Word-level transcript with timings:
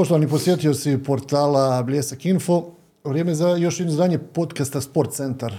Poštovani 0.00 0.28
posjetioci 0.28 0.98
portala 0.98 1.82
Bljesak 1.82 2.26
Info, 2.26 2.64
vrijeme 3.04 3.34
za 3.34 3.48
još 3.48 3.80
jedno 3.80 3.92
izdanje 3.92 4.18
podcasta 4.18 4.80
Sport 4.80 5.12
Centar. 5.12 5.54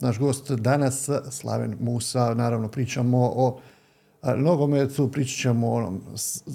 Naš 0.00 0.18
gost 0.18 0.50
danas, 0.50 1.08
Slaven 1.30 1.76
Musa, 1.80 2.34
naravno 2.34 2.68
pričamo 2.68 3.18
o 3.18 3.60
nogometu, 4.36 5.08
pričat 5.08 5.36
ćemo 5.36 5.68
o 5.68 5.74
onom 5.74 6.00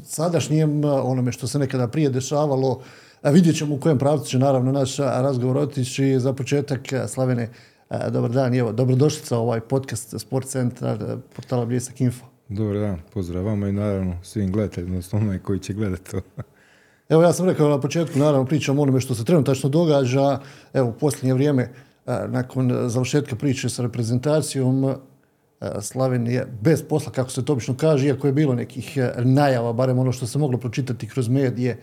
sadašnjem, 0.06 0.84
onome 0.84 1.32
što 1.32 1.48
se 1.48 1.60
nekada 1.60 1.88
prije 1.88 2.10
dešavalo, 2.10 2.82
vidjet 3.24 3.58
ćemo 3.58 3.76
u 3.76 3.80
kojem 3.80 3.98
pravcu 3.98 4.30
će 4.30 4.40
naravno 4.40 4.72
naš 4.72 4.98
razgovor 4.98 5.58
otići. 5.58 6.20
Za 6.20 6.34
početak, 6.34 6.82
Slavene, 7.08 7.50
dobar 8.10 8.32
dan 8.32 8.54
i 8.54 8.58
evo, 8.58 8.72
dobrodošlica 8.72 9.38
u 9.38 9.42
ovaj 9.42 9.62
podcast 9.62 10.20
Sport 10.20 10.48
Centar 10.48 11.18
portala 11.36 11.66
Bljesak 11.66 12.02
Info. 12.02 12.26
Dobar 12.50 12.76
dan, 12.76 13.00
pozdrav 13.14 13.46
vama 13.46 13.68
i 13.68 13.72
naravno 13.72 14.18
svim 14.24 14.52
gledateljima, 14.52 14.94
odnosno 14.94 15.20
onaj 15.20 15.40
koji 15.40 15.60
će 15.60 15.74
gledati 15.74 16.12
to. 16.12 16.22
Evo 17.10 17.24
ja 17.24 17.34
sam 17.34 17.46
rekao 17.46 17.70
na 17.70 17.80
početku, 17.80 18.20
naravno 18.20 18.46
pričam 18.46 18.80
o 18.80 18.82
onome 18.82 19.00
što 19.00 19.16
se 19.16 19.26
trenutačno 19.26 19.70
događa. 19.70 20.40
Evo 20.74 20.90
u 20.90 20.94
posljednje 20.94 21.34
vrijeme, 21.34 21.74
a, 22.06 22.28
nakon 22.28 22.72
završetka 22.88 23.36
priče 23.36 23.70
sa 23.70 23.82
reprezentacijom, 23.82 24.86
a, 24.86 25.82
Slaven 25.82 26.28
je 26.28 26.48
bez 26.62 26.84
posla, 26.84 27.12
kako 27.12 27.30
se 27.30 27.46
to 27.46 27.54
obično 27.54 27.78
kaže, 27.78 28.08
iako 28.08 28.28
je 28.28 28.34
bilo 28.34 28.54
nekih 28.54 28.98
a, 28.98 29.22
najava, 29.24 29.74
barem 29.74 30.00
ono 30.00 30.12
što 30.12 30.28
se 30.28 30.40
moglo 30.40 30.58
pročitati 30.58 31.10
kroz 31.10 31.30
medije, 31.30 31.78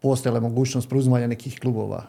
postojala 0.00 0.36
je 0.36 0.40
mogućnost 0.40 0.88
preuzimanja 0.88 1.26
nekih 1.26 1.60
klubova. 1.60 2.06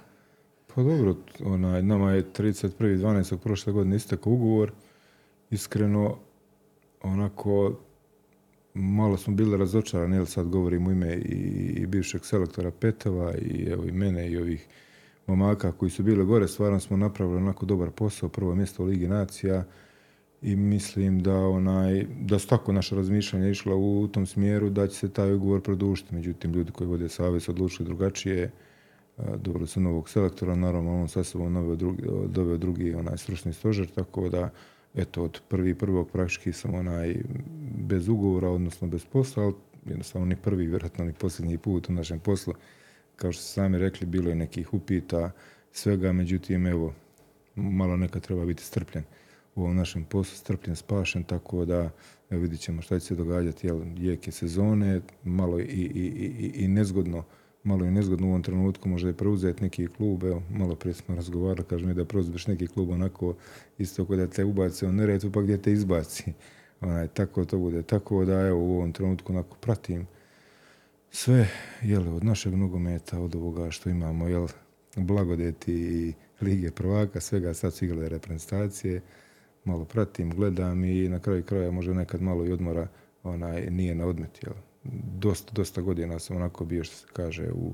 Pa 0.75 0.83
dobro, 0.83 1.15
onaj, 1.45 1.83
nama 1.83 2.11
je 2.11 2.23
31.12. 2.33 3.37
prošle 3.37 3.73
godine 3.73 3.95
istekao 3.95 4.33
ugovor. 4.33 4.71
Iskreno, 5.49 6.17
onako, 7.03 7.73
malo 8.73 9.17
smo 9.17 9.33
bili 9.33 9.57
razočarani, 9.57 10.15
jer 10.15 10.27
sad 10.27 10.47
govorim 10.47 10.87
u 10.87 10.91
ime 10.91 11.15
i, 11.15 11.85
bivšeg 11.85 12.25
selektora 12.25 12.71
Petova 12.71 13.33
i 13.37 13.67
evo 13.71 13.83
i 13.85 13.91
mene 13.91 14.31
i 14.31 14.37
ovih 14.37 14.67
momaka 15.27 15.71
koji 15.71 15.89
su 15.89 16.03
bili 16.03 16.25
gore, 16.25 16.47
stvarno 16.47 16.79
smo 16.79 16.97
napravili 16.97 17.37
onako 17.37 17.65
dobar 17.65 17.89
posao, 17.91 18.29
prvo 18.29 18.55
mjesto 18.55 18.83
u 18.83 18.85
Ligi 18.85 19.07
nacija 19.07 19.63
i 20.41 20.55
mislim 20.55 21.23
da 21.23 21.35
onaj 21.35 22.05
da 22.21 22.39
su 22.39 22.47
tako 22.47 22.71
naše 22.73 22.95
razmišljanja 22.95 23.49
išla 23.49 23.75
u, 23.75 24.07
tom 24.07 24.25
smjeru 24.25 24.69
da 24.69 24.87
će 24.87 24.95
se 24.95 25.09
taj 25.09 25.33
ugovor 25.33 25.61
produžiti. 25.61 26.15
Međutim, 26.15 26.53
ljudi 26.53 26.71
koji 26.71 26.87
vode 26.87 27.09
savez 27.09 27.49
odlučili 27.49 27.87
drugačije, 27.87 28.51
a, 29.17 29.37
doveli 29.37 29.67
su 29.67 29.81
novog 29.81 30.09
selektora, 30.09 30.55
naravno 30.55 31.01
on 31.01 31.07
sa 31.07 31.23
sobom 31.23 31.77
doveo 32.27 32.57
drugi 32.57 32.93
onaj 32.93 33.17
stručni 33.17 33.53
stožer, 33.53 33.87
tako 33.87 34.29
da 34.29 34.49
eto 34.95 35.23
od 35.23 35.41
prvi 35.47 35.75
prvog 35.75 36.09
praktički 36.11 36.53
sam 36.53 36.73
onaj 36.75 37.15
bez 37.77 38.07
ugovora, 38.07 38.49
odnosno 38.49 38.87
bez 38.87 39.05
posla, 39.05 39.43
ali 39.43 39.53
jednostavno 39.85 40.25
ni 40.27 40.35
prvi, 40.35 40.67
vjerojatno 40.67 41.05
ni 41.05 41.13
posljednji 41.13 41.57
put 41.57 41.89
u 41.89 41.93
našem 41.93 42.19
poslu. 42.19 42.53
Kao 43.15 43.31
što 43.31 43.43
ste 43.43 43.53
sami 43.53 43.77
rekli, 43.77 44.07
bilo 44.07 44.29
je 44.29 44.35
nekih 44.35 44.73
upita, 44.73 45.31
svega, 45.71 46.11
međutim, 46.11 46.67
evo, 46.67 46.93
malo 47.55 47.97
nekad 47.97 48.21
treba 48.21 48.45
biti 48.45 48.63
strpljen 48.63 49.03
u 49.55 49.61
ovom 49.63 49.75
našem 49.75 50.03
poslu, 50.03 50.35
strpljen, 50.37 50.75
spašen, 50.75 51.23
tako 51.23 51.65
da 51.65 51.89
evo, 52.29 52.41
vidit 52.41 52.59
ćemo 52.59 52.81
šta 52.81 52.99
će 52.99 53.05
se 53.05 53.15
događati, 53.15 53.67
jel, 53.67 53.81
jeke 53.97 54.31
sezone, 54.31 55.01
malo 55.23 55.59
i, 55.59 55.63
i, 55.63 56.05
i- 56.39 56.51
i 56.63 56.67
nezgodno, 56.67 57.23
malo 57.63 57.85
je 57.85 57.91
nezgodno 57.91 58.27
u 58.27 58.29
ovom 58.29 58.43
trenutku 58.43 58.89
možda 58.89 59.09
je 59.09 59.17
preuzeti 59.17 59.63
neki 59.63 59.87
klub, 59.87 60.23
evo, 60.23 60.41
malo 60.49 60.75
prije 60.75 60.93
smo 60.93 61.15
razgovarali, 61.15 61.67
kažem 61.67 61.87
mi 61.87 61.93
da 61.93 62.05
preuzmeš 62.05 62.47
neki 62.47 62.67
klub 62.67 62.89
onako 62.89 63.35
isto 63.77 64.05
kao 64.05 64.15
da 64.15 64.27
te 64.27 64.43
ubaci 64.43 64.85
u 64.85 64.91
neretu 64.91 65.31
pa 65.31 65.41
gdje 65.41 65.61
te 65.61 65.71
izbaci. 65.71 66.33
Onaj, 66.81 67.07
tako 67.07 67.45
to 67.45 67.57
bude. 67.57 67.81
Tako 67.81 68.25
da 68.25 68.47
evo 68.47 68.59
u 68.59 68.71
ovom 68.71 68.93
trenutku 68.93 69.33
onako 69.33 69.57
pratim 69.61 70.07
sve 71.11 71.47
jel, 71.81 72.15
od 72.15 72.23
našeg 72.23 72.55
nogometa, 72.55 73.19
od 73.19 73.35
ovoga 73.35 73.71
što 73.71 73.89
imamo, 73.89 74.27
jel, 74.27 74.47
blagodeti 74.95 75.73
i 75.73 76.13
Lige 76.41 76.71
prvaka, 76.71 77.19
svega 77.19 77.53
sad 77.53 77.73
su 77.73 77.85
igrale 77.85 78.09
reprezentacije, 78.09 79.01
malo 79.63 79.85
pratim, 79.85 80.29
gledam 80.29 80.83
i 80.83 81.09
na 81.09 81.19
kraju 81.19 81.43
kraja 81.43 81.71
možda 81.71 81.93
nekad 81.93 82.21
malo 82.21 82.45
i 82.45 82.51
odmora 82.51 82.87
onaj, 83.23 83.69
nije 83.69 83.95
na 83.95 84.05
odmet, 84.05 84.43
jel. 84.43 84.53
Dosta, 85.17 85.51
dosta 85.53 85.81
godina 85.81 86.19
sam 86.19 86.35
onako 86.35 86.65
bio, 86.65 86.83
što 86.83 86.95
se 86.95 87.05
kaže, 87.13 87.51
u, 87.51 87.73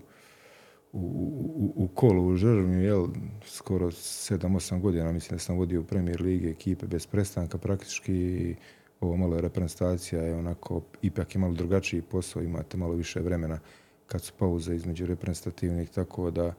u, 0.93 0.99
u, 1.01 1.73
u 1.75 1.87
kolu, 1.87 2.27
u 2.27 2.35
žrvnju, 2.35 2.83
jel, 2.83 3.07
skoro 3.45 3.87
7-8 3.87 4.79
godina, 4.79 5.11
mislim 5.11 5.35
da 5.35 5.39
sam 5.39 5.57
vodio 5.57 5.83
premijer 5.83 6.21
lige 6.21 6.49
ekipe 6.49 6.87
bez 6.87 7.07
prestanka 7.07 7.57
praktički 7.57 8.13
i 8.13 8.55
ovo 9.01 9.17
malo 9.17 9.35
je 9.35 9.41
reprezentacija 9.41 10.21
je 10.21 10.35
onako, 10.35 10.81
ipak 11.01 11.35
je 11.35 11.41
malo 11.41 11.53
drugačiji 11.53 12.01
posao, 12.01 12.41
imate 12.41 12.77
malo 12.77 12.93
više 12.93 13.19
vremena 13.19 13.59
kad 14.07 14.21
su 14.21 14.33
pauze 14.37 14.75
između 14.75 15.05
reprezentativnih, 15.05 15.89
tako 15.89 16.31
da, 16.31 16.53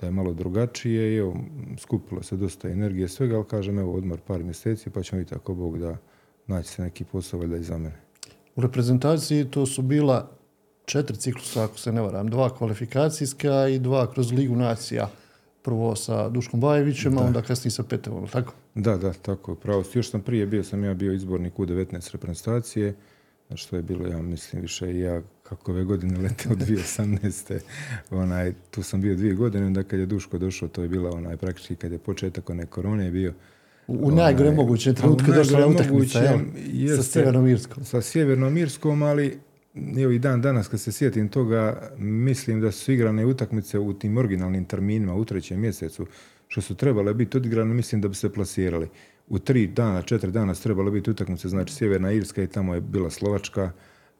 da 0.00 0.06
je 0.06 0.12
malo 0.12 0.32
drugačije 0.32 1.14
i 1.14 1.16
evo, 1.16 1.36
skupilo 1.78 2.22
se 2.22 2.36
dosta 2.36 2.68
energije 2.68 3.08
svega, 3.08 3.36
ali 3.36 3.44
kažem, 3.44 3.78
evo, 3.78 3.94
odmor 3.94 4.20
par 4.20 4.42
mjeseci, 4.42 4.90
pa 4.90 5.02
ćemo 5.02 5.18
vidjeti 5.18 5.34
ako 5.34 5.54
Bog 5.54 5.78
da 5.78 5.96
naći 6.46 6.68
se 6.68 6.82
neki 6.82 7.04
posao 7.04 7.40
valjda 7.40 7.56
i 7.56 7.62
za 7.62 7.78
mene. 7.78 8.07
U 8.58 8.60
reprezentaciji 8.60 9.44
to 9.44 9.66
su 9.66 9.82
bila 9.82 10.30
četiri 10.84 11.16
ciklusa, 11.16 11.64
ako 11.64 11.78
se 11.78 11.92
ne 11.92 12.00
varam, 12.00 12.30
dva 12.30 12.56
kvalifikacijska 12.56 13.68
i 13.68 13.78
dva 13.78 14.12
kroz 14.12 14.32
Ligu 14.32 14.56
nacija. 14.56 15.10
Prvo 15.62 15.96
sa 15.96 16.28
Duškom 16.28 16.60
Bajevićem, 16.60 17.18
a 17.18 17.20
onda 17.20 17.42
kasnije 17.42 17.70
sa 17.72 17.82
Petevom, 17.82 18.26
tako? 18.26 18.54
Da, 18.74 18.96
da, 18.96 19.12
tako 19.12 19.54
pravo. 19.54 19.84
Još 19.94 20.10
sam 20.10 20.20
prije 20.20 20.46
bio, 20.46 20.64
sam 20.64 20.84
ja 20.84 20.94
bio 20.94 21.12
izbornik 21.12 21.58
u 21.58 21.66
19 21.66 22.12
reprezentacije, 22.12 22.94
što 23.54 23.76
je 23.76 23.82
bilo, 23.82 24.06
ja 24.06 24.22
mislim, 24.22 24.62
više 24.62 24.92
i 24.92 25.00
ja 25.00 25.22
kako 25.42 25.72
ove 25.72 25.84
godine 25.84 26.18
lete 26.18 26.48
od 26.50 26.58
2018. 26.58 27.60
onaj, 28.10 28.52
tu 28.70 28.82
sam 28.82 29.00
bio 29.00 29.14
dvije 29.14 29.34
godine, 29.34 29.66
onda 29.66 29.82
kad 29.82 30.00
je 30.00 30.06
Duško 30.06 30.38
došao, 30.38 30.68
to 30.68 30.82
je 30.82 30.88
bila 30.88 31.10
onaj, 31.10 31.36
praktički 31.36 31.76
kad 31.76 31.92
je 31.92 31.98
početak 31.98 32.50
one 32.50 32.66
korone 32.66 33.10
bio. 33.10 33.34
U, 33.88 34.10
najgore 34.10 34.48
Onaj, 34.48 34.56
mogućem 34.56 34.94
trenutku 34.94 35.32
došla 35.32 35.58
je 35.58 35.66
utakmica, 35.66 36.18
jel? 36.18 36.96
Sa. 36.96 37.02
Sjevernom 37.02 37.48
Irskom. 37.48 37.84
Sa 37.84 38.02
Sjevernom 38.02 38.56
Irskom, 38.56 39.02
ali 39.02 39.38
evo 39.98 40.12
i 40.12 40.18
dan 40.18 40.42
danas 40.42 40.68
kad 40.68 40.80
se 40.80 40.92
sjetim 40.92 41.28
toga, 41.28 41.90
mislim 41.98 42.60
da 42.60 42.72
su 42.72 42.92
igrane 42.92 43.26
utakmice 43.26 43.78
u 43.78 43.92
tim 43.92 44.16
originalnim 44.16 44.64
terminima 44.64 45.14
u 45.14 45.24
trećem 45.24 45.60
mjesecu, 45.60 46.06
što 46.48 46.60
su 46.60 46.74
trebale 46.74 47.14
biti 47.14 47.36
odigrane, 47.36 47.74
mislim 47.74 48.00
da 48.00 48.08
bi 48.08 48.14
se 48.14 48.32
plasirali. 48.32 48.88
U 49.28 49.38
tri 49.38 49.66
dana, 49.66 50.02
četiri 50.02 50.30
dana 50.30 50.54
su 50.54 50.62
trebale 50.62 50.90
biti 50.90 51.10
utakmice, 51.10 51.48
znači 51.48 51.74
Sjeverna 51.74 52.12
Irska 52.12 52.42
i 52.42 52.46
tamo 52.46 52.74
je 52.74 52.80
bila 52.80 53.10
Slovačka, 53.10 53.70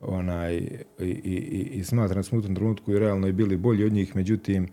onaj, 0.00 0.56
i, 0.56 0.64
i, 0.98 1.08
i, 1.24 1.68
i 1.72 1.84
smatram 1.84 2.18
da 2.18 2.22
smo 2.22 2.38
u 2.38 2.42
tom 2.42 2.54
trenutku 2.54 2.92
i 2.92 2.98
realno 2.98 3.26
i 3.28 3.32
bili 3.32 3.56
bolji 3.56 3.84
od 3.84 3.92
njih, 3.92 4.16
međutim, 4.16 4.68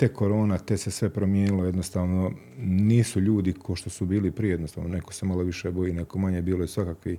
te 0.00 0.08
korona, 0.08 0.58
te 0.58 0.76
se 0.76 0.90
sve 0.90 1.10
promijenilo, 1.10 1.64
jednostavno 1.64 2.32
nisu 2.58 3.20
ljudi 3.20 3.52
ko 3.52 3.76
što 3.76 3.90
su 3.90 4.06
bili 4.06 4.30
prije, 4.30 4.50
jednostavno 4.50 4.88
neko 4.88 5.12
se 5.12 5.26
malo 5.26 5.42
više 5.42 5.70
boji, 5.70 5.92
neko 5.92 6.18
manje, 6.18 6.42
bilo 6.42 6.62
je 6.62 6.68
svakakvi, 6.68 7.18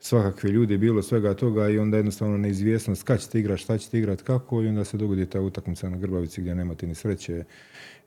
svakakvi 0.00 0.50
ljudi, 0.50 0.78
bilo 0.78 1.02
svega 1.02 1.34
toga 1.34 1.68
i 1.68 1.78
onda 1.78 1.96
jednostavno 1.96 2.38
neizvjesnost 2.38 3.02
kad 3.02 3.20
ćete 3.20 3.38
igrati, 3.38 3.62
šta 3.62 3.78
ćete 3.78 3.98
igrati, 3.98 4.22
kako 4.22 4.62
i 4.62 4.68
onda 4.68 4.84
se 4.84 4.96
dogodi 4.96 5.26
ta 5.26 5.40
utakmica 5.40 5.88
na 5.88 5.96
Grbavici 5.96 6.40
gdje 6.40 6.54
nemate 6.54 6.86
ni 6.86 6.94
sreće, 6.94 7.44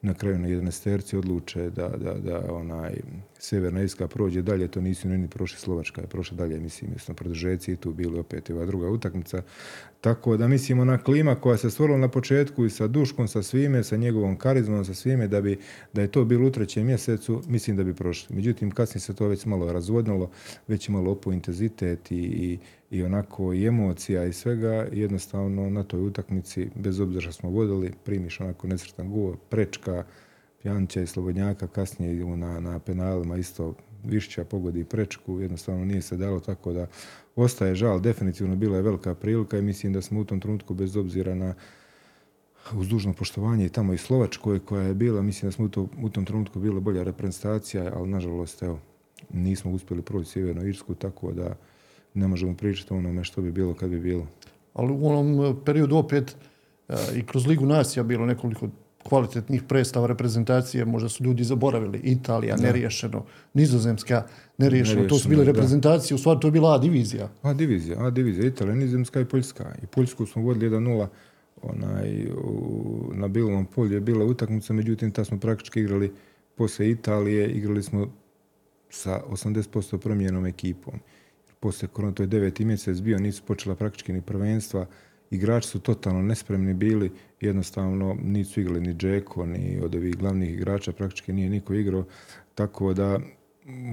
na 0.02 0.14
kraju 0.14 0.40
na 0.40 0.48
11 0.48 0.84
terci 0.84 1.18
odluče 1.18 1.70
da, 1.70 1.88
da, 1.88 2.14
da 2.14 2.54
onaj 2.54 2.94
Sjeverna 3.40 3.82
Irska 3.82 4.08
prođe 4.08 4.42
dalje, 4.42 4.68
to 4.68 4.82
nisu 4.82 5.10
ni 5.10 5.28
prošli 5.28 5.60
Slovačka 5.60 6.02
je 6.02 6.08
prošla 6.08 6.38
dalje, 6.38 6.60
mislim, 6.60 6.92
jesmo 6.92 7.16
produžeci 7.16 7.72
i 7.72 7.76
tu 7.76 7.94
bili 7.94 8.20
opet 8.20 8.50
i 8.50 8.54
ova 8.54 8.66
druga 8.66 8.90
utakmica. 8.90 9.42
Tako 10.02 10.38
da 10.38 10.48
mislim 10.48 10.80
ona 10.80 10.98
klima 10.98 11.36
koja 11.36 11.58
se 11.58 11.70
stvorila 11.70 11.98
na 11.98 12.08
početku 12.08 12.66
i 12.66 12.70
sa 12.70 12.88
Duškom, 12.88 13.28
sa 13.28 13.44
svime, 13.44 13.84
sa 13.84 13.98
njegovom 13.98 14.38
karizmom, 14.38 14.86
sa 14.86 14.94
svime, 14.94 15.28
da, 15.28 15.42
bi, 15.42 15.60
da 15.94 16.02
je 16.02 16.12
to 16.12 16.26
bilo 16.26 16.48
u 16.48 16.52
trećem 16.52 16.86
mjesecu, 16.86 17.42
mislim 17.48 17.78
da 17.78 17.84
bi 17.84 17.94
prošli. 17.94 18.36
Međutim, 18.36 18.72
kasnije 18.72 19.02
se 19.02 19.16
to 19.16 19.28
već 19.28 19.46
malo 19.46 19.74
razvodnilo, 19.74 20.30
već 20.68 20.90
je 20.90 20.94
malo 20.94 21.12
opao 21.12 21.34
intenzitet 21.34 22.12
i, 22.12 22.16
i, 22.16 22.60
i 22.92 23.04
onako 23.04 23.54
i 23.54 23.66
emocija 23.66 24.26
i 24.26 24.34
svega. 24.34 24.88
Jednostavno 24.92 25.70
na 25.70 25.84
toj 25.84 26.02
utakmici, 26.02 26.70
bez 26.76 27.00
obzira 27.00 27.22
što 27.22 27.32
smo 27.32 27.50
vodili, 27.50 27.94
primiš 28.04 28.40
onako 28.40 28.68
nesretan 28.68 29.12
gol, 29.12 29.36
prečka, 29.50 30.04
Pjanića 30.62 31.02
i 31.02 31.08
Slobodnjaka, 31.08 31.68
kasnije 31.68 32.26
na, 32.26 32.60
na 32.60 32.80
penalima 32.80 33.38
isto 33.38 33.76
Višća 34.04 34.44
pogodi 34.44 34.84
prečku, 34.84 35.40
jednostavno 35.40 35.86
nije 35.86 36.02
se 36.02 36.18
dalo 36.18 36.40
tako 36.40 36.74
da 36.74 36.88
ostaje 37.36 37.76
žal, 37.76 38.00
definitivno 38.00 38.56
bila 38.56 38.78
je 38.78 38.84
velika 38.84 39.16
prilika 39.16 39.58
i 39.58 39.62
mislim 39.62 39.94
da 39.94 40.02
smo 40.02 40.20
u 40.20 40.26
tom 40.26 40.40
trenutku 40.40 40.74
bez 40.74 40.98
obzira 40.98 41.36
na 41.36 41.54
uz 42.74 42.88
dužno 42.88 43.14
poštovanje 43.14 43.66
i 43.66 43.70
tamo 43.70 43.94
i 43.94 43.98
Slovačkoj 43.98 44.60
koja 44.60 44.84
je 44.84 44.94
bila, 44.94 45.22
mislim 45.22 45.48
da 45.48 45.52
smo 45.52 45.66
u, 45.66 45.70
to, 45.70 45.88
u 46.02 46.10
tom 46.10 46.26
trenutku 46.26 46.60
bila 46.60 46.80
bolja 46.80 47.04
reprezentacija, 47.04 47.92
ali 47.96 48.10
nažalost 48.10 48.64
evo, 48.64 48.80
nismo 49.34 49.72
uspjeli 49.72 50.02
proći 50.02 50.30
Sjevernu 50.30 50.68
Irsku, 50.68 50.96
tako 50.96 51.32
da 51.32 51.56
ne 52.14 52.28
možemo 52.28 52.56
pričati 52.56 52.94
o 52.94 52.98
onome 52.98 53.24
što 53.24 53.42
bi 53.42 53.52
bilo 53.52 53.74
kad 53.74 53.90
bi 53.90 54.00
bilo. 54.00 54.28
Ali 54.74 54.94
u 54.94 55.08
onom 55.08 55.60
periodu 55.66 55.96
opet 55.96 56.36
e, 56.90 56.96
i 57.16 57.26
kroz 57.26 57.48
Ligu 57.48 57.66
nacija 57.66 58.04
bilo 58.04 58.26
nekoliko 58.26 58.68
kvalitetnih 59.04 59.64
predstava 59.64 60.08
reprezentacije, 60.08 60.86
možda 60.86 61.10
su 61.10 61.24
ljudi 61.24 61.44
zaboravili. 61.44 62.00
Italija, 62.04 62.56
neriješeno, 62.56 63.26
Nizozemska, 63.54 64.24
neriješeno. 64.58 65.08
To 65.08 65.18
su 65.18 65.30
bile 65.30 65.46
reprezentacije, 65.46 66.16
u 66.16 66.18
stvari 66.18 66.40
to 66.40 66.48
je 66.48 66.52
bila 66.52 66.74
A 66.74 66.78
divizija. 66.78 67.30
A 67.42 67.54
divizija, 67.54 68.06
A 68.06 68.10
divizija, 68.10 68.48
Italija, 68.48 68.76
Nizozemska 68.76 69.20
i 69.20 69.26
Poljska. 69.26 69.76
I 69.84 69.86
Poljsku 69.86 70.26
smo 70.26 70.42
vodili 70.42 70.70
1-0 70.70 71.08
onaj, 71.62 72.28
na 73.14 73.28
Bilovom 73.28 73.66
polju 73.66 73.94
je 73.94 74.02
bila 74.02 74.26
utakmica, 74.26 74.74
međutim, 74.74 75.12
ta 75.12 75.26
smo 75.26 75.40
praktički 75.40 75.80
igrali 75.80 76.14
poslije 76.56 76.92
Italije, 76.92 77.50
igrali 77.52 77.84
smo 77.84 78.08
sa 78.90 79.22
80% 79.30 79.98
promjenom 79.98 80.46
ekipom. 80.46 80.94
Poslije 81.60 81.90
korona, 81.90 82.14
to 82.14 82.24
je 82.24 82.28
deveti 82.28 82.66
mjesec 82.66 83.00
bio, 83.02 83.20
nisu 83.20 83.44
počela 83.44 83.76
praktički 83.76 84.14
ni 84.14 84.22
prvenstva, 84.22 84.86
igrači 85.32 85.68
su 85.68 85.80
totalno 85.80 86.22
nespremni 86.22 86.74
bili, 86.74 87.12
jednostavno 87.42 88.18
nisu 88.24 88.62
igrali 88.62 88.82
ni 88.82 88.94
Džeko, 88.94 89.46
ni 89.46 89.80
od 89.84 89.96
ovih 89.96 90.18
glavnih 90.18 90.54
igrača, 90.54 90.92
praktički 90.92 91.34
nije 91.34 91.50
niko 91.50 91.74
igrao, 91.74 92.06
tako 92.56 92.94
da 92.94 93.20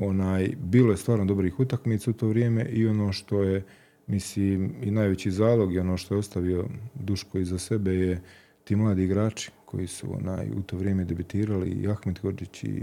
onaj, 0.02 0.48
bilo 0.58 0.90
je 0.90 0.96
stvarno 0.96 1.24
dobrih 1.24 1.60
utakmica 1.60 2.10
u 2.10 2.14
to 2.14 2.28
vrijeme 2.28 2.64
i 2.64 2.86
ono 2.86 3.12
što 3.12 3.42
je, 3.42 3.64
mislim, 4.06 4.74
i 4.82 4.90
najveći 4.90 5.30
zalog 5.30 5.74
i 5.74 5.78
ono 5.78 5.96
što 5.96 6.14
je 6.14 6.18
ostavio 6.18 6.64
Duško 6.94 7.38
iza 7.38 7.58
sebe 7.58 7.94
je 7.94 8.20
ti 8.64 8.76
mladi 8.76 9.04
igrači 9.04 9.50
koji 9.64 9.86
su 9.86 10.14
onaj, 10.14 10.50
u 10.50 10.62
to 10.62 10.76
vrijeme 10.76 11.04
debitirali, 11.04 11.70
i 11.70 11.88
Ahmet 11.88 12.22
Gordić 12.22 12.64
i 12.64 12.82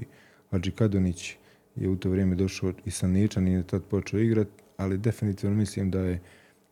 Adži 0.52 0.72
Kadonić 0.72 1.36
je 1.76 1.90
u 1.90 1.96
to 1.96 2.10
vrijeme 2.10 2.36
došao 2.36 2.74
i 2.86 2.92
sa 2.92 3.08
Ničan 3.08 3.48
i 3.48 3.54
je 3.54 3.68
tad 3.68 3.84
počeo 3.84 4.20
igrati, 4.20 4.64
ali 4.78 4.98
definitivno 4.98 5.56
mislim 5.56 5.92
da 5.92 6.00
je 6.00 6.20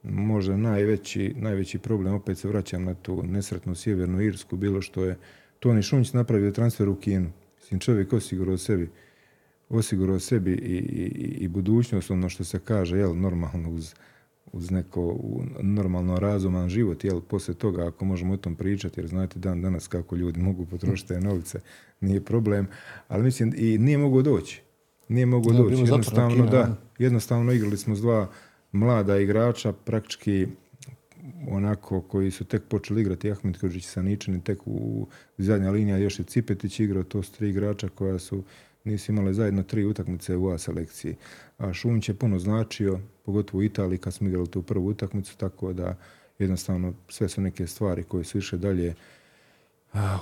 možda 0.03 0.57
najveći, 0.57 1.33
najveći 1.37 1.79
problem, 1.79 2.13
opet 2.13 2.37
se 2.37 2.47
vraćam 2.47 2.83
na 2.83 2.93
tu 2.93 3.23
nesretnu 3.23 3.75
sjevernu 3.75 4.21
Irsku, 4.21 4.57
bilo 4.57 4.81
što 4.81 5.05
je 5.05 5.17
Toni 5.59 5.81
Šunć 5.81 6.13
napravio 6.13 6.51
transfer 6.51 6.89
u 6.89 6.95
Kinu. 6.95 7.31
Mislim, 7.57 7.79
čovjek 7.79 8.13
osigurao 8.13 8.57
sebi 8.57 8.89
osigurao 9.71 10.19
sebi 10.19 10.51
i, 10.51 10.75
i, 10.75 11.37
i 11.43 11.47
budućnost, 11.47 12.11
ono 12.11 12.29
što 12.29 12.43
se 12.43 12.59
kaže, 12.59 12.97
jel, 12.97 13.17
normalno 13.17 13.69
uz, 13.69 13.93
uz 14.51 14.71
neko 14.71 15.19
normalno 15.61 16.19
razuman 16.19 16.69
život, 16.69 17.03
jel, 17.03 17.21
poslije 17.21 17.55
toga 17.55 17.87
ako 17.87 18.05
možemo 18.05 18.33
o 18.33 18.37
tom 18.37 18.55
pričati, 18.55 18.99
jer 18.99 19.07
znate 19.07 19.39
dan 19.39 19.61
danas 19.61 19.87
kako 19.87 20.15
ljudi 20.15 20.39
mogu 20.39 20.65
potrošiti 20.65 21.07
te 21.07 21.19
novce, 21.19 21.59
nije 22.01 22.21
problem, 22.21 22.67
ali 23.07 23.23
mislim 23.23 23.53
i 23.57 23.77
nije 23.77 23.97
mogu 23.97 24.21
doći. 24.21 24.61
Nije 25.07 25.25
mogu 25.25 25.53
doći, 25.53 25.75
jednostavno, 25.75 26.45
da, 26.45 26.77
jednostavno 26.99 27.51
igrali 27.51 27.77
smo 27.77 27.95
s 27.95 28.01
dva 28.01 28.27
mlada 28.71 29.17
igrača, 29.17 29.73
praktički 29.73 30.47
onako 31.49 32.01
koji 32.01 32.31
su 32.31 32.45
tek 32.45 32.63
počeli 32.63 33.01
igrati 33.01 33.31
Ahmed 33.31 33.59
Kožić 33.59 33.85
sa 33.85 34.01
Ničani, 34.01 34.43
tek 34.43 34.59
u 34.65 35.07
zadnja 35.37 35.71
linija 35.71 35.97
još 35.97 36.19
je 36.19 36.25
Cipetić 36.25 36.79
igrao, 36.79 37.03
to 37.03 37.23
su 37.23 37.33
tri 37.33 37.49
igrača 37.49 37.89
koja 37.89 38.19
su 38.19 38.43
nisu 38.83 39.11
imali 39.11 39.33
zajedno 39.33 39.63
tri 39.63 39.85
utakmice 39.85 40.35
u 40.35 40.49
A 40.49 40.57
selekciji. 40.57 41.15
A 41.57 41.73
Šunć 41.73 42.09
je 42.09 42.15
puno 42.15 42.39
značio, 42.39 42.99
pogotovo 43.25 43.59
u 43.59 43.63
Italiji 43.63 43.97
kad 43.97 44.13
smo 44.13 44.27
igrali 44.27 44.47
tu 44.47 44.61
prvu 44.61 44.87
utakmicu, 44.87 45.37
tako 45.37 45.73
da 45.73 45.97
jednostavno 46.39 46.93
sve 47.09 47.29
su 47.29 47.41
neke 47.41 47.67
stvari 47.67 48.03
koje 48.03 48.23
su 48.23 48.37
više 48.37 48.57
dalje 48.57 48.93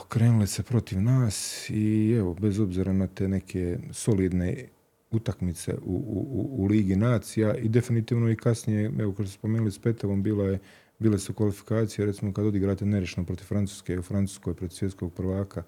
okrenule 0.02 0.48
se 0.48 0.64
protiv 0.64 1.02
nas 1.02 1.70
i 1.70 2.16
evo, 2.20 2.34
bez 2.34 2.60
obzira 2.60 2.94
na 2.94 3.08
te 3.08 3.28
neke 3.28 3.78
solidne 3.92 4.66
utakmice 5.12 5.74
u, 5.74 5.94
u, 5.94 6.64
u 6.64 6.66
Ligi 6.66 6.96
nacija 6.96 7.56
i 7.56 7.70
definitivno 7.70 8.30
i 8.30 8.36
kasnije, 8.36 8.92
evo 9.00 9.14
kao 9.14 9.26
što 9.26 9.34
spomenuli 9.34 9.72
s 9.72 9.80
Petovom, 9.80 10.24
bila 10.24 10.46
je, 10.46 10.60
bile 11.00 11.20
su 11.20 11.34
kvalifikacije, 11.34 12.06
recimo 12.06 12.34
kad 12.34 12.46
odigrate 12.46 12.86
nerešno 12.86 13.26
protiv 13.26 13.46
Francuske 13.46 14.00
u 14.00 14.02
Francuskoj 14.02 14.54
protiv 14.54 14.76
svjetskog 14.76 15.14
prvaka 15.14 15.64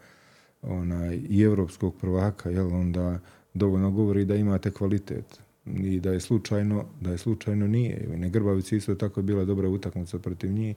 onaj, 0.62 1.20
i 1.30 1.42
europskog 1.42 1.96
prvaka, 1.98 2.50
jel, 2.50 2.74
onda 2.76 3.20
dovoljno 3.54 3.92
govori 3.92 4.26
da 4.26 4.36
imate 4.36 4.72
kvalitet 4.72 5.40
i 5.66 6.00
da 6.00 6.12
je 6.12 6.20
slučajno, 6.20 6.86
da 7.02 7.12
je 7.12 7.18
slučajno 7.18 7.68
nije. 7.68 8.10
I 8.14 8.18
ne 8.18 8.30
Grbavici 8.30 8.78
isto 8.78 8.96
tako 8.96 9.20
je 9.20 9.24
bila 9.24 9.46
dobra 9.46 9.70
utakmica 9.70 10.20
protiv 10.20 10.52
njih. 10.52 10.76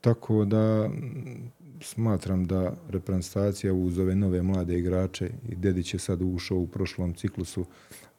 Tako 0.00 0.44
da 0.44 0.90
smatram 1.80 2.44
da 2.44 2.76
reprezentacija 2.88 3.74
uz 3.74 3.98
ove 3.98 4.14
nove 4.14 4.42
mlade 4.42 4.78
igrače 4.78 5.30
i 5.48 5.54
Dedić 5.54 5.94
je 5.94 6.00
sad 6.00 6.22
ušao 6.22 6.58
u 6.58 6.66
prošlom 6.66 7.14
ciklusu 7.14 7.66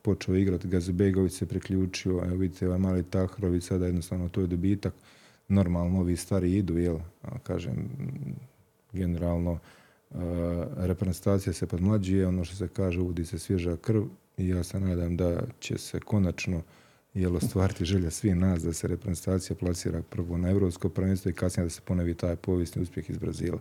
počeo 0.02 0.36
igrati, 0.36 0.68
Gazbegović 0.68 1.34
se 1.34 1.46
priključio, 1.46 2.22
evo 2.26 2.36
vidite 2.36 2.68
ovaj 2.68 2.80
mali 2.80 3.04
Tahrović, 3.04 3.64
sada 3.64 3.86
jednostavno 3.86 4.30
to 4.30 4.42
je 4.42 4.48
dobitak. 4.48 4.94
Normalno 5.48 6.00
ovi 6.00 6.16
stari 6.16 6.56
idu, 6.56 6.78
jel, 6.78 7.00
kažem, 7.44 7.90
generalno 8.94 9.52
uh, 9.52 10.20
reprezentacija 10.78 11.54
se 11.54 11.68
podmlađuje, 11.68 12.28
ono 12.28 12.44
što 12.44 12.56
se 12.56 12.68
kaže, 12.68 13.02
uvodi 13.02 13.26
se 13.26 13.40
svježa 13.40 13.78
krv 13.78 14.04
i 14.38 14.48
ja 14.48 14.64
se 14.64 14.80
nadam 14.80 15.18
da 15.18 15.42
će 15.60 15.78
se 15.78 16.00
konačno 16.00 16.62
jel 17.14 17.36
ostvariti 17.36 17.86
želja 17.86 18.12
svih 18.12 18.36
nas 18.36 18.64
da 18.64 18.74
se 18.74 18.88
reprezentacija 18.88 19.56
plasira 19.56 20.02
prvo 20.02 20.38
na 20.38 20.50
evropsko 20.50 20.90
prvenstvo 20.90 21.30
i 21.30 21.34
kasnije 21.34 21.66
da 21.66 21.70
se 21.70 21.82
ponovi 21.82 22.14
taj 22.14 22.36
povijesni 22.36 22.82
uspjeh 22.82 23.10
iz 23.10 23.18
Brazila. 23.18 23.60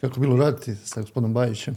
Kako 0.00 0.20
bilo 0.20 0.36
raditi 0.36 0.74
sa 0.74 1.00
gospodinom 1.00 1.34
Bajićem? 1.34 1.74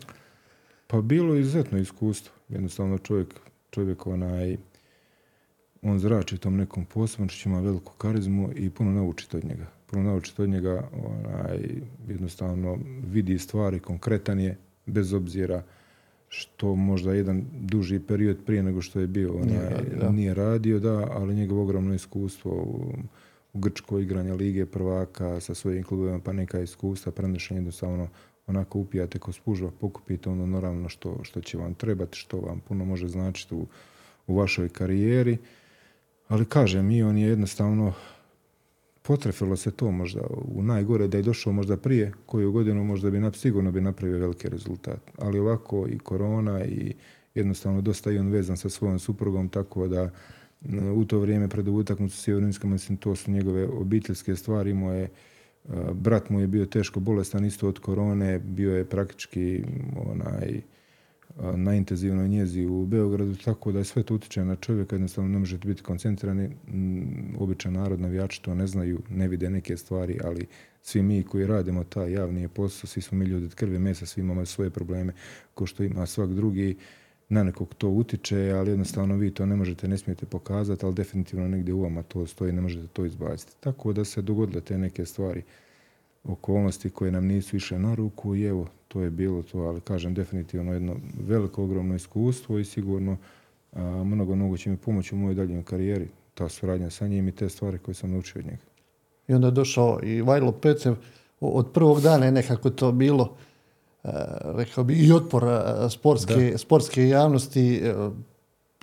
Pa 0.88 1.02
bilo 1.02 1.34
je 1.34 1.42
izuzetno 1.42 1.78
iskustvo. 1.78 2.34
Jednostavno 2.50 2.98
čovjek, 2.98 3.28
čovjek 3.72 4.08
onaj, 4.08 4.58
on 5.82 6.00
zrači 6.00 6.38
tom 6.38 6.58
nekom 6.58 6.86
posebnošću, 6.86 7.50
ima 7.50 7.60
veliku 7.60 7.94
karizmu 7.94 8.50
i 8.56 8.70
puno 8.70 8.92
naučiti 8.92 9.38
od 9.38 9.46
njega. 9.46 9.66
Puno 9.86 10.04
naučiti 10.04 10.42
od 10.42 10.50
njega, 10.50 10.90
onaj, 10.94 11.60
jednostavno 12.08 12.78
vidi 13.08 13.40
stvari, 13.40 13.80
konkretan 13.80 14.40
je, 14.40 14.58
bez 14.86 15.14
obzira 15.14 15.64
što 16.30 16.76
možda 16.76 17.14
jedan 17.14 17.46
duži 17.54 18.00
period 18.00 18.38
prije 18.46 18.64
nego 18.64 18.82
što 18.82 19.00
je 19.00 19.08
bio 19.08 19.34
nije, 19.34 19.70
radio, 19.70 20.12
nije 20.12 20.34
radio, 20.34 20.80
da, 20.80 21.08
ali 21.12 21.36
njegovo 21.36 21.62
ogromno 21.62 21.94
iskustvo 21.94 22.52
u, 22.52 22.94
u 23.54 23.60
Grčkoj 23.60 24.04
igranja 24.04 24.34
Lige 24.34 24.66
prvaka 24.66 25.40
sa 25.40 25.54
svojim 25.54 25.84
klubovima, 25.84 26.20
pa 26.20 26.34
neka 26.34 26.60
iskustva, 26.60 27.12
prenošenje 27.12 27.58
jednostavno 27.58 28.08
onako 28.48 28.80
upijate 28.80 29.20
ko 29.20 29.32
spužva, 29.32 29.72
pokupite 29.80 30.30
ono 30.30 30.46
naravno 30.46 30.90
što, 30.90 31.24
što 31.24 31.42
će 31.42 31.58
vam 31.58 31.74
trebati, 31.74 32.18
što 32.18 32.40
vam 32.40 32.60
puno 32.60 32.86
može 32.86 33.08
značiti 33.08 33.56
u, 33.56 33.68
u 34.28 34.36
vašoj 34.36 34.70
karijeri. 34.70 35.38
Ali 36.28 36.46
kažem, 36.46 36.92
i 36.92 37.04
on 37.04 37.18
je 37.18 37.28
jednostavno 37.28 37.94
potrefilo 39.08 39.56
se 39.56 39.72
to 39.72 39.92
možda 39.92 40.22
u 40.30 40.64
najgore 40.64 41.08
da 41.08 41.18
je 41.18 41.24
došao 41.24 41.54
možda 41.54 41.78
prije 41.78 42.12
koju 42.26 42.52
godinu 42.52 42.84
možda 42.84 43.10
bi 43.10 43.22
sigurno 43.34 43.72
bi 43.72 43.82
napravio 43.82 44.20
veliki 44.20 44.50
rezultat. 44.50 45.12
Ali 45.18 45.40
ovako 45.40 45.88
i 45.90 46.00
korona 46.00 46.66
i 46.66 46.94
jednostavno 47.36 47.82
dosta 47.82 48.12
i 48.12 48.18
on 48.18 48.28
vezan 48.28 48.58
sa 48.58 48.70
svojom 48.70 49.00
suprugom 49.00 49.50
tako 49.50 49.88
da 49.88 50.10
u 50.96 51.06
to 51.06 51.20
vrijeme 51.20 51.48
pred 51.48 51.68
utakmicu 51.68 52.18
s 52.18 52.28
Jevrinskom, 52.28 52.72
mislim 52.72 52.98
to 52.98 53.16
su 53.16 53.32
njegove 53.32 53.68
obiteljske 53.68 54.36
stvari, 54.36 54.70
imao 54.70 54.94
je 54.94 55.10
brat 55.94 56.30
mu 56.30 56.40
je 56.40 56.48
bio 56.48 56.66
teško 56.66 57.00
bolestan 57.00 57.46
isto 57.46 57.68
od 57.68 57.80
korone, 57.80 58.40
bio 58.40 58.78
je 58.78 58.86
praktički 58.86 59.64
onaj 59.96 60.62
na 61.56 61.76
intenzivnoj 61.76 62.28
njezi 62.28 62.66
u 62.66 62.86
Beogradu, 62.86 63.36
tako 63.36 63.72
da 63.72 63.84
sve 63.84 64.04
to 64.04 64.16
utječe 64.16 64.46
na 64.46 64.56
čovjeka, 64.56 64.96
jednostavno 64.96 65.30
ne 65.30 65.40
možete 65.40 65.68
biti 65.68 65.84
koncentrirani. 65.84 66.48
Mm, 66.48 67.36
običan 67.40 67.74
narod, 67.74 68.02
navijači 68.02 68.42
to 68.42 68.56
ne 68.56 68.68
znaju, 68.68 69.00
ne 69.10 69.28
vide 69.28 69.50
neke 69.50 69.78
stvari, 69.78 70.20
ali 70.24 70.46
svi 70.82 71.02
mi 71.02 71.24
koji 71.24 71.48
radimo 71.48 71.84
taj 71.84 72.12
javni 72.12 72.48
posao, 72.48 72.88
svi 72.88 73.02
smo 73.02 73.18
mi 73.18 73.26
ljudi 73.26 73.46
od 73.46 73.56
krve 73.56 73.80
mesa, 73.80 74.06
svi 74.06 74.22
imamo 74.22 74.46
svoje 74.46 74.70
probleme, 74.70 75.14
ko 75.54 75.66
što 75.66 75.84
ima 75.84 76.06
svak 76.06 76.30
drugi, 76.30 76.78
na 77.30 77.44
nekog 77.44 77.74
to 77.76 77.90
utiče, 77.90 78.52
ali 78.52 78.70
jednostavno 78.70 79.16
vi 79.16 79.32
to 79.32 79.46
ne 79.46 79.56
možete, 79.56 79.88
ne 79.88 79.98
smijete 79.98 80.26
pokazati, 80.26 80.86
ali 80.86 80.96
definitivno 80.96 81.48
negdje 81.48 81.74
u 81.74 81.82
vama 81.82 82.04
to 82.04 82.28
stoji, 82.28 82.54
ne 82.54 82.62
možete 82.62 82.88
to 82.88 83.06
izbaciti. 83.06 83.52
Tako 83.60 83.94
da 83.94 84.06
se 84.06 84.22
dogodile 84.22 84.62
te 84.62 84.78
neke 84.78 85.06
stvari, 85.06 85.44
okolnosti 86.24 86.90
koje 86.90 87.12
nam 87.12 87.26
nisu 87.26 87.56
više 87.56 87.80
na 87.80 87.96
ruku 87.96 88.36
i 88.36 88.44
evo, 88.44 88.68
to 88.88 89.02
je 89.02 89.10
bilo 89.10 89.44
to, 89.44 89.60
ali 89.60 89.82
kažem 89.82 90.14
definitivno 90.14 90.74
jedno 90.74 90.96
veliko, 91.28 91.64
ogromno 91.64 91.96
iskustvo 91.96 92.60
i 92.60 92.66
sigurno 92.66 93.18
a, 93.74 94.04
mnogo, 94.04 94.36
mnogo 94.36 94.58
će 94.58 94.70
mi 94.70 94.78
pomoći 94.78 95.16
u 95.16 95.18
mojoj 95.18 95.36
daljnjoj 95.36 95.64
karijeri, 95.64 96.08
ta 96.34 96.50
suradnja 96.50 96.90
sa 96.90 97.08
njim 97.08 97.28
i 97.28 97.32
te 97.32 97.50
stvari 97.50 97.78
koje 97.78 97.96
sam 97.96 98.12
naučio 98.12 98.40
od 98.40 98.46
njega. 98.46 98.64
I 99.28 99.34
onda 99.34 99.48
je 99.48 99.52
došao 99.52 100.00
i 100.04 100.22
Vajlo 100.22 100.52
Pecev, 100.52 100.96
od 101.40 101.72
prvog 101.74 102.02
dana 102.02 102.26
je 102.26 102.32
nekako 102.32 102.70
to 102.70 102.92
bilo, 102.92 103.36
a, 104.04 104.26
rekao 104.44 104.84
bi, 104.84 104.94
i 104.94 105.12
otpor 105.12 105.44
sportske, 105.90 106.58
sportske 106.58 107.08
javnosti, 107.08 107.82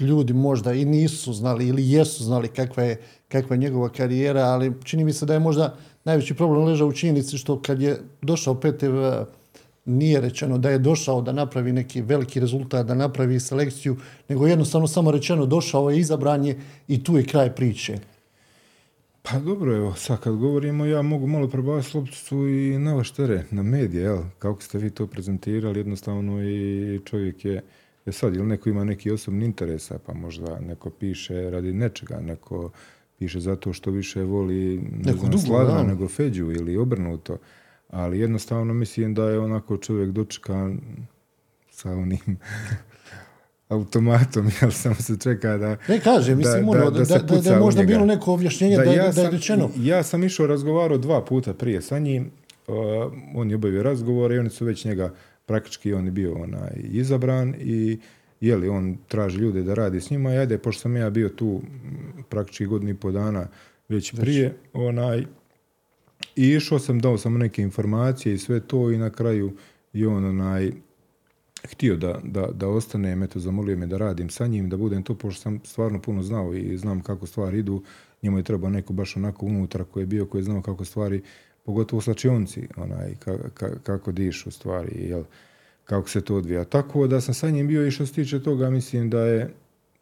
ljudi 0.00 0.32
možda 0.32 0.72
i 0.72 0.84
nisu 0.84 1.32
znali 1.32 1.68
ili 1.68 1.90
jesu 1.90 2.24
znali 2.24 2.48
kakva 2.48 2.82
je, 2.82 3.00
kakva 3.34 3.56
je 3.56 3.60
njegova 3.60 3.88
karijera, 3.88 4.42
ali 4.42 4.72
čini 4.84 5.04
mi 5.04 5.12
se 5.12 5.26
da 5.26 5.34
je 5.34 5.40
možda 5.40 5.74
najveći 6.04 6.34
problem 6.34 6.64
ležao 6.64 6.88
u 6.88 6.92
činjenici 6.92 7.38
što 7.38 7.62
kad 7.62 7.82
je 7.82 7.98
došao 8.22 8.54
Petev 8.60 8.94
nije 9.84 10.20
rečeno 10.20 10.58
da 10.58 10.70
je 10.70 10.78
došao 10.78 11.22
da 11.22 11.32
napravi 11.32 11.72
neki 11.72 12.02
veliki 12.02 12.40
rezultat, 12.40 12.86
da 12.86 12.94
napravi 12.94 13.40
selekciju, 13.40 13.96
nego 14.28 14.46
jednostavno 14.46 14.86
samo 14.88 15.10
rečeno 15.10 15.46
došao 15.46 15.90
je 15.90 15.98
izabranje 15.98 16.56
i 16.88 17.04
tu 17.04 17.16
je 17.16 17.26
kraj 17.26 17.54
priče. 17.54 17.98
Pa 19.22 19.38
dobro, 19.38 19.76
evo, 19.76 19.94
sad 19.94 20.20
kad 20.20 20.36
govorimo, 20.36 20.84
ja 20.84 21.02
mogu 21.02 21.26
malo 21.26 21.48
prebaviti 21.48 21.96
lopticu 21.96 22.48
i 22.48 22.78
na 22.78 22.94
vaš 22.94 23.10
teren, 23.10 23.44
na 23.50 23.62
medije, 23.62 24.02
jel? 24.02 24.22
Kako 24.38 24.62
ste 24.62 24.78
vi 24.78 24.90
to 24.90 25.06
prezentirali, 25.06 25.80
jednostavno 25.80 26.42
i 26.42 27.00
čovjek 27.04 27.44
je, 27.44 27.62
je 28.06 28.12
sad, 28.12 28.34
ili 28.34 28.46
neko 28.46 28.68
ima 28.68 28.84
neki 28.84 29.10
osobni 29.10 29.44
interesa, 29.44 29.98
pa 30.06 30.14
možda 30.14 30.60
neko 30.60 30.90
piše 30.90 31.50
radi 31.50 31.72
nečega, 31.72 32.20
neko 32.20 32.70
piše 33.24 33.40
zato 33.40 33.72
što 33.72 33.90
više 33.90 34.22
voli 34.22 34.80
ne 35.04 35.12
znam, 35.12 35.38
Slavna 35.38 35.82
nego 35.82 36.08
Feđu 36.08 36.52
ili 36.52 36.76
obrnuto 36.76 37.38
Ali 37.90 38.20
jednostavno 38.20 38.74
mislim 38.74 39.14
da 39.14 39.30
je 39.30 39.38
onako 39.38 39.76
čovjek 39.76 40.10
dočekan 40.10 40.80
sa 41.70 41.90
onim 41.90 42.38
automatom, 43.68 44.50
jel 44.60 44.70
samo 44.70 44.94
se 44.94 45.18
čeka 45.18 45.56
da... 45.56 45.76
Ne 45.88 46.00
kaže, 46.00 46.34
mislim, 46.34 46.68
ono, 46.68 46.90
da, 46.90 47.04
da, 47.04 47.18
da, 47.18 47.40
da, 47.40 47.50
je 47.50 47.60
možda 47.60 47.82
bilo 47.82 48.06
neko 48.06 48.32
objašnjenje 48.32 48.76
da, 48.76 48.84
da, 48.84 48.92
ja 48.92 49.12
da 49.12 49.22
je 49.22 49.30
rečeno. 49.30 49.70
Ja 49.76 50.02
sam 50.02 50.24
išao 50.24 50.46
razgovarao 50.46 50.98
dva 50.98 51.24
puta 51.24 51.54
prije 51.54 51.82
sa 51.82 51.98
njim, 51.98 52.30
uh, 52.66 52.74
on 53.34 53.50
je 53.50 53.56
obavio 53.56 53.82
razgovor 53.82 54.32
i 54.32 54.38
oni 54.38 54.50
su 54.50 54.64
već 54.64 54.84
njega, 54.84 55.14
praktički 55.46 55.92
on 55.92 56.04
je 56.04 56.12
bio 56.12 56.34
onaj, 56.34 56.72
izabran 56.76 57.54
i 57.58 57.98
je 58.46 58.56
li 58.56 58.68
on 58.68 58.96
traži 59.08 59.38
ljude 59.38 59.62
da 59.62 59.74
radi 59.74 60.00
s 60.00 60.10
njima, 60.10 60.34
i 60.34 60.38
ajde, 60.38 60.58
pošto 60.58 60.80
sam 60.80 60.96
ja 60.96 61.10
bio 61.10 61.28
tu 61.28 61.60
praktički 62.28 62.66
godinu 62.66 62.90
i 62.90 62.94
po 62.94 63.10
dana 63.12 63.48
već 63.88 64.14
prije, 64.14 64.54
onaj, 64.72 65.26
i 66.36 66.48
išao 66.48 66.78
sam, 66.78 67.00
dao 67.00 67.18
sam 67.18 67.38
neke 67.38 67.62
informacije 67.62 68.34
i 68.34 68.38
sve 68.38 68.60
to 68.60 68.90
i 68.90 68.98
na 68.98 69.10
kraju 69.10 69.52
i 69.92 70.06
on 70.06 70.24
onaj, 70.24 70.72
htio 71.64 71.96
da, 71.96 72.20
da, 72.24 72.46
da 72.46 72.68
ostanem, 72.68 73.22
eto, 73.22 73.40
zamolio 73.40 73.76
me 73.76 73.86
da 73.86 73.96
radim 73.96 74.30
sa 74.30 74.46
njim, 74.46 74.68
da 74.68 74.76
budem 74.76 75.02
to, 75.02 75.14
pošto 75.14 75.42
sam 75.42 75.60
stvarno 75.64 76.02
puno 76.02 76.22
znao 76.22 76.54
i 76.54 76.78
znam 76.78 77.00
kako 77.00 77.26
stvari 77.26 77.58
idu, 77.58 77.82
njemu 78.22 78.38
je 78.38 78.42
trebao 78.42 78.70
neko 78.70 78.92
baš 78.92 79.16
onako 79.16 79.46
unutra 79.46 79.84
koji 79.84 80.02
je 80.02 80.06
bio, 80.06 80.26
koji 80.26 80.40
je 80.40 80.44
znao 80.44 80.62
kako 80.62 80.84
stvari, 80.84 81.22
pogotovo 81.64 81.98
u 81.98 82.02
slačionci, 82.02 82.68
onaj, 82.76 83.14
ka, 83.18 83.38
ka, 83.54 83.78
kako 83.82 84.12
dišu 84.12 84.50
stvari, 84.50 85.08
jel, 85.08 85.24
kako 85.84 86.08
se 86.08 86.20
to 86.20 86.36
odvija. 86.36 86.64
Tako 86.64 87.06
da 87.06 87.20
sam 87.20 87.34
sa 87.34 87.50
njim 87.50 87.68
bio 87.68 87.86
i 87.86 87.90
što 87.90 88.06
se 88.06 88.12
tiče 88.12 88.42
toga, 88.42 88.70
mislim 88.70 89.10
da 89.10 89.20
je 89.20 89.54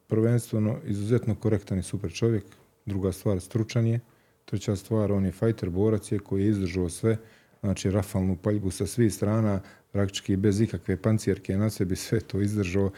prvenstveno 0.07 0.77
izuzetno 0.87 1.35
korektan 1.35 1.79
i 1.79 1.83
super 1.83 2.13
čovjek. 2.13 2.45
Druga 2.87 3.13
stvar, 3.13 3.41
stručan 3.41 3.87
je. 3.87 4.01
Treća 4.45 4.77
stvar, 4.77 5.13
on 5.13 5.25
je 5.25 5.33
fajter, 5.33 5.71
borac 5.71 6.13
je 6.13 6.19
koji 6.19 6.43
je 6.43 6.49
izdržao 6.49 6.89
sve, 6.89 7.17
znači 7.61 7.91
rafalnu 7.91 8.37
paljbu 8.37 8.71
sa 8.71 8.87
svih 8.87 9.15
strana, 9.15 9.61
praktički 9.93 10.37
bez 10.37 10.61
ikakve 10.61 10.97
pancirke 10.97 11.57
na 11.57 11.71
sebi, 11.71 11.97
sve 11.97 12.21
to 12.21 12.41
izdržao 12.41 12.91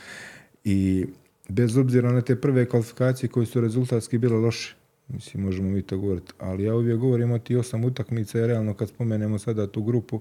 i 0.65 1.07
bez 1.49 1.77
obzira 1.77 2.13
na 2.13 2.21
te 2.21 2.41
prve 2.41 2.69
kvalifikacije 2.69 3.29
koje 3.29 3.47
su 3.47 3.61
rezultatski 3.61 4.19
bile 4.19 4.37
loše, 4.37 4.75
mislim, 5.09 5.43
možemo 5.43 5.71
mi 5.71 5.83
to 5.83 5.99
govoriti, 5.99 6.33
ali 6.39 6.65
ja 6.65 6.75
uvijek 6.75 6.99
govorim 6.99 7.31
o 7.31 7.39
ti 7.39 7.57
osam 7.57 7.85
utakmica 7.85 8.39
i 8.39 8.47
realno 8.47 8.75
kad 8.75 8.89
spomenemo 8.89 9.39
sada 9.39 9.67
tu 9.67 9.83
grupu, 9.83 10.21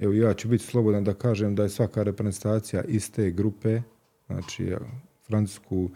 evo 0.00 0.12
ja 0.12 0.34
ću 0.34 0.48
biti 0.48 0.64
slobodan 0.64 1.04
da 1.04 1.14
kažem 1.14 1.54
da 1.54 1.62
je 1.62 1.68
svaka 1.68 2.02
reprezentacija 2.02 2.84
iz 2.84 3.10
te 3.12 3.30
grupe, 3.30 3.80
znači 4.26 4.74
Francusku, 5.26 5.90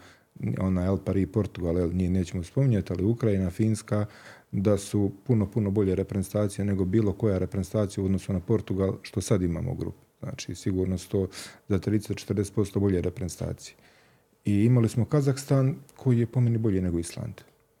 ona 0.59 0.85
El 0.85 0.97
Paris, 1.05 1.27
Portugal, 1.33 1.77
el, 1.77 1.93
njih 1.93 2.11
nećemo 2.11 2.43
spominjati, 2.43 2.93
ali 2.93 3.03
Ukrajina, 3.03 3.49
Finska, 3.49 4.05
da 4.51 4.77
su 4.77 5.11
puno, 5.23 5.51
puno 5.51 5.71
bolje 5.71 5.95
reprezentacije 5.95 6.65
nego 6.65 6.85
bilo 6.85 7.13
koja 7.13 7.37
reprezentacija 7.37 8.01
u 8.01 8.05
odnosu 8.05 8.33
na 8.33 8.39
Portugal, 8.39 8.97
što 9.01 9.21
sad 9.21 9.41
imamo 9.41 9.71
u 9.71 9.75
grupu. 9.75 10.03
Znači, 10.19 10.55
sigurno 10.55 10.97
to 10.97 11.27
za 11.67 11.79
30-40% 11.79 12.79
bolje 12.79 13.01
reprezentacije. 13.01 13.75
I 14.45 14.63
imali 14.63 14.89
smo 14.89 15.05
Kazahstan 15.05 15.75
koji 15.95 16.19
je 16.19 16.25
po 16.25 16.41
meni 16.41 16.57
bolji 16.57 16.81
nego 16.81 16.99
Island. 16.99 17.33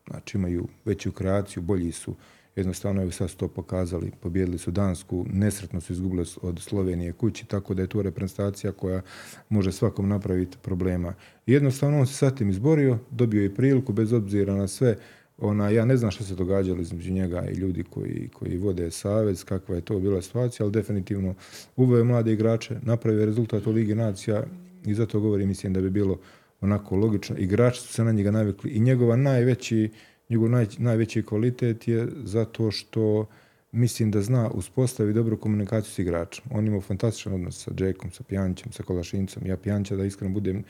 Znači, 0.09 0.37
imaju 0.37 0.67
veću 0.85 1.11
kreaciju, 1.11 1.63
bolji 1.63 1.91
su. 1.91 2.15
Jednostavno, 2.55 3.01
evo 3.01 3.11
sad 3.11 3.29
su 3.29 3.37
to 3.37 3.47
pokazali. 3.47 4.11
Pobjedili 4.21 4.57
su 4.57 4.71
Dansku, 4.71 5.25
nesretno 5.33 5.81
su 5.81 5.93
izgubili 5.93 6.25
od 6.41 6.59
Slovenije 6.59 7.13
kući, 7.13 7.45
tako 7.45 7.73
da 7.73 7.81
je 7.81 7.87
to 7.87 8.01
reprezentacija 8.01 8.71
koja 8.71 9.01
može 9.49 9.71
svakom 9.71 10.09
napraviti 10.09 10.57
problema. 10.61 11.13
Jednostavno, 11.45 11.99
on 11.99 12.07
se 12.07 12.13
sa 12.13 12.31
tim 12.31 12.49
izborio, 12.49 12.97
dobio 13.11 13.43
je 13.43 13.55
priliku, 13.55 13.93
bez 13.93 14.13
obzira 14.13 14.55
na 14.55 14.67
sve, 14.67 14.97
ona, 15.37 15.69
ja 15.69 15.85
ne 15.85 15.97
znam 15.97 16.11
što 16.11 16.23
se 16.23 16.35
događalo 16.35 16.81
između 16.81 17.11
njega 17.11 17.45
i 17.51 17.53
ljudi 17.53 17.83
koji, 17.83 18.29
koji 18.33 18.57
vode 18.57 18.91
savez, 18.91 19.43
kakva 19.43 19.75
je 19.75 19.81
to 19.81 19.99
bila 19.99 20.21
situacija, 20.21 20.63
ali 20.63 20.73
definitivno 20.73 21.35
uveo 21.75 21.97
je 21.97 22.03
mlade 22.03 22.33
igrače, 22.33 22.79
napravio 22.81 23.25
rezultat 23.25 23.67
u 23.67 23.71
Ligi 23.71 23.95
nacija 23.95 24.43
i 24.85 24.93
zato 24.93 25.19
govorim, 25.19 25.47
mislim 25.47 25.73
da 25.73 25.81
bi 25.81 25.89
bilo 25.89 26.19
onako 26.61 26.95
logično. 26.95 27.35
Igrači 27.37 27.81
su 27.81 27.93
se 27.93 28.03
na 28.03 28.11
njega 28.11 28.31
navikli 28.31 28.71
i 28.71 28.79
njegova 28.79 29.15
najveći, 29.15 29.89
njegov 30.29 30.49
naj, 30.49 30.67
najveći 30.77 31.23
kvalitet 31.23 31.87
je 31.87 32.07
zato 32.23 32.71
što 32.71 33.27
mislim 33.71 34.11
da 34.11 34.21
zna 34.21 34.49
uspostavi 34.49 35.13
dobru 35.13 35.37
komunikaciju 35.37 35.91
s 35.91 35.99
igračem. 35.99 36.45
On 36.51 36.67
ima 36.67 36.81
fantastičan 36.81 37.33
odnos 37.33 37.63
sa 37.63 37.71
Džekom, 37.71 38.11
sa 38.11 38.23
Pjanćem, 38.23 38.71
sa 38.71 38.83
Kolašincom. 38.83 39.45
Ja 39.45 39.57
Pjanća, 39.57 39.95
da 39.95 40.05
iskreno 40.05 40.33
budem, 40.33 40.63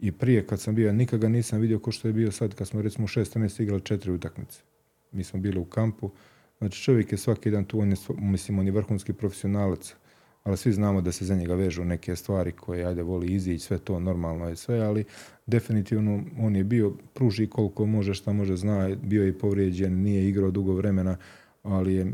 i 0.00 0.12
prije 0.12 0.46
kad 0.46 0.60
sam 0.60 0.74
bio, 0.74 0.92
nikada 0.92 1.28
nisam 1.28 1.60
vidio 1.60 1.78
ko 1.78 1.92
što 1.92 2.08
je 2.08 2.14
bio 2.14 2.32
sad 2.32 2.54
kad 2.54 2.68
smo 2.68 2.82
recimo 2.82 3.06
6 3.06 3.62
igrali 3.62 3.80
četiri 3.80 4.12
utakmice. 4.12 4.60
Mi 5.12 5.24
smo 5.24 5.40
bili 5.40 5.58
u 5.58 5.64
kampu. 5.64 6.10
Znači 6.58 6.82
čovjek 6.82 7.12
je 7.12 7.18
svaki 7.18 7.50
dan 7.50 7.64
tu, 7.64 7.80
on 7.80 7.90
je, 7.90 7.96
mislim, 8.18 8.58
on 8.58 8.66
je 8.66 8.72
vrhunski 8.72 9.12
profesionalac, 9.12 9.94
ali 10.50 10.56
svi 10.56 10.72
znamo 10.72 11.00
da 11.00 11.12
se 11.12 11.24
za 11.24 11.34
njega 11.34 11.54
vežu 11.54 11.84
neke 11.84 12.16
stvari 12.16 12.52
koje, 12.52 12.84
ajde, 12.84 13.02
voli 13.02 13.26
izići, 13.26 13.64
sve 13.64 13.78
to 13.78 14.00
normalno 14.00 14.48
je 14.48 14.56
sve, 14.56 14.80
ali 14.80 15.04
definitivno 15.46 16.22
on 16.38 16.56
je 16.56 16.64
bio, 16.64 16.92
pruži 17.14 17.46
koliko 17.46 17.86
može, 17.86 18.14
šta 18.14 18.32
može, 18.32 18.56
zna, 18.56 18.96
bio 19.02 19.24
je 19.24 19.38
povrijeđen, 19.38 20.02
nije 20.02 20.28
igrao 20.28 20.50
dugo 20.50 20.72
vremena, 20.72 21.16
ali 21.62 21.94
je 21.94 22.12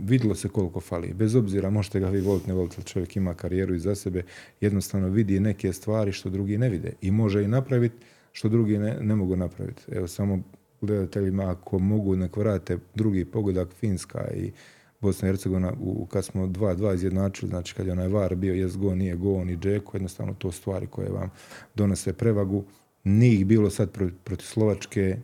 vidjelo 0.00 0.34
se 0.34 0.48
koliko 0.48 0.80
fali. 0.80 1.14
Bez 1.14 1.34
obzira, 1.34 1.70
možete 1.70 2.00
ga 2.00 2.08
vi 2.08 2.20
voliti, 2.20 2.48
ne 2.48 2.54
voliti, 2.54 2.84
čovjek 2.84 3.16
ima 3.16 3.34
karijeru 3.34 3.74
iza 3.74 3.94
sebe, 3.94 4.22
jednostavno 4.60 5.08
vidi 5.08 5.40
neke 5.40 5.72
stvari 5.72 6.12
što 6.12 6.30
drugi 6.30 6.58
ne 6.58 6.68
vide 6.68 6.92
i 7.02 7.10
može 7.10 7.42
i 7.42 7.48
napraviti 7.48 7.96
što 8.32 8.48
drugi 8.48 8.78
ne, 8.78 8.96
ne 9.00 9.14
mogu 9.14 9.36
napraviti. 9.36 9.82
Evo 9.92 10.08
samo 10.08 10.42
gledateljima, 10.80 11.50
ako 11.50 11.78
mogu, 11.78 12.16
nek 12.16 12.36
vrate 12.36 12.78
drugi 12.94 13.24
pogodak 13.24 13.68
Finska 13.80 14.28
i 14.34 14.52
Bosna 15.00 15.28
i 15.28 15.30
Hercegovina, 15.30 15.72
u, 15.80 16.06
kad 16.06 16.24
smo 16.24 16.46
2-2 16.46 16.94
izjednačili, 16.94 17.48
znači 17.48 17.74
kad 17.74 17.86
je 17.86 17.92
onaj 17.92 18.08
VAR 18.08 18.34
bio 18.34 18.54
jes 18.54 18.76
go, 18.76 18.94
nije 18.94 19.16
go, 19.16 19.44
ni 19.44 19.56
džeko, 19.56 19.96
jednostavno 19.96 20.34
to 20.34 20.52
stvari 20.52 20.86
koje 20.86 21.10
vam 21.10 21.30
donose 21.74 22.12
prevagu. 22.12 22.64
Nije 23.04 23.44
bilo 23.44 23.70
sad 23.70 23.90
protiv, 24.24 24.44
Slovačke, 24.44 25.16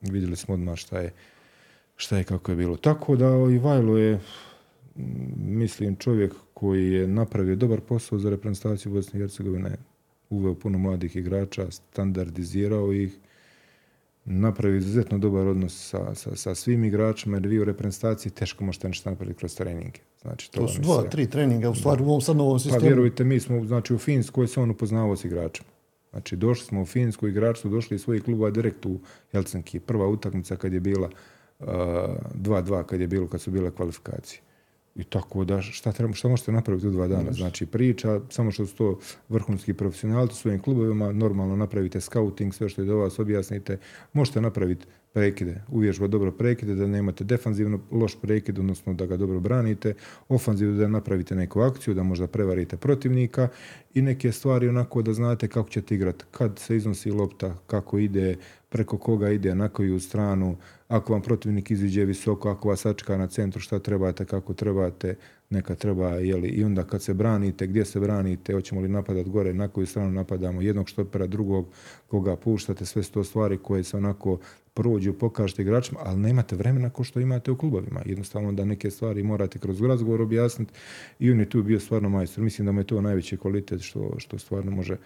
vidjeli 0.00 0.36
smo 0.36 0.54
odmah 0.54 0.76
šta 0.76 0.98
je 0.98 1.12
šta 1.98 2.18
je 2.18 2.24
kako 2.24 2.52
je 2.52 2.56
bilo. 2.56 2.76
Tako 2.76 3.16
da 3.16 3.26
i 3.54 3.58
Vajlo 3.58 3.98
je, 3.98 4.20
mislim, 5.36 5.96
čovjek 5.96 6.34
koji 6.54 6.92
je 6.92 7.08
napravio 7.08 7.56
dobar 7.56 7.80
posao 7.80 8.18
za 8.18 8.30
reprezentaciju 8.30 8.92
Bosne 8.92 9.18
i 9.18 9.22
Hercegovine, 9.22 9.76
uveo 10.30 10.54
puno 10.54 10.78
mladih 10.78 11.16
igrača, 11.16 11.70
standardizirao 11.70 12.92
ih, 12.92 13.18
napravio 14.30 14.78
izuzetno 14.78 15.18
dobar 15.18 15.46
odnos 15.46 15.88
sa, 15.88 16.14
sa, 16.14 16.36
sa 16.36 16.54
svim 16.54 16.84
igračima, 16.84 17.36
jer 17.36 17.46
vi 17.46 17.60
u 17.60 17.64
reprezentaciji 17.64 18.32
teško 18.32 18.64
možete 18.64 18.88
nešto 18.88 19.10
napraviti 19.10 19.38
kroz 19.38 19.56
treninge. 19.56 20.00
Znači, 20.22 20.52
to, 20.52 20.60
to 20.60 20.68
su 20.68 20.80
dva, 20.80 21.02
se... 21.02 21.08
tri 21.08 21.30
treninga, 21.30 21.70
u 21.70 21.74
stvari 21.74 22.02
u 22.02 22.06
ovom 22.06 22.20
sad 22.20 22.36
novom 22.36 22.54
pa 22.54 22.58
sistemu. 22.58 22.80
Pa 22.80 22.86
vjerujte, 22.86 23.24
mi 23.24 23.40
smo 23.40 23.64
znači, 23.64 23.94
u 23.94 23.98
Finskoj 23.98 24.46
se 24.46 24.60
on 24.60 24.70
upoznavao 24.70 25.16
s 25.16 25.24
igračima. 25.24 25.68
Znači, 26.10 26.36
došli 26.36 26.66
smo 26.66 26.82
u 26.82 26.86
Finsku, 26.86 27.28
igrači 27.28 27.60
su 27.60 27.68
došli 27.68 27.94
iz 27.94 28.00
svojih 28.00 28.22
kluba 28.22 28.50
direkt 28.50 28.86
u 28.86 29.00
Helsinki. 29.32 29.80
Prva 29.80 30.06
utakmica 30.06 30.56
kad 30.56 30.72
je 30.72 30.80
bila 30.80 31.10
2-2 31.60 32.82
kad 32.82 33.00
je 33.00 33.06
bilo, 33.06 33.28
kad 33.28 33.40
su 33.40 33.50
bile 33.50 33.70
kvalifikacije. 33.70 34.40
I 34.98 35.04
tako 35.04 35.44
da 35.44 35.62
šta, 35.62 35.92
treba, 35.92 36.12
šta 36.12 36.28
možete 36.28 36.52
napraviti 36.52 36.86
u 36.86 36.90
dva 36.90 37.08
dana? 37.08 37.32
Znači 37.32 37.66
priča, 37.66 38.20
samo 38.30 38.50
što 38.50 38.66
su 38.66 38.76
to 38.76 38.98
vrhunski 39.28 39.74
profesionalci 39.74 40.32
u 40.32 40.36
svojim 40.36 40.60
klubovima, 40.60 41.12
normalno 41.12 41.56
napravite 41.56 42.00
scouting, 42.00 42.54
sve 42.54 42.68
što 42.68 42.82
je 42.82 42.86
do 42.86 42.96
vas 42.96 43.18
objasnite, 43.18 43.78
možete 44.12 44.40
napraviti 44.40 44.86
prekide, 45.18 45.60
uvježba 45.68 46.06
dobro 46.06 46.32
prekide, 46.32 46.74
da 46.74 46.86
nemate 46.86 47.24
defanzivno 47.24 47.80
loš 47.90 48.16
prekid, 48.20 48.58
odnosno 48.58 48.94
da 48.94 49.06
ga 49.06 49.16
dobro 49.16 49.40
branite, 49.40 49.94
ofanzivno 50.28 50.78
da 50.78 50.88
napravite 50.88 51.34
neku 51.34 51.60
akciju, 51.60 51.94
da 51.94 52.02
možda 52.02 52.26
prevarite 52.26 52.76
protivnika 52.76 53.48
i 53.94 54.02
neke 54.02 54.32
stvari 54.32 54.68
onako 54.68 55.02
da 55.02 55.12
znate 55.12 55.48
kako 55.48 55.68
ćete 55.68 55.94
igrati, 55.94 56.24
kad 56.30 56.58
se 56.58 56.76
iznosi 56.76 57.10
lopta, 57.10 57.54
kako 57.66 57.98
ide, 57.98 58.36
preko 58.68 58.98
koga 58.98 59.30
ide, 59.30 59.54
na 59.54 59.68
koju 59.68 60.00
stranu, 60.00 60.56
ako 60.88 61.12
vam 61.12 61.22
protivnik 61.22 61.70
iziđe 61.70 62.04
visoko, 62.04 62.50
ako 62.50 62.68
vas 62.68 62.80
sačka 62.80 63.16
na 63.16 63.26
centru, 63.26 63.60
šta 63.60 63.78
trebate, 63.78 64.24
kako 64.24 64.54
trebate, 64.54 65.16
neka 65.50 65.74
treba, 65.74 66.08
jeli, 66.08 66.48
i 66.48 66.64
onda 66.64 66.84
kad 66.84 67.02
se 67.02 67.14
branite, 67.14 67.66
gdje 67.66 67.84
se 67.84 68.00
branite, 68.00 68.52
hoćemo 68.52 68.80
li 68.80 68.88
napadat 68.88 69.28
gore, 69.28 69.54
na 69.54 69.68
koju 69.68 69.86
stranu 69.86 70.10
napadamo, 70.10 70.62
jednog 70.62 70.88
štopera, 70.88 71.26
drugog, 71.26 71.68
koga 72.06 72.36
puštate, 72.36 72.84
sve 72.84 73.02
sto 73.02 73.24
stvari 73.24 73.58
koje 73.58 73.84
se 73.84 73.96
onako 73.96 74.38
prođu, 74.78 75.12
pokažete 75.12 75.62
igračima, 75.62 76.00
ali 76.02 76.20
nemate 76.20 76.56
vremena 76.56 76.90
ko 76.90 77.04
što 77.04 77.20
imate 77.20 77.50
u 77.50 77.56
klubovima. 77.56 78.02
Jednostavno 78.06 78.52
da 78.52 78.64
neke 78.64 78.90
stvari 78.90 79.22
morate 79.22 79.58
kroz 79.58 79.80
razgovor 79.82 80.22
objasniti 80.22 80.72
i 81.18 81.30
on 81.30 81.40
je 81.40 81.48
tu 81.50 81.62
bio 81.62 81.80
stvarno 81.80 82.08
majstor. 82.08 82.44
Mislim 82.44 82.66
da 82.66 82.72
mu 82.72 82.80
je 82.80 82.86
to 82.86 83.00
najveći 83.00 83.36
kvalitet 83.36 83.80
što, 83.80 84.14
što 84.18 84.38
stvarno 84.38 84.70
može 84.70 84.96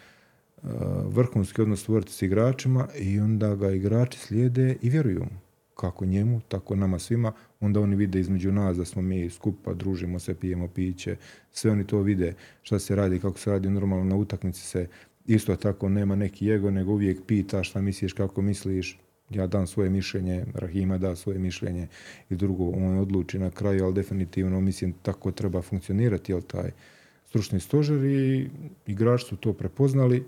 uh, 0.63 0.71
vrhunski 1.07 1.63
odnos 1.63 1.81
stvoriti 1.81 2.13
s 2.13 2.23
igračima 2.23 2.89
i 2.99 3.21
onda 3.21 3.55
ga 3.55 3.71
igrači 3.71 4.19
slijede 4.19 4.77
i 4.83 4.91
vjeruju 4.91 5.21
mu. 5.21 5.39
Kako 5.75 6.05
njemu, 6.05 6.41
tako 6.49 6.77
nama 6.77 6.99
svima, 6.99 7.33
onda 7.61 7.81
oni 7.81 7.97
vide 7.97 8.21
između 8.21 8.53
nas 8.53 8.77
da 8.77 8.85
smo 8.85 9.03
mi 9.03 9.31
skupa, 9.31 9.75
družimo 9.75 10.19
se, 10.19 10.35
pijemo 10.35 10.69
piće, 10.69 11.17
sve 11.51 11.71
oni 11.71 11.87
to 11.87 12.01
vide 12.01 12.35
šta 12.63 12.79
se 12.79 12.97
radi, 12.97 13.21
kako 13.21 13.39
se 13.39 13.51
radi. 13.51 13.71
Normalno 13.71 14.05
na 14.05 14.17
utakmici 14.17 14.61
se 14.61 14.87
isto 15.27 15.57
tako 15.57 15.89
nema 15.89 16.17
neki 16.17 16.51
ego, 16.51 16.71
nego 16.71 16.93
uvijek 16.93 17.23
pita 17.27 17.63
šta 17.63 17.81
misliš, 17.81 18.13
kako 18.13 18.43
misliš, 18.43 18.99
ja 19.35 19.47
dam 19.47 19.67
svoje 19.67 19.91
mišljenje, 19.91 20.45
Rahima 20.55 20.99
da 20.99 21.17
svoje 21.17 21.39
mišljenje 21.39 21.89
i 22.31 22.37
drugo 22.37 22.71
on 22.71 22.99
odluči 22.99 23.39
na 23.39 23.51
kraju, 23.51 23.85
ali 23.85 23.95
definitivno 23.95 24.61
mislim 24.61 24.93
tako 25.03 25.31
treba 25.31 25.63
funkcionirati, 25.63 26.33
jel 26.33 26.41
taj 26.41 26.71
stručni 27.29 27.61
stožer 27.61 28.05
i 28.05 28.51
igrači 28.87 29.25
su 29.25 29.37
to 29.37 29.53
prepoznali 29.53 30.25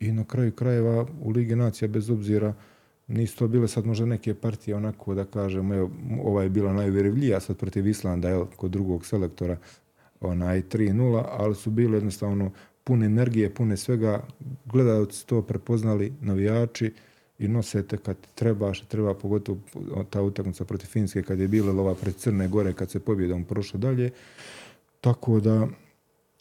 i 0.00 0.12
na 0.12 0.24
kraju 0.24 0.52
krajeva 0.52 1.06
u 1.22 1.30
Ligi 1.30 1.56
nacija 1.56 1.88
bez 1.88 2.10
obzira 2.10 2.54
nisu 3.06 3.38
to 3.38 3.48
bile 3.48 3.68
sad 3.68 3.86
možda 3.86 4.06
neke 4.06 4.34
partije 4.34 4.76
onako 4.76 5.14
da 5.14 5.24
kažem, 5.24 5.72
evo, 5.72 5.90
ova 6.22 6.42
je 6.42 6.48
bila 6.48 6.72
najuvjerljivija 6.72 7.40
sad 7.40 7.56
protiv 7.56 7.86
Islanda, 7.86 8.28
jel, 8.28 8.46
kod 8.56 8.70
drugog 8.70 9.06
selektora, 9.06 9.56
onaj 10.20 10.62
3-0, 10.62 11.24
ali 11.30 11.54
su 11.54 11.70
bile 11.70 11.96
jednostavno 11.96 12.50
pune 12.84 13.06
energije, 13.06 13.54
pune 13.54 13.76
svega, 13.76 14.22
gledalci 14.64 15.26
to 15.26 15.42
prepoznali, 15.42 16.12
navijači 16.20 16.92
i 17.38 17.48
nosete 17.48 17.96
kad 17.96 18.16
treba, 18.34 18.74
što 18.74 18.86
treba, 18.86 19.14
pogotovo 19.14 19.58
ta 20.10 20.22
utakmica 20.22 20.64
protiv 20.64 20.86
Finske 20.86 21.22
kad 21.22 21.40
je 21.40 21.48
bila 21.48 21.72
lova 21.72 21.94
pred 21.94 22.14
Crne 22.14 22.48
Gore, 22.48 22.72
kad 22.72 22.90
se 22.90 23.00
pobjedom 23.00 23.44
prošlo 23.44 23.80
dalje. 23.80 24.10
Tako 25.00 25.40
da, 25.40 25.68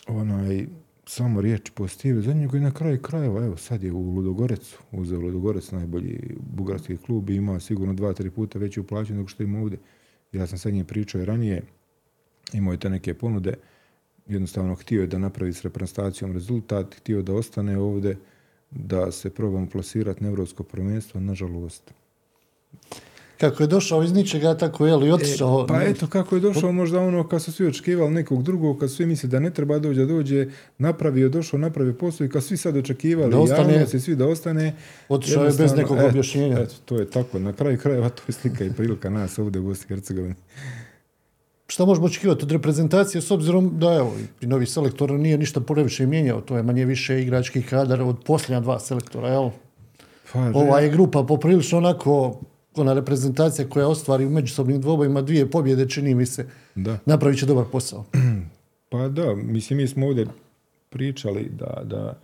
onaj, 0.08 0.68
samo 1.06 1.42
riječ 1.42 1.70
pozitive 1.70 2.22
za 2.22 2.34
njega 2.34 2.58
i 2.58 2.62
na 2.62 2.72
kraju 2.72 3.02
krajeva, 3.02 3.46
evo 3.46 3.58
sad 3.58 3.84
je 3.84 3.92
u 3.92 4.02
Ludogorecu, 4.02 4.78
uzeo 4.92 5.20
Ludogorec 5.20 5.72
najbolji 5.72 6.36
bugarski 6.56 6.98
klub 6.98 7.30
i 7.30 7.36
ima 7.36 7.60
sigurno 7.60 7.94
dva, 7.94 8.14
tri 8.14 8.30
puta 8.30 8.60
veću 8.60 8.84
plaću 8.84 9.14
nego 9.14 9.28
što 9.28 9.44
ima 9.44 9.60
ovdje. 9.60 9.78
Ja 10.32 10.48
sam 10.48 10.58
sa 10.58 10.70
njim 10.70 10.86
pričao 10.86 11.22
i 11.22 11.26
ranije, 11.26 11.62
imao 12.54 12.72
je 12.72 12.80
te 12.80 12.90
neke 12.90 13.14
ponude, 13.14 13.54
jednostavno 14.28 14.76
htio 14.76 15.02
je 15.02 15.08
da 15.08 15.18
napravi 15.18 15.54
s 15.54 15.62
reprezentacijom 15.62 16.32
rezultat, 16.32 16.96
htio 16.96 17.22
da 17.22 17.34
ostane 17.34 17.78
ovdje, 17.78 18.18
da 18.76 19.12
se 19.12 19.30
probamo 19.30 19.70
plasirati 19.70 20.24
na 20.24 20.30
Evropsko 20.30 20.64
prvenstvo, 20.64 21.22
nažalost. 21.22 21.92
Kako 23.38 23.64
je 23.64 23.68
došao 23.68 24.04
iz 24.04 24.14
ničega, 24.14 24.58
tako 24.58 24.88
je 24.88 24.96
li 24.96 25.12
otišao? 25.12 25.64
E, 25.64 25.68
pa 25.68 25.84
eto, 25.84 26.08
kako 26.08 26.36
je 26.36 26.42
došao 26.42 26.72
možda 26.72 27.00
ono 27.00 27.28
kad 27.28 27.42
su 27.42 27.52
svi 27.52 27.68
očekivali 27.68 28.14
nekog 28.14 28.44
drugog, 28.44 28.80
kad 28.80 28.92
svi 28.92 29.06
misle 29.06 29.30
da 29.30 29.40
ne 29.40 29.50
treba 29.50 29.80
dođe, 29.80 30.06
dođe, 30.06 30.48
napravio, 30.78 31.30
došao, 31.30 31.60
napravio 31.60 31.94
posao 31.94 32.26
i 32.26 32.30
kad 32.30 32.44
svi 32.44 32.58
sad 32.58 32.78
očekivali, 32.78 33.32
da 33.32 33.40
ostane, 33.40 33.88
se 33.88 34.00
svi 34.00 34.16
da 34.16 34.28
ostane. 34.28 34.76
Otišao 35.10 35.46
je 35.46 35.52
bez 35.58 35.76
nekog 35.76 35.98
objašnjenja. 36.10 36.60
Eto, 36.60 36.76
to 36.86 37.00
je 37.00 37.10
tako. 37.10 37.40
Na 37.40 37.54
kraju 37.54 37.78
krajeva 37.78 38.10
to 38.16 38.22
je 38.28 38.34
slika 38.34 38.64
i 38.64 38.74
prilika 38.74 39.10
nas 39.10 39.40
ovdje 39.40 39.62
u 39.62 39.64
Bosni 39.64 39.86
i 39.86 39.88
Hercegovini 39.88 40.36
šta 41.68 41.86
možemo 41.86 42.06
očekivati 42.06 42.44
od 42.44 42.52
reprezentacije 42.52 43.22
s 43.22 43.32
obzirom 43.32 43.72
da 43.80 43.94
evo, 43.94 44.14
i 44.42 44.48
novi 44.48 44.66
selektor 44.66 45.12
nije 45.12 45.38
ništa 45.38 45.62
previše 45.62 46.06
mijenjao, 46.06 46.42
to 46.42 46.58
je 46.58 46.64
manje 46.64 46.86
više 46.86 47.22
igrački 47.22 47.62
kadar 47.62 48.02
od 48.02 48.24
posljednja 48.26 48.60
dva 48.60 48.80
selektora, 48.80 49.28
jel? 49.28 49.50
Pa, 50.34 50.52
Ova 50.54 50.80
je 50.80 50.90
grupa 50.90 51.24
poprilično 51.24 51.78
onako 51.78 52.40
ona 52.76 52.94
reprezentacija 52.94 53.70
koja 53.70 53.88
ostvari 53.88 54.26
u 54.26 54.30
međusobnim 54.30 54.82
dvobojima 54.82 55.22
dvije 55.22 55.52
pobjede, 55.52 55.90
čini 55.90 56.16
mi 56.16 56.26
se, 56.26 56.48
da. 56.76 56.98
napravit 57.06 57.40
će 57.40 57.46
dobar 57.46 57.66
posao. 57.72 58.06
Pa 58.90 59.08
da, 59.08 59.36
mislim, 59.36 59.78
mi 59.78 59.88
smo 59.88 60.08
ovdje 60.08 60.28
pričali 60.90 61.50
da, 61.60 61.82
da, 61.84 62.20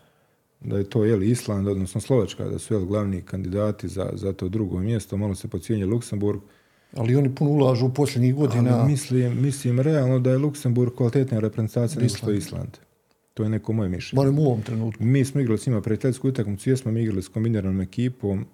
da 0.60 0.77
je 0.77 0.83
to 0.83 1.05
jeli, 1.05 1.29
Island, 1.29 1.67
odnosno 1.67 2.01
Slovačka, 2.01 2.45
da 2.45 2.60
su 2.60 2.74
jel, 2.74 2.86
glavni 2.86 3.21
kandidati 3.21 3.88
za, 3.88 4.10
za 4.13 4.33
to 4.33 4.50
drugo 4.50 4.79
mjesto, 4.79 5.17
malo 5.17 5.36
se 5.36 5.48
pocijenje 5.48 5.86
Luksemburg, 5.86 6.41
ali 6.95 7.15
oni 7.15 7.36
puno 7.36 7.51
ulažu 7.51 7.86
u 7.86 7.93
posljednjih 7.93 8.36
godina. 8.36 8.77
Ali 8.79 8.91
mislim, 8.91 9.41
mislim 9.41 9.79
realno 9.79 10.19
da 10.19 10.29
je 10.29 10.38
Luksemburg 10.38 10.93
kvalitetna 10.95 11.39
reprezentacija 11.39 12.01
nego 12.01 12.15
što 12.15 12.31
je 12.31 12.38
Island. 12.38 12.77
To 13.33 13.43
je 13.43 13.50
neko 13.50 13.74
moje 13.74 13.89
mišljenje. 13.89 14.17
Barem 14.17 14.39
u 14.39 14.45
ovom 14.45 14.62
trenutku. 14.62 15.03
Mi 15.03 15.25
smo 15.25 15.41
igrali 15.41 15.57
s 15.57 15.67
njima 15.67 15.81
prijateljsku 15.81 16.29
utakmicu, 16.29 16.69
jesmo 16.69 16.91
mi 16.91 17.01
igrali 17.01 17.21
s 17.21 17.27
kombiniranom 17.27 17.81
ekipom, 17.81 18.45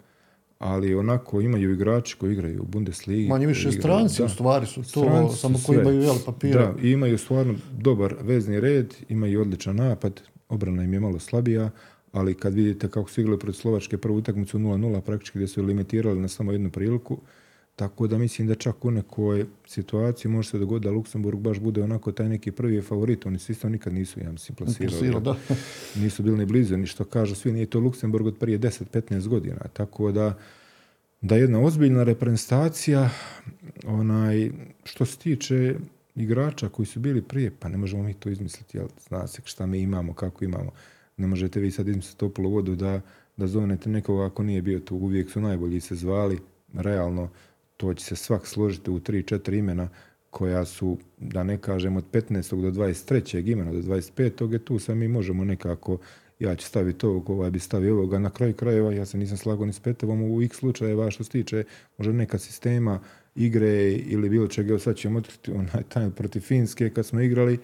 ali 0.60 0.96
onako 0.96 1.42
imaju 1.42 1.74
igrači 1.74 2.16
koji 2.18 2.34
igraju 2.34 2.62
u 2.62 2.66
Bundesligi. 2.66 3.30
Manje 3.30 3.48
više 3.48 3.72
stranci 3.72 4.24
u 4.24 4.30
stvari 4.30 4.66
su 4.66 4.92
to, 4.94 5.30
samo 5.30 5.60
koji 5.66 5.80
imaju 5.80 6.02
jel 6.02 6.16
papire. 6.26 6.60
Da, 6.60 6.74
i 6.82 6.92
imaju 6.92 7.18
stvarno 7.18 7.56
dobar 7.78 8.16
vezni 8.22 8.60
red, 8.60 8.94
imaju 9.10 9.42
odličan 9.42 9.76
napad, 9.76 10.22
obrana 10.50 10.84
im 10.84 10.94
je 10.94 11.00
malo 11.00 11.20
slabija, 11.20 11.70
ali 12.12 12.34
kad 12.34 12.54
vidite 12.54 12.90
kako 12.90 13.10
su 13.10 13.22
igrali 13.22 13.40
protiv 13.40 13.60
Slovačke 13.60 13.98
prvu 13.98 14.18
utakmicu 14.18 14.60
0-0 14.60 15.02
praktički 15.02 15.38
gdje 15.38 15.48
su 15.48 15.64
limitirali 15.64 16.20
na 16.20 16.28
samo 16.28 16.52
jednu 16.52 16.70
priliku, 16.70 17.18
tako 17.78 18.08
da 18.08 18.18
mislim 18.18 18.48
da 18.48 18.56
čak 18.56 18.86
u 18.86 18.92
nekoj 18.92 19.46
situaciji 19.68 20.32
može 20.32 20.50
se 20.50 20.60
dogoditi 20.60 20.88
da 20.88 20.96
Luksemburg 20.96 21.40
baš 21.40 21.60
bude 21.60 21.84
onako 21.84 22.12
taj 22.12 22.30
neki 22.30 22.52
prvi 22.52 22.82
favorit. 22.82 23.26
Oni 23.26 23.40
se 23.40 23.52
isto 23.52 23.70
nikad 23.70 23.94
nisu, 23.94 24.20
ja 24.20 24.32
mislim, 24.32 24.56
plasirali. 24.56 25.22
Da. 25.22 25.36
nisu 26.02 26.24
bili 26.24 26.38
ni 26.38 26.46
blizu, 26.46 26.78
ni 26.78 26.88
što 26.88 27.04
kažu 27.04 27.36
svi, 27.36 27.52
nije 27.52 27.66
to 27.66 27.80
Luksemburg 27.80 28.26
od 28.28 28.38
prije 28.38 28.60
10-15 28.60 29.28
godina. 29.28 29.60
Tako 29.74 30.12
da, 30.12 30.38
da 31.22 31.36
jedna 31.36 31.60
ozbiljna 31.60 32.04
reprezentacija, 32.04 33.10
onaj, 33.86 34.52
što 34.84 35.06
se 35.06 35.18
tiče 35.18 35.76
igrača 36.16 36.70
koji 36.70 36.86
su 36.86 37.00
bili 37.00 37.22
prije, 37.22 37.52
pa 37.60 37.70
ne 37.70 37.78
možemo 37.78 38.04
mi 38.04 38.14
to 38.14 38.30
izmisliti, 38.30 38.78
jel, 38.78 38.88
zna 39.08 39.28
se 39.28 39.42
šta 39.46 39.66
mi 39.66 39.80
imamo, 39.80 40.14
kako 40.14 40.46
imamo. 40.46 40.72
Ne 41.18 41.28
možete 41.28 41.60
vi 41.60 41.72
sad 41.72 41.88
izmisliti 41.88 42.20
toplu 42.20 42.50
vodu 42.50 42.76
da, 42.76 43.02
da 43.38 43.48
zovnete 43.48 43.90
nekoga 43.90 44.26
ako 44.26 44.44
nije 44.44 44.62
bio 44.62 44.80
tu. 44.80 44.96
Uvijek 44.96 45.32
su 45.32 45.42
najbolji 45.42 45.80
se 45.80 45.96
zvali, 45.96 46.40
realno 46.74 47.30
to 47.78 47.94
će 47.94 48.06
se 48.06 48.16
svak 48.16 48.48
složiti 48.48 48.92
u 48.92 49.00
tri, 49.00 49.24
četiri 49.24 49.58
imena 49.58 49.90
koja 50.30 50.66
su, 50.66 50.98
da 51.18 51.44
ne 51.44 51.58
kažem, 51.58 51.98
od 51.98 52.04
15. 52.12 52.62
do 52.62 52.82
23. 52.82 53.52
imena 53.52 53.72
do 53.72 53.80
25. 53.80 54.52
je 54.52 54.60
tu 54.60 54.80
sad 54.80 54.98
mi 54.98 55.08
možemo 55.08 55.44
nekako, 55.44 55.98
ja 56.40 56.56
ću 56.56 56.66
staviti 56.66 57.06
ovog, 57.06 57.30
ovaj 57.30 57.52
bi 57.52 57.60
stavio 57.60 57.94
ovoga, 57.94 58.20
na 58.20 58.30
kraju 58.30 58.54
krajeva 58.54 58.94
ja 58.94 59.06
se 59.06 59.18
nisam 59.18 59.38
slagao 59.38 59.66
ni 59.66 59.74
s 59.74 59.80
Petovom 59.80 60.22
u 60.22 60.42
x 60.42 60.58
slučajeva 60.58 61.12
što 61.12 61.24
se 61.24 61.30
tiče 61.30 61.64
možda 61.98 62.14
neka 62.14 62.38
sistema 62.38 63.00
igre 63.36 63.92
ili 63.92 64.30
bilo 64.30 64.48
čega, 64.48 64.80
sad 64.80 64.96
ćemo 64.96 65.20
otkriti 65.20 65.52
onaj 65.52 65.84
taj 65.90 66.10
protiv 66.10 66.40
Finske 66.40 66.90
kad 66.90 67.06
smo 67.06 67.22
igrali, 67.22 67.60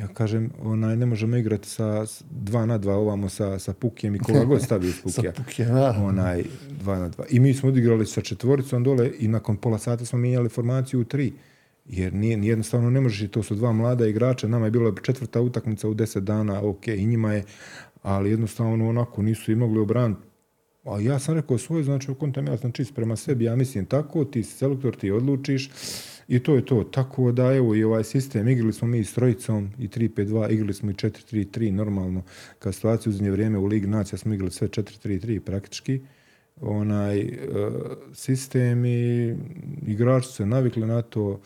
ja 0.00 0.08
kažem, 0.08 0.50
onaj, 0.62 0.96
ne 0.96 1.06
možemo 1.06 1.36
igrati 1.36 1.68
sa 1.68 2.04
dva 2.30 2.66
na 2.66 2.78
dva 2.78 2.94
ovamo 2.96 3.28
sa, 3.28 3.58
sa 3.58 3.72
Pukijem 3.72 4.14
i 4.14 4.18
koga 4.18 4.44
god 4.44 4.62
stavi 4.62 4.86
iz 4.88 5.00
Pukija. 5.02 5.32
onaj, 5.98 6.44
dva 6.80 6.98
na 6.98 7.08
dva. 7.08 7.24
I 7.30 7.40
mi 7.40 7.54
smo 7.54 7.68
odigrali 7.68 8.06
sa 8.06 8.20
četvoricom 8.20 8.84
dole 8.84 9.10
i 9.18 9.28
nakon 9.28 9.56
pola 9.56 9.78
sata 9.78 10.04
smo 10.04 10.18
mijenjali 10.18 10.48
formaciju 10.48 11.00
u 11.00 11.04
tri. 11.04 11.32
Jer 11.86 12.14
nije, 12.14 12.38
jednostavno 12.38 12.90
ne 12.90 13.00
možeš 13.00 13.22
i 13.22 13.28
to 13.28 13.42
su 13.42 13.54
dva 13.54 13.72
mlada 13.72 14.06
igrača. 14.06 14.48
Nama 14.48 14.64
je 14.64 14.70
bila 14.70 14.92
četvrta 15.02 15.40
utakmica 15.40 15.88
u 15.88 15.94
deset 15.94 16.24
dana, 16.24 16.62
ok, 16.62 16.88
i 16.88 17.06
njima 17.06 17.32
je, 17.32 17.44
ali 18.02 18.30
jednostavno 18.30 18.88
onako 18.88 19.22
nisu 19.22 19.52
i 19.52 19.56
mogli 19.56 19.80
obraniti. 19.80 20.29
A 20.84 21.00
ja 21.00 21.18
sam 21.18 21.34
rekao 21.34 21.58
svoje, 21.58 21.84
znači 21.84 22.10
u 22.10 22.14
kontam 22.14 22.46
ja 22.46 22.56
sam 22.56 22.72
čist 22.72 22.94
prema 22.94 23.16
sebi, 23.16 23.44
ja 23.44 23.56
mislim 23.56 23.86
tako, 23.86 24.24
ti 24.24 24.42
si 24.42 24.56
selektor, 24.56 24.96
ti 24.96 25.10
odlučiš 25.10 25.70
i 26.28 26.38
to 26.38 26.54
je 26.54 26.64
to. 26.64 26.84
Tako 26.84 27.32
da 27.32 27.52
evo 27.52 27.74
i 27.74 27.84
ovaj 27.84 28.04
sistem, 28.04 28.48
igrali 28.48 28.72
smo 28.72 28.88
mi 28.88 29.04
s 29.04 29.14
trojicom 29.14 29.70
i 29.78 29.88
3-5-2, 29.88 30.50
igrali 30.50 30.74
smo 30.74 30.90
i 30.90 30.94
4-3-3 30.94 31.70
normalno. 31.70 32.22
Kad 32.58 32.74
situacija 32.74 33.10
uzimlje 33.10 33.30
vrijeme 33.30 33.58
u 33.58 33.66
Ligi 33.66 33.86
Nacija 33.86 34.18
smo 34.18 34.34
igrali 34.34 34.50
sve 34.50 34.68
4-3-3 34.68 35.40
praktički. 35.40 36.00
Onaj 36.60 37.20
e, 37.20 37.36
sistem 38.14 38.84
i 38.84 39.34
igrači 39.86 40.28
se 40.28 40.46
navikli 40.46 40.86
na 40.86 41.02
to, 41.02 41.40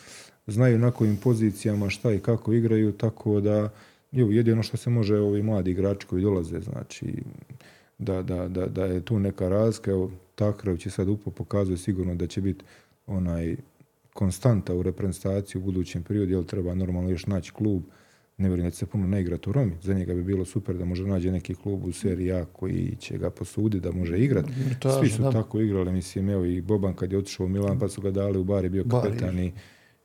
znaju 0.47 0.79
na 0.79 0.90
kojim 0.90 1.16
pozicijama 1.16 1.90
šta 1.90 2.12
i 2.12 2.18
kako 2.18 2.53
igraju, 2.53 2.92
tako 2.92 3.40
da 3.40 3.70
jedino 4.12 4.62
što 4.62 4.77
se 4.77 4.90
može 4.90 5.18
ovi 5.18 5.42
mladi 5.42 5.70
igrači 5.70 6.07
koji 6.07 6.23
dolaze, 6.23 6.61
znači 6.61 7.07
da, 8.05 8.23
da, 8.23 8.49
da, 8.49 8.67
da 8.67 8.85
je 8.85 9.01
tu 9.01 9.19
neka 9.19 9.49
razlika. 9.49 9.90
Evo, 9.90 10.11
će 10.79 10.90
sad 10.90 11.09
upo 11.09 11.31
pokazuje 11.31 11.77
sigurno 11.77 12.14
da 12.14 12.27
će 12.27 12.40
biti 12.40 12.64
onaj 13.07 13.57
konstanta 14.12 14.75
u 14.75 14.83
reprezentaciji 14.83 15.62
u 15.62 15.64
budućem 15.64 16.03
periodu, 16.03 16.33
jer 16.33 16.45
treba 16.45 16.75
normalno 16.75 17.11
još 17.11 17.27
naći 17.27 17.53
klub, 17.53 17.83
ne 18.38 18.49
vjerujem 18.49 18.67
da 18.67 18.71
će 18.71 18.77
se 18.77 18.87
puno 18.87 19.07
ne 19.07 19.21
igrati 19.21 19.51
u 19.51 19.53
Romi. 19.53 19.73
Za 19.83 19.95
njega 19.95 20.14
bi 20.14 20.23
bilo 20.23 20.45
super 20.45 20.77
da 20.77 20.85
može 20.85 21.07
naći 21.07 21.31
neki 21.31 21.55
klub 21.55 21.85
u 21.85 21.93
seriji 21.93 22.33
A 22.33 22.45
koji 22.45 22.97
će 22.99 23.19
ga 23.19 23.31
posuditi 23.31 23.81
da 23.81 23.93
može 23.93 24.19
igrati. 24.19 24.53
Svi 25.01 25.09
su 25.09 25.31
tako 25.33 25.61
igrali, 25.61 25.93
mislim, 25.93 26.29
evo 26.29 26.45
i 26.45 26.61
Boban 26.61 26.95
kad 26.95 27.12
je 27.12 27.19
otišao 27.19 27.47
u 27.47 27.49
Milan 27.49 27.79
pa 27.79 27.88
su 27.88 28.01
ga 28.01 28.11
dali 28.11 28.38
u 28.38 28.45
Bari, 28.45 28.69
bio 28.69 28.85
kapetan 28.90 29.38
i 29.38 29.53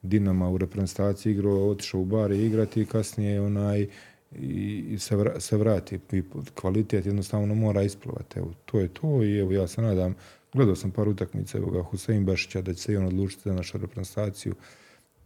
Dinama 0.01 0.49
u 0.49 0.57
reprezentaciji 0.57 1.31
igrao, 1.31 1.69
otišao 1.69 2.01
u 2.01 2.05
Bari 2.05 2.45
igrati 2.45 2.81
i 2.81 2.85
kasnije 2.85 3.41
onaj 3.41 3.88
i 4.31 4.97
se, 5.39 5.57
vrati. 5.57 5.99
I 6.11 6.23
kvalitet 6.55 7.05
jednostavno 7.05 7.55
mora 7.55 7.81
isplivati. 7.81 8.39
Evo, 8.39 8.53
to 8.65 8.79
je 8.79 8.87
to 8.87 9.23
i 9.23 9.39
evo 9.39 9.51
ja 9.51 9.67
se 9.67 9.81
nadam 9.81 10.15
Gledao 10.53 10.75
sam 10.75 10.91
par 10.91 11.07
utakmica, 11.07 11.57
evo 11.57 11.71
ga, 11.71 11.83
Husein 11.83 12.25
Bašića, 12.25 12.61
da 12.61 12.73
će 12.73 12.81
se 12.81 12.93
i 12.93 12.97
on 12.97 13.05
odlučiti 13.05 13.41
za 13.45 13.53
našu 13.53 13.77
reprezentaciju. 13.77 14.55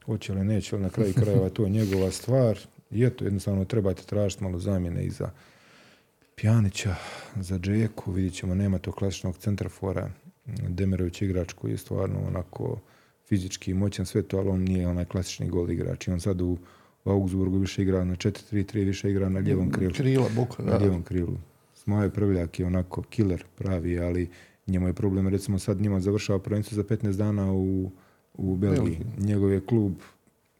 Hoće 0.06 0.34
li, 0.34 0.46
neće 0.46 0.76
li, 0.76 0.82
na 0.82 0.90
kraju 0.90 1.14
krajeva 1.22 1.50
to 1.50 1.64
je 1.64 1.70
njegova 1.70 2.12
stvar. 2.12 2.60
I 2.92 3.04
eto, 3.04 3.24
jednostavno 3.24 3.66
trebate 3.66 4.04
tražiti 4.04 4.44
malo 4.44 4.60
zamjene 4.60 5.06
i 5.06 5.10
za 5.10 5.30
Pjanića, 6.36 6.96
za 7.36 7.60
Džeku, 7.60 8.12
vidjet 8.12 8.34
ćemo, 8.34 8.56
nema 8.56 8.78
to 8.78 8.92
klasičnog 8.92 9.38
centrafora. 9.38 10.12
Demerović 10.70 11.22
igrač 11.22 11.54
koji 11.54 11.72
je 11.72 11.78
stvarno 11.78 12.20
onako 12.28 12.80
fizički 13.28 13.74
moćan 13.74 14.06
sve 14.06 14.22
to, 14.22 14.38
ali 14.38 14.50
on 14.50 14.60
nije 14.60 14.88
onaj 14.88 15.06
klasični 15.06 15.50
gol 15.50 15.72
igrač. 15.72 16.08
I 16.08 16.12
on 16.12 16.20
sad 16.20 16.42
u, 16.42 16.58
Augsburgu 17.04 17.58
više 17.58 17.82
igra 17.82 18.04
na 18.04 18.16
4-3-3, 18.16 18.86
više 18.86 19.10
igra 19.10 19.30
na 19.30 19.40
ljevom 19.40 19.72
krilu. 19.72 19.94
Krila, 19.94 20.28
Na 20.60 20.80
ljevom 20.80 21.04
krilu. 21.04 21.38
Smaje 21.74 22.10
Prvljak 22.10 22.60
je 22.60 22.66
onako 22.66 23.02
killer 23.02 23.44
pravi, 23.58 24.00
ali 24.00 24.30
Njemu 24.68 24.88
je 24.88 24.94
problem, 24.94 25.28
recimo 25.28 25.60
sad 25.60 25.82
njima 25.82 26.00
završava 26.00 26.40
prvenstvo 26.40 26.76
za 26.76 26.84
15 26.84 27.18
dana 27.18 27.54
u, 27.54 27.92
u 28.34 28.56
Belgiji. 28.56 29.00
Njegov 29.18 29.52
je 29.52 29.66
klub 29.66 29.94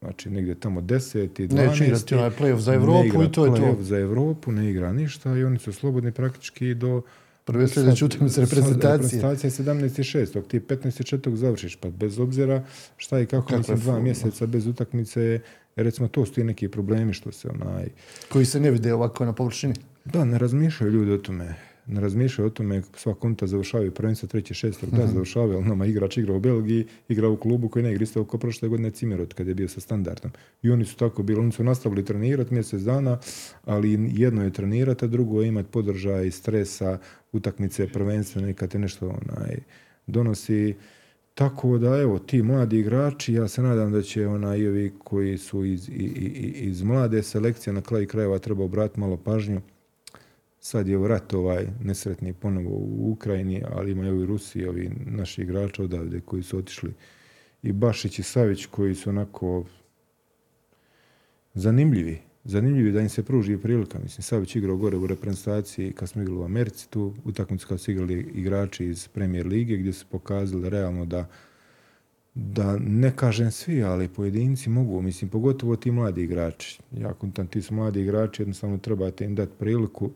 Znači, 0.00 0.30
negdje 0.30 0.54
tamo 0.54 0.80
10 0.80 1.42
i 1.42 1.48
12. 1.48 1.68
Neće 1.68 1.84
igrati 1.84 2.14
onaj 2.14 2.30
playoff 2.30 2.58
za 2.58 2.74
Evropu 2.74 3.22
i 3.22 3.32
to 3.32 3.46
je 3.46 3.54
to. 3.54 3.76
za 3.82 3.98
Evropu, 3.98 4.52
ne 4.52 4.70
igra 4.70 4.92
ništa 4.92 5.36
i 5.36 5.44
oni 5.44 5.58
su 5.58 5.72
slobodni 5.72 6.12
praktički 6.12 6.74
do 6.74 7.02
Prve 7.44 7.68
sljedeće 7.68 8.04
utakmice 8.04 8.40
reprezentacije. 8.40 9.20
Reprezentacija 9.20 9.48
je 9.48 9.78
17.6. 9.78 10.48
Ti 10.48 10.60
15.4. 10.60 11.34
završiš, 11.34 11.76
pa 11.76 11.90
bez 11.90 12.18
obzira 12.18 12.64
šta 12.96 13.20
i 13.20 13.26
kako, 13.26 13.46
kako 13.46 13.58
mislim, 13.58 13.78
dva 13.78 13.98
mjeseca 14.00 14.46
bez 14.46 14.66
utakmice, 14.66 15.40
recimo 15.76 16.08
to 16.08 16.26
su 16.26 16.32
ti 16.32 16.44
neki 16.44 16.68
problemi 16.68 17.12
što 17.12 17.32
se 17.32 17.48
onaj... 17.48 17.88
Koji 18.28 18.44
se 18.44 18.60
ne 18.60 18.70
vide 18.70 18.94
ovako 18.94 19.24
na 19.24 19.32
površini. 19.32 19.74
Da, 20.04 20.24
ne 20.24 20.38
razmišljaju 20.38 20.92
ljudi 20.92 21.12
o 21.12 21.18
tome 21.18 21.54
ne 21.86 22.00
razmišljaju 22.00 22.46
o 22.46 22.50
tome 22.50 22.82
sva 22.96 23.14
konta 23.14 23.46
završavaju 23.46 23.90
prvenstvo 23.90 24.28
treći 24.28 24.54
šestog, 24.54 24.90
da 24.90 25.04
mhm. 25.04 25.12
završavaju, 25.12 25.56
ali 25.56 25.68
nama 25.68 25.86
igrač 25.86 26.16
igra 26.16 26.34
u 26.34 26.40
Belgiji, 26.40 26.86
igra 27.08 27.28
u 27.28 27.36
klubu 27.36 27.68
koji 27.68 27.82
ne 27.82 27.92
igra 27.92 28.02
isto 28.02 28.24
kao 28.24 28.40
prošle 28.40 28.68
godine 28.68 28.90
Cimerot 28.90 29.32
kad 29.32 29.48
je 29.48 29.54
bio 29.54 29.68
sa 29.68 29.80
standardom. 29.80 30.30
I 30.62 30.70
oni 30.70 30.84
su 30.84 30.96
tako 30.96 31.22
bili, 31.22 31.40
oni 31.40 31.52
su 31.52 31.64
nastavili 31.64 32.04
trenirati 32.04 32.54
mjesec 32.54 32.82
dana, 32.82 33.18
ali 33.64 34.10
jedno 34.12 34.44
je 34.44 34.52
trenirati, 34.52 35.04
a 35.04 35.08
drugo 35.08 35.42
je 35.42 35.48
imati 35.48 35.70
podržaj, 35.70 36.30
stresa, 36.30 36.98
utakmice 37.32 37.88
prvenstvene 37.88 38.54
kad 38.54 38.70
te 38.70 38.78
nešto 38.78 39.08
onaj, 39.08 39.56
donosi. 40.06 40.74
Tako 41.34 41.78
da, 41.78 42.00
evo, 42.00 42.18
ti 42.18 42.42
mladi 42.42 42.78
igrači, 42.78 43.34
ja 43.34 43.48
se 43.48 43.62
nadam 43.62 43.92
da 43.92 44.02
će 44.02 44.26
ona 44.26 44.56
i 44.56 44.66
ovi 44.66 44.92
koji 45.04 45.38
su 45.38 45.64
iz, 45.64 45.90
iz 46.54 46.82
mlade 46.82 47.22
selekcije 47.22 47.72
na 47.72 47.82
kraju 47.82 48.08
krajeva 48.08 48.38
treba 48.38 48.64
obratiti 48.64 49.00
malo 49.00 49.16
pažnju 49.16 49.60
Sad 50.64 50.88
je 50.88 51.08
rat 51.08 51.34
ovaj 51.34 51.66
nesretni 51.82 52.32
ponovo 52.32 52.70
u 52.70 53.10
Ukrajini, 53.12 53.62
ali 53.70 53.92
ima 53.92 54.06
i 54.06 54.10
u 54.10 54.26
Rusiji 54.26 54.66
ovi 54.66 54.90
naši 55.06 55.42
igrači 55.42 55.82
odavde 55.82 56.20
koji 56.20 56.42
su 56.42 56.58
otišli. 56.58 56.94
I 57.62 57.72
Bašić 57.72 58.18
i 58.18 58.22
Savić 58.22 58.66
koji 58.66 58.94
su 58.94 59.10
onako 59.10 59.64
zanimljivi. 61.54 62.18
Zanimljivi 62.44 62.92
da 62.92 63.00
im 63.00 63.08
se 63.08 63.22
pruži 63.22 63.58
prilika. 63.58 63.98
Mislim, 63.98 64.22
Savić 64.22 64.56
igrao 64.56 64.76
gore 64.76 64.96
u 64.96 65.06
reprezentaciji 65.06 65.92
kad 65.92 66.08
smo 66.08 66.22
igrali 66.22 66.40
u 66.40 66.44
Americi, 66.44 66.90
tu 66.90 67.14
utakmicu 67.24 67.68
kad 67.68 67.80
su 67.80 67.90
igrali 67.90 68.30
igrači 68.34 68.86
iz 68.86 69.08
Premier 69.08 69.46
Lige 69.46 69.76
gdje 69.76 69.92
su 69.92 70.06
pokazali 70.10 70.70
realno 70.70 71.04
da 71.04 71.26
da 72.34 72.78
ne 72.78 73.16
kažem 73.16 73.50
svi, 73.50 73.82
ali 73.82 74.08
pojedinci 74.08 74.70
mogu, 74.70 75.02
mislim, 75.02 75.30
pogotovo 75.30 75.76
ti 75.76 75.90
mladi 75.90 76.22
igrači. 76.22 76.80
Jako 76.92 77.28
tam 77.34 77.46
ti 77.46 77.62
su 77.62 77.74
mladi 77.74 78.00
igrači, 78.00 78.42
jednostavno 78.42 78.78
trebate 78.78 79.24
im 79.24 79.34
dati 79.34 79.52
priliku 79.58 80.10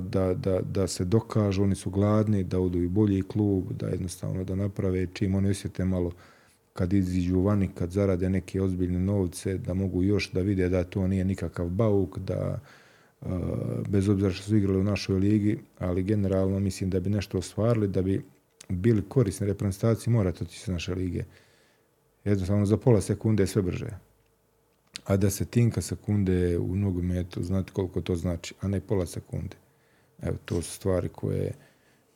da, 0.00 0.34
da, 0.34 0.60
da 0.60 0.86
se 0.86 1.04
dokažu, 1.04 1.62
oni 1.62 1.74
su 1.74 1.90
gladni, 1.90 2.44
da 2.44 2.60
odu 2.60 2.82
i 2.82 2.88
bolji 2.88 3.22
klub, 3.22 3.72
da 3.72 3.86
jednostavno 3.86 4.44
da 4.44 4.54
naprave 4.54 5.06
čim 5.12 5.34
oni 5.34 5.50
osjete 5.50 5.84
malo 5.84 6.12
kad 6.74 6.92
iziđu 6.92 7.40
vani, 7.40 7.68
kad 7.74 7.90
zarade 7.90 8.30
neke 8.30 8.62
ozbiljne 8.62 9.00
novce, 9.00 9.58
da 9.58 9.74
mogu 9.74 10.02
još 10.02 10.30
da 10.32 10.40
vide 10.40 10.68
da 10.68 10.84
to 10.84 11.08
nije 11.08 11.24
nikakav 11.24 11.68
bauk, 11.68 12.18
da 12.18 12.60
bez 13.88 14.08
obzira 14.08 14.30
što 14.30 14.42
su 14.42 14.56
igrali 14.56 14.78
u 14.80 14.84
našoj 14.84 15.18
ligi, 15.18 15.58
ali 15.78 16.02
generalno 16.02 16.60
mislim 16.60 16.90
da 16.90 17.00
bi 17.00 17.10
nešto 17.10 17.38
ostvarili, 17.38 17.88
da 17.88 18.02
bi 18.02 18.24
bili 18.68 19.02
korisni 19.08 19.46
reprezentaciji, 19.46 20.12
morate 20.12 20.44
otići 20.44 20.62
iz 20.66 20.72
naše 20.72 20.94
lige. 20.94 21.24
Jednostavno 22.24 22.66
za 22.66 22.76
pola 22.76 23.00
sekunde 23.00 23.42
je 23.42 23.46
sve 23.46 23.62
brže 23.62 23.88
a 25.04 25.16
da 25.16 25.30
se 25.30 25.44
tinka 25.44 25.80
sekunde 25.80 26.58
u 26.58 26.76
nogometu, 26.76 27.42
znate 27.42 27.72
koliko 27.72 28.00
to 28.00 28.16
znači, 28.16 28.54
a 28.60 28.68
ne 28.68 28.80
pola 28.80 29.06
sekunde. 29.06 29.56
Evo, 30.22 30.36
to 30.44 30.62
su 30.62 30.72
stvari 30.72 31.08
koje, 31.08 31.52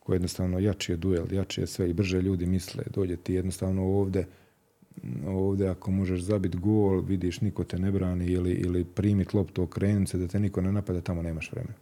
koje 0.01 0.15
jednostavno 0.15 0.59
jači 0.59 0.93
je 0.93 0.97
duel, 0.97 1.33
jači 1.33 1.61
je 1.61 1.67
sve 1.67 1.91
i 1.91 1.93
brže 1.93 2.23
ljudi 2.23 2.47
misle. 2.47 2.85
Dođe 2.95 3.17
ti 3.17 3.35
jednostavno 3.35 3.83
ovdje, 3.83 4.27
ovdje 5.27 5.69
ako 5.69 5.91
možeš 5.91 6.21
zabiti 6.21 6.59
gol, 6.59 7.01
vidiš 7.01 7.41
niko 7.41 7.65
te 7.65 7.79
ne 7.79 7.93
brani 7.93 8.27
ili, 8.27 8.53
ili 8.53 8.85
primit 8.85 9.35
loptu 9.35 9.63
okrenut 9.63 10.09
se 10.09 10.19
da 10.19 10.29
te 10.29 10.41
niko 10.41 10.61
ne 10.61 10.73
napada, 10.73 11.01
tamo 11.01 11.23
nemaš 11.23 11.53
vremena. 11.53 11.75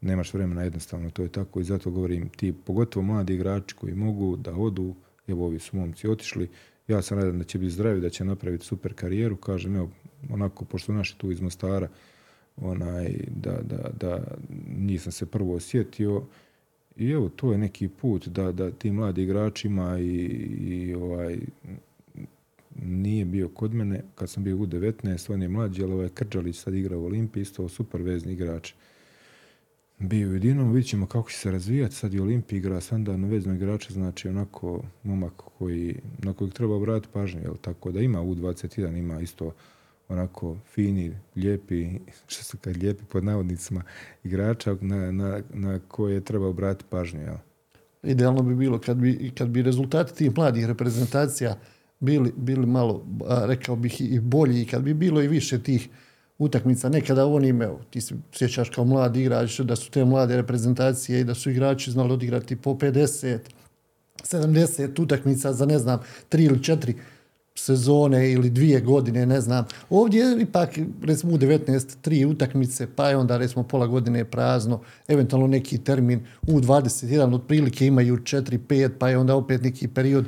Nemaš 0.00 0.34
vremena 0.34 0.62
jednostavno, 0.62 1.10
to 1.10 1.22
je 1.22 1.28
tako 1.28 1.60
i 1.60 1.64
zato 1.64 1.90
govorim 1.90 2.28
ti, 2.28 2.52
pogotovo 2.52 3.06
mladi 3.06 3.34
igrači 3.34 3.74
koji 3.74 3.94
mogu 3.94 4.36
da 4.36 4.54
odu, 4.54 4.94
evo 5.28 5.46
ovi 5.46 5.58
su 5.58 5.76
momci 5.76 6.08
otišli, 6.08 6.48
ja 6.88 7.02
sam 7.02 7.18
radan 7.18 7.38
da 7.38 7.44
će 7.44 7.58
biti 7.58 7.70
zdravi, 7.70 8.00
da 8.00 8.10
će 8.10 8.24
napraviti 8.24 8.64
super 8.64 8.94
karijeru, 8.94 9.36
kažem, 9.36 9.76
evo, 9.76 9.90
onako, 10.30 10.64
pošto 10.64 10.92
naši 10.92 11.18
tu 11.18 11.30
iz 11.30 11.40
Mostara, 11.40 11.88
onaj, 12.56 13.14
da, 13.36 13.58
da, 13.62 13.90
da 14.00 14.24
nisam 14.76 15.12
se 15.12 15.26
prvo 15.26 15.54
osjetio, 15.54 16.22
i 16.96 17.10
evo, 17.10 17.28
to 17.28 17.52
je 17.52 17.58
neki 17.58 17.88
put 17.88 18.28
da, 18.28 18.52
da 18.52 18.70
tim 18.70 18.94
mladi 18.94 19.22
igračima 19.22 19.98
i, 19.98 20.04
i 20.04 20.94
ovaj, 20.94 21.38
nije 22.82 23.24
bio 23.24 23.48
kod 23.48 23.74
mene, 23.74 24.02
kad 24.14 24.30
sam 24.30 24.44
bio 24.44 24.56
u 24.56 24.66
19, 24.66 25.32
on 25.32 25.42
je 25.42 25.48
mlađi, 25.48 25.82
ali 25.82 25.92
ovaj 25.92 26.08
Krđalić 26.08 26.58
sad 26.58 26.74
igra 26.74 26.98
u 26.98 27.04
Olimpiji, 27.04 27.42
isto 27.42 27.68
super 27.68 28.02
vezni 28.02 28.32
igrač 28.32 28.72
bio 29.98 30.30
u 30.30 30.38
Dinamo, 30.38 30.72
vidjet 30.72 30.90
ćemo 30.90 31.06
kako 31.06 31.30
će 31.30 31.36
se 31.36 31.50
razvijati. 31.50 31.94
Sad 31.94 32.14
je 32.14 32.22
Olimpij 32.22 32.58
igra 32.58 32.80
standardno 32.80 33.28
vezno 33.28 33.54
igrača, 33.54 33.92
znači 33.92 34.28
onako 34.28 34.82
momak 35.02 35.32
koji, 35.36 36.00
na 36.18 36.32
kojeg 36.32 36.52
treba 36.52 36.74
obratiti 36.74 37.12
pažnju, 37.12 37.40
jel? 37.42 37.56
tako 37.60 37.90
da 37.90 38.00
ima 38.00 38.18
U21, 38.18 38.98
ima 38.98 39.20
isto 39.20 39.52
onako 40.08 40.56
fini, 40.74 41.12
lijepi, 41.36 41.88
što 42.26 42.44
su 42.44 42.58
kad 42.58 42.76
lijepi 42.76 43.04
pod 43.04 43.24
navodnicima, 43.24 43.82
igrača 44.24 44.76
na, 44.80 45.12
na, 45.12 45.42
na 45.54 45.80
koje 45.88 46.24
treba 46.24 46.46
obratiti 46.46 46.90
pažnju. 46.90 47.20
Jel? 47.20 47.36
Idealno 48.02 48.42
bi 48.42 48.54
bilo 48.54 48.78
kad 48.78 48.96
bi, 48.96 49.32
kad 49.38 49.48
bi 49.48 49.62
rezultati 49.62 50.14
tih 50.14 50.36
mladih 50.36 50.66
reprezentacija 50.66 51.58
bili, 52.00 52.32
bili 52.36 52.66
malo, 52.66 53.06
rekao 53.46 53.76
bih, 53.76 54.00
i 54.00 54.20
bolji, 54.20 54.64
kad 54.64 54.82
bi 54.82 54.94
bilo 54.94 55.22
i 55.22 55.28
više 55.28 55.62
tih 55.62 55.88
utakmica. 56.38 56.88
Nekada 56.88 57.26
oni 57.26 57.48
imaju, 57.48 57.78
ti 57.90 58.00
se 58.00 58.14
sjećaš 58.32 58.70
kao 58.70 58.84
mladi 58.84 59.20
igrač, 59.20 59.60
da 59.60 59.76
su 59.76 59.90
te 59.90 60.04
mlade 60.04 60.36
reprezentacije 60.36 61.20
i 61.20 61.24
da 61.24 61.34
su 61.34 61.50
igrači 61.50 61.90
znali 61.90 62.12
odigrati 62.12 62.56
po 62.56 62.70
50, 62.74 63.38
70 64.24 65.02
utakmica 65.02 65.52
za 65.52 65.66
ne 65.66 65.78
znam, 65.78 66.00
tri 66.28 66.44
ili 66.44 66.62
četiri 66.62 66.94
sezone 67.54 68.32
ili 68.32 68.50
dvije 68.50 68.80
godine, 68.80 69.26
ne 69.26 69.40
znam. 69.40 69.64
Ovdje 69.90 70.20
je 70.20 70.42
ipak, 70.42 70.78
recimo 71.02 71.34
u 71.34 71.38
19, 71.38 71.96
tri 72.02 72.24
utakmice, 72.24 72.86
pa 72.96 73.08
je 73.08 73.16
onda 73.16 73.36
recimo 73.36 73.62
pola 73.62 73.86
godine 73.86 74.24
prazno, 74.24 74.80
eventualno 75.08 75.46
neki 75.46 75.78
termin 75.78 76.20
u 76.48 76.60
21, 76.60 77.34
otprilike 77.34 77.86
imaju 77.86 78.16
4, 78.16 78.58
5, 78.68 78.90
pa 78.98 79.08
je 79.08 79.18
onda 79.18 79.34
opet 79.34 79.62
neki 79.62 79.88
period, 79.88 80.24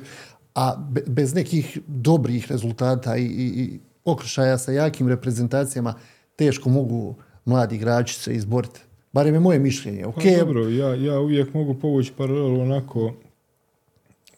a 0.55 0.91
bez 1.07 1.35
nekih 1.35 1.79
dobrih 1.87 2.51
rezultata 2.51 3.17
i, 3.17 3.25
i 3.25 3.81
okršaja 4.05 4.59
sa 4.59 4.73
jakim 4.73 5.09
reprezentacijama 5.09 5.95
teško 6.37 6.69
mogu 6.71 7.15
mladi 7.45 7.77
igrači 7.77 8.15
se 8.15 8.35
izboriti. 8.35 8.81
Barem 9.13 9.35
je 9.35 9.41
moje 9.41 9.59
mišljenje. 9.59 10.05
Okay. 10.05 10.39
Pa 10.39 10.45
dobro, 10.45 10.69
ja, 10.69 10.95
ja 10.95 11.21
uvijek 11.21 11.55
mogu 11.55 11.75
povući 11.75 12.13
paralelu 12.17 12.61
onako, 12.61 13.15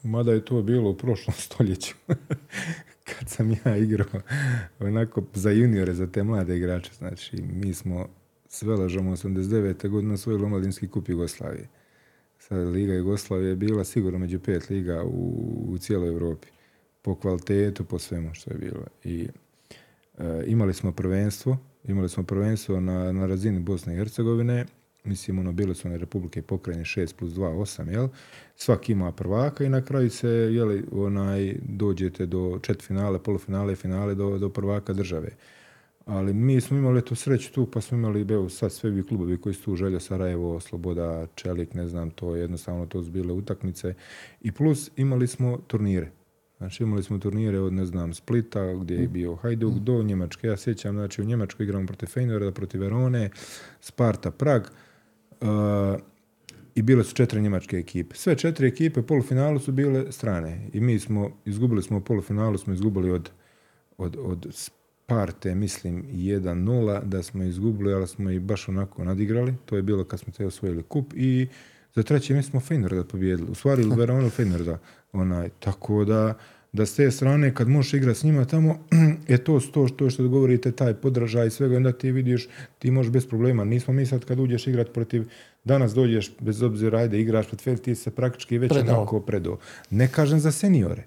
mada 0.03 0.31
je 0.31 0.45
to 0.45 0.61
bilo 0.61 0.89
u 0.89 0.97
prošlom 0.97 1.35
stoljeću, 1.45 1.95
kad 3.09 3.29
sam 3.29 3.51
ja 3.65 3.77
igrao 3.77 4.21
onako 4.79 5.23
za 5.33 5.51
juniore, 5.51 5.93
za 5.93 6.07
te 6.07 6.23
mlade 6.23 6.57
igrače. 6.57 6.91
Znači, 6.97 7.41
mi 7.41 7.73
smo 7.73 8.07
s 8.49 8.61
Velažom 8.61 9.07
89. 9.07 9.89
godine 9.89 10.13
osvojili 10.13 10.43
omladinski 10.45 10.87
kup 10.87 11.09
Jugoslavije. 11.09 11.67
Sad, 12.47 12.67
Liga 12.67 12.93
Jugoslavije 12.93 13.49
je 13.49 13.55
bila 13.55 13.83
sigurno 13.83 14.19
među 14.19 14.39
pet 14.39 14.69
liga 14.69 15.03
u, 15.03 15.35
u 15.69 15.77
cijeloj 15.77 16.09
Europi. 16.09 16.47
Po 17.01 17.15
kvalitetu, 17.15 17.85
po 17.85 17.99
svemu 17.99 18.33
što 18.33 18.51
je 18.51 18.57
bilo. 18.57 18.85
I 19.03 19.27
E, 20.17 20.43
imali 20.47 20.73
smo 20.73 20.91
prvenstvo, 20.91 21.57
imali 21.83 22.09
smo 22.09 22.23
prvenstvo 22.23 22.79
na, 22.79 23.11
na 23.11 23.25
razini 23.25 23.59
Bosne 23.59 23.93
i 23.93 23.97
Hercegovine, 23.97 24.65
mislim 25.03 25.39
ono 25.39 25.51
bile 25.51 25.75
su 25.75 25.87
one 25.87 25.97
Republike 25.97 26.41
pokrajine 26.41 26.83
6 26.83 27.15
plus 27.15 27.31
2, 27.31 27.39
8, 27.39 27.91
jel? 27.91 28.07
Svaki 28.55 28.91
ima 28.91 29.11
prvaka 29.11 29.63
i 29.63 29.69
na 29.69 29.81
kraju 29.81 30.09
se, 30.09 30.29
jeli, 30.29 30.85
onaj, 30.91 31.55
dođete 31.61 32.25
do 32.25 32.59
četvrtfinale, 32.61 33.23
polufinale 33.23 33.73
i 33.73 33.75
finale 33.75 34.15
do, 34.15 34.37
do 34.37 34.49
prvaka 34.49 34.93
države. 34.93 35.29
Ali 36.05 36.33
mi 36.33 36.61
smo 36.61 36.77
imali 36.77 37.05
tu 37.05 37.15
sreću 37.15 37.53
tu, 37.53 37.65
pa 37.65 37.81
smo 37.81 37.97
imali, 37.97 38.33
evo, 38.33 38.49
sad 38.49 38.71
sve 38.71 38.89
vi 38.89 39.03
klubovi 39.03 39.37
koji 39.37 39.55
su 39.55 39.63
tu 39.63 39.75
želja 39.75 39.99
Sarajevo, 39.99 40.59
Sloboda, 40.59 41.27
Čelik, 41.35 41.73
ne 41.73 41.87
znam, 41.87 42.11
to 42.11 42.35
jednostavno 42.35 42.85
to 42.85 43.03
su 43.03 43.11
bile 43.11 43.33
utakmice. 43.33 43.93
I 44.41 44.51
plus 44.51 44.91
imali 44.95 45.27
smo 45.27 45.57
turnire. 45.67 46.11
Znači 46.57 46.83
imali 46.83 47.03
smo 47.03 47.17
turnire 47.17 47.59
od, 47.59 47.73
ne 47.73 47.85
znam, 47.85 48.13
Splita, 48.13 48.73
gdje 48.73 48.95
je 48.95 49.07
bio 49.07 49.35
Hajduk, 49.35 49.73
do 49.73 50.03
Njemačke. 50.03 50.47
Ja 50.47 50.57
sjećam, 50.57 50.95
znači 50.95 51.21
u 51.21 51.25
Njemačkoj 51.25 51.63
igramo 51.63 51.87
protiv 51.87 52.07
Feyenoorda, 52.07 52.51
protiv 52.51 52.81
Verone, 52.81 53.29
Sparta, 53.79 54.31
Prag. 54.31 54.63
Uh, 55.41 55.47
I 56.75 56.81
bile 56.81 57.03
su 57.03 57.15
četiri 57.15 57.41
njemačke 57.41 57.77
ekipe. 57.77 58.15
Sve 58.15 58.35
četiri 58.35 58.67
ekipe 58.67 58.99
u 58.99 59.03
polufinalu 59.03 59.59
su 59.59 59.71
bile 59.71 60.11
strane. 60.11 60.69
I 60.73 60.79
mi 60.79 60.99
smo, 60.99 61.31
izgubili 61.45 61.83
smo 61.83 61.99
polufinalu, 61.99 62.57
smo 62.57 62.73
izgubili 62.73 63.11
od, 63.11 63.29
od, 63.97 64.17
od 64.19 64.71
Sparte, 65.13 65.55
mislim, 65.55 66.03
1-0, 66.11 67.03
da 67.03 67.23
smo 67.23 67.43
izgubili, 67.43 67.93
ali 67.93 68.07
smo 68.07 68.29
i 68.29 68.39
baš 68.39 68.69
onako 68.69 69.03
nadigrali. 69.03 69.53
To 69.65 69.75
je 69.75 69.81
bilo 69.81 70.03
kad 70.03 70.19
smo 70.19 70.33
te 70.33 70.45
osvojili 70.45 70.83
kup 70.83 71.13
i 71.15 71.47
za 71.95 72.03
treće 72.03 72.33
mjesto 72.33 72.51
smo 72.51 72.59
Feynorda 72.59 73.03
pobijedili. 73.03 73.51
U 73.51 73.55
stvari 73.55 73.83
Verona 73.97 74.29
Feynorda. 74.29 74.77
Onaj, 75.11 75.49
tako 75.59 76.05
da, 76.05 76.33
da 76.73 76.85
s 76.85 76.95
te 76.95 77.11
strane 77.11 77.55
kad 77.55 77.67
možeš 77.67 77.93
igrati 77.93 78.19
s 78.19 78.23
njima 78.23 78.45
tamo, 78.45 78.79
je 79.27 79.37
to 79.43 79.59
to 79.73 79.87
što, 79.87 80.09
što 80.09 80.27
govorite, 80.27 80.71
taj 80.71 80.93
podražaj 80.93 81.47
i 81.47 81.49
svega, 81.49 81.77
onda 81.77 81.91
ti 81.91 82.11
vidiš, 82.11 82.49
ti 82.79 82.91
možeš 82.91 83.11
bez 83.11 83.27
problema. 83.27 83.63
Nismo 83.63 83.93
mi 83.93 84.05
sad 84.05 84.25
kad 84.25 84.39
uđeš 84.39 84.67
igrati 84.67 84.91
protiv, 84.93 85.23
danas 85.63 85.93
dođeš, 85.93 86.31
bez 86.39 86.61
obzira, 86.61 86.99
ajde, 86.99 87.19
igraš 87.19 87.47
protiv 87.47 87.77
ti 87.77 87.95
se 87.95 88.11
praktički 88.11 88.57
već 88.57 88.71
Predao. 88.71 88.97
onako 88.97 89.19
predao. 89.19 89.57
Ne 89.89 90.07
kažem 90.07 90.39
za 90.39 90.51
seniore, 90.51 91.03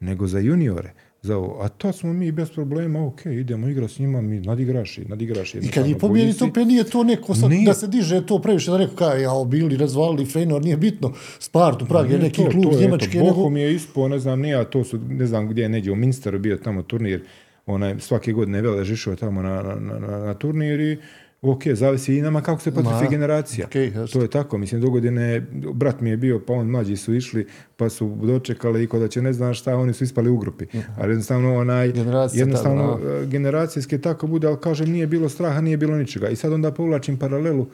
nego 0.00 0.26
za 0.26 0.38
juniore. 0.38 0.92
Za 1.22 1.36
ovo. 1.36 1.62
A 1.62 1.68
to 1.68 1.92
smo 1.92 2.12
mi 2.12 2.32
bez 2.32 2.50
problema, 2.50 3.06
ok, 3.06 3.26
idemo 3.26 3.68
igrati 3.68 3.94
s 3.94 3.98
njima, 3.98 4.20
mi 4.20 4.40
nadigraš 4.40 4.98
i 4.98 5.04
nadigraš. 5.04 5.54
I 5.54 5.70
kad 5.70 5.86
je 5.86 5.98
pobjedi, 5.98 6.26
bolji 6.26 6.38
to 6.38 6.52
pe 6.52 6.64
nije 6.64 6.84
to 6.84 7.04
neko 7.04 7.34
sad, 7.34 7.50
Nije. 7.50 7.66
da 7.66 7.74
se 7.74 7.86
diže 7.86 8.26
to 8.26 8.38
previše, 8.38 8.70
da 8.70 8.78
neko 8.78 8.94
kaže, 8.94 9.22
ja, 9.22 9.30
bili 9.46 9.76
razvalili 9.76 10.24
Feynor, 10.24 10.64
nije 10.64 10.76
bitno, 10.76 11.12
Spartu, 11.38 11.86
Prag 11.86 12.10
je 12.10 12.18
neki 12.18 12.44
to, 12.44 12.50
klub 12.50 12.72
to 12.72 12.80
Njemačke, 12.80 13.18
eto, 13.18 13.24
nego... 13.24 13.58
Je 13.58 13.74
ispao, 13.74 14.08
ne 14.08 14.18
znam, 14.18 14.40
nije, 14.40 14.56
a 14.56 14.64
to 14.64 14.84
su, 14.84 14.98
ne 15.08 15.26
znam 15.26 15.48
gdje 15.48 15.62
je 15.62 15.68
neđe, 15.68 15.92
u 15.92 15.96
Minsteru 15.96 16.38
bio 16.38 16.56
tamo 16.56 16.82
turnir, 16.82 17.24
onaj, 17.66 17.94
svake 17.98 18.32
godine 18.32 18.62
Vele 18.62 18.84
žišao 18.84 19.16
tamo 19.16 19.42
na, 19.42 19.62
na, 19.62 19.74
na, 19.74 19.98
na, 19.98 20.18
na 20.18 20.34
turnir 20.34 20.80
i 20.80 20.98
ok, 21.42 21.62
zavisi 21.74 22.16
i 22.16 22.22
nama 22.22 22.40
kako 22.40 22.60
se 22.60 22.74
potrfi 22.74 23.04
Ma, 23.04 23.10
generacija. 23.10 23.68
jasno. 23.74 24.06
to 24.06 24.22
je 24.22 24.30
tako, 24.30 24.58
mislim, 24.58 24.80
dogodine, 24.80 25.40
brat 25.74 26.00
mi 26.00 26.10
je 26.10 26.16
bio, 26.16 26.40
pa 26.46 26.52
on 26.52 26.66
mlađi 26.66 26.96
su 26.96 27.14
išli, 27.14 27.46
pa 27.76 27.88
su 27.88 28.18
dočekali 28.22 28.84
i 28.84 28.86
kod 28.86 29.00
da 29.00 29.08
će 29.08 29.22
ne 29.22 29.32
znam 29.32 29.54
šta, 29.54 29.76
oni 29.76 29.92
su 29.92 30.04
ispali 30.04 30.30
u 30.30 30.36
grupi. 30.36 30.66
Ali 30.96 31.10
jednostavno, 31.10 31.56
onaj, 31.56 31.92
Generacija 31.92 32.40
jednostavno, 32.40 32.98
tada, 33.02 33.14
e, 33.14 33.26
generacijski 33.26 34.00
tako 34.00 34.26
bude, 34.26 34.46
ali 34.46 34.60
kažem, 34.60 34.90
nije 34.90 35.06
bilo 35.06 35.28
straha, 35.28 35.60
nije 35.60 35.76
bilo 35.76 35.96
ničega. 35.96 36.28
I 36.28 36.36
sad 36.36 36.52
onda 36.52 36.72
povlačim 36.72 37.18
paralelu 37.18 37.66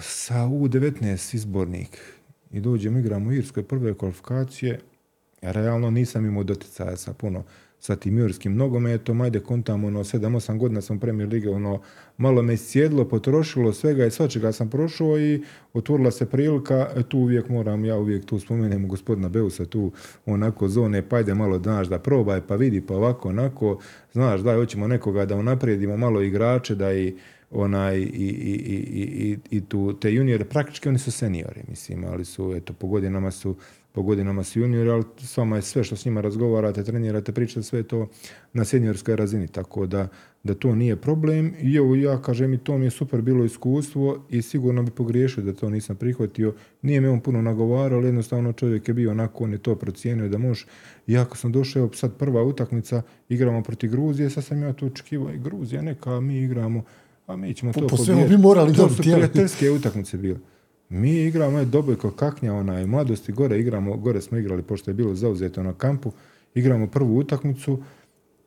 sa 0.00 0.34
U19 0.34 1.34
izbornik 1.34 1.98
i 2.50 2.60
dođemo, 2.60 2.98
igramo 2.98 3.30
u 3.30 3.32
Irskoj 3.32 3.62
prve 3.62 3.94
kvalifikacije, 3.94 4.80
ja 5.42 5.52
realno 5.52 5.90
nisam 5.90 6.26
imao 6.26 6.42
doticaja 6.42 6.96
sa 6.96 7.12
puno 7.12 7.44
sa 7.80 7.96
tim 7.96 8.18
irskim 8.18 8.56
nogometom, 8.56 9.20
ajde 9.20 9.40
kontamo, 9.40 9.86
ono, 9.86 10.04
7-8 10.04 10.58
godina 10.58 10.80
sam 10.80 10.98
Premier 10.98 11.28
Lige, 11.28 11.48
ono, 11.48 11.80
malo 12.16 12.42
me 12.42 12.56
sjedlo, 12.56 13.08
potrošilo 13.08 13.72
svega 13.72 14.06
i 14.06 14.10
svačega 14.10 14.52
sam 14.52 14.70
prošao 14.70 15.18
i 15.18 15.42
otvorila 15.72 16.10
se 16.10 16.26
prilika, 16.26 16.88
e, 16.96 17.02
tu 17.02 17.18
uvijek 17.18 17.48
moram, 17.48 17.84
ja 17.84 17.96
uvijek 17.96 18.24
tu 18.24 18.38
spomenem 18.38 18.88
gospodina 18.88 19.28
Beusa, 19.28 19.64
tu 19.64 19.92
onako 20.26 20.68
zone, 20.68 21.08
pa 21.08 21.16
ajde 21.16 21.34
malo, 21.34 21.58
znaš, 21.58 21.88
da 21.88 21.98
probaj, 21.98 22.40
pa 22.46 22.56
vidi, 22.56 22.80
pa 22.80 22.94
ovako, 22.94 23.28
onako, 23.28 23.78
znaš, 24.12 24.40
daj, 24.40 24.56
hoćemo 24.56 24.88
nekoga 24.88 25.26
da 25.26 25.36
unaprijedimo 25.36 25.96
malo 25.96 26.22
igrače, 26.22 26.74
da 26.74 26.92
i 26.92 27.14
onaj 27.50 27.98
i, 27.98 28.02
i, 28.02 28.60
i, 28.66 29.38
i, 29.50 29.56
i 29.56 29.60
tu 29.60 29.92
te 30.00 30.12
juniore, 30.12 30.44
praktički 30.44 30.88
oni 30.88 30.98
su 30.98 31.10
seniori, 31.10 31.60
mislim, 31.68 32.04
ali 32.04 32.24
su, 32.24 32.54
eto, 32.56 32.72
po 32.72 32.86
godinama 32.86 33.30
su 33.30 33.56
po 33.92 34.02
godinama 34.02 34.44
su 34.44 34.60
juniori, 34.60 34.90
ali 34.90 35.04
s 35.18 35.36
vama 35.36 35.56
je 35.56 35.62
sve 35.62 35.84
što 35.84 35.96
s 35.96 36.04
njima 36.04 36.20
razgovarate, 36.20 36.84
trenirate, 36.84 37.32
pričate, 37.32 37.62
sve 37.62 37.82
to 37.82 38.08
na 38.52 38.64
seniorskoj 38.64 39.16
razini, 39.16 39.48
tako 39.48 39.86
da, 39.86 40.08
da 40.42 40.54
to 40.54 40.74
nije 40.74 40.96
problem. 40.96 41.54
I 41.60 41.76
evo 41.76 41.94
ja 41.94 42.22
kažem 42.22 42.54
i 42.54 42.58
to 42.58 42.78
mi 42.78 42.86
je 42.86 42.90
super 42.90 43.22
bilo 43.22 43.44
iskustvo 43.44 44.24
i 44.28 44.42
sigurno 44.42 44.82
bi 44.82 44.90
pogriješio 44.90 45.44
da 45.44 45.52
to 45.52 45.70
nisam 45.70 45.96
prihvatio. 45.96 46.54
Nije 46.82 47.00
me 47.00 47.10
on 47.10 47.20
puno 47.20 47.42
nagovarao, 47.42 47.98
ali 47.98 48.08
jednostavno 48.08 48.52
čovjek 48.52 48.88
je 48.88 48.94
bio 48.94 49.10
onako, 49.10 49.44
on 49.44 49.52
je 49.52 49.58
to 49.58 49.74
procijenio 49.74 50.28
da 50.28 50.38
može. 50.38 50.66
I 51.06 51.14
kad 51.14 51.36
sam 51.36 51.52
došao, 51.52 51.90
sad 51.92 52.16
prva 52.16 52.42
utakmica, 52.42 53.02
igramo 53.28 53.62
protiv 53.62 53.90
Gruzije, 53.90 54.30
sad 54.30 54.44
sam 54.44 54.62
ja 54.62 54.72
tu 54.72 54.86
očekivao 54.86 55.32
i 55.32 55.38
Gruzija 55.38 55.82
neka, 55.82 56.20
mi 56.20 56.38
igramo, 56.38 56.84
a 57.26 57.36
mi 57.36 57.54
ćemo 57.54 57.72
to 57.72 57.86
po 57.86 57.96
svemu 57.96 58.28
bi 58.28 58.36
morali 58.36 58.74
To 58.74 58.88
su 58.88 58.96
prijateljske 58.96 59.70
utakmice 59.70 60.16
bile. 60.16 60.38
Mi 60.90 61.22
igramo, 61.22 61.58
je 61.58 61.64
Dobojko 61.64 62.10
Kaknja, 62.10 62.54
onaj, 62.54 62.86
mladosti 62.86 63.32
gore 63.32 63.58
igramo, 63.58 63.96
gore 63.96 64.20
smo 64.20 64.38
igrali, 64.38 64.62
pošto 64.62 64.90
je 64.90 64.94
bilo 64.94 65.14
zauzeto 65.14 65.62
na 65.62 65.72
kampu, 65.72 66.12
igramo 66.54 66.86
prvu 66.86 67.16
utakmicu, 67.16 67.82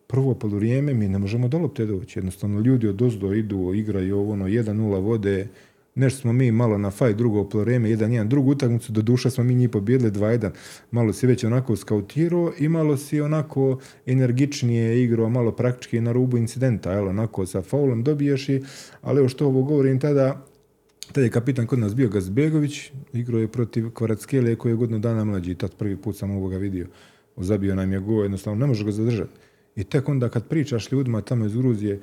prvo 0.08 0.34
poluvrijeme, 0.34 0.94
mi 0.94 1.08
ne 1.08 1.20
možemo 1.20 1.48
do 1.48 1.58
lopte 1.58 1.86
doći. 1.86 2.20
Jednostavno, 2.20 2.60
ljudi 2.60 2.88
od 2.88 3.02
ozdo 3.02 3.34
idu, 3.34 3.74
igraju 3.74 4.30
ono, 4.30 4.48
1-0 4.48 5.00
vode, 5.00 5.48
nešto 5.96 6.22
smo 6.22 6.34
mi 6.34 6.52
malo 6.52 6.78
na 6.78 6.92
faj 6.92 7.14
drugo 7.14 7.50
poluvrijeme, 7.50 7.90
1-1, 7.90 8.28
drugu 8.28 8.52
utakmicu, 8.52 8.92
do 8.92 9.02
duša 9.02 9.30
smo 9.30 9.44
mi 9.44 9.56
njih 9.56 9.70
pobijedili 9.70 10.12
2-1. 10.12 10.50
Malo 10.92 11.14
si 11.14 11.28
već 11.28 11.44
onako 11.44 11.76
skautirao 11.76 12.52
i 12.60 12.70
malo 12.70 12.98
si 12.98 13.22
onako 13.22 13.80
energičnije 14.06 15.04
igrao, 15.04 15.30
malo 15.30 15.52
praktički 15.52 16.02
na 16.02 16.12
rubu 16.12 16.38
incidenta, 16.38 16.92
jel, 16.92 17.08
onako 17.08 17.46
sa 17.46 17.62
faulom 17.62 18.04
dobiješ 18.04 18.50
i, 18.50 18.64
ali 19.02 19.20
evo 19.20 19.30
što 19.30 19.46
ovo 19.46 19.64
govorim 19.64 20.00
tada, 20.00 20.46
tad 21.12 21.24
je 21.24 21.30
kapitan 21.30 21.68
kod 21.68 21.80
nas 21.80 21.96
bio 21.96 22.10
Gazbegović, 22.10 22.92
igrao 23.14 23.40
je 23.40 23.48
protiv 23.48 23.90
Kvaratskele 23.90 24.56
koji 24.56 24.72
je 24.72 24.76
godinu 24.76 25.00
dana 25.00 25.24
mlađi, 25.24 25.56
tad 25.56 25.76
prvi 25.76 25.98
put 25.98 26.18
sam 26.18 26.32
ovoga 26.32 26.58
vidio. 26.58 26.88
Zabio 27.38 27.76
nam 27.76 27.92
je 27.94 28.00
go, 28.00 28.24
jednostavno 28.24 28.60
ne 28.60 28.68
može 28.68 28.86
ga 28.86 28.92
zadržati. 28.92 29.32
I 29.76 29.84
tek 29.84 30.10
onda 30.10 30.30
kad 30.30 30.48
pričaš 30.48 30.92
ljudima 30.92 31.22
tamo 31.22 31.46
iz 31.46 31.56
Gruzije, 31.56 32.00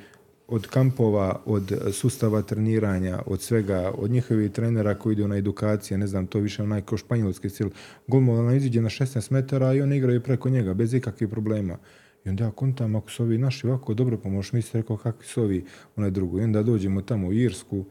od 0.50 0.66
kampova, 0.66 1.42
od 1.44 1.72
sustava 1.92 2.42
treniranja, 2.42 3.22
od 3.26 3.42
svega, 3.42 3.92
od 3.98 4.10
njihovih 4.10 4.50
trenera 4.50 4.94
koji 4.94 5.12
idu 5.12 5.28
na 5.28 5.36
edukacije, 5.36 5.98
ne 5.98 6.06
znam, 6.06 6.26
to 6.26 6.38
više 6.38 6.62
onaj 6.62 6.82
ko 6.82 6.96
španjolski 6.96 7.50
stil. 7.50 7.70
Golman 8.06 8.44
nam 8.44 8.56
iziđe 8.56 8.80
na 8.80 8.88
16 8.88 9.32
metara 9.32 9.74
i 9.74 9.82
oni 9.82 9.96
igraju 9.96 10.20
preko 10.20 10.48
njega, 10.48 10.74
bez 10.74 10.94
ikakvih 10.94 11.30
problema. 11.30 11.78
I 12.24 12.28
onda 12.28 12.44
ja 12.44 12.50
kontam, 12.50 12.96
ako 12.96 13.10
su 13.10 13.22
ovi 13.22 13.38
naši 13.38 13.66
ovako 13.66 13.94
dobro 13.94 14.18
se 14.62 14.78
rekao 14.78 14.96
kakvi 14.96 15.26
su 15.26 15.42
ovi 15.42 15.64
onaj 15.96 16.10
drugo. 16.10 16.40
I 16.40 16.42
onda 16.42 16.62
dođemo 16.62 17.02
tamo 17.02 17.28
u 17.28 17.32
Irsku, 17.32 17.84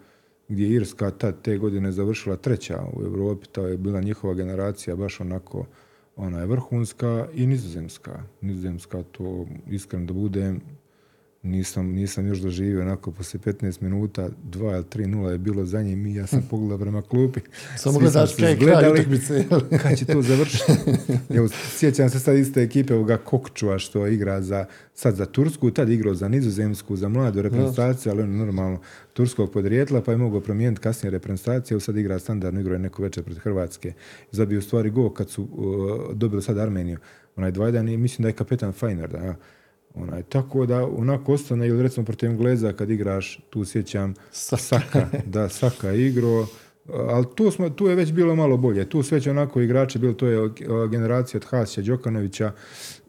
gdje 0.50 0.64
je 0.66 0.74
Irska 0.74 1.12
tad 1.12 1.42
te 1.42 1.58
godine 1.58 1.92
završila 1.92 2.36
treća 2.36 2.84
u 2.94 3.04
Europi, 3.04 3.48
to 3.48 3.68
je 3.68 3.78
bila 3.78 4.02
njihova 4.02 4.34
generacija 4.34 4.96
baš 4.96 5.20
onako 5.20 5.66
ona 6.16 6.40
je 6.40 6.46
vrhunska 6.46 7.28
i 7.34 7.48
nizozemska. 7.48 8.24
Nizozemska 8.42 9.04
to 9.12 9.46
iskreno 9.70 10.06
da 10.06 10.14
budem 10.14 10.62
nisam, 11.43 11.88
nisam 11.88 12.28
još 12.28 12.39
doživio 12.39 12.82
onako 12.82 13.12
poslije 13.12 13.41
15 13.41 13.82
minuta 13.82 14.30
2 14.52 14.75
ili 14.75 14.84
3-0 14.84 15.30
je 15.30 15.38
bilo 15.38 15.65
za 15.65 15.82
njim 15.82 16.06
i 16.06 16.15
ja 16.15 16.28
sam 16.28 16.47
pogledao 16.49 16.78
prema 16.78 17.02
klupi. 17.02 17.39
Samo 17.78 17.99
gledaš 17.99 18.36
kaj 18.36 18.60
kraj 18.60 18.91
utakmice. 18.91 19.45
Kad 19.82 19.97
će 19.97 20.06
to 20.06 20.21
završiti? 20.21 20.71
Evo, 21.38 21.47
sjećam 21.78 22.10
se 22.10 22.19
sad 22.19 22.38
iste 22.38 22.62
ekipe 22.62 22.93
ovoga 22.93 23.17
Kokčua 23.17 23.80
što 23.80 24.08
igra 24.08 24.41
za, 24.41 24.65
sad 24.93 25.15
za 25.15 25.25
Tursku, 25.25 25.71
tad 25.71 25.89
igrao 25.89 26.13
za 26.13 26.28
Nizozemsku, 26.28 26.95
za 26.95 27.10
mladu 27.10 27.41
reprezentaciju, 27.41 28.12
ali 28.12 28.21
on 28.21 28.38
normalno 28.38 28.80
turskog 29.13 29.52
podrijetla, 29.52 30.02
pa 30.02 30.12
je 30.12 30.17
mogao 30.17 30.41
promijeniti 30.41 30.82
kasnije 30.82 31.12
reprezentaciju, 31.12 31.80
sad 31.80 31.97
igra 31.97 32.19
standardno, 32.19 32.60
igrao 32.60 32.75
je 32.75 32.80
neko 32.80 33.04
večer 33.04 33.23
protiv 33.23 33.41
Hrvatske. 33.41 33.93
Zabio 34.32 34.60
u 34.60 34.62
stvari 34.62 34.89
go 34.89 35.13
kad 35.13 35.30
su 35.30 35.43
uh, 35.43 36.13
dobili 36.13 36.41
sad 36.41 36.58
Armeniju. 36.58 36.97
Onaj 37.36 37.52
dvajdan 37.52 37.89
i 37.89 37.97
mislim 37.97 38.23
da 38.23 38.30
je 38.30 38.34
kapetan 38.34 38.71
Fajner, 38.71 39.10
da, 39.10 39.36
Onaj, 40.02 40.24
tako 40.24 40.66
da 40.66 40.86
onako 40.86 41.34
ostane, 41.34 41.68
ili 41.68 41.84
recimo 41.84 42.06
protiv 42.06 42.30
Engleza 42.30 42.74
kad 42.74 42.90
igraš, 42.90 43.40
tu 43.50 43.66
sjećam 43.66 44.14
Saka. 44.32 44.62
Saka, 44.62 45.08
da, 45.26 45.50
Saka 45.50 45.90
je 45.90 46.08
igrao, 46.08 46.48
ali 46.94 47.26
tu, 47.36 47.52
smo, 47.52 47.70
tu 47.70 47.88
je 47.88 47.96
već 47.96 48.12
bilo 48.12 48.36
malo 48.36 48.58
bolje. 48.58 48.90
Tu 48.90 49.04
su 49.04 49.16
već 49.16 49.28
onako 49.28 49.62
igrači, 49.62 50.00
bilo 50.00 50.14
to 50.14 50.28
je 50.28 50.50
generacija 50.92 51.38
od 51.38 51.46
Hasića, 51.46 51.82
Đokanovića 51.82 52.52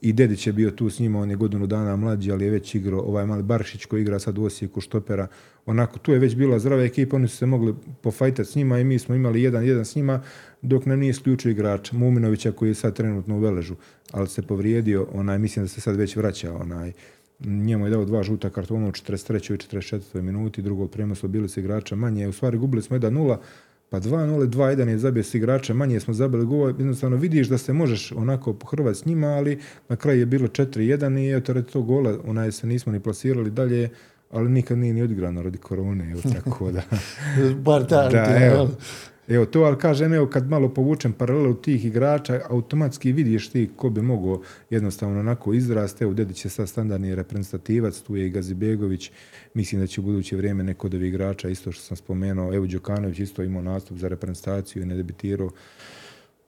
i 0.02 0.12
Dedić 0.12 0.46
je 0.46 0.52
bio 0.52 0.70
tu 0.70 0.90
s 0.90 0.98
njima, 0.98 1.18
on 1.20 1.30
je 1.30 1.36
godinu 1.36 1.66
dana 1.66 1.96
mlađi, 1.96 2.32
ali 2.32 2.44
je 2.44 2.50
već 2.50 2.74
igrao 2.74 3.00
ovaj 3.00 3.26
mali 3.26 3.42
Baršić 3.42 3.84
koji 3.84 4.02
igra 4.02 4.18
sad 4.18 4.38
u 4.38 4.44
Osijeku 4.44 4.80
štopera. 4.80 5.26
Onako, 5.66 5.98
tu 5.98 6.12
je 6.12 6.18
već 6.18 6.34
bila 6.36 6.58
zdrava 6.58 6.82
ekipa, 6.82 7.16
oni 7.16 7.28
su 7.28 7.36
se 7.36 7.46
mogli 7.46 7.74
pofajtati 8.02 8.50
s 8.50 8.54
njima 8.54 8.78
i 8.78 8.84
mi 8.84 8.98
smo 8.98 9.14
imali 9.14 9.42
jedan 9.42 9.64
jedan 9.64 9.84
s 9.84 9.96
njima, 9.96 10.22
dok 10.62 10.86
nam 10.86 10.98
nije 10.98 11.10
isključio 11.10 11.50
igrač 11.50 11.92
Muminovića 11.92 12.52
koji 12.52 12.68
je 12.68 12.74
sad 12.74 12.96
trenutno 12.96 13.36
u 13.36 13.40
Veležu, 13.40 13.74
ali 14.10 14.28
se 14.28 14.42
povrijedio, 14.42 15.06
onaj, 15.12 15.38
mislim 15.38 15.64
da 15.64 15.68
se 15.68 15.80
sad 15.80 15.96
već 15.96 16.16
vraća, 16.16 16.54
onaj, 16.54 16.92
njemu 17.44 17.86
je 17.86 17.90
dao 17.90 18.04
dva 18.04 18.22
žuta 18.22 18.50
kartona 18.50 18.88
u 18.88 18.92
43. 18.92 19.54
i 19.54 19.56
44. 19.56 20.20
minuti, 20.20 20.62
drugo 20.62 20.86
premoslo 20.86 21.28
bili 21.28 21.48
su 21.48 21.60
igrača 21.60 21.96
manje, 21.96 22.28
u 22.28 22.32
stvari 22.32 22.58
gubili 22.58 22.82
smo 22.82 22.98
1-0, 22.98 23.36
pa 23.90 24.00
2-0, 24.00 24.46
2-1 24.46 24.88
je 24.88 24.98
zabio 24.98 25.22
s 25.22 25.34
igrača, 25.34 25.74
manje 25.74 26.00
smo 26.00 26.14
zabili 26.14 26.46
gol, 26.46 26.68
jednostavno 26.68 27.16
vidiš 27.16 27.48
da 27.48 27.58
se 27.58 27.72
možeš 27.72 28.12
onako 28.12 28.52
pohrvati 28.52 28.98
s 28.98 29.04
njima, 29.04 29.26
ali 29.26 29.58
na 29.88 29.96
kraju 29.96 30.20
je 30.20 30.26
bilo 30.26 30.48
4-1 30.48 31.18
i 31.18 31.36
eto 31.36 31.52
radi 31.52 31.66
tog 31.66 31.86
gola, 31.86 32.18
onaj 32.26 32.52
se 32.52 32.66
nismo 32.66 32.92
ni 32.92 33.00
plasirali 33.00 33.50
dalje, 33.50 33.88
ali 34.30 34.50
nikad 34.50 34.78
nije 34.78 34.94
ni 34.94 35.02
odigrano 35.02 35.42
radi 35.42 35.58
korone, 35.58 36.10
evo 36.10 36.20
tako 36.34 36.70
da. 36.70 36.82
Bar 37.64 37.86
Da, 37.90 38.08
ti, 38.08 38.44
evo. 38.44 38.70
Evo 39.30 39.46
to, 39.46 39.60
ali 39.60 39.78
kažem, 39.78 40.12
evo 40.12 40.26
kad 40.26 40.48
malo 40.48 40.68
povučem 40.68 41.12
paralelu 41.12 41.54
tih 41.54 41.84
igrača, 41.84 42.40
automatski 42.48 43.12
vidiš 43.12 43.50
ti 43.50 43.70
ko 43.76 43.90
bi 43.90 44.02
mogao 44.02 44.42
jednostavno 44.70 45.20
onako 45.20 45.52
izrast. 45.54 46.02
Evo, 46.02 46.14
Dedić 46.14 46.44
je 46.44 46.50
sad 46.50 46.68
standardni 46.68 47.14
reprezentativac, 47.14 48.00
tu 48.00 48.16
je 48.16 48.26
i 48.26 48.30
Gazibegović, 48.30 49.10
mislim 49.54 49.80
da 49.80 49.86
će 49.86 50.00
u 50.00 50.04
buduće 50.04 50.36
vrijeme 50.36 50.64
neko 50.64 50.86
od 50.86 50.94
ovih 50.94 51.08
igrača, 51.08 51.48
isto 51.48 51.72
što 51.72 51.82
sam 51.82 51.96
spomenuo, 51.96 52.54
evo 52.54 52.66
Đukanović 52.66 53.18
isto 53.18 53.42
imao 53.42 53.62
nastup 53.62 53.98
za 53.98 54.08
reprezentaciju 54.08 54.82
i 54.82 54.86
ne 54.86 54.96
debitirao. 54.96 55.50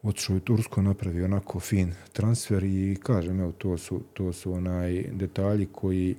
Otišao 0.03 0.37
u 0.37 0.41
Tursko, 0.41 0.83
napravio 0.83 1.25
onako 1.25 1.61
fin 1.61 1.93
transfer 2.13 2.65
i 2.65 2.97
kažem, 3.03 3.41
evo, 3.41 3.53
to 3.53 3.79
su, 3.79 4.01
to 4.13 4.33
su 4.33 4.53
onaj 4.53 5.05
detalji 5.13 5.67
koji 5.73 6.17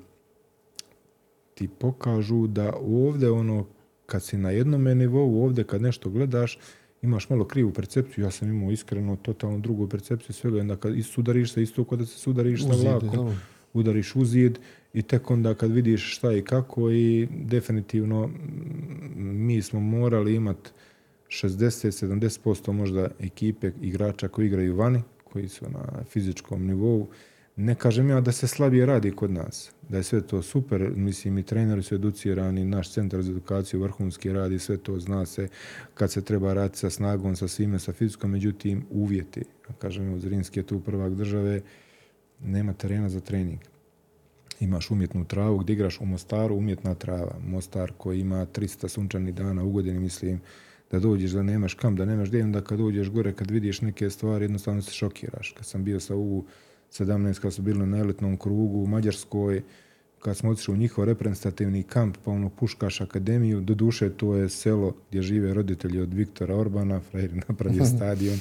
ti 1.53 1.67
pokažu 1.67 2.47
da 2.47 2.73
ovdje 2.81 3.31
ono 3.31 3.65
kad 4.13 4.23
si 4.23 4.37
na 4.37 4.51
jednome 4.51 4.95
nivou, 4.95 5.43
ovdje 5.43 5.63
kad 5.63 5.81
nešto 5.81 6.09
gledaš, 6.09 6.57
imaš 7.01 7.29
malo 7.29 7.45
krivu 7.45 7.71
percepciju, 7.71 8.23
ja 8.23 8.31
sam 8.31 8.49
imao 8.49 8.71
iskreno 8.71 9.15
totalno 9.15 9.59
drugu 9.59 9.87
percepciju 9.87 10.33
svega, 10.33 10.59
onda 10.59 10.75
kad 10.75 10.93
sudariš 11.03 11.53
se 11.53 11.63
isto 11.63 11.83
kod 11.83 11.99
da 11.99 12.05
se 12.05 12.19
sudariš 12.19 12.61
sa 12.63 12.73
vlakom, 12.73 13.35
udariš 13.73 14.15
u 14.15 14.25
zid 14.25 14.59
i 14.93 15.01
tek 15.01 15.31
onda 15.31 15.55
kad 15.55 15.71
vidiš 15.71 16.15
šta 16.15 16.33
i 16.33 16.41
kako 16.41 16.91
i 16.91 17.27
definitivno 17.31 18.29
mi 19.15 19.61
smo 19.61 19.79
morali 19.79 20.35
imati 20.35 20.69
60-70% 21.29 22.71
možda 22.71 23.07
ekipe 23.19 23.71
igrača 23.81 24.27
koji 24.27 24.47
igraju 24.47 24.75
vani, 24.75 25.01
koji 25.23 25.47
su 25.47 25.65
na 25.69 26.03
fizičkom 26.09 26.65
nivou. 26.65 27.07
Ne 27.55 27.75
kažem 27.75 28.09
ja 28.09 28.21
da 28.21 28.31
se 28.31 28.47
slabije 28.47 28.85
radi 28.85 29.11
kod 29.11 29.31
nas, 29.31 29.71
da 29.89 29.97
je 29.97 30.03
sve 30.03 30.21
to 30.21 30.41
super, 30.41 30.91
mislim 30.95 31.37
i 31.37 31.43
treneri 31.43 31.83
su 31.83 31.95
educirani, 31.95 32.65
naš 32.65 32.91
centar 32.91 33.21
za 33.21 33.31
edukaciju 33.31 33.81
vrhunski 33.81 34.33
radi, 34.33 34.59
sve 34.59 34.77
to 34.77 34.99
zna 34.99 35.25
se 35.25 35.47
kad 35.93 36.11
se 36.11 36.21
treba 36.21 36.53
raditi 36.53 36.77
sa 36.77 36.89
snagom, 36.89 37.35
sa 37.35 37.47
svime, 37.47 37.79
sa 37.79 37.93
fizičkom, 37.93 38.31
međutim 38.31 38.85
uvjeti, 38.91 39.43
kažem, 39.79 40.19
Zrinski 40.19 40.59
je 40.59 40.63
tu 40.63 40.79
prvak 40.79 41.13
države, 41.15 41.61
nema 42.43 42.73
terena 42.73 43.09
za 43.09 43.19
trening. 43.19 43.59
Imaš 44.59 44.91
umjetnu 44.91 45.25
travu 45.25 45.57
gdje 45.57 45.73
igraš 45.73 46.01
u 46.01 46.05
Mostaru, 46.05 46.55
umjetna 46.55 46.95
trava. 46.95 47.35
Mostar 47.47 47.91
koji 47.97 48.19
ima 48.19 48.45
300 48.45 48.87
sunčanih 48.87 49.35
dana 49.35 49.63
u 49.63 49.71
godini, 49.71 49.99
mislim, 49.99 50.41
da 50.91 50.99
dođeš, 50.99 51.31
da 51.31 51.43
nemaš 51.43 51.73
kam, 51.73 51.95
da 51.95 52.05
nemaš 52.05 52.27
gdje, 52.27 52.43
onda 52.43 52.61
kad 52.61 52.77
dođeš 52.77 53.09
gore, 53.09 53.33
kad 53.33 53.51
vidiš 53.51 53.81
neke 53.81 54.09
stvari, 54.09 54.43
jednostavno 54.45 54.81
se 54.81 54.91
šokiraš. 54.91 55.53
Kad 55.57 55.65
sam 55.65 55.83
bio 55.83 55.99
sa 55.99 56.15
u 56.15 56.45
17, 56.99 57.39
kad 57.39 57.53
su 57.53 57.61
bili 57.61 57.87
na 57.87 57.97
elitnom 57.97 58.37
krugu 58.37 58.79
u 58.79 58.87
Mađarskoj, 58.87 59.61
kad 60.19 60.37
smo 60.37 60.49
otišli 60.49 60.73
u 60.73 60.77
njihov 60.77 61.05
reprezentativni 61.05 61.83
kamp, 61.83 62.17
pa 62.25 62.31
ono 62.31 62.49
Puškaš 62.49 63.01
akademiju, 63.01 63.61
do 63.61 63.73
duše 63.73 64.09
to 64.09 64.35
je 64.35 64.49
selo 64.49 64.95
gdje 65.09 65.21
žive 65.21 65.53
roditelji 65.53 65.99
od 65.99 66.13
Viktora 66.13 66.55
Orbana, 66.55 66.99
frajer 66.99 67.43
napravio 67.47 67.85
stadion 67.95 68.39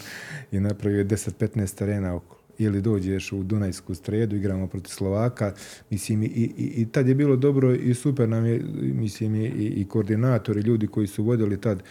i 0.53 0.61
napravio 0.61 1.05
10-15 1.05 1.79
terena 1.79 2.15
oko 2.15 2.37
ili 2.59 2.81
dođeš 2.81 3.33
u 3.33 3.43
Dunajsku 3.43 3.95
stredu, 3.95 4.37
igramo 4.37 4.67
protiv 4.67 4.91
Slovaka, 4.91 5.55
mislim, 5.91 6.23
i, 6.23 6.27
i, 6.27 6.73
i 6.77 6.87
tad 6.93 7.09
je 7.09 7.15
bilo 7.15 7.37
dobro 7.37 7.75
i 7.75 7.95
super 7.95 8.29
nam 8.29 8.47
je, 8.47 8.62
mislim, 8.81 9.35
i, 9.35 9.49
i 9.77 9.87
koordinatori, 9.88 10.61
ljudi 10.61 10.87
koji 10.87 11.07
su 11.07 11.25
vodili 11.25 11.61
tad, 11.61 11.83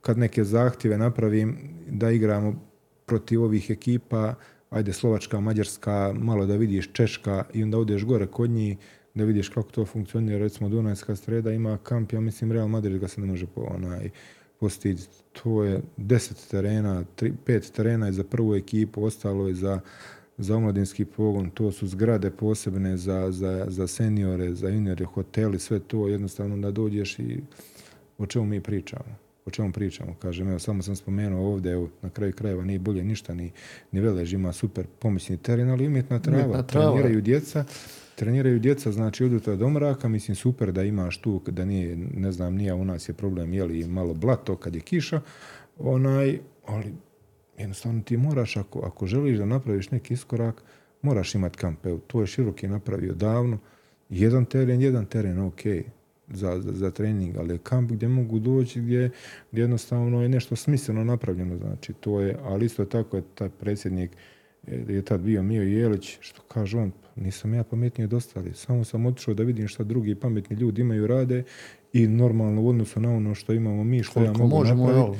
kad 0.00 0.18
neke 0.18 0.44
zahtjeve 0.44 0.98
napravim, 0.98 1.58
da 1.88 2.10
igramo 2.10 2.62
protiv 3.06 3.42
ovih 3.42 3.70
ekipa, 3.70 4.34
ajde 4.70 4.92
Slovačka, 4.92 5.40
Mađarska, 5.40 6.14
malo 6.18 6.46
da 6.46 6.56
vidiš 6.56 6.92
Češka 6.92 7.44
i 7.54 7.62
onda 7.62 7.78
odeš 7.78 8.04
gore 8.04 8.26
kod 8.26 8.50
njih, 8.50 8.76
da 9.14 9.24
vidiš 9.24 9.48
kako 9.48 9.70
to 9.70 9.84
funkcionira, 9.84 10.38
recimo 10.38 10.68
Dunajska 10.68 11.16
streda 11.16 11.52
ima 11.52 11.78
kamp, 11.78 12.12
ja 12.12 12.20
mislim 12.20 12.52
Real 12.52 12.68
Madrid 12.68 12.98
ga 12.98 13.08
se 13.08 13.20
ne 13.20 13.26
može 13.26 13.46
onaj, 13.56 14.10
postići. 14.60 15.08
To 15.32 15.64
je 15.64 15.82
deset 15.96 16.48
terena, 16.50 17.04
tri, 17.16 17.32
pet 17.44 17.72
terena 17.72 18.06
je 18.06 18.12
za 18.12 18.24
prvu 18.24 18.54
ekipu, 18.54 19.04
ostalo 19.04 19.48
je 19.48 19.54
za, 19.54 19.80
za 20.38 20.56
omladinski 20.56 21.04
pogon, 21.04 21.50
to 21.50 21.72
su 21.72 21.86
zgrade 21.86 22.30
posebne 22.30 22.96
za, 22.96 23.30
za, 23.30 23.66
za 23.68 23.86
seniore, 23.86 24.54
za 24.54 24.68
juniore, 24.68 25.04
hoteli, 25.04 25.58
sve 25.58 25.78
to 25.78 26.08
jednostavno 26.08 26.56
da 26.56 26.70
dođeš 26.70 27.18
i 27.18 27.40
o 28.18 28.26
čemu 28.26 28.44
mi 28.46 28.60
pričamo. 28.60 29.25
O 29.46 29.50
čemu 29.50 29.72
pričamo? 29.72 30.14
Kažem, 30.14 30.48
evo, 30.48 30.58
samo 30.58 30.82
sam 30.82 30.96
spomenuo 30.96 31.52
ovdje, 31.52 31.72
evo, 31.72 31.88
na 32.02 32.10
kraju 32.10 32.32
krajeva 32.32 32.64
nije 32.64 32.78
bolje 32.78 33.04
ništa, 33.04 33.34
ni, 33.34 33.52
ni 33.92 34.00
Velež 34.00 34.32
ima 34.32 34.52
super 34.52 34.86
pomoćni 34.98 35.36
teren, 35.36 35.70
ali 35.70 35.86
umjetna 35.86 36.18
trava, 36.18 36.44
umjetna 36.44 36.62
trava. 36.62 36.90
treniraju 36.90 37.20
djeca, 37.20 37.64
treniraju 38.14 38.58
djeca, 38.58 38.92
znači 38.92 39.24
odu 39.24 39.56
do 39.56 39.70
mraka, 39.70 40.08
mislim 40.08 40.34
super 40.34 40.72
da 40.72 40.82
imaš 40.82 41.18
tu, 41.18 41.42
da 41.46 41.64
nije, 41.64 41.96
ne 41.96 42.32
znam, 42.32 42.54
nije 42.54 42.74
u 42.74 42.84
nas 42.84 43.08
je 43.08 43.12
problem, 43.12 43.52
je 43.52 43.64
li 43.64 43.88
malo 43.88 44.14
blato 44.14 44.56
kad 44.56 44.74
je 44.74 44.80
kiša, 44.80 45.20
onaj, 45.78 46.38
ali 46.66 46.94
jednostavno 47.58 48.02
ti 48.02 48.16
moraš, 48.16 48.56
ako, 48.56 48.80
ako 48.80 49.06
želiš 49.06 49.38
da 49.38 49.44
napraviš 49.44 49.90
neki 49.90 50.14
iskorak, 50.14 50.62
moraš 51.02 51.34
imati 51.34 51.58
kamp. 51.58 51.86
Evo, 51.86 51.98
to 52.06 52.20
je 52.20 52.26
široki 52.26 52.68
napravio 52.68 53.14
davno, 53.14 53.58
jedan 54.08 54.44
teren, 54.44 54.80
jedan 54.80 55.06
teren, 55.06 55.38
ok, 55.38 55.60
za, 56.28 56.60
za, 56.60 56.72
za 56.72 56.90
trening, 56.90 57.36
ali 57.36 57.54
je 57.54 57.58
kamp 57.58 57.92
gdje 57.92 58.08
mogu 58.08 58.38
doći, 58.38 58.80
gdje, 58.80 59.10
gdje 59.52 59.62
jednostavno 59.62 60.22
je 60.22 60.28
nešto 60.28 60.56
smisleno 60.56 61.04
napravljeno, 61.04 61.56
znači 61.56 61.92
to 61.92 62.20
je, 62.20 62.36
ali 62.42 62.66
isto 62.66 62.84
tako 62.84 63.16
je 63.16 63.22
taj 63.34 63.48
predsjednik, 63.48 64.10
je 64.66 65.02
tad 65.02 65.20
bio 65.20 65.42
Mio 65.42 65.62
Jelić, 65.62 66.18
što 66.20 66.42
kaže 66.42 66.78
on, 66.78 66.92
nisam 67.16 67.54
ja 67.54 67.64
pametniji 67.64 68.04
od 68.04 68.14
ostalih, 68.14 68.56
samo 68.56 68.84
sam 68.84 69.06
otišao 69.06 69.34
da 69.34 69.42
vidim 69.42 69.68
šta 69.68 69.84
drugi 69.84 70.14
pametni 70.14 70.56
ljudi 70.56 70.80
imaju 70.80 71.06
rade 71.06 71.44
i 71.92 72.06
normalno 72.06 72.62
u 72.62 72.68
odnosu 72.68 73.00
na 73.00 73.10
ono 73.10 73.34
što 73.34 73.52
imamo 73.52 73.84
mi, 73.84 74.02
što 74.02 74.14
Koliko 74.14 74.32
ja 74.32 74.38
mogu 74.38 74.56
možemo, 74.56 74.86
napraviti. 74.86 75.18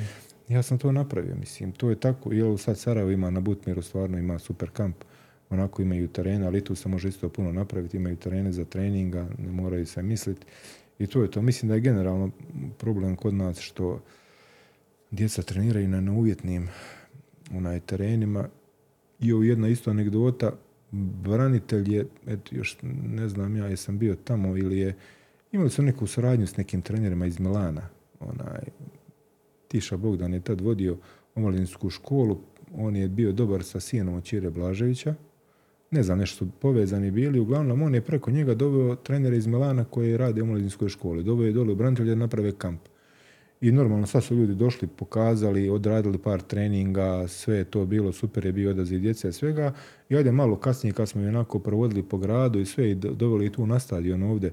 Ja 0.49 0.63
sam 0.63 0.77
to 0.77 0.91
napravio, 0.91 1.35
mislim, 1.35 1.71
to 1.71 1.89
je 1.89 1.99
tako, 1.99 2.33
jel 2.33 2.57
sad 2.57 2.77
Sarajevo 2.77 3.11
ima 3.11 3.29
na 3.29 3.39
Butmiru, 3.39 3.81
stvarno 3.81 4.17
ima 4.17 4.39
super 4.39 4.69
kamp, 4.69 4.95
onako 5.49 5.81
imaju 5.81 6.07
terene, 6.07 6.45
ali 6.45 6.63
tu 6.63 6.75
se 6.75 6.89
može 6.89 7.09
isto 7.09 7.29
puno 7.29 7.51
napraviti, 7.51 7.97
imaju 7.97 8.15
terene 8.15 8.51
za 8.51 8.65
treninga, 8.65 9.27
ne 9.37 9.51
moraju 9.51 9.85
se 9.85 10.03
misliti. 10.03 10.45
I 10.99 11.07
to 11.07 11.21
je 11.21 11.31
to. 11.31 11.41
Mislim 11.41 11.69
da 11.69 11.75
je 11.75 11.81
generalno 11.81 12.31
problem 12.77 13.15
kod 13.15 13.33
nas 13.33 13.59
što 13.59 14.01
djeca 15.11 15.41
treniraju 15.41 15.87
na 15.87 16.01
neuvjetnim 16.01 16.67
onaj, 17.53 17.79
terenima. 17.79 18.49
I 19.19 19.33
ovo 19.33 19.43
jedna 19.43 19.67
isto 19.67 19.91
anegdota, 19.91 20.51
branitelj 20.91 21.95
je, 21.95 22.07
eto 22.27 22.55
još 22.55 22.77
ne 23.07 23.29
znam 23.29 23.55
ja 23.55 23.67
jesam 23.67 23.97
bio 23.97 24.15
tamo 24.15 24.57
ili 24.57 24.79
je, 24.79 24.95
imali 25.51 25.69
su 25.69 25.81
neku 25.81 26.07
suradnju 26.07 26.47
s 26.47 26.57
nekim 26.57 26.81
trenerima 26.81 27.25
iz 27.25 27.39
Milana, 27.39 27.89
onaj, 28.19 28.61
Tiša 29.67 29.97
Bogdan 29.97 30.33
je 30.33 30.39
tad 30.39 30.61
vodio 30.61 30.97
omladinsku 31.35 31.89
školu, 31.89 32.41
on 32.75 32.95
je 32.95 33.07
bio 33.07 33.31
dobar 33.31 33.63
sa 33.63 33.79
sinom 33.79 34.15
od 34.15 34.23
Čire 34.23 34.49
Blaževića, 34.49 35.15
ne 35.91 36.03
znam, 36.03 36.19
nešto 36.19 36.45
su 36.45 36.51
povezani 36.59 37.11
bili, 37.11 37.39
uglavnom 37.39 37.81
on 37.81 37.95
je 37.95 38.01
preko 38.01 38.31
njega 38.31 38.53
doveo 38.53 38.95
trenere 38.95 39.37
iz 39.37 39.47
Milana 39.47 39.83
koji 39.83 40.17
rade 40.17 40.41
u 40.41 40.45
omladinskoj 40.45 40.89
školi, 40.89 41.23
doveo 41.23 41.45
je 41.45 41.53
dole 41.53 41.71
u 41.71 41.75
branitelje 41.75 42.09
da 42.09 42.15
naprave 42.15 42.51
kamp. 42.51 42.81
I 43.61 43.71
normalno, 43.71 44.07
sad 44.07 44.23
su 44.23 44.35
ljudi 44.35 44.55
došli, 44.55 44.87
pokazali, 44.87 45.69
odradili 45.69 46.17
par 46.17 46.41
treninga, 46.41 47.27
sve 47.27 47.57
je 47.57 47.63
to 47.63 47.85
bilo, 47.85 48.11
super 48.11 48.45
je 48.45 48.51
bio 48.51 48.69
odaziv 48.69 48.99
djece 48.99 49.31
svega. 49.31 49.73
I 50.09 50.15
ajde 50.15 50.31
malo 50.31 50.55
kasnije 50.55 50.93
kad 50.93 51.09
smo 51.09 51.21
onako 51.21 51.59
provodili 51.59 52.03
po 52.03 52.17
gradu 52.17 52.59
i 52.59 52.65
sve 52.65 52.91
i 52.91 52.95
doveli 52.95 53.51
tu 53.51 53.67
na 53.67 53.79
stadion 53.79 54.23
ovdje 54.23 54.51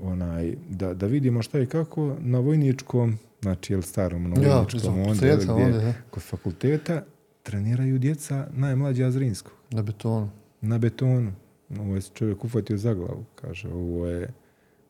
onaj, 0.00 0.54
da, 0.70 0.94
da 0.94 1.06
vidimo 1.06 1.42
šta 1.42 1.60
i 1.60 1.66
kako 1.66 2.16
na 2.20 2.38
vojničkom, 2.38 3.18
znači 3.42 3.72
jel 3.72 3.82
starom 3.82 4.30
na 4.30 4.36
vojničkom, 4.36 4.98
ja, 4.98 5.10
onda, 5.10 5.36
gdje, 5.36 5.94
kod 6.10 6.22
fakulteta 6.22 7.02
treniraju 7.46 7.98
djeca 7.98 8.48
najmlađa 8.52 9.10
Zrinskog. 9.10 9.52
Na 9.70 9.82
betonu. 9.82 10.30
Na 10.60 10.78
betonu. 10.78 11.32
Ovo 11.78 11.94
je 11.94 12.02
čovjek 12.02 12.44
uhvatio 12.44 12.76
za 12.76 12.94
glavu. 12.94 13.24
Kaže, 13.34 13.68
ovo 13.68 14.06
je 14.06 14.28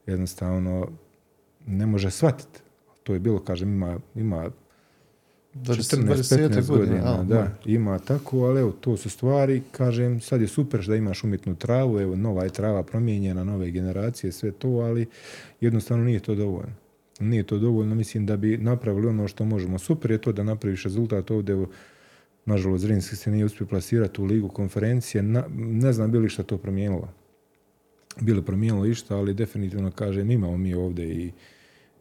jednostavno 0.07 0.89
ne 1.67 1.87
može 1.87 2.11
shvatiti 2.11 2.61
to 3.07 3.13
je 3.15 3.19
bilo, 3.19 3.39
kažem, 3.39 3.69
ima, 3.69 3.99
ima 4.15 4.51
14-15 5.55 6.69
godina, 6.69 7.25
da, 7.25 7.51
ima 7.65 7.99
tako, 7.99 8.39
ali 8.39 8.61
evo, 8.61 8.73
to 8.81 8.97
su 8.97 9.11
stvari, 9.11 9.63
kažem, 9.73 10.21
sad 10.21 10.41
je 10.41 10.49
super 10.49 10.87
da 10.87 10.97
imaš 10.97 11.25
umjetnu 11.25 11.55
travu, 11.55 12.01
evo, 12.01 12.17
nova 12.17 12.45
je 12.45 12.51
trava 12.51 12.83
promijenjena, 12.83 13.45
nove 13.45 13.71
generacije, 13.71 14.33
sve 14.33 14.53
to, 14.53 14.69
ali 14.69 15.07
jednostavno 15.61 16.05
nije 16.05 16.21
to 16.21 16.35
dovoljno. 16.35 16.73
Nije 17.21 17.43
to 17.43 17.59
dovoljno, 17.59 17.95
mislim 17.95 18.27
da 18.27 18.37
bi 18.37 18.57
napravili 18.59 19.07
ono 19.07 19.29
što 19.29 19.45
možemo. 19.45 19.79
Super 19.79 20.11
je 20.11 20.19
to 20.19 20.33
da 20.33 20.43
napraviš 20.43 20.85
rezultat 20.85 21.31
ovdje, 21.31 21.53
evo, 21.53 21.69
nažalost, 22.47 22.83
Zrinski 22.83 23.17
se 23.17 23.31
nije 23.31 23.45
uspio 23.45 23.67
plasirati 23.67 24.21
u 24.21 24.25
ligu 24.25 24.49
konferencije, 24.49 25.23
ne 25.57 25.93
znam 25.93 26.13
bi 26.13 26.19
li 26.19 26.29
što 26.29 26.43
to 26.43 26.59
promijenilo. 26.59 27.09
Bilo 28.21 28.43
promijenilo 28.43 28.87
išta, 28.87 29.17
ali 29.17 29.35
definitivno, 29.35 29.91
kažem, 29.91 30.31
imamo 30.31 30.57
mi 30.57 30.75
ovdje 30.75 31.15
i 31.15 31.33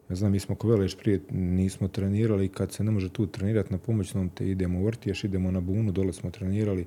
ja 0.08 0.16
znam, 0.16 0.32
mi 0.32 0.40
smo 0.40 0.54
ko 0.54 0.68
Veleš 0.68 0.96
prije 0.96 1.20
nismo 1.30 1.88
trenirali, 1.88 2.48
kad 2.48 2.72
se 2.72 2.84
ne 2.84 2.90
može 2.90 3.08
tu 3.08 3.26
trenirati 3.26 3.72
na 3.72 3.78
pomoćnom, 3.78 4.28
te 4.28 4.50
idemo 4.50 4.80
u 4.80 4.84
vrtiješ, 4.84 5.24
idemo 5.24 5.50
na 5.50 5.60
bunu, 5.60 5.92
dole 5.92 6.12
smo 6.12 6.30
trenirali 6.30 6.86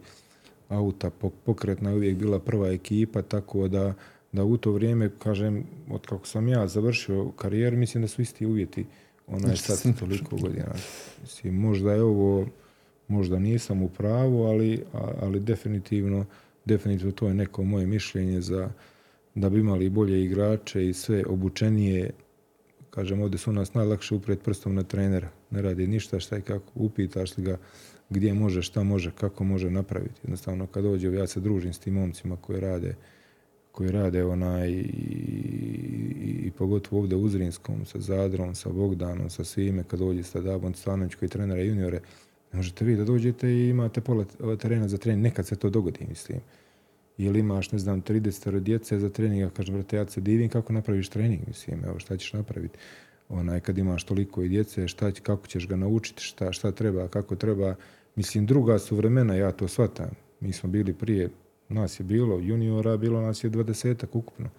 auta, 0.70 1.10
pokretna 1.46 1.90
je 1.90 1.96
uvijek 1.96 2.18
bila 2.18 2.40
prva 2.40 2.70
ekipa, 2.70 3.22
tako 3.22 3.68
da, 3.68 3.94
da 4.32 4.44
u 4.44 4.58
to 4.58 4.72
vrijeme, 4.72 5.10
kažem, 5.20 5.64
od 5.90 6.06
kako 6.06 6.28
sam 6.28 6.48
ja 6.48 6.68
završio 6.68 7.32
karijeru, 7.32 7.78
mislim 7.78 8.02
da 8.02 8.08
su 8.08 8.22
isti 8.22 8.46
uvjeti 8.46 8.86
onaj 9.28 9.56
sad 9.56 10.00
toliko 10.00 10.38
godina. 10.38 10.76
Mislim, 11.22 11.56
možda 11.56 11.94
je 11.94 12.04
ovo, 12.04 12.48
možda 13.10 13.40
nisam 13.40 13.82
u 13.82 13.90
pravu, 13.90 14.44
ali, 14.44 14.84
ali 15.22 15.40
definitivno, 15.40 16.26
definitivno 16.66 17.12
to 17.12 17.28
je 17.28 17.34
neko 17.34 17.64
moje 17.64 17.86
mišljenje 17.86 18.42
za 18.42 18.70
da 19.36 19.50
bi 19.50 19.60
imali 19.60 19.90
bolje 19.90 20.24
igrače 20.24 20.90
i 20.90 20.94
sve 20.94 21.24
obučenije 21.28 22.12
kažem, 22.90 23.22
ovdje 23.22 23.38
su 23.38 23.52
nas 23.52 23.74
najlakše 23.74 24.16
uprijeti 24.16 24.44
prstom 24.44 24.76
na 24.76 24.84
trenera. 24.84 25.30
Ne 25.52 25.62
radi 25.62 25.88
ništa, 25.88 26.20
šta 26.20 26.38
i 26.38 26.42
kako. 26.42 26.72
Upitaš 26.76 27.38
li 27.38 27.44
ga 27.44 27.58
gdje 28.10 28.34
može, 28.34 28.62
šta 28.62 28.84
može, 28.84 29.12
kako 29.12 29.44
može 29.44 29.72
napraviti. 29.72 30.22
Jednostavno, 30.24 30.68
kad 30.68 30.84
dođe, 30.84 31.14
ja 31.14 31.28
se 31.28 31.40
družim 31.40 31.74
s 31.74 31.80
tim 31.80 31.94
momcima 31.94 32.36
koji 32.36 32.60
rade 32.60 32.96
koji 33.72 33.92
rade 33.92 34.24
onaj 34.26 34.70
i, 34.70 34.84
i, 36.46 36.52
pogotovo 36.58 37.02
ovdje 37.02 37.18
u 37.18 37.30
Zrinskom, 37.30 37.86
sa 37.86 38.00
Zadrom, 38.00 38.56
sa 38.56 38.70
Bogdanom, 38.70 39.30
sa 39.30 39.44
svime, 39.44 39.84
kad 39.84 40.00
dođe 40.00 40.24
sa 40.24 40.42
Dabom 40.42 40.74
Stanović 40.74 41.16
koji 41.16 41.30
trenera 41.30 41.62
juniore, 41.62 42.00
ne 42.52 42.58
možete 42.58 42.86
vi 42.86 42.96
da 42.96 43.04
dođete 43.04 43.50
i 43.50 43.70
imate 43.70 44.02
pola 44.02 44.26
terena 44.62 44.88
za 44.88 44.98
trening, 44.98 45.24
nekad 45.24 45.48
se 45.48 45.56
to 45.56 45.70
dogodi, 45.70 46.06
mislim. 46.10 46.40
Ili 47.18 47.40
imaš, 47.40 47.72
ne 47.72 47.80
znam, 47.80 48.02
30 48.02 48.60
djece 48.60 49.00
za 49.00 49.10
trening, 49.10 49.42
ja 49.42 49.50
kažem, 49.50 49.76
brate, 49.76 49.98
ja 49.98 50.08
se 50.08 50.22
divim 50.22 50.50
kako 50.50 50.74
napraviš 50.74 51.10
trening, 51.10 51.42
mislim, 51.48 51.84
evo, 51.86 52.00
šta 52.00 52.18
ćeš 52.18 52.34
napraviti? 52.34 52.78
Onaj, 53.30 53.60
kad 53.60 53.78
imaš 53.78 54.04
toliko 54.04 54.44
i 54.44 54.50
djece, 54.50 54.88
šta, 54.88 55.12
kako 55.12 55.48
ćeš 55.48 55.68
ga 55.68 55.76
naučiti, 55.76 56.24
šta, 56.24 56.52
šta 56.54 56.72
treba, 56.72 57.08
kako 57.08 57.36
treba. 57.36 57.76
Mislim, 58.16 58.46
druga 58.46 58.80
su 58.80 58.96
vremena, 58.96 59.36
ja 59.36 59.52
to 59.52 59.68
shvatam. 59.68 60.10
Mi 60.40 60.54
smo 60.54 60.70
bili 60.70 60.94
prije, 60.94 61.30
nas 61.70 62.00
je 62.00 62.04
bilo 62.04 62.40
juniora, 62.40 62.98
bilo 62.98 63.22
nas 63.22 63.44
je 63.44 63.50
dvadesetak 63.50 64.16
ukupno, 64.16 64.50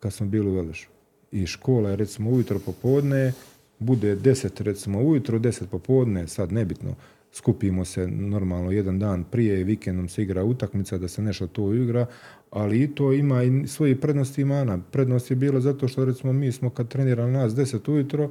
kad 0.00 0.12
smo 0.12 0.26
bili 0.26 0.50
u 0.50 0.54
Velešu. 0.54 0.88
I 1.32 1.46
škola 1.46 1.90
je, 1.90 1.96
recimo, 1.96 2.30
ujutro 2.30 2.58
popodne, 2.58 3.32
bude 3.78 4.16
deset, 4.16 4.60
recimo, 4.60 5.02
ujutro, 5.02 5.38
deset 5.38 5.70
popodne, 5.70 6.28
sad 6.28 6.52
nebitno, 6.52 6.94
skupimo 7.32 7.84
se 7.84 8.06
normalno 8.06 8.70
jedan 8.70 8.98
dan 8.98 9.24
prije, 9.24 9.64
vikendom 9.64 10.08
se 10.08 10.22
igra 10.22 10.44
utakmica, 10.44 10.98
da 10.98 11.08
se 11.08 11.22
nešto 11.22 11.46
to 11.46 11.74
igra, 11.74 12.06
ali 12.50 12.82
i 12.82 12.94
to 12.94 13.12
ima 13.12 13.42
i 13.42 13.66
svoje 13.66 14.00
prednosti 14.00 14.42
i 14.42 14.44
mana. 14.44 14.78
Prednost 14.90 15.30
je 15.30 15.36
bila 15.36 15.60
zato 15.60 15.88
što 15.88 16.04
recimo 16.04 16.32
mi 16.32 16.52
smo 16.52 16.70
kad 16.70 16.88
trenirali 16.88 17.32
nas 17.32 17.52
10 17.52 17.90
ujutro 17.92 18.30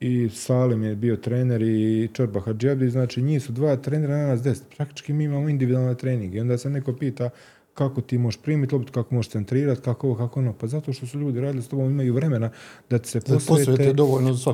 i 0.00 0.28
Salim 0.28 0.82
je 0.82 0.96
bio 0.96 1.16
trener 1.16 1.62
i 1.62 2.08
Čorba 2.12 2.40
Hadžabdi, 2.40 2.90
znači 2.90 3.22
njih 3.22 3.42
su 3.42 3.52
dva 3.52 3.76
trenera 3.76 4.16
na 4.16 4.26
nas 4.26 4.40
10. 4.40 4.60
Praktički 4.76 5.12
mi 5.12 5.24
imamo 5.24 5.48
individualne 5.48 5.94
treninge 5.94 6.38
i 6.38 6.40
onda 6.40 6.58
se 6.58 6.70
neko 6.70 6.92
pita 6.92 7.30
kako 7.74 8.00
ti 8.00 8.18
možeš 8.18 8.40
primiti 8.40 8.74
loptu, 8.74 8.92
kako 8.92 9.14
možeš 9.14 9.30
centrirati, 9.30 9.80
kako 9.80 10.06
ovo, 10.06 10.16
kako 10.16 10.40
ono. 10.40 10.52
Pa 10.52 10.66
zato 10.66 10.92
što 10.92 11.06
su 11.06 11.18
ljudi 11.18 11.40
radili 11.40 11.62
s 11.62 11.68
tobom, 11.68 11.90
imaju 11.90 12.14
vremena 12.14 12.50
da 12.90 12.98
se 13.04 13.20
posvete. 13.20 13.92
dovoljno 13.92 14.32
za 14.32 14.44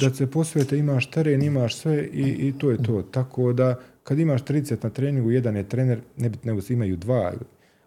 Da 0.00 0.14
se 0.14 0.26
posvete, 0.26 0.78
imaš 0.78 1.10
teren, 1.10 1.42
imaš 1.42 1.76
sve 1.76 2.08
i, 2.12 2.48
i 2.48 2.54
to 2.58 2.70
je 2.70 2.82
to. 2.82 3.02
Tako 3.02 3.52
da 3.52 3.74
kad 4.02 4.18
imaš 4.18 4.44
30 4.44 4.76
na 4.82 4.90
treningu, 4.90 5.30
jedan 5.30 5.56
je 5.56 5.68
trener, 5.68 6.00
ne 6.16 6.28
bi 6.28 6.38
nego 6.42 6.60
imaju 6.68 6.96
dva, 6.96 7.32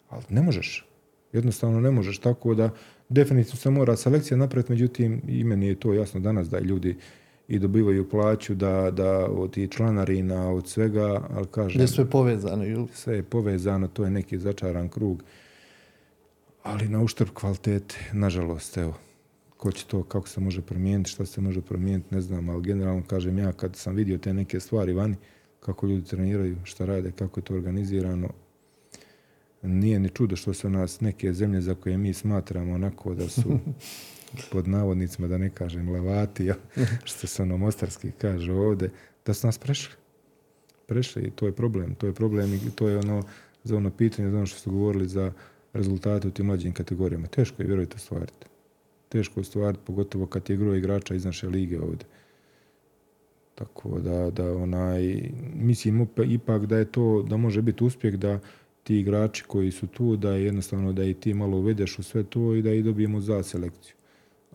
ali 0.09 0.23
ne 0.29 0.41
možeš. 0.41 0.85
Jednostavno 1.33 1.79
ne 1.79 1.91
možeš, 1.91 2.19
tako 2.19 2.55
da 2.55 2.69
definitivno 3.09 3.57
se 3.57 3.69
mora 3.69 3.95
selekcija 3.95 4.37
napraviti, 4.37 4.71
međutim 4.71 5.21
i 5.27 5.43
meni 5.43 5.67
je 5.67 5.75
to 5.75 5.93
jasno 5.93 6.19
danas 6.19 6.49
da 6.49 6.59
ljudi 6.59 6.97
i 7.47 7.59
dobivaju 7.59 8.09
plaću 8.09 8.55
da, 8.55 8.91
da 8.91 9.25
od 9.25 9.57
i 9.57 9.67
članarina, 9.67 10.51
od 10.51 10.67
svega, 10.67 11.27
ali 11.29 11.47
kažem... 11.47 11.81
Je 11.81 11.87
sve 11.87 12.09
povezano. 12.09 12.87
Sve 12.93 13.15
je 13.15 13.23
povezano, 13.23 13.87
to 13.87 14.03
je 14.03 14.11
neki 14.11 14.39
začaran 14.39 14.89
krug. 14.89 15.23
Ali 16.63 16.89
na 16.89 17.01
uštrb 17.01 17.29
kvalitete, 17.33 17.95
nažalost, 18.13 18.77
evo, 18.77 18.93
ko 19.57 19.71
će 19.71 19.85
to, 19.85 20.03
kako 20.03 20.27
se 20.27 20.41
može 20.41 20.61
promijeniti, 20.61 21.09
što 21.09 21.25
se 21.25 21.41
može 21.41 21.61
promijeniti, 21.61 22.15
ne 22.15 22.21
znam, 22.21 22.49
ali 22.49 22.63
generalno 22.63 23.03
kažem 23.07 23.37
ja, 23.37 23.51
kad 23.51 23.75
sam 23.75 23.95
vidio 23.95 24.17
te 24.17 24.33
neke 24.33 24.59
stvari 24.59 24.93
vani, 24.93 25.15
kako 25.59 25.87
ljudi 25.87 26.05
treniraju, 26.07 26.57
šta 26.63 26.85
rade, 26.85 27.11
kako 27.11 27.39
je 27.39 27.43
to 27.43 27.53
organizirano, 27.53 28.29
nije 29.61 29.99
ni 29.99 30.09
čudo 30.09 30.35
što 30.35 30.53
su 30.53 30.69
nas 30.69 31.01
neke 31.01 31.33
zemlje 31.33 31.61
za 31.61 31.75
koje 31.75 31.97
mi 31.97 32.13
smatramo 32.13 32.73
onako 32.73 33.13
da 33.13 33.29
su 33.29 33.59
pod 34.51 34.67
navodnicima, 34.67 35.27
da 35.27 35.37
ne 35.37 35.49
kažem 35.49 35.89
levati, 35.89 36.51
što 37.09 37.27
se 37.27 37.41
ono 37.41 37.57
mostarski 37.57 38.11
kaže 38.17 38.53
ovdje, 38.53 38.89
da 39.25 39.33
su 39.33 39.47
nas 39.47 39.57
prešli. 39.57 39.93
Prešli 40.87 41.23
i 41.23 41.31
to 41.31 41.45
je 41.45 41.51
problem. 41.51 41.95
To 41.95 42.07
je 42.07 42.13
problem 42.13 42.53
i 42.53 42.71
to 42.75 42.89
je 42.89 42.97
ono 42.97 43.23
za 43.63 43.77
ono 43.77 43.89
pitanje, 43.89 44.29
za 44.29 44.37
ono 44.37 44.45
što 44.45 44.59
su 44.59 44.71
govorili 44.71 45.07
za 45.07 45.33
rezultate 45.73 46.27
u 46.27 46.31
tim 46.31 46.45
mlađim 46.45 46.73
kategorijama. 46.73 47.27
Teško 47.27 47.61
je, 47.61 47.67
vjerujte, 47.67 47.95
ostvariti. 47.95 48.45
Teško 49.09 49.39
je 49.39 49.41
ostvariti, 49.41 49.83
pogotovo 49.85 50.25
kad 50.25 50.49
je 50.49 50.57
gro 50.57 50.75
igrača 50.75 51.15
iz 51.15 51.25
naše 51.25 51.47
lige 51.47 51.81
ovdje. 51.81 52.07
Tako 53.55 53.99
da, 53.99 54.29
da 54.29 54.55
onaj, 54.55 55.29
mislim 55.55 56.07
ipak 56.27 56.65
da 56.65 56.77
je 56.77 56.85
to, 56.85 57.25
da 57.29 57.37
može 57.37 57.61
biti 57.61 57.83
uspjeh 57.83 58.15
da 58.15 58.39
ti 58.83 58.99
igrači 58.99 59.43
koji 59.47 59.71
su 59.71 59.87
tu, 59.87 60.15
da 60.15 60.33
je 60.33 60.45
jednostavno 60.45 60.93
da 60.93 61.03
i 61.03 61.13
ti 61.13 61.33
malo 61.33 61.57
uvedeš 61.57 61.99
u 61.99 62.03
sve 62.03 62.23
to 62.23 62.55
i 62.55 62.61
da 62.61 62.73
i 62.73 62.83
dobijemo 62.83 63.21
za 63.21 63.43
selekciju 63.43 63.95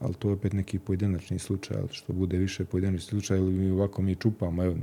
ali 0.00 0.14
to 0.14 0.28
je 0.28 0.34
opet 0.34 0.52
neki 0.52 0.78
pojedinačni 0.78 1.38
slučaj, 1.38 1.76
što 1.90 2.12
bude 2.12 2.38
više 2.38 2.64
pojedinačni 2.64 3.08
slučaj, 3.08 3.38
ili 3.38 3.52
mi 3.52 3.70
ovako 3.70 4.02
mi 4.02 4.14
čupamo, 4.14 4.64
evo, 4.64 4.76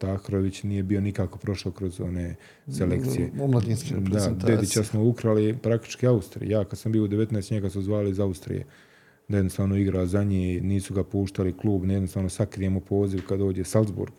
Tahrović 0.00 0.62
nije 0.62 0.82
bio 0.82 1.00
nikako 1.00 1.38
prošao 1.38 1.72
kroz 1.72 2.00
one 2.00 2.34
selekcije. 2.68 3.30
Omladinske 3.40 3.94
Da, 3.94 4.30
Dedića 4.46 4.84
smo 4.84 5.04
ukrali 5.04 5.56
praktički 5.62 6.06
Austrije. 6.06 6.50
Ja 6.50 6.64
kad 6.64 6.78
sam 6.78 6.92
bio 6.92 7.04
u 7.04 7.08
19, 7.08 7.52
njega 7.52 7.70
su 7.70 7.82
zvali 7.82 8.10
iz 8.10 8.20
Austrije. 8.20 8.64
Da 9.28 9.36
jednostavno 9.36 9.76
igra 9.76 10.06
za 10.06 10.24
nje, 10.24 10.60
nisu 10.60 10.94
ga 10.94 11.04
puštali 11.04 11.56
klub, 11.56 11.84
ne 11.84 11.94
jednostavno 11.94 12.28
sakrijemo 12.28 12.80
poziv 12.80 13.22
kad 13.28 13.38
dođe 13.38 13.64
Salzburg. 13.64 14.12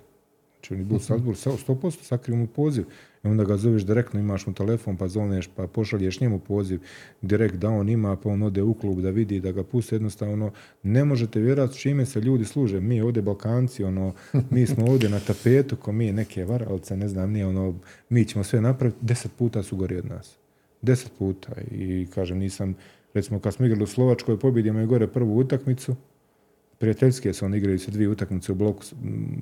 Znači 0.54 0.74
on 0.74 0.80
je 0.80 0.86
bio 0.86 1.00
Salzburg, 1.00 1.38
100% 1.38 2.04
sakrijemo 2.04 2.48
poziv. 2.48 2.86
I 3.24 3.28
onda 3.28 3.44
ga 3.44 3.58
zoveš 3.58 3.84
direktno, 3.86 4.20
imaš 4.20 4.48
mu 4.48 4.54
telefon, 4.54 4.98
pa 4.98 5.08
zoveš, 5.08 5.50
pa 5.56 5.68
pošalješ 5.68 6.20
njemu 6.20 6.40
poziv 6.40 6.80
direkt 7.22 7.56
da 7.56 7.70
on 7.70 7.90
ima, 7.90 8.16
pa 8.16 8.30
on 8.30 8.44
ode 8.44 8.62
u 8.62 8.74
klub 8.74 9.02
da 9.02 9.10
vidi, 9.10 9.40
da 9.40 9.52
ga 9.52 9.64
pusti. 9.64 9.96
Jednostavno, 9.96 10.52
ne 10.84 11.06
možete 11.06 11.40
vjerati 11.40 11.74
s 11.74 11.78
čime 11.78 12.06
se 12.06 12.22
ljudi 12.22 12.46
služe. 12.46 12.80
Mi 12.80 13.02
ovdje 13.02 13.22
Balkanci, 13.22 13.84
ono, 13.84 14.14
mi 14.50 14.66
smo 14.68 14.86
ovdje 14.86 15.10
na 15.10 15.20
tapetu, 15.20 15.76
ko 15.76 15.92
mi 15.92 16.12
neke 16.12 16.46
varalce, 16.46 16.98
ne 16.98 17.08
znam, 17.08 17.32
nije 17.32 17.46
ono, 17.46 17.76
mi 18.10 18.26
ćemo 18.26 18.44
sve 18.44 18.62
napraviti, 18.62 19.00
deset 19.02 19.32
puta 19.38 19.64
su 19.64 19.76
gori 19.76 19.98
od 19.98 20.06
nas. 20.06 20.36
Deset 20.82 21.12
puta. 21.20 21.52
I 21.72 22.08
kažem, 22.14 22.38
nisam, 22.38 22.76
recimo 23.14 23.40
kad 23.40 23.54
smo 23.54 23.66
igrali 23.66 23.84
u 23.84 23.88
Slovačkoj, 23.88 24.40
pobjedimo 24.40 24.80
je 24.80 24.86
gore 24.86 25.08
prvu 25.08 25.38
utakmicu, 25.38 25.96
prijateljske 26.82 27.34
se 27.34 27.46
on 27.46 27.56
igraju 27.56 27.80
se 27.80 27.92
dvije 27.92 28.10
utakmice 28.10 28.52
u 28.52 28.56
bloku 28.56 28.84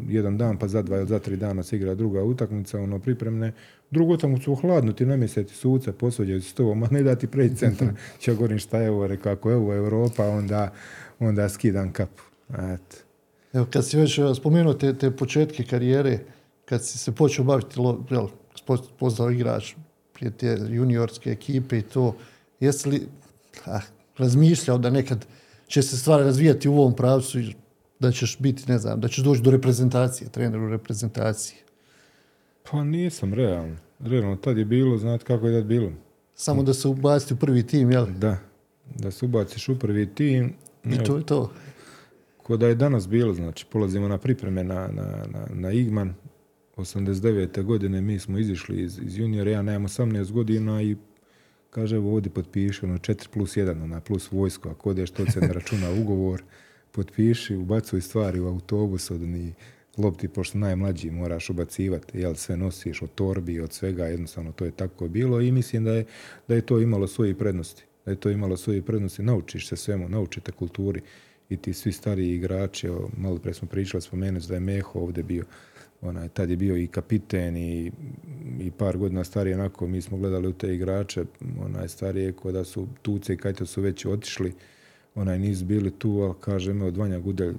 jedan 0.07 0.37
dan, 0.37 0.57
pa 0.57 0.67
za 0.67 0.81
dva 0.81 0.97
ili 0.97 1.07
za 1.07 1.19
tri 1.19 1.37
dana 1.37 1.63
se 1.63 1.75
igra 1.75 1.95
druga 1.95 2.23
utakmica, 2.23 2.79
ono 2.79 2.99
pripremne. 2.99 3.53
Drugu 3.91 4.13
utakmicu 4.13 4.51
u 4.51 4.55
hladnu 4.55 4.93
ti 4.93 5.05
namjestiti 5.05 5.53
suce, 5.53 5.91
posvađaju 5.91 6.41
s 6.41 6.53
tobom, 6.53 6.83
a 6.83 6.87
ne 6.91 7.03
da 7.03 7.15
ti 7.15 7.27
preći 7.27 7.55
centra. 7.55 7.93
Če 8.21 8.33
govorim 8.33 8.59
šta 8.59 8.79
je 8.79 8.91
ovo, 8.91 9.07
rekao, 9.07 9.33
ako 9.33 9.49
je 9.49 9.55
ovo 9.55 9.75
Europa, 9.75 10.27
onda, 10.27 10.73
onda 11.19 11.49
skidam 11.49 11.93
kapu. 11.93 12.23
Eto. 12.49 12.97
Evo, 13.53 13.67
kad 13.71 13.87
si 13.87 13.97
već 13.97 14.19
spomenuo 14.35 14.73
te, 14.73 14.93
te 14.93 15.11
početke 15.11 15.63
karijere, 15.63 16.19
kad 16.65 16.85
si 16.85 16.97
se 16.97 17.11
počeo 17.11 17.45
baviti, 17.45 17.79
jel, 18.09 18.27
poznao 18.99 19.31
igrač 19.31 19.73
prije 20.13 20.31
te 20.31 20.57
juniorske 20.69 21.31
ekipe 21.31 21.77
i 21.77 21.81
to, 21.81 22.15
jesi 22.59 22.89
li 22.89 23.07
ah, 23.65 23.81
razmišljao 24.17 24.77
da 24.77 24.89
nekad 24.89 25.25
će 25.69 25.81
se 25.81 25.97
stvari 25.97 26.23
razvijati 26.23 26.69
u 26.69 26.77
ovom 26.79 26.95
pravcu 26.95 27.39
i 27.39 27.55
da 27.99 28.11
ćeš 28.11 28.37
biti, 28.39 28.71
ne 28.71 28.77
znam, 28.77 28.99
da 28.99 29.07
ćeš 29.07 29.23
doći 29.23 29.41
do 29.41 29.51
reprezentacije, 29.51 30.29
trener 30.29 30.59
u 30.59 30.69
reprezentaciji? 30.69 31.57
Pa 32.71 32.83
nisam, 32.83 33.33
realno. 33.33 33.75
Realno, 33.99 34.35
tad 34.35 34.57
je 34.57 34.65
bilo, 34.65 34.97
znate 34.97 35.25
kako 35.25 35.47
je 35.47 35.59
tad 35.59 35.65
bilo. 35.67 35.91
Samo 36.35 36.63
da 36.63 36.73
se 36.73 36.87
ubaci 36.87 37.33
u 37.33 37.37
prvi 37.37 37.67
tim, 37.67 37.91
jel? 37.91 38.05
Da, 38.17 38.37
da 38.95 39.11
se 39.11 39.25
ubaciš 39.25 39.69
u 39.69 39.79
prvi 39.79 40.15
tim. 40.15 40.53
I 40.85 41.03
to 41.03 41.17
je 41.17 41.25
to. 41.25 41.51
Ko 42.37 42.57
da 42.57 42.67
je 42.67 42.75
danas 42.75 43.07
bilo, 43.07 43.33
znači, 43.33 43.65
polazimo 43.71 44.07
na 44.07 44.17
pripreme 44.17 44.63
na, 44.63 44.87
na, 44.87 45.25
na, 45.31 45.47
na 45.53 45.71
Igman, 45.71 46.13
89. 46.77 47.63
godine 47.63 48.01
mi 48.01 48.19
smo 48.19 48.37
izišli 48.37 48.81
iz, 48.81 48.99
iz 49.05 49.17
juniora, 49.17 49.51
ja 49.51 49.61
nemam 49.61 49.87
18 49.87 50.31
godina 50.31 50.81
i 50.81 50.95
kaže 51.69 51.97
ovdje 51.97 52.31
potpiši 52.31 52.85
ono 52.85 52.97
4 52.97 53.27
plus 53.27 53.57
1, 53.57 53.83
ona 53.83 53.99
plus 53.99 54.31
vojsko, 54.31 54.69
ako 54.69 54.89
odeš 54.89 55.11
to 55.11 55.25
se 55.31 55.41
ne 55.41 55.53
računa 55.53 55.91
ugovor, 56.01 56.43
potpiši, 56.91 57.55
ubacuj 57.55 58.01
stvari 58.01 58.39
u 58.39 58.47
autobus 58.47 59.11
od 59.11 59.21
ni 59.21 59.53
lopti, 59.97 60.27
pošto 60.27 60.57
najmlađi 60.57 61.11
moraš 61.11 61.49
ubacivati, 61.49 62.19
jel 62.19 62.35
sve 62.35 62.57
nosiš 62.57 63.01
od 63.01 63.09
torbi, 63.15 63.59
od 63.59 63.73
svega, 63.73 64.05
jednostavno 64.05 64.51
to 64.51 64.65
je 64.65 64.71
tako 64.71 65.07
bilo 65.07 65.41
i 65.41 65.51
mislim 65.51 65.83
da 65.83 65.91
je, 65.91 66.05
da 66.47 66.55
je 66.55 66.61
to 66.61 66.79
imalo 66.79 67.07
svoje 67.07 67.35
prednosti. 67.35 67.83
Da 68.05 68.11
je 68.11 68.17
to 68.19 68.29
imalo 68.29 68.57
svoje 68.57 68.81
prednosti, 68.81 69.23
naučiš 69.23 69.67
se 69.67 69.75
svemu, 69.75 70.09
naučite 70.09 70.51
kulturi 70.51 71.01
i 71.49 71.57
ti 71.57 71.73
svi 71.73 71.91
stariji 71.91 72.35
igrači, 72.35 72.87
malo 73.17 73.37
pre 73.37 73.53
smo 73.53 73.67
pričali, 73.67 74.01
spomenuti 74.01 74.47
da 74.47 74.53
je 74.53 74.59
Meho 74.59 74.99
ovdje 74.99 75.23
bio, 75.23 75.43
onaj, 76.01 76.29
tad 76.29 76.49
je 76.49 76.55
bio 76.55 76.77
i 76.77 76.87
kapiten 76.87 77.57
i, 77.57 77.91
i 78.59 78.71
par 78.71 78.97
godina 78.97 79.23
starije, 79.23 79.55
onako, 79.55 79.87
mi 79.87 80.01
smo 80.01 80.17
gledali 80.17 80.47
u 80.47 80.53
te 80.53 80.75
igrače, 80.75 81.25
onaj, 81.65 81.87
starije, 81.87 82.33
da 82.53 82.63
su 82.63 82.87
Tuce 83.01 83.33
i 83.33 83.37
Kajto 83.37 83.65
su 83.65 83.81
već 83.81 84.05
otišli, 84.05 84.53
onaj, 85.15 85.39
nisu 85.39 85.65
bili 85.65 85.91
tu, 85.91 86.11
ali 86.11 86.33
kažem, 86.41 86.81
od 86.81 86.97
Vanja 86.97 87.19
Gudelj, 87.19 87.53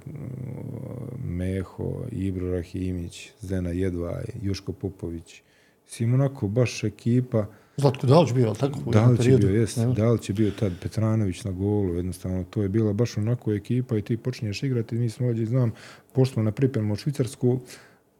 Meho, 1.23 2.03
Ibro 2.11 2.51
Rahimić, 2.51 3.31
Zena 3.41 3.69
Jedvaj, 3.69 4.23
Juško 4.41 4.71
Popović, 4.71 5.41
svim 5.85 6.13
onako, 6.13 6.47
baš 6.47 6.83
ekipa, 6.83 7.45
Zlatko 7.77 8.07
Dalić 8.07 8.33
bio, 8.33 8.53
tako? 8.53 8.91
Dalić 8.91 9.25
je 9.25 9.37
bio, 9.37 9.49
jest. 9.49 9.77
Dalić 9.77 10.29
je 10.29 10.33
bio 10.33 10.51
tad 10.59 10.71
Petranović 10.81 11.43
na 11.43 11.51
golu, 11.51 11.95
jednostavno, 11.95 12.43
to 12.49 12.61
je 12.63 12.69
bila 12.69 12.93
baš 12.93 13.17
onako 13.17 13.53
ekipa 13.53 13.97
i 13.97 14.01
ti 14.01 14.17
počinješ 14.17 14.63
igrati, 14.63 14.95
mi 14.95 15.09
smo 15.09 15.27
ovdje, 15.27 15.45
znam, 15.45 15.71
pošto 16.13 16.43
na 16.43 16.51
pripremu 16.51 16.93
u 16.93 16.95
Švicarsku, 16.95 17.59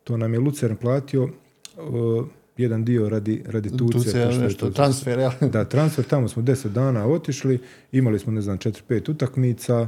to 0.04 0.18
nam 0.18 0.34
je 0.34 0.40
Lucern 0.40 0.76
platio, 0.76 1.30
jedan 2.58 2.86
dio 2.86 3.10
radi, 3.10 3.44
radi 3.46 3.70
Tu 3.70 3.90
Tucija. 3.90 4.22
je 4.22 4.38
nešto, 4.40 4.66
to- 4.66 4.72
transfer, 4.72 5.20
ja. 5.20 5.32
da, 5.54 5.66
transfer, 5.66 6.06
tamo 6.06 6.28
smo 6.28 6.42
10 6.44 6.68
dana 6.70 7.08
otišli, 7.08 7.60
imali 7.92 8.20
smo, 8.20 8.32
ne 8.32 8.42
znam, 8.42 8.58
4-5 8.58 9.12
utakmica, 9.12 9.88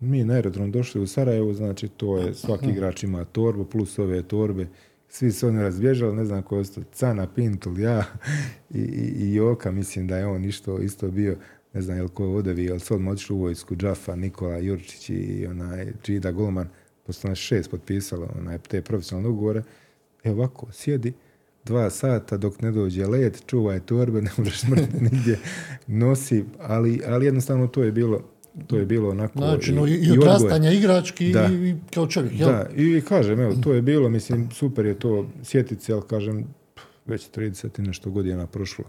mi 0.00 0.24
na 0.24 0.34
aerodrom 0.34 0.70
došli 0.70 1.00
u 1.00 1.06
Sarajevo, 1.06 1.54
znači 1.54 1.88
to 1.88 2.18
je, 2.18 2.34
svaki 2.34 2.66
igrač 2.70 3.02
ima 3.02 3.24
torbu, 3.24 3.64
plus 3.64 3.98
ove 3.98 4.22
torbe, 4.22 4.66
svi 5.08 5.32
su 5.32 5.48
oni 5.48 5.62
razbježali, 5.62 6.16
ne 6.16 6.24
znam 6.24 6.42
ko 6.42 6.54
je 6.54 6.60
ostao, 6.60 6.84
Cana, 6.92 7.26
Pintul, 7.26 7.78
ja 7.80 8.04
i, 8.74 8.78
i, 8.78 9.24
i 9.24 9.34
Joka, 9.34 9.70
mislim 9.70 10.06
da 10.06 10.16
je 10.18 10.26
on 10.26 10.44
isto, 10.44 10.78
isto 10.78 11.08
bio, 11.10 11.36
ne 11.72 11.82
znam 11.82 11.96
jel 11.96 12.08
ko 12.08 12.24
je 12.24 12.30
odevi, 12.30 12.64
jel 12.64 12.78
su 12.78 12.94
odmah 12.94 13.12
otišli 13.12 13.36
u 13.36 13.40
vojsku, 13.40 13.76
Džafa, 13.76 14.16
Nikola 14.16 14.56
Jurčić 14.58 15.10
i 15.10 15.46
onaj 15.50 15.92
Čida 16.02 16.32
Golman, 16.32 16.68
nas 17.24 17.38
šest 17.38 17.70
potpisalo 17.70 18.28
onaj, 18.38 18.58
te 18.58 18.82
profesionalne 18.82 19.28
ugovore, 19.28 19.62
evo 20.24 20.38
ovako, 20.38 20.66
sjedi, 20.72 21.12
dva 21.64 21.90
sata 21.90 22.36
dok 22.36 22.60
ne 22.62 22.70
dođe 22.72 23.06
let, 23.06 23.42
čuvaj 23.46 23.80
torbe, 23.80 24.22
ne 24.28 24.30
možeš 24.36 24.60
smrtiti 24.60 25.04
nigdje, 25.04 25.38
nosi, 25.86 26.44
ali, 26.60 27.00
ali 27.06 27.26
jednostavno 27.26 27.66
to 27.66 27.82
je 27.82 27.92
bilo, 27.92 28.20
to 28.66 28.76
je 28.76 28.86
bilo 28.86 29.10
onako... 29.10 29.38
Znači, 29.38 29.72
no, 29.72 29.86
i, 29.86 29.94
i 29.94 30.18
odrastanja 30.18 30.72
igrački 30.72 31.32
Da. 31.32 31.48
i, 31.52 31.68
i 31.68 31.76
kao 31.94 32.06
čovjek, 32.06 32.40
jel? 32.40 32.48
Da, 32.48 32.66
i 32.76 33.00
kažem, 33.08 33.40
evo, 33.40 33.54
to 33.62 33.72
je 33.72 33.82
bilo, 33.82 34.08
mislim, 34.08 34.50
super 34.50 34.86
je 34.86 34.98
to 34.98 35.26
sjetit 35.42 35.82
se, 35.82 35.92
ali 35.92 36.02
kažem, 36.08 36.44
pff, 36.74 36.86
već 37.06 37.30
30 37.30 37.78
i 37.78 37.82
nešto 37.82 38.10
godina 38.10 38.46
prošlo. 38.46 38.84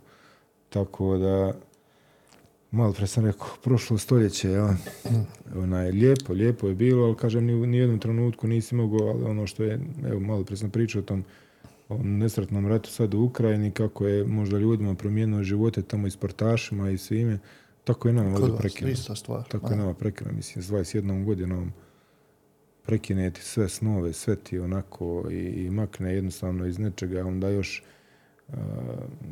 Tako 0.70 1.18
da, 1.18 1.54
malo 2.72 2.94
pre 2.94 3.08
sam 3.08 3.26
rekao, 3.26 3.48
prošlo 3.64 3.98
stoljeće, 3.98 4.52
ja, 4.52 4.76
onaj, 5.56 5.92
lijepo, 5.92 6.34
lijepo 6.34 6.68
je 6.68 6.76
bilo, 6.76 7.06
ali 7.06 7.16
kažem, 7.16 7.46
ni 7.46 7.54
u 7.54 7.66
nijednom 7.66 8.00
trenutku 8.00 8.48
nisi 8.48 8.76
mogao, 8.76 9.08
ali 9.08 9.24
ono 9.24 9.48
što 9.48 9.64
je, 9.64 9.80
evo, 10.06 10.20
malo 10.20 10.44
pre 10.44 10.58
sam 10.58 10.70
pričao 10.70 11.00
o 11.00 11.06
tom 11.06 11.24
o 11.90 11.98
nesretnom 12.04 12.68
ratu 12.68 12.90
sad 12.90 13.14
u 13.14 13.22
Ukrajini, 13.22 13.72
kako 13.72 14.08
je 14.08 14.24
možda 14.24 14.58
ljudima 14.58 14.96
promijenilo 14.96 15.44
živote 15.44 15.82
tamo 15.82 16.08
i 16.08 16.12
sportašima 16.12 16.90
i 16.90 16.98
svime, 16.98 17.40
tako 17.84 18.08
je 18.08 18.14
nama 18.14 18.36
ovdje 18.36 18.58
stvar. 19.16 19.48
Tako 19.48 19.72
je 19.72 19.78
nama 19.78 19.94
prekinuo, 19.94 20.34
mislim, 20.34 20.64
s 20.64 20.70
21 20.70 21.26
godinom 21.26 21.74
prekine 22.84 23.32
ti 23.32 23.42
sve 23.42 23.70
snove, 23.70 24.14
sve 24.14 24.36
ti 24.36 24.60
onako 24.60 25.28
i, 25.32 25.36
i 25.36 25.70
makne 25.70 26.16
jednostavno 26.16 26.66
iz 26.66 26.80
nečega, 26.80 27.26
onda 27.26 27.50
još 27.50 27.84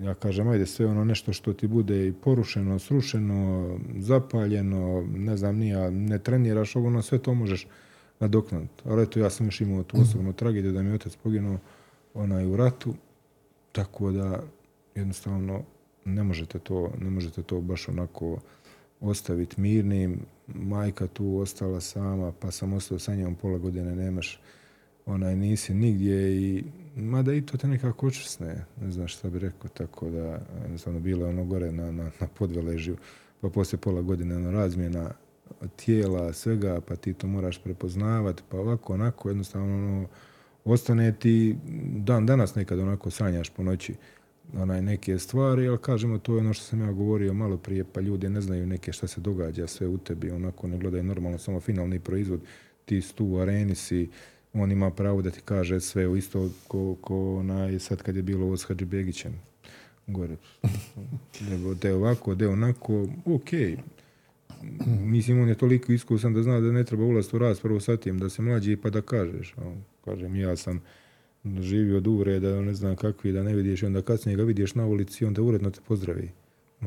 ja 0.04 0.14
kažem, 0.14 0.48
ajde 0.48 0.66
sve 0.66 0.86
ono 0.86 1.04
nešto 1.06 1.34
što 1.34 1.54
ti 1.54 1.68
bude 1.68 2.08
i 2.08 2.14
porušeno, 2.14 2.80
srušeno, 2.80 3.80
zapaljeno, 3.98 5.08
ne 5.16 5.38
znam, 5.38 5.58
nija, 5.58 5.90
ne 5.90 6.20
treniraš 6.20 6.76
ovo, 6.76 6.88
ono, 6.88 7.02
sve 7.02 7.18
to 7.18 7.34
možeš 7.34 7.68
nadoknaditi. 8.20 8.84
Ali 8.86 9.04
eto, 9.04 9.20
ja 9.20 9.30
sam 9.30 9.48
još 9.48 9.62
imao 9.62 9.84
tu 9.84 10.02
osobnu 10.02 10.34
tragediju 10.34 10.72
da 10.72 10.82
mi 10.82 10.90
je 10.90 10.96
otac 10.96 11.16
poginuo 11.16 11.58
onaj 12.14 12.46
u 12.46 12.56
ratu, 12.56 12.94
tako 13.72 14.12
da 14.12 14.44
jednostavno 14.96 15.62
ne 16.06 16.24
možete 16.24 16.60
to, 16.60 16.92
ne 17.02 17.10
možete 17.10 17.44
to 17.44 17.62
baš 17.62 17.88
onako 17.88 18.40
ostaviti 19.02 19.62
mirnim. 19.62 20.20
Majka 20.48 21.08
tu 21.08 21.38
ostala 21.38 21.82
sama, 21.82 22.32
pa 22.40 22.52
sam 22.52 22.74
ostao 22.74 23.00
sa 23.00 23.16
njom 23.16 23.36
pola 23.36 23.58
godine, 23.58 23.96
nemaš 23.96 24.40
onaj, 25.06 25.36
nisi 25.36 25.74
nigdje 25.74 26.42
i 26.42 26.64
mada 27.02 27.34
i 27.34 27.42
to 27.42 27.58
te 27.58 27.68
nekako 27.68 28.08
očvrsne, 28.08 28.66
ne 28.82 28.92
znam 28.92 29.08
šta 29.08 29.30
bi 29.30 29.40
rekao, 29.40 29.70
tako 29.70 30.10
da 30.10 30.40
jednostavno 30.62 31.00
bilo 31.00 31.26
je 31.26 31.30
ono 31.30 31.46
gore 31.46 31.72
na, 31.72 31.92
na, 31.92 32.12
na 32.20 32.28
podveležju, 32.28 32.98
pa 33.42 33.50
poslije 33.50 33.80
pola 33.80 34.02
godine 34.02 34.36
ono, 34.36 34.52
razmjena 34.52 35.12
tijela, 35.76 36.34
svega, 36.34 36.82
pa 36.82 36.96
ti 36.96 37.14
to 37.14 37.28
moraš 37.28 37.64
prepoznavati, 37.64 38.44
pa 38.50 38.58
ovako, 38.58 38.94
onako, 38.94 39.30
jednostavno 39.30 39.76
ono, 39.76 40.08
ostane 40.66 41.16
ti 41.20 41.56
dan 41.96 42.26
danas 42.26 42.56
nekad 42.56 42.80
onako 42.80 43.10
sanjaš 43.10 43.50
po 43.50 43.64
noći 43.64 43.96
onaj 44.54 44.82
neke 44.82 45.20
stvari, 45.20 45.68
ali 45.68 45.78
kažemo 45.78 46.18
to 46.18 46.34
je 46.34 46.40
ono 46.40 46.54
što 46.54 46.66
sam 46.66 46.82
ja 46.82 46.92
govorio 46.92 47.34
malo 47.34 47.58
prije, 47.58 47.84
pa 47.84 48.02
ljudi 48.02 48.30
ne 48.30 48.42
znaju 48.42 48.68
neke 48.68 48.92
šta 48.92 49.08
se 49.08 49.22
događa 49.22 49.68
sve 49.68 49.88
u 49.88 49.98
tebi, 49.98 50.32
onako 50.32 50.68
ne 50.68 50.78
gledaju 50.78 51.04
normalno 51.04 51.38
samo 51.38 51.60
finalni 51.60 52.00
proizvod, 52.00 52.42
ti 52.86 53.02
si 53.02 53.16
tu 53.16 53.26
u 53.26 53.38
areni 53.38 53.76
si, 53.76 54.10
on 54.54 54.72
ima 54.72 54.92
pravo 54.92 55.22
da 55.22 55.32
ti 55.32 55.42
kaže 55.46 55.80
sve 55.80 56.08
u 56.08 56.18
isto 56.18 56.50
ko, 56.68 56.96
ko 57.02 57.36
onaj 57.36 57.80
sad 57.80 58.02
kad 58.02 58.16
je 58.16 58.22
bilo 58.22 58.46
ovo 58.46 58.58
s 58.58 58.64
Hadžibegićem 58.64 59.42
gore. 60.08 60.36
Da 61.82 61.88
je 61.88 61.96
ovako, 61.96 62.36
da 62.36 62.46
je 62.46 62.50
onako, 62.50 63.08
ok. 63.26 63.50
Mislim, 64.86 65.42
on 65.42 65.50
je 65.50 65.56
toliko 65.56 65.92
iskusan 65.92 66.34
da 66.34 66.44
zna 66.44 66.60
da 66.60 66.72
ne 66.72 66.84
treba 66.84 67.04
ulaziti 67.04 67.36
u 67.36 67.40
raspravu 67.40 67.80
sa 67.80 67.98
tim, 67.98 68.20
da 68.20 68.30
se 68.30 68.42
mlađi 68.42 68.78
pa 68.78 68.90
da 68.90 69.02
kažeš. 69.02 69.54
A 69.58 69.76
kažem, 70.06 70.36
ja 70.36 70.56
sam 70.56 70.82
živio 71.60 71.98
od 71.98 72.08
uvreda, 72.08 72.62
ne 72.62 72.74
znam 72.74 72.96
kakvi, 72.96 73.32
da 73.32 73.44
ne 73.44 73.56
vidiš 73.56 73.84
onda 73.84 74.02
kasnije 74.02 74.38
ga 74.38 74.44
vidiš 74.44 74.76
na 74.76 74.86
ulici 74.86 75.26
onda 75.26 75.42
uredno 75.42 75.70
te 75.72 75.80
pozdravi. 75.88 76.30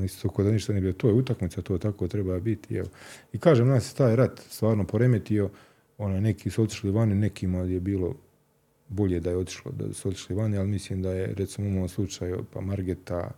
Isto 0.04 0.28
ko 0.28 0.42
da 0.42 0.50
ništa 0.50 0.72
nije 0.72 0.80
bilo. 0.80 0.92
To 0.92 1.08
je 1.08 1.14
utakmica, 1.14 1.62
to 1.62 1.78
tako 1.78 2.08
treba 2.08 2.40
biti. 2.40 2.76
Evo. 2.76 2.88
I 3.32 3.38
kažem, 3.38 3.68
nas 3.68 3.92
je 3.92 3.96
taj 3.96 4.16
rat 4.16 4.40
stvarno 4.50 4.84
poremetio. 4.84 5.50
Onaj, 6.02 6.20
neki 6.20 6.50
su 6.50 6.62
otišli 6.62 6.90
vani, 6.90 7.14
nekima 7.14 7.58
je 7.58 7.80
bilo 7.80 8.14
bolje 8.88 9.20
da 9.20 9.30
je 9.30 9.36
otišlo, 9.36 9.72
da 9.72 9.92
su 9.94 10.08
otišli 10.08 10.36
vani, 10.36 10.56
ali 10.56 10.68
mislim 10.68 11.02
da 11.02 11.12
je, 11.12 11.34
recimo 11.34 11.68
u 11.68 11.70
mom 11.70 11.88
slučaju, 11.88 12.44
pa 12.52 12.60
Margeta, 12.60 13.30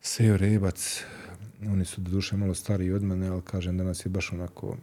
Sejo 0.00 0.36
Rebac, 0.36 1.04
oni 1.66 1.84
su 1.84 2.00
doduše 2.00 2.36
malo 2.36 2.54
stariji 2.54 2.92
od 2.92 3.02
mene, 3.02 3.28
ali 3.28 3.42
kažem 3.42 3.78
da 3.78 3.84
nas 3.84 4.06
je 4.06 4.10
baš 4.10 4.32
onako 4.32 4.76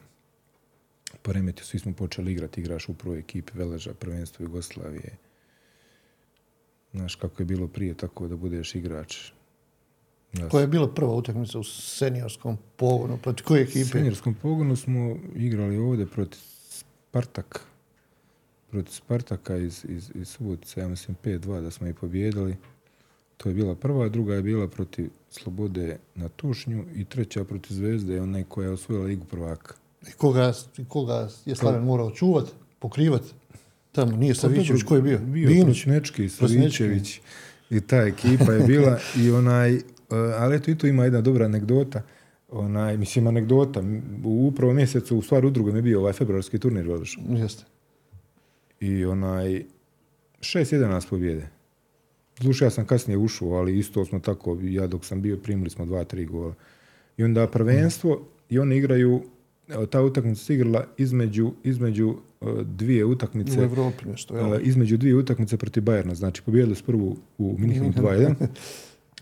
poremetio. 1.21 1.65
Svi 1.65 1.79
smo 1.79 1.93
počeli 1.93 2.31
igrati, 2.31 2.61
igraš 2.61 2.89
u 2.89 2.93
prvoj 2.93 3.19
ekipi 3.19 3.51
Veleža, 3.55 3.93
prvenstvo 3.93 4.43
Jugoslavije. 4.43 5.17
Znaš 6.93 7.15
kako 7.15 7.41
je 7.41 7.45
bilo 7.45 7.67
prije, 7.67 7.93
tako 7.93 8.27
da 8.27 8.35
budeš 8.35 8.75
igrač. 8.75 9.31
Ja 10.33 10.49
Koja 10.49 10.61
je 10.61 10.67
bila 10.67 10.93
prva 10.93 11.13
utakmica 11.13 11.59
u 11.59 11.63
seniorskom 11.63 12.57
pogonu? 12.77 13.17
Protiv 13.17 13.45
koje 13.45 13.61
U 13.61 13.63
ekipe? 13.63 13.85
seniorskom 13.85 14.33
pogonu 14.33 14.75
smo 14.75 15.15
igrali 15.35 15.77
ovdje 15.77 16.05
protiv 16.05 16.39
Spartak. 17.11 17.61
Protiv 18.69 18.91
Spartaka 18.91 19.57
iz, 19.57 19.85
iz, 19.89 20.11
iz 20.15 20.27
Subotice, 20.27 20.79
ja 20.79 20.87
mislim 20.87 21.17
5-2 21.23 21.61
da 21.61 21.71
smo 21.71 21.87
i 21.87 21.93
pobjedili. 21.93 22.55
To 23.37 23.49
je 23.49 23.55
bila 23.55 23.75
prva, 23.75 24.09
druga 24.09 24.35
je 24.35 24.41
bila 24.41 24.67
protiv 24.67 25.09
Slobode 25.29 25.97
na 26.15 26.29
Tušnju 26.29 26.85
i 26.95 27.05
treća 27.05 27.43
protiv 27.43 27.73
Zvezde, 27.73 28.21
onaj 28.21 28.43
koja 28.43 28.65
je 28.65 28.71
osvojila 28.71 29.05
Ligu 29.05 29.25
prvaka. 29.25 29.75
I 30.07 30.11
koga, 30.11 30.53
i 30.77 30.85
koga 30.85 31.29
je 31.45 31.55
Slaven 31.55 31.83
morao 31.83 32.11
čuvat, 32.11 32.45
pokrivat? 32.79 33.21
Tamo 33.91 34.17
nije 34.17 34.35
Savićević, 34.35 34.83
ko 34.83 34.95
je 34.95 35.01
bio? 35.01 35.19
Bio 35.19 35.47
Binić. 35.47 35.83
Prosnečki. 35.83 36.29
Savićević 36.29 37.21
i 37.69 37.81
ta 37.81 37.97
ekipa 37.97 38.53
je 38.53 38.63
bila 38.67 38.99
i 39.23 39.31
onaj, 39.31 39.75
e, 39.75 39.81
ali 40.37 40.55
eto 40.55 40.71
i 40.71 40.77
tu 40.77 40.87
ima 40.87 41.03
jedna 41.03 41.21
dobra 41.21 41.45
anegdota. 41.45 42.01
Onaj, 42.51 42.97
mislim 42.97 43.27
anegdota, 43.27 43.83
u 44.23 44.51
prvom 44.55 44.75
mjesecu, 44.75 45.17
u 45.17 45.21
stvari 45.21 45.47
u 45.47 45.49
drugom 45.49 45.75
je 45.75 45.81
bio 45.81 45.99
ovaj 45.99 46.13
februarski 46.13 46.59
turnir 46.59 46.87
Veleža. 46.87 47.19
Jeste. 47.29 47.63
I 48.79 49.05
onaj, 49.05 49.63
6-1 50.39 50.87
nas 50.87 51.05
pobjede. 51.05 51.47
Zluša, 52.39 52.65
ja 52.65 52.71
sam 52.71 52.85
kasnije 52.85 53.17
ušao, 53.17 53.49
ali 53.49 53.77
isto 53.79 54.05
smo 54.05 54.19
tako, 54.19 54.57
ja 54.61 54.87
dok 54.87 55.05
sam 55.05 55.21
bio, 55.21 55.37
primili 55.37 55.69
smo 55.69 55.85
2-3 55.85 56.27
gola. 56.27 56.53
I 57.17 57.23
onda 57.23 57.47
prvenstvo, 57.47 58.27
i 58.49 58.59
oni 58.59 58.77
igraju, 58.77 59.23
ta 59.89 60.01
utakmica 60.01 60.43
se 60.43 60.53
igrala 60.53 60.85
između, 60.97 61.51
između 61.63 62.15
e, 62.41 62.45
dvije 62.63 63.05
utakmice. 63.05 63.59
U 63.59 63.63
Evropi 63.63 64.09
nešto, 64.09 64.37
jel? 64.37 64.51
Uh, 64.51 64.57
između 64.61 64.97
dvije 64.97 65.15
utakmice 65.15 65.57
protiv 65.57 65.83
Bajerna. 65.83 66.15
Znači, 66.15 66.41
pobijedili 66.41 66.75
su 66.75 66.83
prvu 66.83 67.17
u 67.37 67.55
Minhenu 67.59 67.91
2-1. 67.91 68.33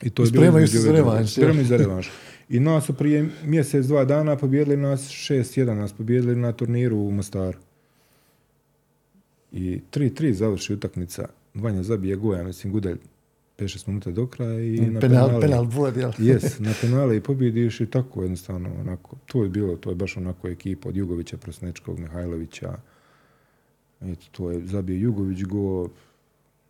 I 0.01 0.09
to 0.09 0.23
je 0.23 0.31
bilo 0.31 0.43
Spremaju 0.43 0.67
se 0.67 0.77
za 0.77 0.91
revanš? 0.91 1.31
Spremaju 1.31 1.65
za 1.65 1.77
revanš. 1.77 2.09
I 2.49 2.59
nas 2.59 2.85
su 2.85 2.93
prije 2.93 3.29
mjesec, 3.45 3.85
dva 3.85 4.05
dana 4.05 4.35
pobijedili 4.35 4.77
nas 4.77 5.01
6-1, 5.01 5.73
nas 5.73 5.93
pobijedili 5.93 6.35
na 6.35 6.51
turniru 6.51 6.97
u 6.97 7.11
Mostaru. 7.11 7.57
I 9.51 9.81
3-3 9.91 10.31
završi 10.31 10.73
utakmica. 10.73 11.27
Vanja 11.53 11.83
zabije 11.83 12.15
goja, 12.15 12.43
mislim, 12.43 12.73
Gudelj 12.73 12.97
5-6 13.57 13.87
minuta 13.87 14.11
do 14.11 14.27
kraja 14.27 14.59
i 14.59 14.79
na 14.79 14.99
penal, 14.99 15.27
penale. 15.27 15.41
penal 15.41 15.65
dvod, 15.65 15.97
jel? 15.97 16.11
Jes, 16.29 16.59
na 16.59 16.73
penale 16.81 17.17
i 17.17 17.21
pobjediš 17.21 17.81
i 17.81 17.85
tako 17.85 18.21
jednostavno 18.21 18.69
onako. 18.79 19.15
To 19.25 19.43
je 19.43 19.49
bilo, 19.49 19.75
to 19.75 19.89
je 19.89 19.95
baš 19.95 20.17
onako 20.17 20.47
ekipa 20.47 20.89
od 20.89 20.97
Jugovića, 20.97 21.37
Prosnečkog, 21.37 21.99
Mihajlovića. 21.99 22.77
Eto, 24.01 24.25
to 24.31 24.51
je 24.51 24.65
zabio 24.65 24.97
Jugović 24.97 25.43
go, 25.43 25.89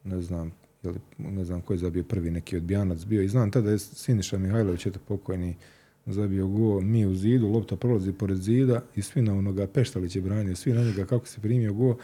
ne 0.03 0.21
znam, 0.21 0.51
je 0.83 0.89
li, 0.89 0.99
ne 1.17 1.43
znam 1.45 1.61
ko 1.61 1.73
je 1.73 1.77
zabio 1.77 2.03
prvi 2.03 2.31
neki 2.31 2.57
odbijanac 2.57 3.05
bio. 3.05 3.21
I 3.21 3.27
znam 3.27 3.51
tada 3.51 3.71
je 3.71 3.79
Siniša 3.79 4.37
Mihajlović, 4.37 4.85
eto 4.85 4.99
pokojni, 5.07 5.55
zabio 6.05 6.47
go, 6.47 6.81
mi 6.81 7.05
u 7.05 7.15
zidu, 7.15 7.47
lopta 7.47 7.75
prolazi 7.75 8.13
pored 8.13 8.37
zida 8.37 8.81
i 8.95 9.01
svi 9.01 9.21
na 9.21 9.33
onoga 9.33 9.67
Peštalić 9.67 10.15
je 10.15 10.21
branio, 10.21 10.55
svi 10.55 10.73
na 10.73 10.83
njega 10.83 11.05
kako 11.05 11.27
se 11.27 11.41
primio 11.41 11.73
go. 11.73 11.97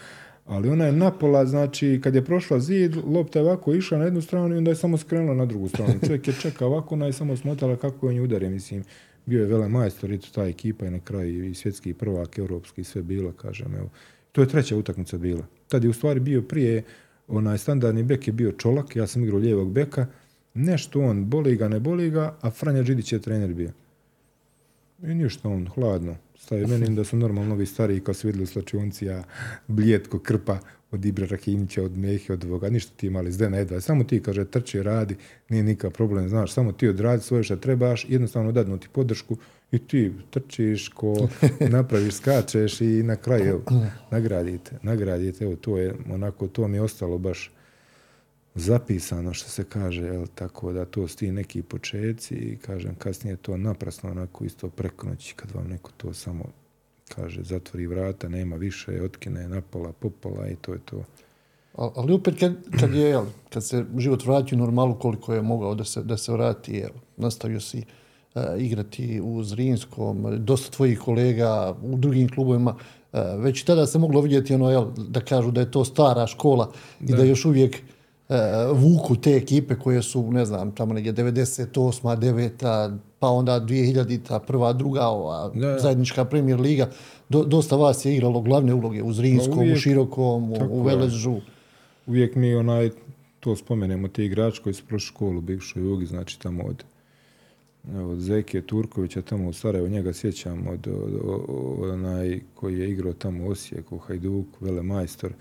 Ali 0.46 0.68
ona 0.68 0.84
je 0.84 0.92
napola, 0.92 1.46
znači, 1.46 2.00
kad 2.02 2.14
je 2.14 2.24
prošla 2.24 2.60
zid, 2.60 2.96
lopta 3.06 3.38
je 3.38 3.44
ovako 3.44 3.74
išla 3.74 3.98
na 3.98 4.04
jednu 4.04 4.22
stranu 4.22 4.54
i 4.54 4.58
onda 4.58 4.70
je 4.70 4.76
samo 4.76 4.96
skrenula 4.96 5.34
na 5.34 5.46
drugu 5.46 5.68
stranu. 5.68 5.94
Čovjek 6.06 6.28
je 6.28 6.34
čekao 6.40 6.68
ovako, 6.68 6.94
ona 6.94 7.06
je 7.06 7.12
samo 7.12 7.36
smotala 7.36 7.76
kako 7.76 8.10
je 8.10 8.22
udare, 8.22 8.50
mislim. 8.50 8.84
Bio 9.26 9.40
je 9.40 9.46
vele 9.46 9.68
majstor 9.68 10.10
i 10.10 10.18
ta 10.34 10.46
ekipa 10.46 10.84
je 10.84 10.90
na 10.90 11.00
kraju 11.00 11.44
i 11.44 11.54
svjetski 11.54 11.94
prvak, 11.94 12.38
europski, 12.38 12.84
sve 12.84 13.02
bilo, 13.02 13.32
kažem, 13.32 13.74
evo. 13.74 13.90
To 14.32 14.40
je 14.40 14.48
treća 14.48 14.76
utakmica 14.76 15.18
bila. 15.18 15.46
Tad 15.68 15.84
je 15.84 15.90
u 15.90 15.92
stvari 15.92 16.20
bio 16.20 16.42
prije 16.42 16.82
onaj 17.28 17.58
standardni 17.58 18.02
bek 18.02 18.26
je 18.26 18.32
bio 18.32 18.52
Čolak, 18.52 18.96
ja 18.96 19.06
sam 19.06 19.22
igrao 19.24 19.38
lijevog 19.38 19.72
beka, 19.72 20.06
nešto 20.54 21.00
on, 21.00 21.24
boli 21.24 21.56
ga, 21.56 21.68
ne 21.68 21.80
boli 21.80 22.10
ga, 22.10 22.34
a 22.40 22.50
Franja 22.50 22.82
Đidić 22.82 23.12
je 23.12 23.22
trener 23.22 23.54
bio. 23.54 23.70
I 25.02 25.14
ništa 25.14 25.48
on, 25.48 25.68
hladno. 25.74 26.16
Stavi 26.38 26.66
meni 26.66 26.96
da 26.96 27.04
su 27.04 27.16
normalno 27.16 27.54
ovi 27.54 27.66
stariji 27.66 28.00
kao 28.00 28.14
su 28.14 28.26
vidjeli 28.26 28.44
u 28.44 28.46
slačionci, 28.46 29.10
a 29.10 29.22
bljetko, 29.66 30.18
krpa 30.18 30.58
od 30.90 31.04
Ibra 31.04 31.26
Rahimića, 31.26 31.82
od 31.82 31.98
Mehe, 31.98 32.32
od 32.32 32.44
ovoga, 32.44 32.70
ništa 32.70 32.92
ti 32.96 33.10
mali 33.10 33.32
zdena 33.32 33.56
jedva. 33.56 33.80
Samo 33.80 34.04
ti, 34.04 34.22
kaže, 34.22 34.44
trči, 34.44 34.82
radi, 34.82 35.16
nije 35.48 35.62
nikakav 35.62 35.90
problem, 35.90 36.28
znaš, 36.28 36.52
samo 36.52 36.72
ti 36.72 36.88
odradi 36.88 37.22
svoje 37.22 37.42
što 37.42 37.56
trebaš, 37.56 38.06
jednostavno 38.08 38.52
dadnu 38.52 38.78
ti 38.78 38.88
podršku 38.92 39.36
i 39.70 39.78
ti 39.78 40.12
trčiš 40.30 40.88
ko 40.88 41.28
napraviš, 41.76 42.14
skačeš 42.14 42.80
i 42.80 43.02
na 43.02 43.16
kraju 43.16 43.48
evo, 43.48 43.62
nagradite, 44.10 44.78
nagradite, 44.82 45.44
evo, 45.44 45.56
to 45.56 45.78
je, 45.78 45.94
onako, 46.10 46.48
to 46.48 46.68
mi 46.68 46.76
je 46.76 46.82
ostalo 46.82 47.18
baš 47.18 47.50
zapisano 48.54 49.32
što 49.34 49.50
se 49.50 49.64
kaže, 49.64 50.02
jel, 50.02 50.26
tako 50.34 50.72
da 50.72 50.84
to 50.84 51.08
su 51.08 51.16
ti 51.16 51.32
neki 51.32 51.62
počeci 51.62 52.34
i 52.34 52.56
kažem 52.56 52.94
kasnije 52.94 53.36
to 53.36 53.56
naprasno 53.56 54.10
onako 54.10 54.44
isto 54.44 54.68
preko 54.68 55.08
noći 55.08 55.34
kad 55.34 55.50
vam 55.52 55.66
neko 55.66 55.90
to 55.96 56.14
samo 56.14 56.44
kaže 57.14 57.42
zatvori 57.42 57.86
vrata, 57.86 58.28
nema 58.28 58.56
više, 58.56 59.02
otkine 59.02 59.48
napola, 59.48 59.92
popola 59.92 60.48
i 60.48 60.56
to 60.56 60.72
je 60.72 60.78
to. 60.84 61.04
Ali 61.74 62.12
opet 62.12 62.34
kad, 62.40 62.54
kad 62.80 62.94
je, 62.94 63.08
jel, 63.08 63.26
kad 63.50 63.64
se 63.64 63.84
život 63.98 64.26
vrati 64.26 64.54
u 64.54 64.58
normalu 64.58 64.98
koliko 64.98 65.34
je 65.34 65.42
mogao 65.42 65.74
da 65.74 65.84
se, 65.84 66.02
da 66.02 66.16
se 66.16 66.32
vrati, 66.32 66.72
jel, 66.72 66.90
nastavio 67.16 67.60
si 67.60 67.84
igrati 68.58 69.20
u 69.24 69.42
Zrinskom, 69.42 70.26
dosta 70.38 70.70
tvojih 70.70 70.98
kolega 70.98 71.74
u 71.82 71.96
drugim 71.96 72.28
klubovima, 72.28 72.74
uh, 73.12 73.20
već 73.38 73.62
tada 73.62 73.86
se 73.86 73.98
moglo 73.98 74.20
vidjeti 74.20 74.54
ono, 74.54 74.70
jel, 74.70 74.86
da 75.08 75.20
kažu 75.20 75.50
da 75.50 75.60
je 75.60 75.70
to 75.70 75.84
stara 75.84 76.26
škola 76.26 76.72
da. 77.00 77.14
i 77.14 77.16
da 77.16 77.24
još 77.24 77.44
uvijek 77.44 77.82
uh, 78.28 78.36
vuku 78.72 79.16
te 79.16 79.30
ekipe 79.30 79.74
koje 79.74 80.02
su, 80.02 80.32
ne 80.32 80.44
znam, 80.44 80.74
tamo 80.74 80.94
negdje 80.94 81.12
98. 81.12 82.16
9. 82.16 82.98
pa 83.18 83.28
onda 83.28 83.60
2000. 83.60 84.40
prva, 84.46 84.72
druga, 84.72 85.06
ova, 85.06 85.50
da. 85.54 85.78
zajednička 85.78 86.24
premijer 86.24 86.60
liga. 86.60 86.90
Do, 87.28 87.44
dosta 87.44 87.76
vas 87.76 88.04
je 88.04 88.14
igralo 88.14 88.40
glavne 88.40 88.74
uloge 88.74 89.02
u 89.02 89.12
Zrinskom, 89.12 89.58
uvijek, 89.58 89.76
u 89.76 89.80
Širokom, 89.80 90.52
u, 90.52 90.56
u 90.70 90.82
Veležu. 90.82 91.36
Uvijek 92.06 92.34
mi 92.34 92.54
onaj, 92.54 92.90
to 93.40 93.56
spomenemo, 93.56 94.08
ti 94.08 94.24
igrači 94.24 94.62
koji 94.62 94.74
su 94.74 94.82
prošli 94.88 95.06
školu 95.06 95.38
u 95.38 95.40
bivšoj 95.40 95.82
Jugi, 95.82 96.06
znači 96.06 96.40
tamo 96.40 96.64
od 96.64 96.84
od 97.94 98.20
Zeke 98.20 98.62
Turkovića 98.62 99.22
tamo 99.22 99.48
u 99.48 99.52
Sarajevo, 99.52 99.88
njega 99.88 100.12
sjećam 100.12 100.66
od, 100.68 100.86
od, 100.86 101.14
od, 101.24 101.44
od 101.48 101.90
onaj 101.90 102.40
koji 102.54 102.78
je 102.78 102.90
igrao 102.90 103.12
tamo 103.12 103.44
u 103.44 103.50
Osijeku, 103.50 103.98
Hajduk, 103.98 104.46
Vele 104.60 104.82
Majstor. 104.82 105.32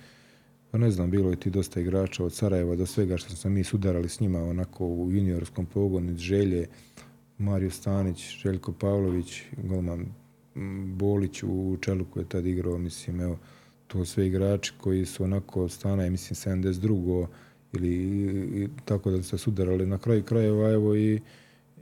Pa 0.71 0.77
ne 0.77 0.91
znam, 0.91 1.11
bilo 1.11 1.29
je 1.29 1.35
ti 1.35 1.49
dosta 1.49 1.79
igrača 1.79 2.25
od 2.25 2.33
Sarajeva 2.33 2.75
do 2.75 2.85
svega 2.85 3.17
što 3.17 3.35
smo 3.35 3.49
mi 3.49 3.63
sudarali 3.63 4.09
s 4.09 4.19
njima 4.19 4.43
onako 4.43 4.87
u 4.87 5.11
juniorskom 5.11 5.65
pogonu, 5.65 6.17
Želje, 6.17 6.67
Mario 7.37 7.69
Stanić, 7.69 8.37
Željko 8.41 8.73
Pavlović, 8.73 9.41
golman 9.63 10.05
Bolić 10.85 11.43
u 11.43 11.77
čelu 11.81 12.05
koji 12.05 12.23
je 12.23 12.29
tad 12.29 12.45
igrao, 12.45 12.77
mislim, 12.77 13.21
evo, 13.21 13.37
to 13.87 14.05
sve 14.05 14.27
igrači 14.27 14.73
koji 14.77 15.05
su 15.05 15.23
onako 15.23 15.69
stana, 15.69 16.09
mislim, 16.09 16.61
72. 16.63 17.27
ili 17.73 18.69
tako 18.85 19.11
da 19.11 19.23
se 19.23 19.37
sudarali 19.37 19.85
na 19.85 19.97
kraju 19.97 20.23
krajeva, 20.23 20.71
evo 20.71 20.95
i 20.95 21.19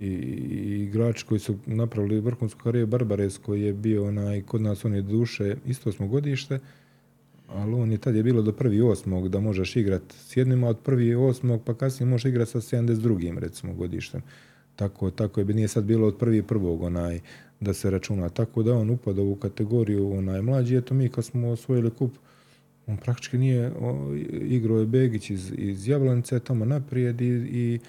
i, 0.04 0.08
i 0.08 0.84
igrači 0.84 1.26
koji 1.26 1.40
su 1.40 1.56
napravili 1.66 2.20
vrhunsku 2.20 2.60
karijeru 2.64 2.88
Barbares 2.88 3.38
koji 3.38 3.62
je 3.62 3.74
bio 3.74 4.08
onaj 4.08 4.42
kod 4.42 4.62
nas 4.62 4.86
on 4.86 4.96
je 4.96 5.02
duše 5.02 5.56
isto 5.66 5.92
smo 5.92 6.08
godište 6.08 6.60
ali 7.54 7.74
on 7.74 7.92
je 7.92 7.98
tad 7.98 8.16
je 8.16 8.24
bilo 8.24 8.42
do 8.42 8.52
prvi 8.52 8.82
osmog 8.82 9.30
da 9.30 9.40
možeš 9.40 9.76
igrati 9.76 10.16
s 10.18 10.38
jednim, 10.38 10.64
a 10.64 10.68
od 10.68 10.80
prvi 10.80 11.16
osmog 11.16 11.62
pa 11.66 11.74
kasnije 11.74 12.10
možeš 12.10 12.26
igrati 12.26 12.52
sa 12.52 12.60
72. 12.60 13.40
recimo 13.40 13.74
godištem. 13.74 14.22
Tako, 14.76 15.12
tako 15.12 15.40
je, 15.40 15.46
nije 15.46 15.68
sad 15.68 15.84
bilo 15.84 16.08
od 16.08 16.18
prvi 16.18 16.44
prvog 16.44 16.82
onaj 16.82 17.20
da 17.60 17.74
se 17.74 17.92
računa. 17.92 18.30
Tako 18.30 18.64
da 18.64 18.74
on 18.74 18.90
upada 18.90 19.22
u 19.22 19.36
kategoriju 19.36 20.12
onaj 20.18 20.42
mlađi. 20.42 20.78
Eto 20.78 20.94
mi 20.94 21.10
kad 21.10 21.26
smo 21.26 21.50
osvojili 21.50 21.92
kup, 21.92 22.12
on 22.88 22.98
praktički 22.98 23.38
nije 23.38 23.72
o, 23.80 24.16
igrao 24.32 24.80
je 24.80 24.86
Begić 24.86 25.30
iz, 25.30 25.54
iz 25.58 25.88
Jablanice 25.88 26.40
tamo 26.40 26.66
naprijed 26.66 27.22
i, 27.22 27.26
i, 27.26 27.80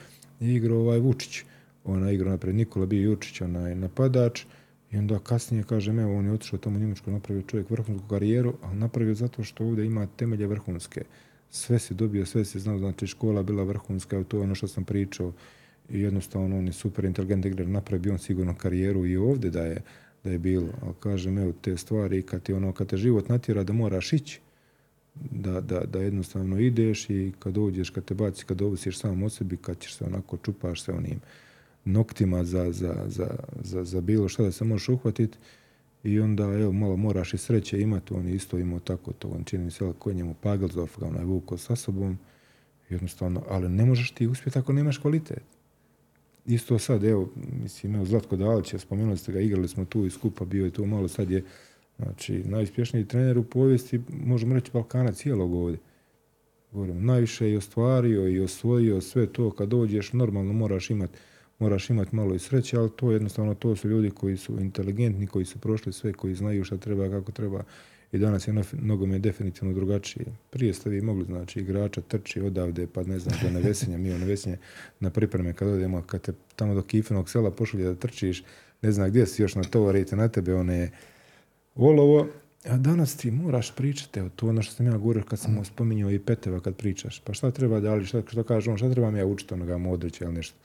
i 0.40 0.54
igrao 0.54 0.78
ovaj 0.78 0.98
Vučić. 0.98 1.44
Ona 1.85 2.11
igrao 2.11 2.30
naprijed 2.30 2.57
Nikola 2.57 2.87
bio 2.87 3.03
Jučić, 3.11 3.41
onaj 3.41 3.74
napadač. 3.74 4.45
I 4.91 4.97
onda 4.97 5.18
kasnije 5.18 5.64
kažem, 5.64 5.99
evo, 5.99 6.18
on 6.18 6.26
je 6.26 6.32
otišao 6.32 6.59
tamo 6.59 6.76
u 6.76 6.80
Njemačku, 6.80 7.11
napravio 7.11 7.43
čovjek 7.43 7.70
vrhunsku 7.70 8.09
karijeru, 8.09 8.55
ali 8.62 8.76
napravio 8.76 9.14
zato 9.14 9.45
što 9.45 9.64
ovdje 9.64 9.87
ima 9.87 10.07
temelje 10.07 10.47
vrhunske. 10.47 11.03
Sve 11.51 11.78
se 11.78 11.95
dobio, 11.95 12.26
sve 12.26 12.45
se 12.45 12.59
znao, 12.59 12.78
znači 12.78 13.07
škola 13.07 13.43
bila 13.43 13.62
vrhunska, 13.62 14.24
to 14.24 14.37
je 14.37 14.43
ono 14.43 14.55
što 14.55 14.68
sam 14.68 14.85
pričao. 14.85 15.32
I 15.91 16.01
jednostavno 16.01 16.59
on 16.59 16.66
je 16.66 16.72
super 16.72 17.05
inteligentan 17.05 17.53
igrač, 17.53 17.68
napravio 17.68 18.12
on 18.12 18.18
sigurno 18.18 18.55
karijeru 18.55 19.07
i 19.07 19.16
ovdje 19.16 19.51
da 19.51 19.62
je, 19.62 19.82
da 20.24 20.30
je 20.30 20.39
bilo. 20.39 20.68
Ali 20.82 20.95
kažem, 21.01 21.39
evo, 21.39 21.53
te 21.61 21.76
stvari, 21.76 22.22
kad, 22.22 22.43
ti 22.43 22.53
ono, 22.53 22.72
kad 22.72 22.87
te 22.87 22.97
život 22.97 23.28
natjera 23.28 23.64
da 23.64 23.72
moraš 23.72 24.12
ići, 24.12 24.41
da, 25.14 25.61
da, 25.61 25.80
da 25.80 26.01
jednostavno 26.01 26.59
ideš 26.59 27.11
i 27.11 27.32
kad 27.39 27.55
dođeš, 27.55 27.91
kad 27.91 28.05
te 28.05 28.14
baci, 28.14 28.45
kad 28.45 28.62
ovisiš 28.62 28.99
sam 28.99 29.22
o 29.22 29.28
sebi, 29.28 29.57
kad 29.57 29.78
ćeš 29.78 29.97
se 29.97 30.05
onako 30.05 30.37
čupaš 30.37 30.82
se 30.82 30.93
onim 30.93 31.20
noktima 31.85 32.45
za, 32.45 32.72
za, 32.72 33.05
za, 33.07 33.37
za, 33.62 33.85
za 33.85 34.01
bilo 34.01 34.28
šta 34.28 34.43
da 34.43 34.53
se 34.53 34.64
možeš 34.64 34.89
uhvatiti 34.89 35.39
i 36.05 36.20
onda 36.20 36.45
evo 36.45 36.72
malo 36.72 36.97
moraš 36.97 37.35
i 37.35 37.39
sreće 37.39 37.80
imati, 37.80 38.14
on 38.14 38.28
isto 38.28 38.59
imao 38.59 38.78
tako 38.80 39.12
to, 39.12 39.28
on 39.28 39.45
čini 39.45 39.70
se 39.70 39.93
ko 39.99 40.12
njemu 40.12 40.35
Pagelsdorf 40.35 40.99
ga 40.99 41.07
onaj 41.07 41.24
vuko 41.24 41.59
sa 41.59 41.76
sobom, 41.76 42.18
jednostavno, 42.91 43.43
ali 43.49 43.68
ne 43.68 43.85
možeš 43.85 44.11
ti 44.11 44.26
uspjeti 44.26 44.59
ako 44.59 44.72
nemaš 44.72 44.99
kvalitet. 44.99 45.43
Isto 46.47 46.78
sad, 46.78 47.05
evo, 47.05 47.30
mislim, 47.62 47.95
evo 47.95 48.05
Zlatko 48.05 48.37
Dalić, 48.37 48.74
spomenuli 48.78 49.16
ste 49.16 49.32
ga, 49.32 49.41
igrali 49.41 49.68
smo 49.68 49.85
tu 49.85 50.05
i 50.05 50.11
skupa, 50.11 50.45
bio 50.45 50.64
je 50.64 50.70
tu 50.70 50.87
malo, 50.87 51.09
sad 51.09 51.30
je, 51.30 51.45
znači, 51.99 52.43
najuspješniji 52.45 53.09
trener 53.09 53.39
u 53.39 53.45
povijesti, 53.45 54.01
možemo 54.09 54.55
reći, 54.55 54.70
Balkana 54.72 55.12
cijelog 55.12 55.55
ovdje. 55.55 55.78
Govorim, 56.72 57.05
najviše 57.05 57.51
je 57.51 57.59
ostvario 57.59 58.28
i 58.28 58.41
osvojio 58.41 59.01
sve 59.01 59.26
to, 59.26 59.51
kad 59.51 59.68
dođeš, 59.68 60.12
normalno 60.12 60.53
moraš 60.53 60.91
imati 60.91 61.18
moraš 61.64 61.90
imati 61.90 62.16
malo 62.16 62.34
i 62.34 62.38
sreće, 62.38 62.76
ali 62.78 62.90
to 62.96 63.12
jednostavno 63.12 63.54
to 63.54 63.76
su 63.76 63.88
ljudi 63.88 64.10
koji 64.10 64.36
su 64.36 64.60
inteligentni, 64.60 65.26
koji 65.26 65.44
su 65.44 65.58
prošli 65.58 65.92
sve, 65.92 66.12
koji 66.12 66.34
znaju 66.34 66.64
šta 66.64 66.76
treba, 66.76 67.08
kako 67.08 67.32
treba. 67.32 67.62
I 68.12 68.18
danas 68.18 68.48
je 68.48 68.54
mnogo 68.72 69.06
je 69.06 69.18
definitivno 69.18 69.74
drugačije. 69.74 70.26
Prije 70.50 70.74
ste 70.74 70.90
vi 70.90 71.00
mogli, 71.00 71.24
znači, 71.24 71.60
igrača 71.60 72.00
trči 72.00 72.40
odavde, 72.40 72.86
pa 72.86 73.02
ne 73.02 73.18
znam, 73.18 73.38
do 73.42 73.50
Nevesinja, 73.50 73.98
mi 73.98 74.14
u 74.14 74.18
Nevesinje 74.18 74.58
na 75.00 75.10
pripreme 75.10 75.52
kad 75.52 75.68
odemo, 75.68 76.02
kad 76.02 76.20
te 76.20 76.32
tamo 76.56 76.74
do 76.74 76.82
Kifenog 76.82 77.30
sela 77.30 77.50
pošli 77.50 77.82
da 77.82 77.94
trčiš, 77.94 78.44
ne 78.82 78.92
znam 78.92 79.08
gdje 79.08 79.26
si 79.26 79.42
još 79.42 79.54
na 79.54 79.62
tovarite 79.62 80.16
na 80.16 80.28
tebe, 80.28 80.54
one 80.54 80.90
olovo, 81.74 82.28
a 82.64 82.76
danas 82.76 83.16
ti 83.16 83.30
moraš 83.30 83.74
pričati, 83.76 84.20
evo, 84.20 84.28
to 84.36 84.48
ono 84.48 84.62
što 84.62 84.74
sam 84.74 84.86
ja 84.86 84.96
govorio 84.96 85.22
kad 85.22 85.38
sam 85.38 85.64
spominjao 85.64 86.10
i 86.10 86.18
Peteva 86.18 86.60
kad 86.60 86.76
pričaš, 86.76 87.20
pa 87.24 87.32
šta 87.32 87.50
treba 87.50 87.80
da 87.80 87.94
li, 87.94 88.06
šta, 88.06 88.22
šta 88.28 88.42
kaže 88.42 88.70
on, 88.70 88.76
šta 88.76 88.90
treba 88.90 89.10
mi 89.10 89.18
ja 89.18 89.26
učiti 89.26 89.54
onoga 89.54 89.78
Modrića 89.78 90.24
ili 90.24 90.34
nešto 90.34 90.56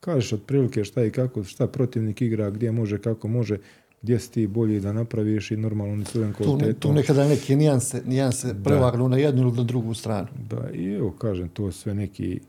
kažeš 0.00 0.32
otprilike 0.32 0.84
šta 0.84 1.04
i 1.04 1.10
kako, 1.10 1.44
šta 1.44 1.66
protivnik 1.66 2.22
igra, 2.22 2.50
gdje 2.50 2.72
može, 2.72 2.98
kako 2.98 3.28
može, 3.28 3.58
gdje 4.02 4.18
si 4.18 4.32
ti 4.32 4.46
bolji 4.46 4.80
da 4.80 4.92
napraviš 4.92 5.50
i 5.50 5.56
normalno 5.56 5.96
ni 5.96 6.04
svojom 6.04 6.32
kvalitetom. 6.32 6.74
Tu, 6.74 6.80
tu 6.80 6.92
nekada 6.92 7.28
neke 7.28 7.56
nijanse, 7.56 8.02
nijanse 8.06 8.54
prevagnu 8.64 9.08
na 9.08 9.16
jednu 9.16 9.42
ili 9.42 9.56
na 9.56 9.62
drugu 9.62 9.94
stranu. 9.94 10.28
Da, 10.50 10.70
i 10.74 10.92
evo 10.92 11.10
kažem, 11.10 11.48
to 11.48 11.72
sve 11.72 11.94
neki 11.94 12.40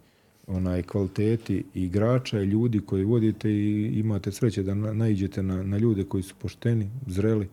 onaj 0.48 0.84
kvaliteti 0.84 1.64
igrača 1.74 2.42
i 2.42 2.46
ljudi 2.46 2.80
koji 2.80 3.04
vodite 3.04 3.52
i 3.52 4.00
imate 4.00 4.32
sreće 4.32 4.64
da 4.64 4.74
na, 4.74 4.94
naiđete 4.94 5.44
na, 5.44 5.64
na 5.64 5.78
ljude 5.78 6.04
koji 6.04 6.24
su 6.24 6.36
pošteni, 6.40 6.90
zreli, 7.08 7.48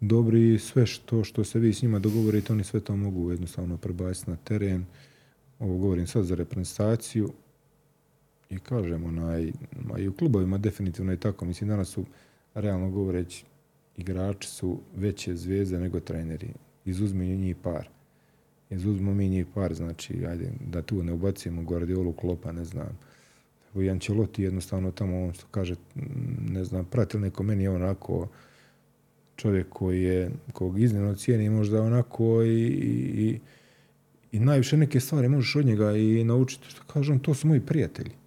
dobri 0.00 0.54
i 0.54 0.58
sve 0.58 0.86
što, 0.86 1.24
što 1.24 1.44
se 1.44 1.58
vi 1.58 1.72
s 1.72 1.82
njima 1.82 1.98
dogovorite, 1.98 2.52
oni 2.52 2.64
sve 2.64 2.80
to 2.80 2.96
mogu 2.96 3.30
jednostavno 3.30 3.76
prebaciti 3.76 4.30
na 4.30 4.36
teren. 4.36 4.84
Ovo 5.58 5.78
govorim 5.78 6.06
sad 6.06 6.24
za 6.24 6.34
reprezentaciju, 6.34 7.32
I 8.52 8.58
kažem, 8.58 9.04
onaj, 9.04 9.52
ma 9.84 9.98
i 9.98 10.08
u 10.08 10.12
klubovima 10.12 10.58
definitivno 10.58 11.12
je 11.12 11.16
tako. 11.16 11.44
Mislim, 11.44 11.68
danas 11.70 11.88
su, 11.88 12.04
realno 12.54 12.90
govoreći, 12.90 13.44
igrači 13.96 14.48
su 14.48 14.78
veće 14.96 15.36
zvijezde 15.36 15.78
nego 15.78 16.00
treneri. 16.00 16.48
Izuzmi 16.84 17.36
njih 17.36 17.56
par. 17.56 17.88
Izuzmo 18.70 19.14
mi 19.14 19.28
njih 19.28 19.46
par, 19.54 19.74
znači, 19.74 20.26
ajde, 20.26 20.50
da 20.70 20.82
tu 20.82 21.02
ne 21.02 21.12
ubacimo 21.12 21.62
Guardiolu 21.62 22.12
klopa, 22.12 22.52
ne 22.52 22.64
znam. 22.64 22.98
U 23.74 23.82
Jančeloti 23.82 24.42
jednostavno 24.42 24.90
tamo, 24.90 25.24
on 25.24 25.32
što 25.32 25.46
kaže, 25.50 25.74
ne 26.48 26.64
znam, 26.64 26.84
pratil 26.84 27.20
neko 27.20 27.42
meni 27.42 27.62
je 27.62 27.70
onako 27.70 28.28
čovjek 29.36 29.66
koji 29.68 30.02
je, 30.02 30.30
kog 30.52 30.80
iznimno 30.80 31.14
cijeni 31.14 31.50
možda 31.50 31.82
onako 31.82 32.42
i, 32.42 32.66
i, 33.16 33.40
i 34.32 34.40
najviše 34.40 34.76
neke 34.76 35.00
stvari 35.00 35.28
možeš 35.28 35.56
od 35.56 35.66
njega 35.66 35.96
i 35.96 36.24
naučiti. 36.24 36.70
Što 36.70 36.82
kažem, 36.84 37.18
to 37.18 37.34
su 37.34 37.48
moji 37.48 37.60
prijatelji 37.60 38.21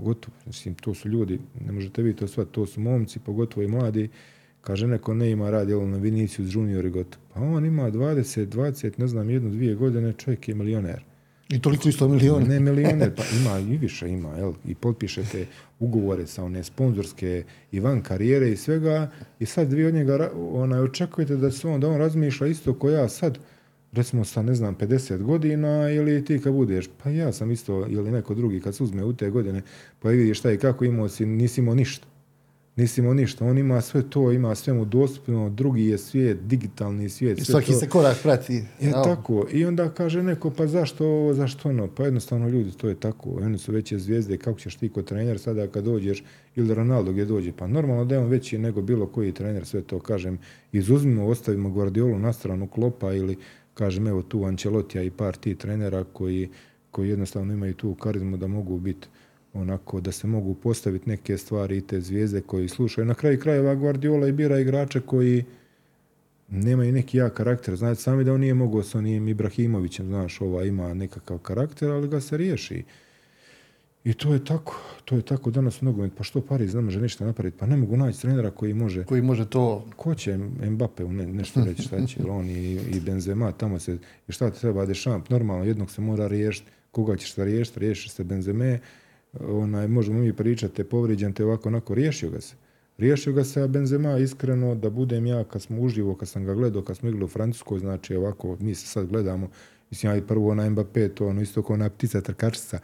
pogotovo, 0.00 0.36
mislim, 0.46 0.74
to 0.74 0.94
su 0.94 1.08
ljudi, 1.08 1.38
ne 1.66 1.72
možete 1.72 2.02
vi 2.02 2.16
to 2.16 2.28
sve, 2.28 2.44
to 2.44 2.66
su 2.66 2.80
momci, 2.80 3.18
pogotovo 3.18 3.62
i 3.62 3.68
mladi, 3.68 4.08
Kaže, 4.60 4.86
neko 4.86 5.14
ne 5.14 5.30
ima 5.30 5.50
rad, 5.50 5.68
jel 5.68 5.88
na 5.88 5.96
Vinicius 5.96 6.54
Junior 6.54 6.86
i 6.86 6.90
gotovo. 6.90 7.24
Pa 7.34 7.40
on 7.40 7.66
ima 7.66 7.90
20, 7.90 8.46
20, 8.46 8.98
ne 8.98 9.06
znam, 9.06 9.30
jednu, 9.30 9.50
dvije 9.50 9.74
godine, 9.74 10.12
čovjek 10.12 10.48
je 10.48 10.54
milioner. 10.54 11.04
I 11.48 11.60
toliko 11.60 11.88
isto 11.88 12.08
milijona. 12.08 12.46
Ne 12.46 12.60
milioner, 12.60 13.14
pa 13.16 13.22
ima 13.40 13.74
i 13.74 13.78
više 13.78 14.08
ima, 14.08 14.28
jel? 14.36 14.52
I 14.66 14.74
potpišete 14.74 15.46
ugovore 15.78 16.26
sa 16.26 16.44
one 16.44 16.64
sponzorske 16.64 17.44
i 17.72 17.80
van 17.80 18.02
karijere 18.02 18.50
i 18.50 18.56
svega 18.56 19.10
i 19.38 19.46
sad 19.46 19.72
vi 19.72 19.84
od 19.84 19.94
njega 19.94 20.30
onaj, 20.34 20.80
očekujete 20.80 21.36
da 21.36 21.50
se 21.50 21.68
on, 21.68 21.80
da 21.80 21.88
on 21.88 21.96
razmišlja 21.96 22.46
isto 22.46 22.74
ko 22.74 22.90
ja 22.90 23.08
sad, 23.08 23.38
recimo 23.92 24.24
sa, 24.24 24.42
ne 24.42 24.54
znam, 24.54 24.76
50 24.76 25.22
godina 25.22 25.90
ili 25.90 26.24
ti 26.24 26.38
kad 26.38 26.52
budeš, 26.52 26.88
pa 27.02 27.10
ja 27.10 27.32
sam 27.32 27.50
isto, 27.50 27.86
ili 27.88 28.10
neko 28.10 28.34
drugi 28.34 28.60
kad 28.60 28.74
se 28.74 28.82
uzme 28.82 29.04
u 29.04 29.12
te 29.12 29.30
godine, 29.30 29.62
pa 29.98 30.08
vidiš 30.08 30.38
šta 30.38 30.52
i 30.52 30.58
kako 30.58 30.84
imao 30.84 31.08
si, 31.08 31.26
nisi 31.26 31.60
imao 31.60 31.74
ništa 31.74 32.06
nisi 32.80 33.00
imao 33.00 33.14
ništa. 33.14 33.44
On 33.44 33.58
ima 33.58 33.80
sve 33.80 34.02
to, 34.10 34.32
ima 34.32 34.54
sve 34.54 34.72
mu 34.72 34.84
dostupno, 34.84 35.50
drugi 35.50 35.86
je 35.86 35.98
svijet, 35.98 36.38
digitalni 36.42 37.08
svijet. 37.08 37.38
I 37.38 37.44
svaki 37.44 37.72
se 37.72 37.88
korak 37.88 38.16
prati. 38.22 38.62
Je 38.80 38.92
tako. 38.92 39.46
I 39.52 39.64
onda 39.64 39.88
kaže 39.88 40.22
neko, 40.22 40.50
pa 40.50 40.66
zašto 40.66 41.06
ovo, 41.06 41.34
zašto 41.34 41.68
ono? 41.68 41.88
Pa 41.88 42.04
jednostavno 42.04 42.48
ljudi, 42.48 42.70
to 42.72 42.88
je 42.88 42.94
tako. 42.94 43.30
Oni 43.30 43.58
su 43.58 43.72
veće 43.72 43.98
zvijezde, 43.98 44.36
kako 44.36 44.58
ćeš 44.58 44.76
ti 44.76 44.88
kod 44.88 45.04
trener 45.04 45.38
sada 45.38 45.66
kad 45.66 45.84
dođeš, 45.84 46.24
ili 46.56 46.74
Ronaldo 46.74 47.12
gdje 47.12 47.24
dođe. 47.24 47.52
Pa 47.52 47.66
normalno 47.66 48.04
da 48.04 48.14
je 48.14 48.20
on 48.20 48.28
veći 48.28 48.58
nego 48.58 48.82
bilo 48.82 49.06
koji 49.06 49.32
trener, 49.32 49.66
sve 49.66 49.82
to 49.82 49.98
kažem. 49.98 50.38
Izuzmimo, 50.72 51.26
ostavimo 51.26 51.70
Guardiolu 51.70 52.18
na 52.18 52.32
stranu 52.32 52.66
klopa 52.66 53.12
ili 53.12 53.36
kažem 53.80 54.06
evo 54.06 54.22
tu 54.22 54.44
Ancelotija 54.44 55.02
i 55.02 55.10
par 55.10 55.36
ti 55.36 55.54
trenera 55.54 56.04
koji, 56.04 56.48
koji 56.90 57.08
jednostavno 57.08 57.52
imaju 57.52 57.74
tu 57.74 57.94
karizmu 57.94 58.36
da 58.36 58.46
mogu 58.46 58.78
biti 58.78 59.08
onako 59.54 60.00
da 60.00 60.12
se 60.12 60.26
mogu 60.26 60.54
postaviti 60.54 61.08
neke 61.10 61.38
stvari 61.38 61.76
i 61.76 61.80
te 61.80 62.00
zvijezde 62.00 62.40
koji 62.40 62.68
slušaju. 62.68 63.06
Na 63.06 63.14
kraju 63.14 63.40
krajeva 63.40 63.74
Guardiola 63.74 64.28
i 64.28 64.32
bira 64.32 64.58
igrače 64.58 65.00
koji 65.00 65.44
nemaju 66.48 66.92
neki 66.92 67.18
jak 67.18 67.34
karakter. 67.34 67.76
Znate 67.76 68.00
sami 68.00 68.24
da 68.24 68.32
on 68.32 68.40
nije 68.40 68.54
mogao 68.54 68.82
sa 68.82 68.98
onim 68.98 69.28
Ibrahimovićem, 69.28 70.06
znaš, 70.06 70.40
ova 70.40 70.64
ima 70.64 70.94
nekakav 70.94 71.38
karakter, 71.38 71.90
ali 71.90 72.08
ga 72.08 72.20
se 72.20 72.36
riješi. 72.36 72.82
I 74.04 74.14
to 74.14 74.32
je 74.32 74.44
tako, 74.44 74.80
to 75.04 75.16
je 75.16 75.22
tako 75.22 75.50
danas 75.50 75.82
mnogo. 75.82 76.08
Pa 76.16 76.24
što 76.24 76.40
Pariz 76.40 76.74
ne 76.74 76.80
može 76.80 77.00
ništa 77.00 77.24
napraviti? 77.24 77.58
Pa 77.58 77.66
ne 77.66 77.76
mogu 77.76 77.96
naći 77.96 78.20
trenera 78.20 78.50
koji 78.50 78.74
može... 78.74 79.04
Koji 79.04 79.22
može 79.22 79.50
to... 79.50 79.84
Ko 79.96 80.14
će 80.14 80.38
Mbappe 80.70 81.04
ne, 81.04 81.26
nešto 81.26 81.64
reći 81.64 81.82
šta 81.82 82.06
će? 82.06 82.22
on 82.28 82.50
i, 82.50 82.72
i 82.72 83.00
Benzema, 83.00 83.52
tamo 83.52 83.78
se... 83.78 83.98
Šta 84.28 84.50
ti 84.50 84.60
treba 84.60 84.86
Dešamp? 84.86 85.28
Normalno, 85.28 85.64
jednog 85.64 85.90
se 85.90 86.00
mora 86.00 86.26
riješiti. 86.26 86.70
Koga 86.90 87.16
ćeš 87.16 87.34
se 87.34 87.44
riješiti? 87.44 87.80
Riješiš 87.80 88.12
se 88.12 88.24
Benzeme, 88.24 88.80
onaj, 89.40 89.88
možemo 89.88 90.18
mi 90.18 90.32
pričati, 90.32 90.84
povrijeđen 90.84 91.32
te 91.32 91.44
ovako, 91.44 91.68
onako, 91.68 91.94
riješio 91.94 92.30
ga 92.30 92.40
se. 92.40 92.54
Riješio 92.98 93.32
ga 93.32 93.44
se, 93.44 93.62
a 93.62 93.66
Benzema 93.66 94.18
iskreno, 94.18 94.74
da 94.74 94.90
budem 94.90 95.26
ja, 95.26 95.44
kad 95.44 95.62
smo 95.62 95.80
uživo, 95.80 96.14
kad 96.14 96.28
sam 96.28 96.44
ga 96.44 96.54
gledao, 96.54 96.82
kad 96.82 96.96
smo 96.96 97.08
igrali 97.08 97.24
u 97.24 97.28
Francuskoj, 97.28 97.78
znači 97.78 98.14
ovako, 98.14 98.56
mi 98.60 98.74
se 98.74 98.86
sad 98.86 99.06
gledamo, 99.06 99.48
mislim, 99.90 100.12
ja 100.12 100.16
i 100.16 100.22
prvo 100.26 100.54
na 100.54 100.70
Mbappé, 100.70 101.14
to 101.14 101.26
ono 101.26 101.42
isto 101.42 101.62
kao 101.62 101.74
ona 101.74 101.90
ptica 101.90 102.20
trkačica, 102.20 102.78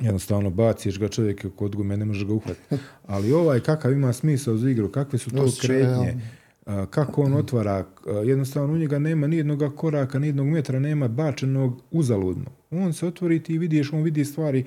jednostavno 0.00 0.50
baciš 0.50 0.98
ga 0.98 1.08
čovjek 1.08 1.46
kod 1.56 1.76
gume, 1.76 1.96
ne 1.96 2.04
možeš 2.04 2.26
ga 2.26 2.32
uhvatiti. 2.32 2.76
Ali 3.06 3.32
ovaj, 3.32 3.60
kakav 3.60 3.92
ima 3.92 4.12
smisao 4.12 4.56
za 4.56 4.70
igru, 4.70 4.92
kakve 4.92 5.18
su 5.18 5.30
to 5.30 5.46
kretnje, 5.60 6.14
kako 6.90 7.22
on 7.22 7.34
otvara, 7.34 7.86
jednostavno 8.24 8.74
u 8.74 8.76
njega 8.76 8.98
nema 8.98 9.26
ni 9.26 9.36
jednog 9.36 9.74
koraka, 9.76 10.18
ni 10.18 10.26
jednog 10.26 10.46
metra, 10.46 10.78
nema 10.78 11.08
bačenog 11.08 11.82
uzaludno. 11.90 12.50
On 12.70 12.92
se 12.92 13.06
otvori 13.06 13.42
ti 13.42 13.58
vidiš, 13.58 13.92
on 13.92 14.02
vidi 14.02 14.24
stvari, 14.24 14.64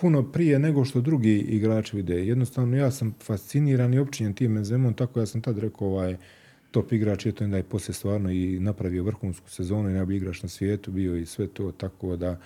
puno 0.00 0.32
prije 0.32 0.58
nego 0.58 0.84
što 0.84 1.00
drugi 1.00 1.38
igrači 1.38 1.96
vide. 1.96 2.26
Jednostavno 2.26 2.76
ja 2.76 2.90
sam 2.90 3.14
fasciniran 3.22 3.94
i 3.94 3.98
općinjen 3.98 4.34
tim 4.34 4.54
Benzemom, 4.54 4.94
tako 4.94 5.20
ja 5.20 5.26
sam 5.26 5.40
tad 5.40 5.58
rekao 5.58 5.88
ovaj 5.88 6.16
top 6.70 6.92
igrač 6.92 7.26
je 7.26 7.32
to 7.32 7.46
da 7.46 7.56
je 7.56 7.62
poslije 7.62 7.94
stvarno 7.94 8.30
i 8.30 8.60
napravio 8.60 9.02
vrhunsku 9.02 9.50
sezonu 9.50 9.90
i 9.90 9.92
najbolji 9.92 10.16
igrač 10.16 10.42
na 10.42 10.48
svijetu 10.48 10.90
bio 10.90 11.16
i 11.16 11.26
sve 11.26 11.46
to 11.46 11.72
tako 11.72 12.16
da 12.16 12.40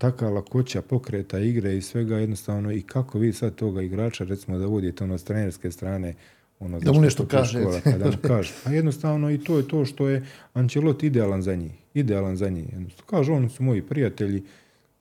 taka 0.00 0.28
lakoća 0.28 0.82
pokreta 0.82 1.38
igre 1.38 1.76
i 1.76 1.82
svega 1.82 2.16
jednostavno 2.16 2.72
i 2.72 2.82
kako 2.82 3.18
vi 3.18 3.32
sad 3.32 3.54
toga 3.54 3.82
igrača 3.82 4.24
recimo 4.24 4.58
da 4.58 4.66
vodite 4.66 5.04
ono 5.04 5.18
s 5.18 5.24
trenerske 5.24 5.70
strane 5.70 6.14
ono, 6.60 6.80
da 6.80 6.92
mu 6.92 7.00
nešto 7.00 7.26
kaže. 7.26 7.60
da 7.98 8.06
mu 8.06 8.16
kaže. 8.28 8.52
A 8.64 8.72
jednostavno 8.72 9.30
i 9.30 9.38
to 9.38 9.56
je 9.56 9.68
to 9.68 9.84
što 9.84 10.08
je 10.08 10.26
Ancelotti 10.52 11.06
idealan 11.06 11.42
za 11.42 11.54
njih. 11.54 11.72
Idealan 11.94 12.36
za 12.36 12.48
njih. 12.48 12.66
Kaže, 13.06 13.32
oni 13.32 13.48
su 13.48 13.62
moji 13.62 13.82
prijatelji, 13.82 14.42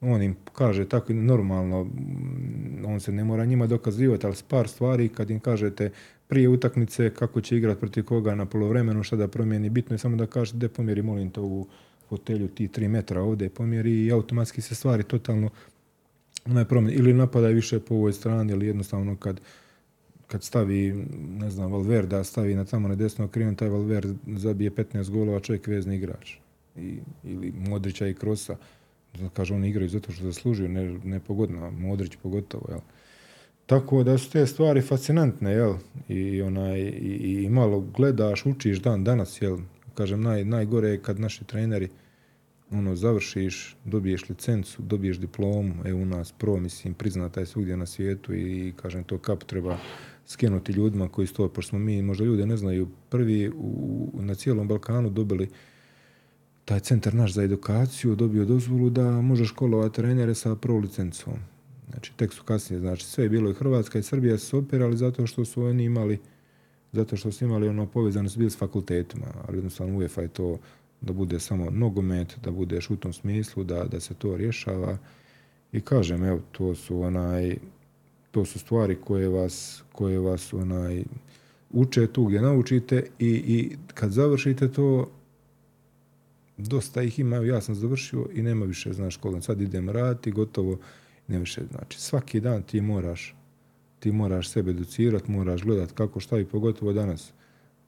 on 0.02 0.22
im 0.22 0.36
kaže 0.54 0.86
tako 0.90 1.14
normalno, 1.14 1.88
on 2.86 3.00
se 3.00 3.12
ne 3.12 3.24
mora 3.24 3.46
njima 3.46 3.68
dokazivati, 3.68 4.26
ali 4.26 4.36
s 4.36 4.42
par 4.44 4.68
stvari 4.68 5.10
kad 5.10 5.30
im 5.30 5.40
kažete 5.40 5.92
prije 6.28 6.50
utakmice 6.50 7.14
kako 7.14 7.42
će 7.42 7.58
igrati 7.58 7.80
protiv 7.80 8.04
koga 8.04 8.36
na 8.36 8.46
polovremenu, 8.46 9.04
šta 9.04 9.16
da 9.16 9.28
promijeni, 9.28 9.70
bitno 9.70 9.94
je 9.94 9.98
samo 9.98 10.16
da 10.16 10.26
kažete 10.26 10.58
de 10.58 10.68
pomjeri, 10.70 11.02
molim 11.02 11.30
to 11.30 11.44
u 11.44 11.68
fotelju 12.10 12.48
ti 12.48 12.68
tri 12.68 12.88
metra 12.88 13.22
ovdje 13.22 13.50
pomjeri 13.50 14.06
i 14.06 14.12
automatski 14.12 14.62
se 14.62 14.76
stvari 14.76 15.04
totalno 15.04 15.50
onaj 16.46 16.66
promjeni. 16.66 16.98
Ili 16.98 17.14
napada 17.14 17.48
više 17.48 17.80
po 17.80 17.96
ovoj 17.96 18.14
strani 18.14 18.52
ili 18.52 18.68
jednostavno 18.68 19.16
kad 19.16 19.42
kad 20.30 20.44
stavi, 20.44 21.06
ne 21.40 21.50
znam, 21.50 21.72
Valverda, 21.72 22.24
stavi 22.24 22.56
na 22.56 22.66
tamo 22.66 22.88
na 22.88 22.96
desno 22.96 23.28
krivom, 23.28 23.56
taj 23.56 23.70
Valverde 23.70 24.14
zabije 24.28 24.72
15 24.72 25.10
golova, 25.10 25.40
čovjek 25.40 25.68
vezni 25.68 25.96
igrač. 25.96 26.36
I, 26.76 26.98
ili 27.24 27.52
Modrića 27.52 28.08
i 28.08 28.14
Krosa 28.14 28.56
kaže 29.34 29.54
oni 29.54 29.70
igraju 29.70 29.90
zato 29.90 30.12
što 30.12 30.24
zaslužuju, 30.24 30.70
ne, 30.70 31.00
ne 31.04 31.20
pogodno, 31.20 31.72
Modrić 31.72 32.16
pogotovo, 32.24 32.66
jel. 32.70 32.80
Tako 33.66 34.04
da 34.04 34.18
su 34.18 34.32
te 34.32 34.48
stvari 34.48 34.82
fascinantne, 34.82 35.52
jel, 35.52 35.74
i, 36.08 36.42
onaj, 36.42 36.80
i, 36.80 37.44
i 37.44 37.50
malo 37.50 37.80
gledaš, 37.80 38.46
učiš 38.46 38.80
dan 38.80 39.04
danas, 39.04 39.42
jel, 39.42 39.58
kažem, 40.00 40.22
naj, 40.22 40.46
najgore 40.46 40.90
je 40.90 41.02
kad 41.04 41.20
naši 41.20 41.44
treneri, 41.44 41.90
ono, 42.72 42.96
završiš, 42.96 43.76
dobiješ 43.86 44.30
licencu, 44.30 44.82
dobiješ 44.82 45.18
diplomu, 45.20 45.74
evo 45.86 46.00
u 46.02 46.06
nas 46.06 46.32
pro, 46.32 46.56
mislim, 46.58 46.94
priznata 46.94 47.40
je 47.40 47.46
svugdje 47.46 47.78
na 47.78 47.86
svijetu 47.86 48.34
i, 48.34 48.74
kažem, 48.76 49.04
to 49.04 49.18
kap 49.18 49.44
treba 49.44 49.78
skinuti 50.26 50.72
ljudima 50.72 51.10
koji 51.10 51.28
stoje, 51.28 51.50
pošto 51.50 51.70
smo 51.70 51.80
mi, 51.80 52.02
možda 52.02 52.26
ljude 52.26 52.46
ne 52.46 52.58
znaju, 52.58 52.88
prvi 53.10 53.50
u, 53.50 54.10
na 54.14 54.36
cijelom 54.36 54.68
Balkanu 54.68 55.10
dobili 55.10 55.50
taj 56.66 56.80
centar 56.80 57.16
naš 57.16 57.34
za 57.34 57.44
edukaciju 57.44 58.16
dobio 58.16 58.46
dozvolu 58.46 58.90
da 58.90 59.22
može 59.22 59.46
školovati 59.46 59.96
trenere 59.96 60.36
sa 60.36 60.56
prvo 60.56 60.80
licencom. 60.80 61.34
Znači, 61.90 62.14
tek 62.16 62.34
su 62.34 62.44
kasnije, 62.44 62.80
znači 62.80 63.06
sve 63.06 63.26
je 63.26 63.30
bilo 63.30 63.50
i 63.52 63.54
Hrvatska 63.54 64.00
i 64.00 64.04
Srbija 64.04 64.38
su 64.38 64.58
opirali 64.58 64.98
zato 64.98 65.28
što 65.28 65.46
su 65.46 65.64
oni 65.64 65.84
imali 65.84 66.20
zato 66.92 67.18
što 67.18 67.32
su 67.32 67.46
imali 67.46 67.68
ono 67.68 67.86
povezano 67.86 68.30
bili 68.38 68.50
s 68.50 68.58
fakultetima, 68.58 69.28
ali 69.48 69.58
jednostavno 69.58 69.98
UEFA 69.98 70.22
je 70.22 70.28
to 70.28 70.58
da 71.02 71.14
bude 71.14 71.40
samo 71.40 71.70
nogomet, 71.70 72.38
da 72.44 72.52
budeš 72.52 72.90
u 72.90 72.96
tom 72.96 73.14
smislu, 73.14 73.64
da, 73.64 73.84
da 73.84 74.00
se 74.00 74.14
to 74.14 74.38
rješava. 74.38 74.98
I 75.72 75.82
kažem, 75.82 76.24
evo, 76.24 76.40
to 76.52 76.76
su 76.76 77.02
onaj, 77.02 77.58
to 78.32 78.46
su 78.46 78.60
stvari 78.60 78.98
koje 79.04 79.30
vas, 79.30 79.84
koje 79.92 80.20
vas 80.20 80.54
onaj, 80.54 81.04
uče 81.70 82.08
tu 82.08 82.26
gdje 82.26 82.42
naučite 82.42 83.06
i, 83.20 83.30
i 83.30 83.78
kad 83.94 84.12
završite 84.12 84.72
to, 84.72 85.10
dosta 86.58 87.02
ih 87.02 87.20
ima, 87.20 87.36
ja 87.36 87.62
sam 87.62 87.76
završio 87.76 88.26
i 88.34 88.42
nema 88.42 88.66
više, 88.66 88.94
znaš, 88.94 89.14
škola. 89.14 89.42
Sad 89.42 89.62
idem 89.62 89.90
raditi, 89.90 90.32
gotovo, 90.32 90.78
nema 91.28 91.40
više. 91.40 91.62
Znači, 91.72 92.00
svaki 92.00 92.40
dan 92.40 92.64
ti 92.64 92.82
moraš, 92.82 93.36
ti 94.00 94.12
moraš 94.12 94.50
sebe 94.50 94.72
educirati, 94.72 95.32
moraš 95.32 95.64
gledati 95.64 95.94
kako 95.94 96.20
šta 96.20 96.40
i 96.40 96.46
pogotovo 96.46 96.94
danas. 96.94 97.32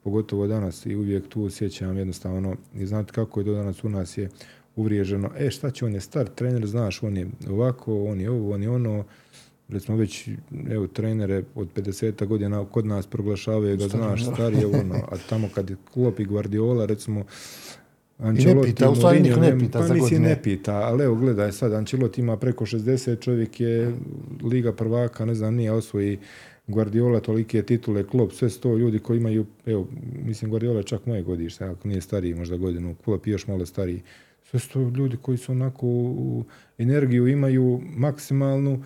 Pogotovo 0.04 0.48
danas 0.48 0.86
i 0.86 0.96
uvijek 0.96 1.28
tu 1.28 1.44
osjećam 1.44 1.98
jednostavno, 1.98 2.56
i 2.76 2.86
znate 2.86 3.12
kako 3.12 3.40
je 3.40 3.44
do 3.44 3.54
danas 3.54 3.84
u 3.84 3.90
nas 3.90 4.18
je 4.18 4.30
uvriježeno, 4.76 5.32
e 5.38 5.52
šta 5.52 5.72
će, 5.72 5.86
on 5.86 5.94
je 5.94 6.02
star 6.02 6.28
trener, 6.28 6.68
znaš, 6.68 7.04
on 7.04 7.18
je 7.18 7.28
ovako, 7.50 8.04
on 8.04 8.22
je 8.22 8.30
ovo, 8.30 8.54
on 8.54 8.64
je 8.64 8.70
ono, 8.70 9.04
recimo 9.70 9.98
već, 9.98 10.30
evo, 10.70 10.88
trenere 10.88 11.44
od 11.56 11.68
50 11.76 12.26
godina 12.26 12.66
kod 12.66 12.86
nas 12.86 13.08
proglašavaju 13.08 13.78
da 13.78 13.88
znaš, 13.88 14.26
star 14.26 14.54
je 14.54 14.66
ono, 14.66 14.96
a 14.96 15.18
tamo 15.30 15.50
kad 15.56 15.70
je 15.70 15.76
klopi 15.94 16.26
Guardiola, 16.26 16.86
recimo, 16.86 17.26
Ancelotti, 18.22 18.68
ne 18.68 18.74
pita, 18.74 18.90
u 18.90 18.96
stvari 18.96 19.20
niko 19.20 19.40
ne 19.40 19.60
pita 19.60 19.80
pa 19.80 19.94
mislim 19.94 20.22
ne 20.22 20.42
pita, 20.44 20.74
ali 20.76 21.04
evo 21.04 21.16
gledaj 21.16 21.52
sad, 21.52 21.74
Ancelotti 21.74 22.22
ima 22.22 22.38
preko 22.38 22.66
60, 22.66 23.20
čovjek 23.20 23.60
je 23.60 23.94
Liga 24.44 24.74
prvaka, 24.74 25.26
ne 25.26 25.36
znam, 25.36 25.56
nije 25.56 25.72
osvoji 25.72 26.20
Guardiola, 26.68 27.20
tolike 27.20 27.62
titule, 27.62 28.08
klop, 28.08 28.32
sve 28.32 28.50
sto 28.50 28.78
ljudi 28.78 29.00
koji 29.00 29.18
imaju, 29.18 29.46
evo, 29.66 29.88
mislim 30.26 30.52
Guardiola 30.52 30.78
je 30.78 30.84
čak 30.84 31.06
moje 31.06 31.24
godište, 31.24 31.66
ako 31.66 31.88
nije 31.88 32.02
stariji 32.02 32.36
možda 32.36 32.58
godinu, 32.58 32.96
klop 33.06 33.28
još 33.28 33.48
malo 33.48 33.66
stariji. 33.66 34.02
Sve 34.50 34.60
sto 34.60 34.80
ljudi 34.80 35.18
koji 35.22 35.38
su 35.38 35.52
onako 35.52 35.88
u 35.88 36.44
energiju 36.78 37.28
imaju 37.28 37.82
maksimalnu, 37.96 38.84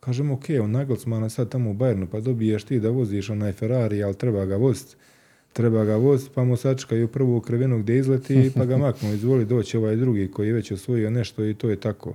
kažemo, 0.00 0.34
ok, 0.34 0.44
on 0.62 0.70
Nagelsmana 0.70 1.28
sad 1.28 1.48
tamo 1.48 1.70
u 1.70 1.74
Bayernu, 1.74 2.06
pa 2.06 2.20
dobiješ 2.20 2.64
ti 2.64 2.80
da 2.80 2.90
voziš 2.90 3.30
onaj 3.30 3.52
Ferrari, 3.52 4.02
ali 4.02 4.14
treba 4.14 4.44
ga 4.44 4.56
voziti 4.56 4.96
treba 5.54 5.84
ga 5.84 5.96
voziti, 5.96 6.30
pa 6.34 6.44
mu 6.44 6.56
sačekaju 6.56 7.08
prvu 7.08 7.40
krivinu 7.40 7.78
gdje 7.78 7.98
izleti, 7.98 8.50
pa 8.56 8.64
ga 8.64 8.76
maknu, 8.86 9.12
izvoli 9.12 9.44
doći 9.44 9.76
ovaj 9.76 9.96
drugi 9.96 10.30
koji 10.30 10.46
je 10.46 10.52
već 10.52 10.72
osvojio 10.72 11.10
nešto 11.10 11.44
i 11.44 11.54
to 11.54 11.70
je 11.70 11.76
tako. 11.76 12.14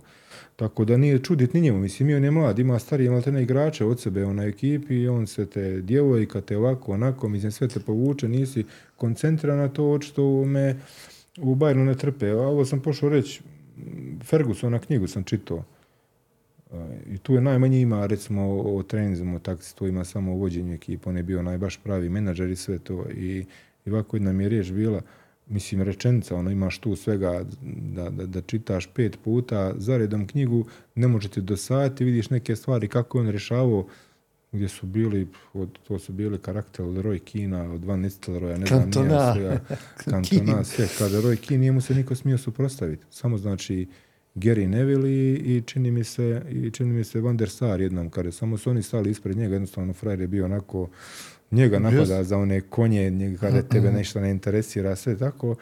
Tako 0.55 0.85
da 0.85 0.97
nije 0.97 1.19
čudit 1.19 1.53
ni 1.53 1.61
njemu, 1.61 1.79
mislim, 1.79 2.15
on 2.15 2.23
je 2.23 2.31
mlad, 2.31 2.59
ima 2.59 2.79
starije 2.79 3.11
maltene 3.11 3.43
igrače 3.43 3.85
od 3.85 3.99
sebe 3.99 4.25
na 4.25 4.43
ekipi 4.43 4.95
i 4.95 5.07
on 5.07 5.27
se 5.27 5.45
te 5.45 5.81
djevojka, 5.81 6.41
te 6.41 6.57
ovako, 6.57 6.93
onako, 6.93 7.29
mislim, 7.29 7.51
sve 7.51 7.67
te 7.67 7.79
povuče, 7.79 8.27
nisi 8.27 8.63
koncentriran 8.97 9.57
na 9.57 9.67
to, 9.67 9.91
očito 9.91 10.45
me 10.45 10.79
u 11.37 11.55
Bayernu 11.55 11.85
ne 11.85 11.95
trpe. 11.95 12.29
A 12.29 12.37
ovo 12.37 12.65
sam 12.65 12.79
pošao 12.79 13.09
reći, 13.09 13.41
Fergusona 14.23 14.79
knjigu 14.79 15.07
sam 15.07 15.23
čitao. 15.23 15.63
I 17.07 17.17
tu 17.17 17.33
je 17.33 17.41
najmanje 17.41 17.81
ima, 17.81 18.05
recimo, 18.05 18.57
o 18.59 18.83
treninzmu, 18.83 19.35
o 19.35 19.55
tu 19.75 19.87
ima 19.87 20.05
samo 20.05 20.31
o 20.31 20.35
vođenju 20.35 20.73
ekipa. 20.73 21.09
On 21.09 21.17
je 21.17 21.23
bio 21.23 21.41
najbaš 21.41 21.77
pravi 21.77 22.09
menadžer 22.09 22.49
i 22.49 22.55
sve 22.55 22.79
to. 22.79 23.05
I, 23.09 23.45
i 23.85 23.89
ovako 23.89 24.15
jedna 24.15 24.33
mi 24.33 24.43
je 24.43 24.49
riječ 24.49 24.71
bila, 24.71 25.01
mislim, 25.47 25.81
rečenica, 25.81 26.35
ono, 26.35 26.51
imaš 26.51 26.77
tu 26.77 26.95
svega 26.95 27.43
da, 27.95 28.09
da, 28.09 28.25
da 28.25 28.41
čitaš 28.41 28.87
pet 28.93 29.17
puta 29.23 29.73
zaredom 29.77 30.27
knjigu, 30.27 30.65
ne 30.95 31.07
možete 31.07 31.41
dosaditi, 31.41 32.03
vidiš 32.05 32.29
neke 32.29 32.55
stvari, 32.55 32.87
kako 32.87 33.17
je 33.17 33.21
on 33.21 33.29
rješavao, 33.29 33.87
gdje 34.51 34.67
su 34.67 34.87
bili, 34.87 35.27
od, 35.53 35.79
to 35.87 35.99
su 35.99 36.13
bili 36.13 36.37
karakter 36.37 36.85
od 36.85 36.95
Roy 36.95 37.19
Kina, 37.19 37.73
od 37.73 37.85
Van 37.85 37.99
Nistelrooya, 37.99 38.57
ne 38.57 38.65
znam, 38.65 38.81
Kantona. 38.81 39.33
nije 39.33 39.59
Kantona, 39.97 40.63
sve. 40.63 40.87
Kada 40.97 41.17
Roy 41.21 41.35
Keane 41.35 41.59
nije 41.59 41.71
mu 41.71 41.81
se 41.81 41.95
niko 41.95 42.15
smio 42.15 42.37
suprotstaviti. 42.37 43.05
Samo 43.09 43.37
znači, 43.37 43.87
Gary 44.39 44.67
Neville 44.67 45.09
i, 45.33 45.61
čini 45.65 45.91
mi 45.91 46.03
se 46.03 46.41
i 46.49 46.71
čini 46.71 46.93
mi 46.93 47.03
se 47.03 47.21
Van 47.21 47.37
der 47.37 47.49
Sar 47.49 47.81
jednom 47.81 48.09
kada 48.09 48.31
samo 48.31 48.57
su 48.57 48.69
oni 48.69 48.83
stali 48.83 49.11
ispred 49.11 49.37
njega 49.37 49.55
jednostavno 49.55 49.93
frajer 49.93 50.21
je 50.21 50.27
bio 50.27 50.45
onako 50.45 50.89
njega 51.51 51.79
napada 51.79 52.23
za 52.23 52.37
one 52.37 52.61
konje 52.61 53.09
njega 53.09 53.37
kada 53.37 53.61
tebe 53.61 53.91
nešto 53.91 54.19
ne 54.19 54.31
interesira 54.31 54.95
sve 54.95 55.17
tako. 55.17 55.55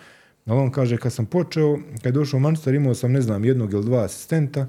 Ali 0.46 0.60
on 0.60 0.72
kaže 0.72 0.98
kad 0.98 1.14
sam 1.14 1.26
počeo 1.26 1.78
kad 1.96 2.06
je 2.06 2.12
došao 2.12 2.38
u 2.38 2.42
Manchester 2.42 2.74
imao 2.74 2.96
sam 2.96 3.12
ne 3.12 3.22
znam 3.22 3.46
jednog 3.46 3.74
ili 3.74 3.86
dva 3.86 4.04
asistenta 4.04 4.68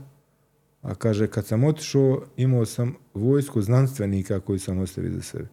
a 0.83 0.95
kaže 0.95 1.27
kad 1.27 1.47
sam 1.47 1.65
otišao 1.65 2.23
imao 2.37 2.65
sam 2.65 2.95
vojsku 3.15 3.63
znanstvenika 3.63 4.41
koji 4.41 4.59
sam 4.59 4.79
ostavio 4.79 5.11
za 5.11 5.23
sebe. 5.23 5.49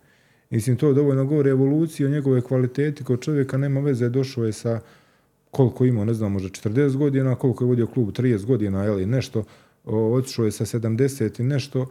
Mislim 0.50 0.78
to 0.78 0.94
dovoljno 0.94 1.26
govori 1.26 1.50
evoluciji 1.50 2.06
o 2.06 2.10
njegove 2.10 2.42
kvaliteti 2.42 3.04
kod 3.04 3.22
čovjeka 3.22 3.58
nema 3.58 3.80
veze 3.80 4.10
došao 4.10 4.46
je 4.46 4.54
sa 4.54 4.80
koliko 5.56 5.86
imao, 5.86 6.06
ne 6.06 6.14
znam, 6.14 6.32
možda 6.32 6.50
40 6.50 6.98
godina, 6.98 7.36
koliko 7.36 7.64
je 7.64 7.68
vodio 7.68 7.88
klub 7.88 8.10
30 8.10 8.46
godina 8.46 8.86
ili 8.86 9.06
nešto, 9.06 9.44
otišao 9.86 10.46
je 10.46 10.52
sa 10.52 10.66
70 10.66 11.40
i 11.40 11.44
nešto, 11.44 11.82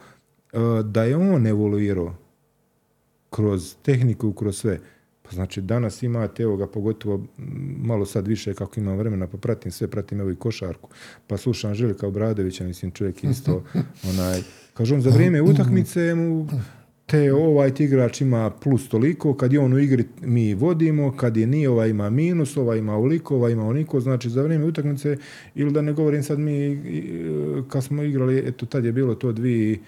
e, 0.53 0.59
da 0.83 1.05
je 1.05 1.17
on 1.17 1.47
evoluirao 1.47 2.15
kroz 3.31 3.75
tehniku, 3.83 4.33
kroz 4.33 4.57
sve. 4.57 4.81
Pa 5.23 5.31
znači 5.31 5.61
danas 5.61 6.03
imate, 6.03 6.43
evo 6.43 6.57
ga 6.57 6.67
pogotovo 6.67 7.25
malo 7.79 8.07
sad 8.07 8.27
više 8.29 8.55
kako 8.55 8.81
imam 8.81 8.97
vremena, 8.97 9.27
pa 9.27 9.37
pratim 9.37 9.73
sve, 9.73 9.89
pratim 9.89 10.21
evo 10.21 10.31
i 10.31 10.37
košarku, 10.37 10.89
pa 11.27 11.37
slušam 11.37 11.75
Željka 11.75 12.07
Obradovića, 12.07 12.65
mislim 12.65 12.91
čovjek 12.91 13.25
isto, 13.25 13.65
onaj, 14.11 14.41
kaže 14.75 14.95
on 14.95 15.01
za 15.01 15.11
vrijeme 15.11 15.43
utakmice 15.53 16.15
mu 16.15 16.49
te 17.07 17.33
ovaj 17.33 17.73
igrač 17.79 18.21
ima 18.21 18.51
plus 18.51 18.89
toliko, 18.89 19.35
kad 19.35 19.53
je 19.53 19.61
on 19.61 19.73
u 19.73 19.79
igri 19.79 20.05
mi 20.23 20.55
vodimo, 20.55 21.17
kad 21.17 21.37
je 21.37 21.47
nije 21.47 21.71
ovaj 21.71 21.89
ima 21.89 22.11
minus, 22.11 22.57
ovaj 22.57 22.79
ima 22.79 22.97
oliko, 22.97 23.37
ovaj 23.37 23.53
ima 23.53 23.67
oliko, 23.67 24.01
znači 24.01 24.31
za 24.31 24.43
vrijeme 24.43 24.65
utakmice, 24.65 25.17
ili 25.55 25.73
da 25.73 25.83
ne 25.83 25.93
govorim 25.93 26.23
sad 26.23 26.39
mi, 26.39 26.79
kad 27.69 27.85
smo 27.85 28.03
igrali, 28.03 28.39
eto 28.39 28.67
tad 28.67 28.85
je 28.85 28.93
bilo 28.93 29.15
to 29.15 29.33
dvije 29.33 29.79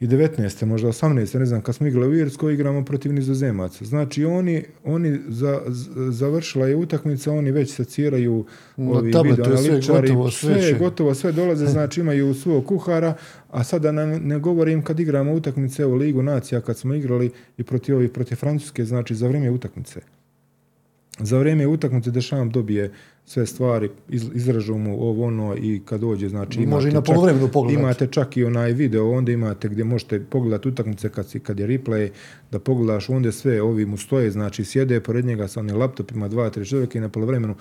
i 0.00 0.06
19. 0.06 0.64
možda 0.64 0.88
18. 0.88 1.38
ne 1.38 1.46
znam, 1.46 1.62
kad 1.62 1.74
smo 1.74 1.86
igrali 1.86 2.08
u 2.08 2.14
Irskoj, 2.14 2.54
igramo 2.54 2.84
protiv 2.84 3.12
nizozemaca. 3.12 3.84
Znači 3.84 4.24
oni, 4.24 4.64
oni 4.84 5.18
za, 5.28 5.62
završila 6.10 6.66
je 6.66 6.76
utakmica, 6.76 7.32
oni 7.32 7.50
već 7.50 7.74
seciraju 7.74 8.44
ovi 8.76 9.12
video 9.22 9.56
sve, 9.56 9.80
gotovo, 10.00 10.30
sve, 10.30 10.62
sve 10.62 10.78
gotovo, 10.78 11.14
sve 11.14 11.32
dolaze, 11.32 11.66
znači 11.76 12.00
imaju 12.00 12.34
svog 12.34 12.66
kuhara, 12.66 13.14
a 13.50 13.64
sada 13.64 13.92
ne, 13.92 14.06
ne 14.20 14.38
govorim 14.38 14.82
kad 14.82 15.00
igramo 15.00 15.32
utakmice 15.32 15.86
u 15.86 15.94
Ligu 15.94 16.22
nacija, 16.22 16.60
kad 16.60 16.78
smo 16.78 16.94
igrali 16.94 17.30
i 17.58 17.62
protiv 17.62 17.96
ovih, 17.96 18.10
protiv 18.10 18.36
Francuske, 18.36 18.84
znači 18.84 19.14
za 19.14 19.28
vrijeme 19.28 19.50
utakmice. 19.50 20.00
Za 21.20 21.38
vrijeme 21.38 21.66
utakmice 21.66 22.10
Dešam 22.10 22.50
dobije 22.50 22.92
sve 23.24 23.46
stvari, 23.46 23.90
iz, 24.08 24.30
izražu 24.34 24.74
mu 24.74 25.02
ovo 25.02 25.26
ono 25.26 25.56
i 25.56 25.80
kad 25.84 26.00
dođe, 26.00 26.28
znači 26.28 26.58
imate, 26.58 26.74
Može 26.74 26.88
i 26.88 26.92
na 26.92 27.02
čak, 27.02 27.16
imate 27.70 28.06
čak 28.06 28.36
i 28.36 28.44
onaj 28.44 28.72
video, 28.72 29.10
onda 29.10 29.32
imate 29.32 29.68
gdje 29.68 29.84
možete 29.84 30.20
pogledati 30.20 30.68
utakmice 30.68 31.08
kad, 31.08 31.38
kad 31.42 31.60
je 31.60 31.66
replay, 31.66 32.08
da 32.50 32.58
pogledaš, 32.58 33.08
onda 33.08 33.32
sve 33.32 33.62
ovi 33.62 33.86
mu 33.86 33.96
stoje, 33.96 34.30
znači 34.30 34.64
sjede 34.64 35.00
pored 35.00 35.24
njega 35.24 35.48
sa 35.48 35.60
onim 35.60 35.76
laptopima, 35.76 36.28
dva, 36.28 36.50
tri 36.50 36.66
čovjeka 36.66 36.98
i 36.98 37.00
na 37.00 37.08
polovremenu 37.08 37.54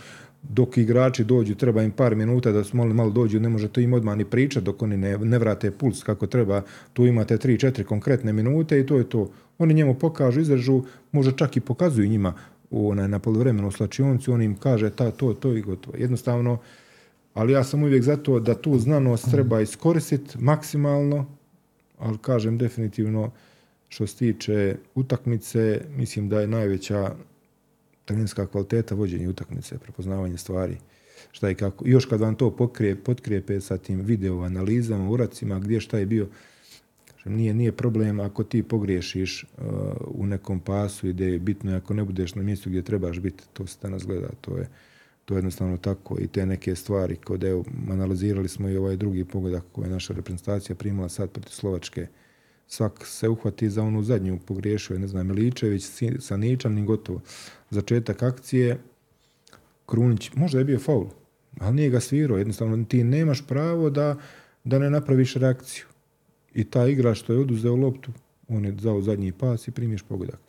dok 0.43 0.77
igrači 0.77 1.23
dođu, 1.23 1.55
treba 1.55 1.83
im 1.83 1.91
par 1.91 2.15
minuta 2.15 2.51
da 2.51 2.63
malo, 2.73 2.93
malo 2.93 3.09
dođu, 3.09 3.39
ne 3.39 3.49
možete 3.49 3.83
im 3.83 3.93
odmah 3.93 4.17
ni 4.17 4.25
pričati 4.25 4.65
dok 4.65 4.81
oni 4.81 4.97
ne, 4.97 5.17
ne 5.17 5.39
vrate 5.39 5.71
puls 5.71 6.03
kako 6.03 6.27
treba, 6.27 6.61
tu 6.93 7.05
imate 7.05 7.37
tri, 7.37 7.59
četiri 7.59 7.83
konkretne 7.83 8.33
minute 8.33 8.79
i 8.79 8.85
to 8.85 8.97
je 8.97 9.09
to. 9.09 9.29
Oni 9.57 9.73
njemu 9.73 9.93
pokažu, 9.93 10.41
izražu, 10.41 10.83
možda 11.11 11.31
čak 11.31 11.57
i 11.57 11.59
pokazuju 11.59 12.09
njima 12.09 12.33
u, 12.69 12.89
onaj, 12.89 13.07
na 13.07 13.19
poluvremenu 13.19 13.71
slačionicu, 13.71 14.33
on 14.33 14.41
im 14.41 14.55
kaže 14.55 14.89
ta, 14.89 15.11
to, 15.11 15.33
to 15.33 15.53
i 15.53 15.61
gotovo. 15.61 15.97
Jednostavno, 15.97 16.57
ali 17.33 17.53
ja 17.53 17.63
sam 17.63 17.83
uvijek 17.83 18.03
za 18.03 18.17
to 18.17 18.39
da 18.39 18.55
tu 18.55 18.79
znanost 18.79 19.31
treba 19.31 19.61
iskoristiti 19.61 20.37
maksimalno, 20.39 21.25
ali 21.97 22.17
kažem 22.17 22.57
definitivno 22.57 23.31
što 23.89 24.07
se 24.07 24.15
tiče 24.15 24.75
utakmice, 24.95 25.81
mislim 25.95 26.29
da 26.29 26.41
je 26.41 26.47
najveća 26.47 27.15
trenerska 28.05 28.47
kvaliteta 28.47 28.95
vođenja 28.95 29.29
utakmice, 29.29 29.77
prepoznavanje 29.77 30.37
stvari, 30.37 30.77
šta 31.31 31.49
i 31.49 31.55
kako. 31.55 31.87
I 31.87 31.91
još 31.91 32.05
kad 32.05 32.19
vam 32.19 32.35
to 32.35 32.55
pokrije, 32.55 32.95
potkrijepe 32.95 33.61
sa 33.61 33.77
tim 33.77 34.01
video 34.01 34.41
analizama, 34.41 35.09
uracima, 35.09 35.59
gdje 35.59 35.79
šta 35.79 35.97
je 35.97 36.05
bio, 36.05 36.27
nije, 37.27 37.53
nije 37.53 37.71
problem 37.71 38.19
ako 38.19 38.43
ti 38.43 38.63
pogriješiš 38.63 39.43
uh, 39.43 39.63
u 40.07 40.25
nekom 40.25 40.59
pasu 40.59 41.07
i 41.07 41.39
bitno 41.39 41.71
je 41.71 41.77
ako 41.77 41.93
ne 41.93 42.03
budeš 42.03 42.35
na 42.35 42.43
mjestu 42.43 42.69
gdje 42.69 42.81
trebaš 42.81 43.19
biti, 43.19 43.43
to 43.53 43.67
se 43.67 43.77
danas 43.81 44.05
gleda, 44.05 44.29
to 44.41 44.57
je, 44.57 44.69
to 45.25 45.33
je 45.33 45.37
jednostavno 45.37 45.77
tako 45.77 46.17
i 46.19 46.27
te 46.27 46.45
neke 46.45 46.75
stvari, 46.75 47.15
kod 47.15 47.43
evo, 47.43 47.65
analizirali 47.89 48.47
smo 48.47 48.69
i 48.69 48.77
ovaj 48.77 48.95
drugi 48.95 49.23
pogodak 49.23 49.63
koji 49.71 49.85
je 49.85 49.91
naša 49.91 50.13
reprezentacija 50.13 50.75
primala 50.75 51.09
sad 51.09 51.29
protiv 51.29 51.51
Slovačke, 51.51 52.07
svak 52.67 53.05
se 53.05 53.29
uhvati 53.29 53.69
za 53.69 53.83
onu 53.83 54.03
zadnju, 54.03 54.39
pogriješio 54.45 54.93
je, 54.93 54.99
ne 54.99 55.07
znam, 55.07 55.27
Miličević 55.27 55.83
sa 56.19 56.37
Ničanim, 56.37 56.85
gotovo. 56.85 57.21
Začetak 57.69 58.23
akcije, 58.23 58.77
Krunić, 59.85 60.31
možda 60.35 60.59
je 60.59 60.65
bio 60.65 60.79
faul, 60.79 61.07
ali 61.59 61.75
nije 61.75 61.89
ga 61.89 61.99
svirao, 61.99 62.37
jednostavno 62.37 62.85
ti 62.85 63.03
nemaš 63.03 63.47
pravo 63.47 63.89
da, 63.89 64.15
da 64.63 64.79
ne 64.79 64.89
napraviš 64.89 65.33
reakciju 65.33 65.85
i 66.57 66.63
ta 66.63 66.87
igra 66.87 67.13
što 67.13 67.33
je 67.33 67.39
oduzeo 67.39 67.75
loptu, 67.75 68.11
on 68.47 68.65
je 68.65 68.71
dao 68.71 69.01
zadnji 69.01 69.31
pas 69.31 69.67
i 69.67 69.71
primiš 69.71 70.01
pogodak. 70.03 70.39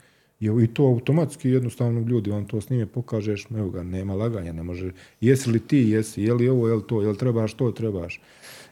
I 0.41 0.67
to 0.75 0.85
automatski 0.85 1.51
jednostavno 1.51 2.01
ljudi 2.01 2.31
vam 2.31 2.47
to 2.47 2.61
snime, 2.61 2.87
pokažeš, 2.87 3.47
evo 3.51 3.71
ga, 3.71 3.83
nema 3.83 4.15
laganja, 4.15 4.53
ne 4.53 4.63
može, 4.63 4.93
jesi 5.21 5.51
li 5.51 5.61
ti, 5.61 5.79
jesi, 5.79 6.23
je 6.23 6.35
li 6.35 6.49
ovo, 6.49 6.69
je 6.69 6.75
li 6.75 6.83
to, 6.89 7.03
je 7.03 7.09
li 7.09 7.19
trebaš 7.19 7.55
to, 7.55 7.71
trebaš. 7.73 8.21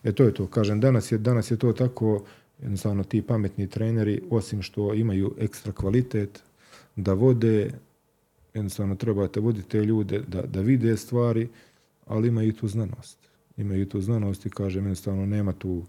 E 0.04 0.12
to 0.12 0.24
je 0.24 0.34
to, 0.34 0.46
kažem, 0.46 0.80
danas 0.80 1.12
je, 1.12 1.18
danas 1.18 1.50
je 1.50 1.56
to 1.56 1.72
tako, 1.72 2.24
jednostavno 2.62 3.04
ti 3.04 3.22
pametni 3.22 3.66
treneri, 3.66 4.22
osim 4.30 4.62
što 4.62 4.94
imaju 4.94 5.34
ekstra 5.38 5.72
kvalitet, 5.72 6.42
da 6.96 7.12
vode, 7.12 7.70
jednostavno 8.54 8.94
trebate 8.94 9.40
voditi 9.40 9.68
te 9.68 9.84
ljude 9.84 10.22
da, 10.28 10.42
da 10.42 10.60
vide 10.60 10.96
stvari, 10.96 11.48
ali 12.06 12.28
imaju 12.28 12.52
tu 12.52 12.68
znanost. 12.68 13.18
Imaju 13.56 13.88
tu 13.88 14.00
znanost 14.00 14.46
i 14.46 14.50
kažem, 14.50 14.84
jednostavno 14.84 15.26
nema 15.26 15.52
tu 15.52 15.82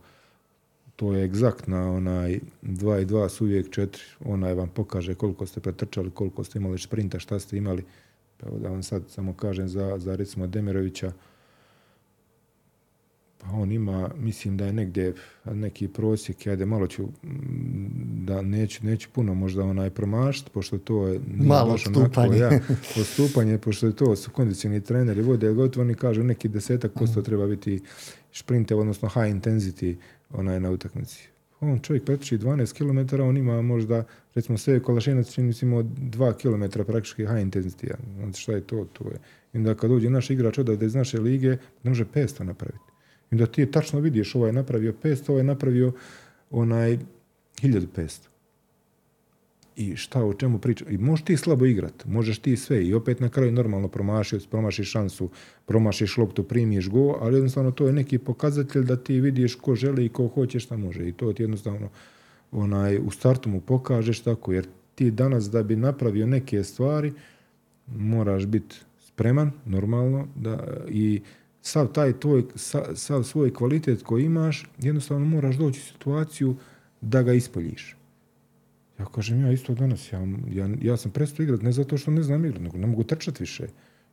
to 0.97 1.13
je 1.13 1.25
egzaktna, 1.25 1.91
onaj 1.91 2.39
2 2.63 3.01
i 3.01 3.05
2 3.05 3.29
su 3.29 3.43
uvijek 3.45 3.69
4, 3.69 3.87
onaj 4.25 4.53
vam 4.53 4.69
pokaže 4.69 5.15
koliko 5.15 5.45
ste 5.45 5.59
pretrčali, 5.59 6.11
koliko 6.11 6.43
ste 6.43 6.59
imali 6.59 6.79
sprinta, 6.79 7.19
šta 7.19 7.39
ste 7.39 7.57
imali. 7.57 7.83
Pa 8.37 8.49
da 8.49 8.69
vam 8.69 8.83
sad 8.83 9.03
samo 9.09 9.33
kažem 9.33 9.69
za, 9.69 9.97
za 9.97 10.15
recimo 10.15 10.47
Demirovića, 10.47 11.11
pa 13.37 13.51
on 13.51 13.71
ima, 13.71 14.09
mislim 14.17 14.57
da 14.57 14.65
je 14.65 14.73
negdje 14.73 15.13
neki 15.45 15.87
prosjek, 15.87 16.47
ajde 16.47 16.65
malo 16.65 16.87
ću, 16.87 17.07
da 18.25 18.41
neću, 18.41 18.85
neću 18.85 19.09
puno 19.13 19.33
možda 19.33 19.63
onaj 19.63 19.89
promašiti, 19.89 20.49
pošto 20.53 20.77
to 20.77 21.07
je 21.07 21.19
malo 21.35 21.71
baš 21.71 21.85
ja, 22.39 22.59
postupanje, 22.95 23.57
pošto 23.57 23.87
je 23.87 23.95
to 23.95 24.15
su 24.15 24.31
kondicioni 24.31 24.81
treneri 24.81 25.21
vode, 25.21 25.53
gotovo 25.53 25.83
oni 25.83 25.95
kažu 25.95 26.23
neki 26.23 26.47
desetak 26.47 26.91
posto 26.93 27.21
treba 27.21 27.47
biti 27.47 27.81
šprinte, 28.31 28.75
odnosno 28.75 29.09
high 29.09 29.35
intensity 29.35 29.95
onaj 30.29 30.59
na 30.59 30.71
utakmici. 30.71 31.27
On 31.59 31.79
čovjek 31.79 32.05
pretrči 32.05 32.37
12 32.37 32.73
km, 32.77 33.21
on 33.21 33.37
ima 33.37 33.61
možda, 33.61 34.03
recimo 34.35 34.57
sve 34.57 34.79
Kolašinac 34.79 35.31
čini 35.31 35.53
se 35.53 35.65
imao 35.65 35.83
2 35.83 36.33
km 36.33 36.83
praktički 36.83 37.25
high 37.25 37.45
intensity. 37.45 37.93
Znači 38.17 38.41
šta 38.41 38.51
je 38.51 38.61
to? 38.61 38.85
To 38.93 39.03
je. 39.03 39.19
I 39.53 39.57
onda 39.57 39.75
kad 39.75 39.91
uđe 39.91 40.09
naš 40.09 40.29
igrač 40.29 40.57
odavde 40.57 40.85
iz 40.85 40.95
naše 40.95 41.19
lige, 41.19 41.57
ne 41.83 41.89
može 41.89 42.05
500 42.05 42.43
napraviti. 42.43 42.85
I 43.31 43.35
onda 43.35 43.45
ti 43.45 43.71
tačno 43.71 43.99
vidiš, 43.99 44.35
ovaj 44.35 44.49
je 44.49 44.53
napravio 44.53 44.93
500, 45.03 45.29
ovaj 45.29 45.39
je 45.39 45.43
napravio 45.43 45.91
onaj 46.51 46.97
1500. 47.61 48.27
i 49.77 49.95
šta 49.95 50.23
o 50.23 50.33
čemu 50.33 50.59
priča. 50.59 50.85
I 50.89 50.97
možeš 50.97 51.25
ti 51.25 51.37
slabo 51.37 51.65
igrat, 51.65 52.05
možeš 52.05 52.39
ti 52.39 52.57
sve 52.57 52.85
i 52.85 52.93
opet 52.93 53.19
na 53.19 53.29
kraju 53.29 53.51
normalno 53.51 53.87
promašiš, 53.87 54.47
promašiš 54.47 54.91
šansu, 54.91 55.29
promašiš 55.65 56.17
loptu, 56.17 56.43
primiš 56.43 56.89
go, 56.89 57.17
ali 57.21 57.35
jednostavno 57.35 57.71
to 57.71 57.87
je 57.87 57.93
neki 57.93 58.17
pokazatelj 58.17 58.83
da 58.83 58.95
ti 58.95 59.19
vidiš 59.19 59.55
ko 59.55 59.75
želi 59.75 60.05
i 60.05 60.09
ko 60.09 60.27
hoće 60.27 60.59
šta 60.59 60.77
može 60.77 61.07
i 61.07 61.11
to 61.11 61.33
ti 61.33 61.43
jednostavno 61.43 61.89
onaj, 62.51 62.97
u 62.97 63.11
startu 63.11 63.49
mu 63.49 63.61
pokažeš 63.61 64.19
tako, 64.19 64.53
jer 64.53 64.67
ti 64.95 65.11
danas 65.11 65.49
da 65.49 65.63
bi 65.63 65.75
napravio 65.75 66.27
neke 66.27 66.63
stvari 66.63 67.13
moraš 67.87 68.45
biti 68.45 68.75
spreman, 68.99 69.51
normalno, 69.65 70.27
da, 70.35 70.77
i 70.89 71.21
sav 71.61 71.87
taj 71.87 72.19
tvoj, 72.19 72.43
sav 72.95 73.23
svoj 73.23 73.53
kvalitet 73.53 74.03
koji 74.03 74.25
imaš, 74.25 74.69
jednostavno 74.79 75.25
moraš 75.25 75.55
doći 75.55 75.79
u 75.79 75.83
situaciju 75.83 76.55
da 77.01 77.23
ga 77.23 77.33
ispoljiš. 77.33 77.96
Ja 78.99 79.05
kažem, 79.05 79.41
ja 79.41 79.51
isto 79.51 79.73
danas, 79.73 80.13
ja, 80.13 80.27
ja, 80.51 80.69
ja 80.81 80.97
sam 80.97 81.11
prestao 81.11 81.43
igrati 81.43 81.65
ne 81.65 81.71
zato 81.71 81.97
što 81.97 82.11
ne 82.11 82.23
znam 82.23 82.45
igrati, 82.45 82.63
nego 82.63 82.77
ne 82.77 82.87
mogu 82.87 83.03
trčati 83.03 83.43
više. 83.43 83.67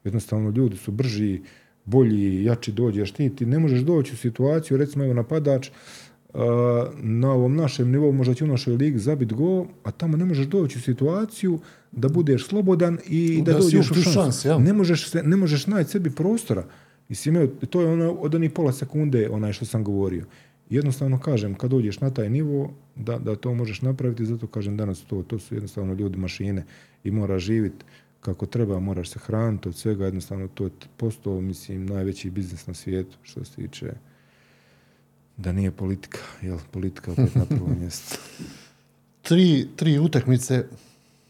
Jednostavno, 0.05 0.51
ljudi 0.51 0.77
su 0.77 0.93
brži, 0.93 1.41
bolji, 1.85 2.45
jači 2.45 2.73
dođeš 2.73 3.13
ti, 3.13 3.31
ti 3.37 3.47
ne 3.47 3.59
možeš 3.59 3.81
doći 3.81 4.13
u 4.13 4.17
situaciju, 4.17 4.77
recimo 4.77 5.05
evo 5.05 5.15
napadač, 5.15 5.71
na 7.03 7.33
ovom 7.33 7.57
našem 7.57 7.91
nivou 7.91 8.13
možda 8.13 8.35
će 8.35 8.45
u 8.45 8.49
našoj 8.49 8.77
ligi 8.77 8.99
zabit 8.99 9.33
go, 9.33 9.67
a 9.85 9.91
tamo 9.91 10.17
ne 10.17 10.25
možeš 10.25 10.47
doći 10.47 10.79
u 10.79 10.81
situaciju 10.81 11.59
da 11.93 12.09
budeš 12.09 12.47
slobodan 12.47 12.99
i 13.07 13.43
da, 13.43 13.53
da 13.53 13.59
dođeš 13.59 13.91
u 13.91 13.95
šans. 13.95 14.45
ne, 14.45 14.73
možeš 14.73 15.11
se, 15.11 15.23
ne 15.23 15.37
možeš 15.37 15.67
naći 15.67 15.91
sebi 15.91 16.11
prostora. 16.11 16.65
Mislim, 17.09 17.51
to 17.71 17.81
je 17.81 17.87
ono 17.87 18.13
od 18.13 18.35
onih 18.35 18.51
pola 18.51 18.73
sekunde 18.73 19.29
onaj 19.31 19.53
što 19.53 19.65
sam 19.65 19.85
govorio. 19.85 20.25
Jednostavno 20.71 21.21
kažem, 21.21 21.55
kad 21.55 21.71
dođeš 21.71 22.01
na 22.01 22.11
taj 22.11 22.31
nivo, 22.31 22.75
da, 22.97 23.19
da 23.19 23.37
to 23.37 23.55
možeš 23.55 23.83
napraviti, 23.83 24.27
zato 24.27 24.47
kažem 24.47 24.77
danas 24.77 25.05
to, 25.05 25.23
to 25.23 25.39
su 25.39 25.55
jednostavno 25.55 25.95
ljudi 25.95 26.19
mašine 26.19 26.65
i 27.05 27.11
mora 27.11 27.39
živjeti 27.39 27.85
kako 28.21 28.47
treba, 28.47 28.81
moraš 28.81 29.11
se 29.11 29.19
hraniti 29.19 29.69
od 29.69 29.75
svega, 29.77 30.05
jednostavno 30.05 30.49
to 30.49 30.65
je 30.65 30.71
postao, 30.97 31.41
mislim, 31.41 31.87
najveći 31.87 32.31
biznis 32.31 32.67
na 32.67 32.75
svijetu 32.75 33.17
što 33.23 33.45
se 33.45 33.55
tiče 33.55 33.93
da 35.37 35.53
nije 35.53 35.71
politika, 35.71 36.19
jel, 36.43 36.59
politika 36.71 37.13
opet 37.13 37.35
na 37.35 37.45
prvo 37.45 37.69
mjesto. 37.81 38.17
tri, 39.23 39.69
tri 39.77 39.99
utakmice 39.99 40.65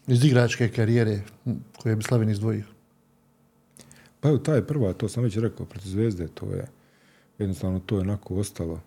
iz 0.07 0.25
igračke 0.25 0.69
karijere 0.69 1.21
koje 1.81 1.95
bi 1.95 2.03
Slavin 2.03 2.29
izdvojio? 2.29 2.63
Pa 4.19 4.29
evo, 4.29 4.37
ta 4.37 4.55
je 4.55 4.67
prva, 4.67 4.93
to 4.93 5.09
sam 5.09 5.23
već 5.23 5.37
rekao, 5.37 5.65
protiv 5.65 5.89
Zvezde, 5.89 6.27
to 6.27 6.51
je, 6.53 6.67
jednostavno 7.39 7.79
to 7.79 7.95
je 7.95 8.01
onako 8.01 8.35
ostalo, 8.35 8.81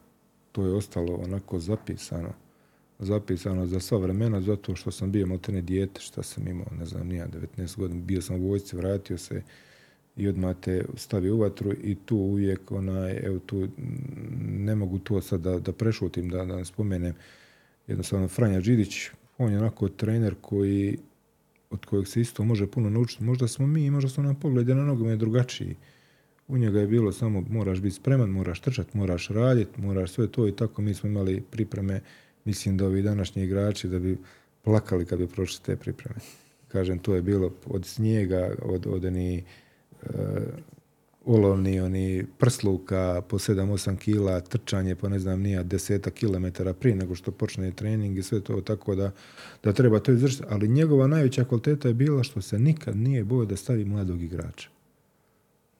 to 0.58 0.66
je 0.66 0.72
ostalo 0.72 1.14
onako 1.14 1.58
zapisano, 1.58 2.32
zapisano 2.98 3.66
za 3.66 3.80
sva 3.80 3.98
vremena, 3.98 4.40
zato 4.40 4.76
što 4.76 4.90
sam 4.90 5.12
bio 5.12 5.26
maltene 5.26 5.62
dijete, 5.62 6.00
šta 6.00 6.22
sam 6.22 6.48
imao, 6.48 6.66
ne 6.78 6.86
znam, 6.86 7.08
nija 7.08 7.28
19 7.56 7.76
godina, 7.76 8.00
bio 8.00 8.22
sam 8.22 8.36
u 8.36 8.48
vojsci, 8.48 8.76
vratio 8.76 9.18
se, 9.18 9.42
i 10.16 10.28
odmah 10.28 10.56
te 10.60 10.84
stavi 10.94 11.30
u 11.30 11.38
vatru 11.38 11.72
i 11.72 11.96
tu 12.04 12.16
uvijek 12.16 12.72
onaj, 12.72 13.20
evo 13.22 13.38
tu 13.38 13.68
ne 14.40 14.74
mogu 14.74 14.98
to 14.98 15.20
sad 15.20 15.40
da, 15.40 15.58
da 15.58 15.72
prešutim, 15.72 16.28
da, 16.28 16.44
da 16.44 16.56
ne 16.56 16.64
spomenem, 16.64 17.14
jednostavno 17.86 18.28
Franja 18.28 18.60
Đidić, 18.60 19.10
on 19.38 19.52
je 19.52 19.58
onako 19.58 19.88
trener 19.88 20.34
koji 20.40 20.98
od 21.70 21.86
kojeg 21.86 22.06
se 22.06 22.20
isto 22.20 22.44
može 22.44 22.66
puno 22.66 22.90
naučiti. 22.90 23.24
Možda 23.24 23.48
smo 23.48 23.66
mi, 23.66 23.90
možda 23.90 24.08
su 24.10 24.22
nam 24.22 24.34
poglede 24.34 24.74
na 24.74 24.84
nogomet 24.84 25.18
drugačiji. 25.18 25.76
U 26.48 26.58
njega 26.58 26.80
je 26.80 26.86
bilo 26.86 27.12
samo 27.12 27.44
moraš 27.50 27.80
biti 27.80 27.94
spreman, 27.94 28.30
moraš 28.30 28.60
trčati, 28.60 28.98
moraš 28.98 29.28
raditi, 29.28 29.80
moraš 29.80 30.12
sve 30.12 30.26
to 30.26 30.48
i 30.48 30.52
tako 30.52 30.82
mi 30.82 30.94
smo 30.94 31.08
imali 31.08 31.42
pripreme. 31.50 32.00
Mislim 32.44 32.76
da 32.76 32.86
ovi 32.86 33.02
današnji 33.02 33.44
igrači 33.44 33.88
da 33.88 33.98
bi 33.98 34.18
plakali 34.62 35.06
kad 35.06 35.18
bi 35.18 35.26
prošli 35.26 35.64
te 35.64 35.76
pripreme. 35.76 36.20
Kažem, 36.68 36.98
to 36.98 37.14
je 37.14 37.22
bilo 37.22 37.52
od 37.66 37.86
snijega, 37.86 38.54
od, 38.62 38.86
od 38.86 39.12
ni 39.12 39.44
olovni, 41.24 41.80
oni 41.80 42.24
prsluka 42.38 43.22
po 43.28 43.38
7-8 43.38 43.96
kila, 43.96 44.40
trčanje 44.40 44.94
po 44.94 45.08
ne 45.08 45.18
znam 45.18 45.40
nija 45.40 45.62
deseta 45.62 46.10
kilometara 46.10 46.72
prije 46.72 46.96
nego 46.96 47.14
što 47.14 47.30
počne 47.30 47.70
trening 47.70 48.18
i 48.18 48.22
sve 48.22 48.40
to 48.40 48.60
tako 48.60 48.94
da, 48.94 49.10
da 49.64 49.72
treba 49.72 50.00
to 50.00 50.12
izvršiti. 50.12 50.44
Ali 50.48 50.68
njegova 50.68 51.06
najveća 51.06 51.44
kvaliteta 51.44 51.88
je 51.88 51.94
bila 51.94 52.22
što 52.22 52.40
se 52.40 52.58
nikad 52.58 52.96
nije 52.96 53.24
bojao 53.24 53.44
da 53.44 53.56
stavi 53.56 53.84
mladog 53.84 54.22
igrača. 54.22 54.68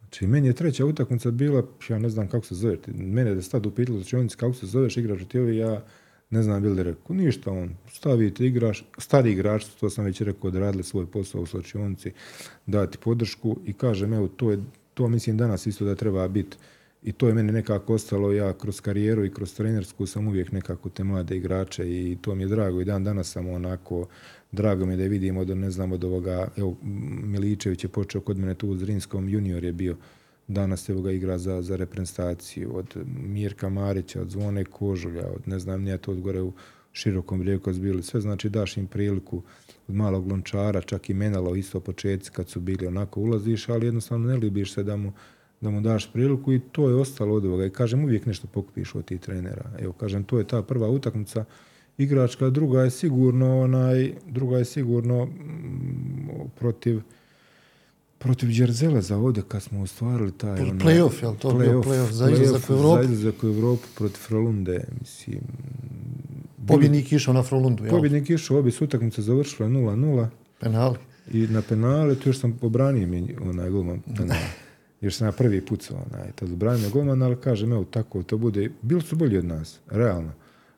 Znači, 0.09 0.27
meni 0.27 0.47
je 0.47 0.53
treća 0.53 0.87
utakmica 0.87 1.31
bila, 1.31 1.63
ja 1.89 1.99
ne 1.99 2.09
znam 2.09 2.29
kako 2.29 2.47
se 2.47 2.55
zove, 2.55 2.77
mene 2.87 3.35
da 3.35 3.43
stadu 3.43 3.69
upitali 3.69 4.03
znači, 4.03 4.37
kako 4.37 4.53
se 4.55 4.67
zoveš, 4.67 4.97
igrač 4.97 5.21
ti 5.29 5.39
ovi, 5.39 5.57
ja 5.57 5.85
ne 6.31 6.43
znam 6.43 6.63
bili 6.63 6.83
rekao, 6.83 7.17
ništa 7.17 7.51
on, 7.51 7.71
stavite 7.93 8.47
igrač, 8.47 8.83
stari 8.99 9.33
igrač, 9.33 9.65
to 9.81 9.91
sam 9.91 10.05
već 10.05 10.21
rekao, 10.21 10.51
da 10.51 10.59
radili 10.59 10.85
svoj 10.85 11.07
posao 11.07 11.41
u 11.43 11.47
slačionici, 11.47 12.13
dati 12.67 12.99
podršku 12.99 13.57
i 13.67 13.73
kažem, 13.73 14.13
evo, 14.13 14.29
to 14.29 14.51
je, 14.51 14.59
to 14.95 15.09
mislim 15.09 15.37
danas 15.37 15.67
isto 15.67 15.85
da 15.85 15.95
treba 15.95 16.29
biti 16.29 16.57
i 17.09 17.13
to 17.13 17.29
je 17.29 17.35
meni 17.35 17.53
nekako 17.53 17.95
ostalo, 17.95 18.33
ja 18.33 18.53
kroz 18.53 18.81
karijeru 18.81 19.25
i 19.25 19.31
kroz 19.31 19.55
trenersku 19.55 20.07
sam 20.07 20.29
uvijek 20.29 20.53
nekako 20.53 20.89
te 20.89 21.05
mlade 21.05 21.37
igrače 21.37 21.91
i 21.91 22.19
to 22.21 22.35
mi 22.35 22.43
je 22.43 22.49
drago. 22.49 22.81
I 22.81 22.85
dan 22.85 23.05
danas 23.05 23.33
sam 23.33 23.49
onako, 23.49 24.07
drago 24.53 24.87
mi 24.87 24.93
je 24.93 24.97
da 24.97 25.05
vidimo 25.05 25.41
od, 25.41 25.49
ne 25.49 25.71
znam, 25.71 25.93
od 25.93 26.05
ovoga, 26.05 26.49
evo, 26.57 26.77
Miličević 27.23 27.85
je 27.85 27.89
počeo 27.89 28.21
kod 28.21 28.39
mene 28.39 28.55
tu 28.55 28.69
u 28.69 28.77
Zrinskom, 28.77 29.29
junior 29.29 29.65
je 29.65 29.73
bio, 29.73 29.97
Danas 30.49 30.89
evo 30.89 31.03
ga 31.03 31.13
igra 31.13 31.39
za, 31.39 31.63
za 31.63 31.77
reprezentaciju. 31.77 32.77
Od 32.77 32.97
Mirka 33.07 33.69
Marića, 33.69 34.21
od 34.21 34.31
Zvone 34.31 34.65
Kožulja, 34.65 35.27
od 35.27 35.49
ne 35.49 35.59
znam 35.59 35.83
nije 35.83 35.99
to 35.99 36.13
od 36.13 36.21
gore 36.21 36.43
u 36.43 36.53
širokom 36.93 37.41
brijegu 37.41 37.73
bili. 37.73 38.03
Sve 38.03 38.21
znači 38.21 38.49
daš 38.49 38.77
im 38.77 38.87
priliku. 38.87 39.43
Od 39.89 39.95
malog 39.95 40.31
lončara, 40.31 40.81
čak 40.81 41.11
i 41.11 41.15
menalo 41.15 41.55
isto 41.57 41.81
početci 41.81 42.31
kad 42.31 42.49
su 42.49 42.61
bili 42.61 42.87
onako 42.87 43.21
ulaziš, 43.21 43.69
ali 43.69 43.87
jednostavno 43.87 44.29
ne 44.29 44.39
ljubiš 44.39 44.73
se 44.73 44.83
da 44.83 44.97
mu, 44.97 45.13
da 45.61 45.71
mu 45.71 45.81
daš 45.81 46.13
priliku 46.13 46.53
i 46.53 46.61
to 46.73 46.89
je 46.89 46.95
ostalo 46.95 47.35
od 47.35 47.45
ovoga. 47.45 47.67
I 47.67 47.71
kažem, 47.71 48.05
uvijek 48.05 48.27
nešto 48.27 48.47
pokupiš 48.47 48.95
od 48.95 49.05
tih 49.05 49.21
trenera. 49.21 49.71
Evo, 49.79 49.93
kažem, 49.93 50.25
to 50.25 50.39
je 50.39 50.45
ta 50.45 50.63
prva 50.63 50.89
utakmica 50.89 51.45
igračka, 51.99 52.51
druga 52.51 52.83
je 52.83 52.91
sigurno 52.91 53.61
onaj, 53.61 54.13
druga 54.27 54.59
je 54.59 54.65
sigurno 54.65 55.25
mm, 55.25 56.51
protiv 56.59 57.01
protiv 58.19 58.49
za 59.01 59.17
ovdje 59.17 59.43
kad 59.49 59.63
smo 59.63 59.83
ostvarili 59.83 60.33
taj... 60.33 60.61
Ono, 60.61 60.73
playoff, 60.73 61.23
jel 61.23 61.35
to 61.37 61.51
playoff, 61.51 61.85
playoff 61.85 62.11
za 62.11 62.31
izlazak 62.31 62.71
u 62.71 62.73
Europu? 62.73 63.07
Za 63.07 63.13
izlazak 63.13 63.45
u 63.45 63.47
Europu 63.47 63.87
protiv 63.95 64.19
Frolunde, 64.19 64.85
mislim... 65.01 65.41
Pobjednik 66.67 67.13
išao 67.13 67.35
na 67.35 67.43
Frolundu, 67.43 67.85
jel? 67.85 67.91
Pobjednik 67.91 68.31
išao, 68.31 68.59
obje 68.59 68.73
su 68.73 68.85
utakmice 68.85 69.23
završile 69.23 69.69
0-0. 69.69 70.27
Penali. 70.61 70.97
I 71.33 71.47
na 71.47 71.63
penale, 71.63 72.15
tu 72.15 72.29
još 72.29 72.39
sam 72.39 72.59
obranio 72.63 73.07
mi 73.07 73.37
onaj 73.41 73.71
golman 73.71 74.01
penale. 74.17 74.41
Jer 75.01 75.13
sam 75.13 75.27
na 75.27 75.33
prvi 75.33 75.61
pucao 75.61 75.97
onaj, 76.13 76.33
tad 76.35 76.53
obranio 76.53 76.91
golman, 76.91 77.23
ali 77.23 77.37
kažem, 77.37 77.73
evo, 77.73 77.85
tako 77.85 78.23
to 78.23 78.39
bude. 78.39 78.71
Bili 78.83 79.03
su 79.03 79.17
bolji 79.17 79.39
od 79.39 79.45
nas, 79.45 79.79
realno. 79.91 80.33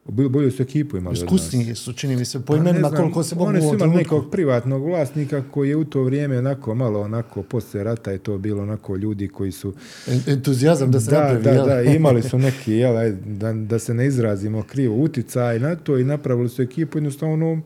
Bolju 0.04 0.50
su 0.50 0.62
ekipu 0.62 0.96
imali 0.96 1.14
Iskusniji 1.14 1.74
su, 1.74 1.92
čini 1.92 2.16
mi 2.16 2.24
se, 2.24 2.40
po 2.40 2.52
pa 2.52 2.56
imenima 2.56 2.90
koliko 2.90 3.22
se 3.22 3.34
mogu 3.34 3.48
Oni 3.48 3.60
su 3.60 3.74
imali 3.74 3.96
nekog 3.96 4.30
privatnog 4.30 4.84
vlasnika 4.84 5.42
koji 5.50 5.68
je 5.68 5.76
u 5.76 5.84
to 5.84 6.02
vrijeme 6.02 6.38
onako 6.38 6.74
malo 6.74 7.00
onako 7.00 7.42
poslije 7.42 7.84
rata 7.84 8.10
je 8.10 8.18
to 8.18 8.38
bilo 8.38 8.62
onako 8.62 8.96
ljudi 8.96 9.28
koji 9.28 9.52
su... 9.52 9.74
Entuzijazam 10.26 10.90
da 10.90 11.00
se 11.00 11.10
da, 11.10 11.38
Da, 11.42 11.64
da, 11.64 11.82
imali 11.96 12.22
su 12.22 12.38
neki, 12.38 12.72
jel, 12.72 13.12
da, 13.24 13.52
da 13.52 13.78
se 13.78 13.94
ne 13.94 14.06
izrazimo 14.06 14.62
krivo, 14.62 14.96
uticaj 14.96 15.58
na 15.58 15.76
to 15.76 15.98
i 15.98 16.04
napravili 16.04 16.48
su 16.48 16.62
ekipu 16.62 16.98
jednostavno 16.98 17.62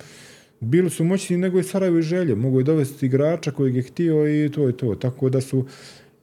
bili 0.61 0.91
su 0.91 1.05
moćni 1.05 1.37
nego 1.37 1.59
i 1.59 1.63
Sarajevo 1.63 1.99
i 1.99 2.03
želje. 2.03 2.35
Mogu 2.35 2.61
je 2.61 2.65
dovesti 2.65 3.07
igrača 3.07 3.51
kojeg 3.51 3.77
je 3.77 3.83
htio 3.83 4.45
i 4.45 4.49
to 4.49 4.67
je 4.67 4.77
to. 4.77 4.95
Tako 4.95 5.29
da 5.29 5.41
su 5.41 5.67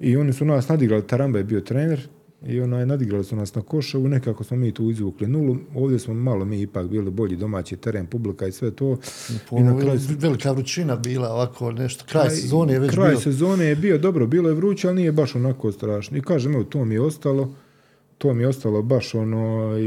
i 0.02 0.18
oni 0.18 0.34
su 0.34 0.45
nas 0.45 0.70
nadigrali. 0.70 1.08
Taramba 1.08 1.38
je 1.38 1.43
bio 1.43 1.62
trener, 1.62 2.08
i 2.47 2.62
onaj, 2.62 2.86
nadigrali 2.86 3.24
su 3.24 3.36
nas 3.36 3.56
na 3.56 3.62
Košavu, 3.62 4.08
nekako 4.08 4.43
smo 4.43 4.58
mi 4.58 4.72
tu 4.72 4.89
izvukli 4.89 5.28
nulu, 5.28 5.58
ovdje 5.76 5.99
smo 5.99 6.14
malo 6.14 6.45
mi 6.45 6.62
ipak 6.62 6.88
bili 6.88 7.12
bolji 7.12 7.36
domaći 7.36 7.76
teren, 7.76 8.06
publika 8.06 8.47
i 8.47 8.52
sve 8.52 8.72
to. 8.72 8.97
I 9.52 9.64
na 9.64 9.80
kraju... 9.80 9.99
Velika 10.20 10.52
vrućina 10.52 10.95
bila 10.95 11.30
ovako 11.30 11.72
nešto, 11.72 12.06
kraj, 12.10 12.30
sezone 12.30 12.74
je 12.74 12.80
već 12.80 12.91
kraj 12.91 13.16
sezone 13.16 13.66
je 13.66 13.76
bio, 13.76 13.97
dobro, 13.97 14.28
bilo 14.28 14.49
je 14.49 14.56
vruće, 14.56 14.88
ali 14.88 14.95
nije 14.95 15.12
baš 15.12 15.36
onako 15.36 15.72
strašno. 15.72 16.18
I 16.18 16.22
kažem, 16.22 16.54
evo, 16.54 16.64
to 16.64 16.86
mi 16.86 16.95
je 16.95 17.02
ostalo, 17.02 17.54
to 18.18 18.34
mi 18.34 18.43
je 18.43 18.47
ostalo 18.47 18.82
baš 18.82 19.16
ono 19.16 19.78
i, 19.78 19.84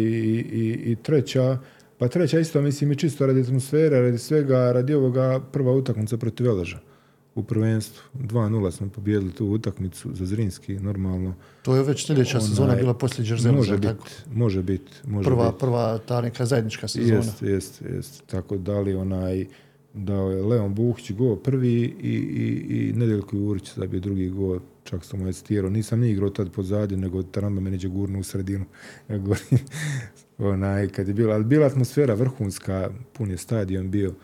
i, 0.53 0.93
i 0.93 0.97
treća, 1.03 1.59
pa 1.99 2.09
treća 2.09 2.39
isto 2.39 2.63
mislim 2.63 2.93
i 2.93 2.97
čisto 2.97 3.27
radi 3.27 3.41
atmosfere, 3.41 4.01
radi 4.01 4.19
svega, 4.19 4.73
radi 4.73 4.95
ovoga 4.95 5.41
prva 5.53 5.73
utakmica 5.73 6.17
protiv 6.17 6.47
Veleža 6.47 6.94
u 7.35 7.43
prvenstvu. 7.43 8.03
2-0 8.15 8.71
smo 8.71 8.89
pobijedili 8.89 9.33
tu 9.33 9.47
utakmicu 9.47 10.15
za 10.15 10.27
Zrinski, 10.27 10.75
normalno. 10.75 11.35
To 11.63 11.77
je 11.77 11.83
već 11.83 12.07
sljedeća 12.07 12.41
sezona 12.41 12.75
bila 12.75 12.95
poslije 12.95 13.27
Džerzela, 13.27 13.57
može 13.57 13.79
biti, 13.79 14.11
može 14.33 14.63
biti. 14.63 14.93
Može 15.07 15.25
prva, 15.25 15.51
bit. 15.51 15.61
prva 15.61 15.99
ta 15.99 16.21
neka 16.21 16.47
zajednička 16.47 16.89
sezona. 16.89 17.17
Jest, 17.17 17.43
jest, 17.43 17.83
jest. 17.83 18.23
Tako 18.27 18.57
da 18.57 18.81
li 18.81 18.95
onaj, 18.95 19.47
dao 19.95 20.31
je 20.31 20.43
Leon 20.43 20.75
Buhić 20.75 21.13
go 21.13 21.37
prvi 21.37 21.95
i, 22.03 22.09
i, 22.09 22.89
i 22.89 22.93
Nedjeljko 22.93 23.37
Jurić 23.37 23.75
zabio 23.77 24.01
drugi 24.01 24.29
go, 24.29 24.61
čak 24.85 25.05
sam 25.05 25.21
mu 25.21 25.33
citirao. 25.33 25.71
Nisam 25.71 26.01
ni 26.01 26.11
igrao 26.11 26.31
tad 26.31 26.53
pozadnje, 26.53 26.97
nego 26.97 27.23
Taramba 27.23 27.61
me 27.61 27.71
neđe 27.71 27.89
gurnu 27.89 28.21
u 28.21 28.23
sredinu. 28.23 28.65
Ja 29.09 29.19
govorim, 29.19 29.59
onaj, 30.39 30.89
kad 30.89 31.09
je 31.09 31.15
bila, 31.15 31.35
ali 31.35 31.45
bila 31.45 31.67
atmosfera 31.67 32.15
vrhunska, 32.15 32.91
pun 33.13 33.31
je 33.31 33.37
stadion 33.37 33.91
bio, 33.91 34.15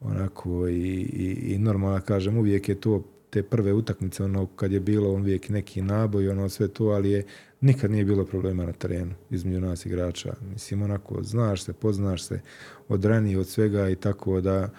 onako 0.00 0.68
i, 0.68 1.00
i, 1.12 1.54
i 1.54 1.58
normalno 1.58 2.00
kažem 2.00 2.38
uvijek 2.38 2.68
je 2.68 2.74
to 2.74 3.02
te 3.30 3.42
prve 3.42 3.72
utakmice 3.72 4.24
ono 4.24 4.46
kad 4.46 4.72
je 4.72 4.80
bilo 4.80 5.12
on 5.14 5.20
uvijek 5.20 5.48
neki 5.48 5.82
naboj 5.82 6.28
ono 6.28 6.48
sve 6.48 6.68
to 6.68 6.84
ali 6.84 7.10
je 7.10 7.24
nikad 7.60 7.90
nije 7.90 8.04
bilo 8.04 8.24
problema 8.24 8.64
na 8.64 8.72
terenu 8.72 9.14
između 9.30 9.60
nas 9.60 9.86
igrača. 9.86 10.34
Mislim 10.52 10.82
onako 10.82 11.22
znaš 11.22 11.62
se 11.62 11.72
poznaš 11.72 12.24
se 12.24 12.40
od 12.88 13.04
ranije 13.04 13.38
od 13.38 13.48
svega 13.48 13.88
i 13.88 13.96
tako 13.96 14.40
da 14.40 14.70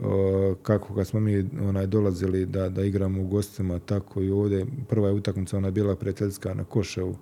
o, 0.00 0.54
kako 0.62 0.94
kad 0.94 1.06
smo 1.06 1.20
mi 1.20 1.48
onaj 1.60 1.86
dolazili 1.86 2.46
da, 2.46 2.68
da 2.68 2.84
igramo 2.84 3.22
u 3.22 3.26
gostima 3.26 3.78
tako 3.78 4.22
i 4.22 4.30
ovdje 4.30 4.66
prva 4.88 5.08
je 5.08 5.14
utakmica 5.14 5.56
ona 5.56 5.70
bila 5.70 5.96
prijateljska 5.96 6.54
na 6.54 6.64
Koševu 6.64 7.16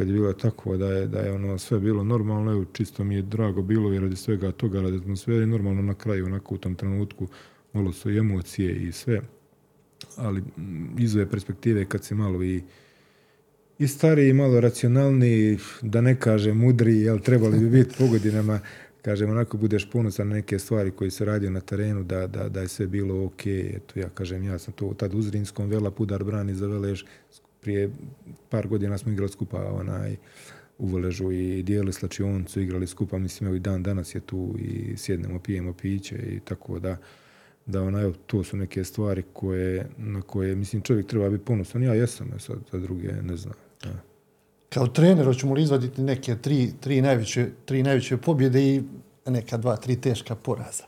kad 0.00 0.08
je 0.08 0.14
bilo 0.14 0.32
tako 0.32 0.76
da 0.76 0.86
je, 0.86 1.06
da 1.06 1.18
je 1.20 1.32
ono 1.32 1.58
sve 1.58 1.80
bilo 1.80 2.04
normalno, 2.04 2.52
evo 2.52 2.64
čisto 2.72 3.04
mi 3.04 3.14
je 3.14 3.22
drago 3.22 3.62
bilo 3.62 3.92
i 3.92 3.98
radi 3.98 4.16
svega 4.16 4.52
toga, 4.52 4.80
radi 4.80 4.96
atmosfere, 4.96 5.46
normalno 5.46 5.82
na 5.82 5.94
kraju, 5.94 6.26
onako 6.26 6.54
u 6.54 6.58
tom 6.58 6.74
trenutku, 6.74 7.28
malo 7.72 7.92
su 7.92 8.10
i 8.10 8.18
emocije 8.18 8.76
i 8.76 8.92
sve, 8.92 9.20
ali 10.16 10.42
iz 10.98 11.16
ove 11.16 11.30
perspektive 11.30 11.84
kad 11.84 12.04
si 12.04 12.14
malo 12.14 12.42
i 12.42 12.62
i 13.78 13.88
stariji, 13.88 14.32
malo 14.32 14.60
racionalniji, 14.60 15.58
da 15.82 16.00
ne 16.00 16.20
kaže 16.20 16.54
mudri, 16.54 17.00
jel 17.00 17.18
trebali 17.18 17.58
bi 17.58 17.68
biti 17.68 17.94
po 17.98 18.06
godinama, 18.06 18.60
kažem, 19.02 19.30
onako 19.30 19.56
budeš 19.56 19.90
ponosan 19.90 20.28
na 20.28 20.34
neke 20.34 20.58
stvari 20.58 20.90
koje 20.90 21.10
se 21.10 21.24
radio 21.24 21.50
na 21.50 21.60
terenu, 21.60 22.02
da, 22.02 22.26
da, 22.26 22.48
da 22.48 22.60
je 22.60 22.68
sve 22.68 22.86
bilo 22.86 23.24
ok. 23.24 23.46
Eto, 23.46 24.00
ja 24.00 24.08
kažem, 24.08 24.44
ja 24.44 24.58
sam 24.58 24.74
to 24.74 24.94
tad 24.98 25.14
u 25.14 25.22
Zrinskom, 25.22 25.68
Vela 25.68 25.90
Pudar 25.90 26.24
brani 26.24 26.54
za 26.54 26.66
Veleš, 26.66 27.04
prije 27.60 27.90
par 28.48 28.68
godina 28.68 28.98
smo 28.98 29.12
igrali 29.12 29.32
skupa 29.32 29.72
onaj, 29.72 30.16
u 30.78 30.86
Veležu 30.86 31.32
i 31.32 31.62
dijeli 31.62 31.92
slačioncu, 31.92 32.60
igrali 32.60 32.86
skupa, 32.86 33.18
mislim, 33.18 33.46
evo 33.46 33.56
i 33.56 33.60
dan 33.60 33.82
danas 33.82 34.14
je 34.14 34.20
tu 34.20 34.54
i 34.58 34.96
sjednemo, 34.96 35.38
pijemo 35.38 35.72
piće 35.72 36.16
i 36.16 36.40
tako 36.40 36.78
da, 36.78 36.96
da 37.66 37.82
ona, 37.82 38.00
evo, 38.00 38.12
to 38.26 38.44
su 38.44 38.56
neke 38.56 38.84
stvari 38.84 39.22
koje, 39.32 39.88
na 39.96 40.22
koje, 40.22 40.54
mislim, 40.54 40.82
čovjek 40.82 41.06
treba 41.06 41.30
biti 41.30 41.44
ponosan. 41.44 41.82
Ja 41.82 41.94
jesam, 41.94 42.30
sad 42.38 42.56
za 42.72 42.78
druge 42.78 43.08
ne 43.22 43.36
znam. 43.36 43.54
Da. 43.82 44.10
Kao 44.68 44.86
trener 44.86 45.24
hoćemo 45.24 45.54
li 45.54 45.62
izvaditi 45.62 46.02
neke 46.02 46.36
tri, 46.36 46.72
tri, 46.80 47.02
najveće, 47.02 47.48
tri 47.64 47.82
najveće 47.82 48.16
pobjede 48.16 48.62
i 48.62 48.82
neka 49.26 49.56
dva, 49.56 49.76
tri 49.76 49.96
teška 49.96 50.34
poraza? 50.34 50.84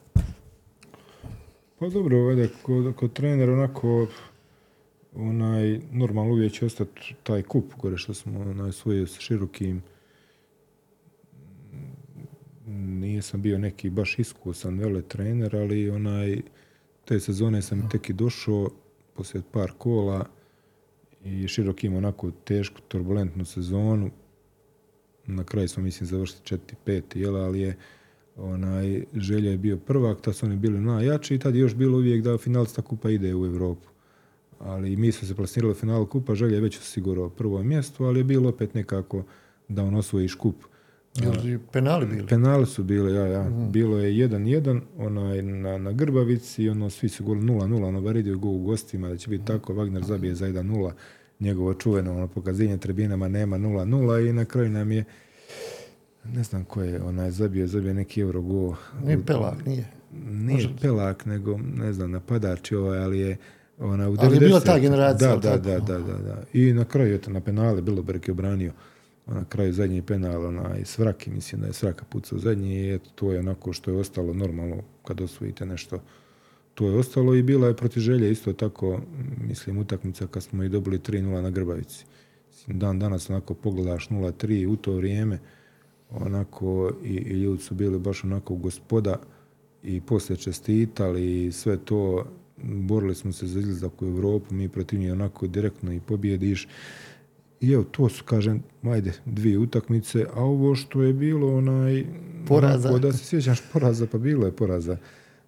Pa 1.79 1.89
dobro, 1.89 2.29
ajde, 2.29 2.49
kod, 2.63 2.95
kod 2.97 3.13
trener 3.13 3.51
onako, 3.51 4.07
onaj, 5.15 5.81
normalno 5.91 6.33
uvijek 6.33 6.53
će 6.53 6.67
ostati 6.67 7.15
taj 7.23 7.43
kup 7.43 7.65
gore 7.79 7.97
što 7.97 8.15
smo 8.15 8.41
onaj, 8.41 8.73
svoje 8.73 9.07
s 9.07 9.19
širokim. 9.19 9.83
Nije 12.67 13.23
sam 13.23 13.43
bio 13.43 13.59
neki 13.59 13.91
baš 13.91 14.19
iskusan 14.19 14.79
vele 14.79 15.03
trener, 15.03 15.57
ali 15.57 15.91
onaj 15.91 16.41
te 17.05 17.21
sezone 17.21 17.63
sam 17.63 17.89
tek 17.91 18.11
i 18.11 18.13
došao 18.13 18.71
poslije 19.15 19.43
par 19.53 19.73
kola 19.79 20.27
i 21.25 21.49
širok 21.49 21.85
ima 21.85 21.99
onako 21.99 22.31
tešku, 22.31 22.81
turbulentnu 22.89 23.45
sezonu. 23.45 24.11
Na 25.27 25.45
kraju 25.45 25.69
smo, 25.69 25.83
mislim, 25.83 26.07
završili 26.07 26.41
četiri, 26.45 26.77
pet, 26.85 27.17
jel, 27.17 27.37
ali 27.37 27.61
je 27.61 27.77
onaj, 28.37 29.05
želja 29.15 29.51
je 29.51 29.59
bio 29.59 29.77
prvak, 29.77 30.21
tad 30.21 30.37
su 30.37 30.47
oni 30.47 30.57
bili 30.57 30.81
najjači 30.81 31.35
i 31.35 31.39
tad 31.39 31.55
je 31.55 31.61
još 31.61 31.75
bilo 31.75 31.99
uvijek 31.99 32.23
da 32.23 32.39
finalista 32.39 32.83
kupa 32.83 33.11
ide 33.11 33.35
u 33.35 33.47
Evropu 33.47 33.92
ali 34.65 34.97
mi 34.97 35.13
smo 35.13 35.29
se 35.29 35.35
plasirali 35.35 35.73
u 35.73 35.75
finalu 35.75 36.07
kupa, 36.07 36.35
želje 36.35 36.55
je 36.55 36.61
već 36.61 36.79
osigurao 36.79 37.29
prvo 37.31 37.63
mjesto, 37.63 38.05
ali 38.05 38.21
je 38.21 38.25
bilo 38.25 38.49
opet 38.49 38.75
nekako 38.75 39.25
da 39.69 39.83
on 39.83 39.95
osvojiš 39.95 40.35
kup. 40.35 40.57
Jel 41.15 41.59
penali 41.73 42.07
bili? 42.07 42.27
Penali 42.27 42.67
su 42.67 42.85
bili, 42.85 43.15
ja, 43.15 43.27
ja. 43.27 43.43
Mm. 43.43 43.73
Bilo 43.73 43.99
je 43.99 44.29
1-1 44.29 44.81
onaj, 44.99 45.43
na, 45.43 45.79
na 45.79 45.93
Grbavici, 45.93 46.69
ono, 46.69 46.91
svi 46.91 47.09
su 47.09 47.25
goli 47.25 47.41
0-0, 47.41 47.85
ono, 47.85 48.01
Varidio 48.01 48.39
go 48.39 48.49
u 48.49 48.63
gostima, 48.63 49.09
da 49.09 49.17
će 49.17 49.31
biti 49.31 49.45
tako, 49.45 49.75
Wagner 49.75 50.05
zabije 50.05 50.35
za 50.35 50.47
1-0, 50.47 50.93
njegovo 51.41 51.75
čuveno 51.75 52.17
ono, 52.17 52.29
pokazanje 52.29 52.77
tribinama 52.77 53.29
nema 53.29 53.59
0-0 53.59 54.31
i 54.31 54.33
na 54.33 54.45
kraju 54.45 54.69
nam 54.69 54.93
je 54.93 55.05
ne 56.25 56.43
znam 56.43 56.65
ko 56.65 56.83
je 56.83 57.03
onaj 57.03 57.31
zabio, 57.31 57.67
zabio 57.67 57.95
neki 57.95 58.21
euro 58.21 58.43
go. 58.43 58.77
Nije 59.05 59.25
Pelak, 59.27 59.67
nije. 59.67 59.85
Nije 60.31 60.55
Možda. 60.55 60.81
Pelak, 60.83 61.27
nego, 61.27 61.59
ne 61.59 61.93
znam, 61.93 62.11
napadač 62.11 62.73
ovaj, 62.73 62.99
ali 62.99 63.19
je 63.19 63.37
ona, 63.83 64.09
u 64.09 64.17
ali 64.19 64.37
je 64.37 64.41
bila 64.41 64.61
ta 64.61 64.79
generacija. 64.79 65.37
Da, 65.37 65.57
da, 65.57 65.57
da, 65.57 65.79
da, 65.79 65.99
da, 65.99 66.19
da. 66.19 66.43
I 66.53 66.73
na 66.73 66.85
kraju, 66.85 67.15
eto, 67.15 67.31
na 67.31 67.41
penale, 67.41 67.83
Biloberg 67.83 68.29
je 68.29 68.33
obranio 68.33 68.73
na 69.27 69.45
kraju 69.45 69.73
zadnji 69.73 70.03
penal, 70.03 70.47
ona, 70.47 70.77
i 70.79 70.85
Svraki, 70.85 71.31
mislim 71.31 71.61
da 71.61 71.67
je 71.67 71.73
Svraka 71.73 72.05
pucao 72.05 72.39
zadnji 72.39 72.75
i 72.75 72.95
eto, 72.95 73.11
to 73.15 73.33
je 73.33 73.39
onako 73.39 73.73
što 73.73 73.91
je 73.91 73.97
ostalo 73.97 74.35
normalno 74.35 74.77
kad 75.05 75.21
osvojite 75.21 75.67
nešto. 75.67 76.01
To 76.75 76.87
je 76.87 76.99
ostalo 76.99 77.35
i 77.35 77.43
bila 77.43 77.69
je 77.69 77.77
proti 77.77 78.01
želje 78.01 78.33
isto 78.33 78.53
tako, 78.53 79.01
mislim, 79.49 79.79
utakmica 79.79 80.27
kad 80.27 80.43
smo 80.43 80.63
i 80.63 80.69
dobili 80.69 80.99
3-0 80.99 81.41
na 81.41 81.51
Grbavici. 81.51 82.05
Dan 82.67 82.99
danas 82.99 83.31
onako 83.31 83.55
pogledaš 83.55 84.09
0-3 84.09 84.67
u 84.67 84.77
to 84.77 84.93
vrijeme, 84.93 85.39
onako 86.11 86.93
i, 87.05 87.15
i 87.15 87.43
ljudi 87.43 87.63
su 87.63 87.75
bili 87.75 87.99
baš 87.99 88.25
onako 88.25 88.55
gospoda 88.55 89.17
i 89.83 90.01
poslije 90.01 90.37
čestitali 90.37 91.47
i 91.47 91.53
sve 91.53 91.77
to 91.77 92.27
borili 92.63 93.15
smo 93.15 93.33
se 93.33 93.47
za 93.47 93.61
izlazak 93.61 94.03
u 94.03 94.07
Evropu, 94.07 94.55
mi 94.55 94.69
protiv 94.69 95.01
njih 95.01 95.13
onako 95.13 95.47
direktno 95.47 95.93
i 95.93 96.01
pobjediš. 96.01 96.69
I 97.61 97.73
evo, 97.73 97.85
to 97.85 98.09
su, 98.09 98.25
kažem, 98.25 98.63
ajde, 98.83 99.13
dvije 99.27 99.59
utakmice, 99.59 100.27
a 100.35 100.41
ovo 100.41 100.75
što 100.75 101.03
je 101.03 101.13
bilo, 101.13 101.57
onaj... 101.57 102.05
Poraza. 102.49 102.89
Onako, 102.89 103.07
da 103.07 103.13
se 103.13 103.25
sjećaš 103.25 103.63
poraza, 103.73 104.07
pa 104.07 104.19
bilo 104.19 104.47
je 104.47 104.53
poraza. 104.53 104.97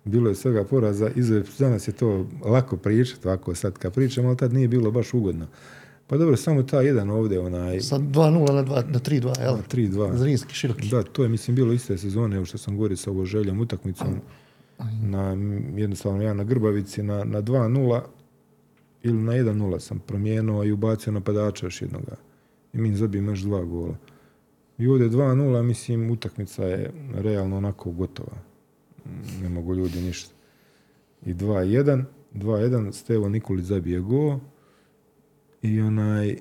Bilo 0.04 0.28
je 0.28 0.34
svega 0.34 0.64
poraza. 0.64 1.10
Izve, 1.16 1.42
danas 1.58 1.88
je 1.88 1.92
to 1.92 2.26
lako 2.44 2.76
pričati, 2.76 3.28
ovako 3.28 3.54
sad 3.54 3.78
kad 3.78 3.94
pričam, 3.94 4.26
ali 4.26 4.36
tad 4.36 4.52
nije 4.52 4.68
bilo 4.68 4.90
baš 4.90 5.14
ugodno. 5.14 5.46
Pa 6.06 6.16
dobro, 6.16 6.36
samo 6.36 6.62
ta 6.62 6.80
jedan 6.80 7.10
ovdje, 7.10 7.40
onaj... 7.40 7.80
Sa 7.80 7.98
2-0 7.98 8.52
na, 8.52 8.64
2, 8.64 8.90
na 8.90 8.98
3-2, 8.98 9.40
jel? 9.40 9.54
Na 9.54 9.62
3-2. 9.72 10.16
Zrinski, 10.16 10.54
široki. 10.54 10.88
Da, 10.88 11.02
to 11.02 11.22
je, 11.22 11.28
mislim, 11.28 11.56
bilo 11.56 11.72
iste 11.72 11.98
sezone, 11.98 12.36
evo 12.36 12.44
što 12.44 12.58
sam 12.58 12.76
govorio 12.76 12.96
sa 12.96 13.10
ovo 13.10 13.24
željom 13.24 13.60
utakmicom 13.60 14.20
na 15.02 15.36
jednostavno 15.76 16.22
ja 16.22 16.34
na 16.34 16.44
Grbavici 16.44 17.02
na, 17.02 17.24
na 17.24 17.42
2-0 17.42 18.00
ili 19.02 19.22
na 19.22 19.32
1-0 19.32 19.78
sam 19.78 19.98
promijenuo 20.06 20.64
i 20.64 20.72
ubacio 20.72 21.12
napadača 21.12 21.66
još 21.66 21.82
jednoga. 21.82 22.16
I 22.72 22.78
mi 22.78 22.94
zabijemo 22.94 23.30
još 23.30 23.40
dva 23.40 23.64
gola. 23.64 23.96
I 24.78 24.86
ovdje 24.86 25.08
2-0, 25.08 25.62
mislim, 25.62 26.10
utakmica 26.10 26.64
je 26.64 26.92
realno 27.14 27.56
onako 27.56 27.90
gotova. 27.90 28.36
Ne 29.42 29.48
mogu 29.48 29.74
ljudi 29.74 30.00
ništa. 30.00 30.34
I 31.26 31.34
2-1, 31.34 32.04
2-1, 32.34 32.92
Stevo 32.92 33.28
Nikolić 33.28 33.64
zabije 33.64 34.00
go 34.00 34.40
i 35.62 35.80
onaj 35.80 36.36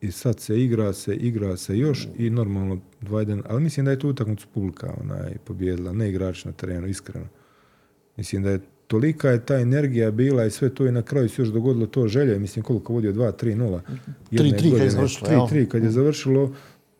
i 0.00 0.10
sad 0.12 0.40
se 0.40 0.62
igra 0.62 0.92
se, 0.92 1.14
igra 1.14 1.56
se 1.56 1.78
još 1.78 2.08
i 2.16 2.30
normalno 2.30 2.78
2-1, 3.02 3.42
ali 3.48 3.62
mislim 3.62 3.84
da 3.84 3.90
je 3.90 3.98
tu 3.98 4.08
utakmicu 4.08 4.48
publika 4.54 4.94
onaj 5.00 5.36
pobjedila, 5.44 5.92
ne 5.92 6.08
igrač 6.08 6.44
na 6.44 6.52
terenu, 6.52 6.86
iskreno. 6.86 7.26
Mislim 8.20 8.42
da 8.42 8.50
je 8.50 8.60
tolika 8.86 9.30
je 9.30 9.44
ta 9.44 9.54
energija 9.58 10.10
bila 10.10 10.44
i 10.44 10.50
sve 10.50 10.74
to 10.74 10.86
i 10.86 10.92
na 10.92 11.02
kraju 11.02 11.28
se 11.28 11.42
još 11.42 11.48
dogodilo 11.48 11.86
to 11.86 12.08
želje, 12.08 12.38
mislim 12.38 12.62
koliko 12.62 12.92
vodio 12.92 13.12
2-3-0. 13.12 13.80
3-3 14.30 14.70
kad 14.72 14.82
je 14.82 14.90
završilo. 14.90 15.30
3-3 15.30 15.68
kad 15.68 15.84
je 15.84 15.90
završilo, 15.90 16.52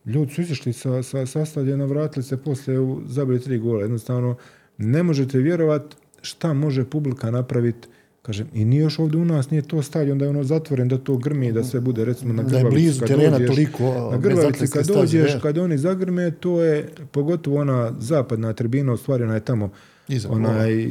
ljudi 0.05 0.33
su 0.33 0.41
izašli 0.41 0.73
sa, 0.73 1.03
sa 1.03 1.25
sastavljena, 1.25 1.85
vratili 1.85 2.23
se 2.23 2.37
poslije 2.37 2.79
u 2.79 3.01
zabili 3.05 3.41
tri 3.41 3.57
gola. 3.57 3.81
Jednostavno, 3.81 4.35
ne 4.77 5.03
možete 5.03 5.37
vjerovati 5.37 5.95
šta 6.21 6.53
može 6.53 6.85
publika 6.85 7.31
napraviti 7.31 7.87
Kažem, 8.21 8.47
i 8.53 8.65
nije 8.65 8.81
još 8.81 8.99
ovdje 8.99 9.21
u 9.21 9.25
nas, 9.25 9.49
nije 9.49 9.61
to 9.61 9.81
stadion 9.81 10.17
da 10.17 10.25
je 10.25 10.29
ono 10.29 10.43
zatvoren, 10.43 10.87
da 10.87 10.97
to 10.97 11.17
grmi, 11.17 11.51
da 11.51 11.63
sve 11.63 11.79
bude 11.79 12.05
recimo 12.05 12.33
na 12.33 12.43
Grbavici. 12.43 12.63
Da 12.63 12.67
je 12.67 12.71
blizu 12.71 13.05
terena 13.05 13.37
dođeš, 13.37 13.47
toliko. 13.47 14.09
Na 14.11 14.17
Grbavici 14.17 14.67
kad 14.67 14.87
dođeš, 14.87 15.31
kad 15.41 15.57
oni 15.57 15.77
zagrme, 15.77 16.31
to 16.31 16.61
je, 16.61 16.89
pogotovo 17.11 17.57
ona 17.57 17.93
zapadna 17.99 18.53
tribina, 18.53 18.93
ostvarena 18.93 19.33
je 19.33 19.39
tamo 19.39 19.69
Iza, 20.11 20.29
onaj 20.29 20.85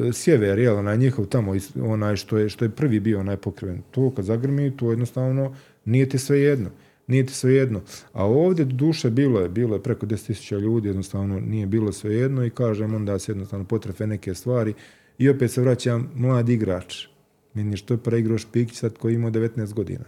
ovo. 0.00 0.12
sjever, 0.12 0.58
jel, 0.58 0.76
onaj 0.76 0.98
njihov 0.98 1.26
tamo, 1.26 1.54
onaj 1.82 2.16
što 2.16 2.38
je, 2.38 2.48
što 2.48 2.64
je 2.64 2.70
prvi 2.70 3.00
bio 3.00 3.20
onaj 3.20 3.36
pokriven. 3.36 3.82
To 3.90 4.10
kad 4.10 4.24
zagrmi, 4.24 4.76
to 4.76 4.90
jednostavno 4.90 5.54
nije 5.84 6.08
ti 6.08 6.18
sve 6.18 6.40
jedno. 6.40 6.70
Nije 7.06 7.26
ti 7.26 7.34
sve 7.34 7.54
jedno. 7.54 7.80
A 8.12 8.26
ovdje 8.26 8.64
duše 8.64 9.10
bilo 9.10 9.40
je, 9.40 9.48
bilo 9.48 9.74
je 9.76 9.82
preko 9.82 10.06
10.000 10.06 10.60
ljudi, 10.60 10.88
jednostavno 10.88 11.40
nije 11.40 11.66
bilo 11.66 11.92
sve 11.92 12.14
jedno 12.14 12.44
i 12.44 12.50
kažem 12.50 12.94
onda 12.94 13.18
se 13.18 13.32
jednostavno 13.32 13.64
potrefe 13.64 14.06
neke 14.06 14.34
stvari 14.34 14.74
i 15.18 15.28
opet 15.28 15.50
se 15.50 15.60
vraćam 15.60 16.10
mlad 16.14 16.48
igrač. 16.48 17.06
Meni 17.54 17.76
što 17.76 17.94
je 17.94 17.98
preigrao 17.98 18.38
Špikić 18.38 18.76
sad 18.76 18.98
koji 18.98 19.14
ima 19.14 19.30
19 19.30 19.72
godina. 19.72 20.04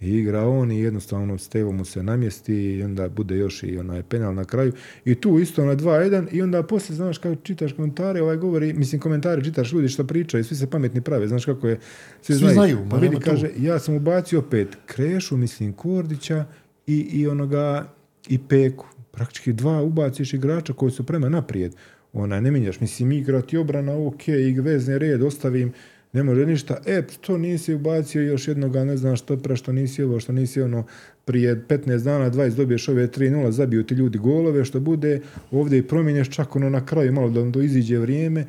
I 0.00 0.10
igra 0.10 0.48
on 0.48 0.72
i 0.72 0.80
jednostavno 0.80 1.38
Stevo 1.38 1.72
mu 1.72 1.84
se 1.84 2.02
namjesti 2.02 2.54
i 2.54 2.82
onda 2.82 3.08
bude 3.08 3.36
još 3.36 3.62
i 3.62 3.78
onaj 3.78 4.02
penal 4.02 4.34
na 4.34 4.44
kraju. 4.44 4.72
I 5.04 5.14
tu 5.14 5.38
isto 5.38 5.64
na 5.64 5.76
2-1 5.76 6.26
i 6.32 6.42
onda 6.42 6.62
poslije, 6.62 6.96
znaš, 6.96 7.18
kako 7.18 7.34
čitaš 7.34 7.72
komentare, 7.72 8.22
ovaj 8.22 8.36
govori, 8.36 8.72
mislim, 8.72 9.00
komentare 9.00 9.44
čitaš 9.44 9.72
ljudi 9.72 9.88
što 9.88 10.06
pričaju, 10.06 10.44
svi 10.44 10.56
se 10.56 10.70
pametni 10.70 11.00
prave, 11.00 11.28
znaš 11.28 11.44
kako 11.44 11.68
je, 11.68 11.78
svi, 12.22 12.34
svi 12.34 12.38
znaju. 12.38 12.54
znaju. 12.54 12.86
Pa 12.90 12.96
vidi, 12.96 13.16
kaže, 13.20 13.50
ja 13.58 13.78
sam 13.78 13.94
ubacio 13.94 14.38
opet 14.38 14.68
Krešu, 14.86 15.36
mislim, 15.36 15.72
Kordića 15.72 16.44
i, 16.86 17.08
i 17.12 17.26
onoga, 17.26 17.92
i 18.28 18.38
Peku. 18.38 18.86
Praktički 19.10 19.52
dva 19.52 19.82
ubaciš 19.82 20.34
igrača 20.34 20.72
koji 20.72 20.90
su 20.92 21.04
prema 21.04 21.28
naprijed. 21.28 21.74
Ona, 22.12 22.40
ne 22.40 22.50
minjaš, 22.50 22.80
mislim, 22.80 23.12
igrati 23.12 23.56
obrana, 23.56 24.06
ok, 24.06 24.28
i 24.28 24.60
vezni 24.60 24.98
red, 24.98 25.22
ostavim, 25.22 25.72
ne 26.16 26.22
može 26.22 26.46
ništa, 26.46 26.78
e, 26.86 27.02
što 27.12 27.38
nisi 27.38 27.74
ubacio 27.74 28.22
još 28.22 28.48
jednoga, 28.48 28.84
ne 28.84 28.96
znam 28.96 29.16
što 29.16 29.36
pre, 29.36 29.56
što 29.56 29.72
nisi 29.72 30.02
ovo, 30.02 30.20
što 30.20 30.32
nisi 30.32 30.62
ono, 30.62 30.84
prije 31.24 31.64
15 31.68 32.04
dana, 32.04 32.30
20 32.30 32.56
dobiješ 32.56 32.88
ove 32.88 33.08
3-0, 33.08 33.50
zabiju 33.50 33.84
ti 33.84 33.94
ljudi 33.94 34.18
golove, 34.18 34.64
što 34.64 34.80
bude, 34.80 35.20
ovdje 35.50 35.78
i 35.78 35.82
promjenješ 35.82 36.30
čak 36.30 36.56
ono 36.56 36.70
na 36.70 36.86
kraju, 36.86 37.12
malo 37.12 37.30
da 37.30 37.52
to 37.52 37.60
iziđe 37.60 37.98
vrijeme, 37.98 38.46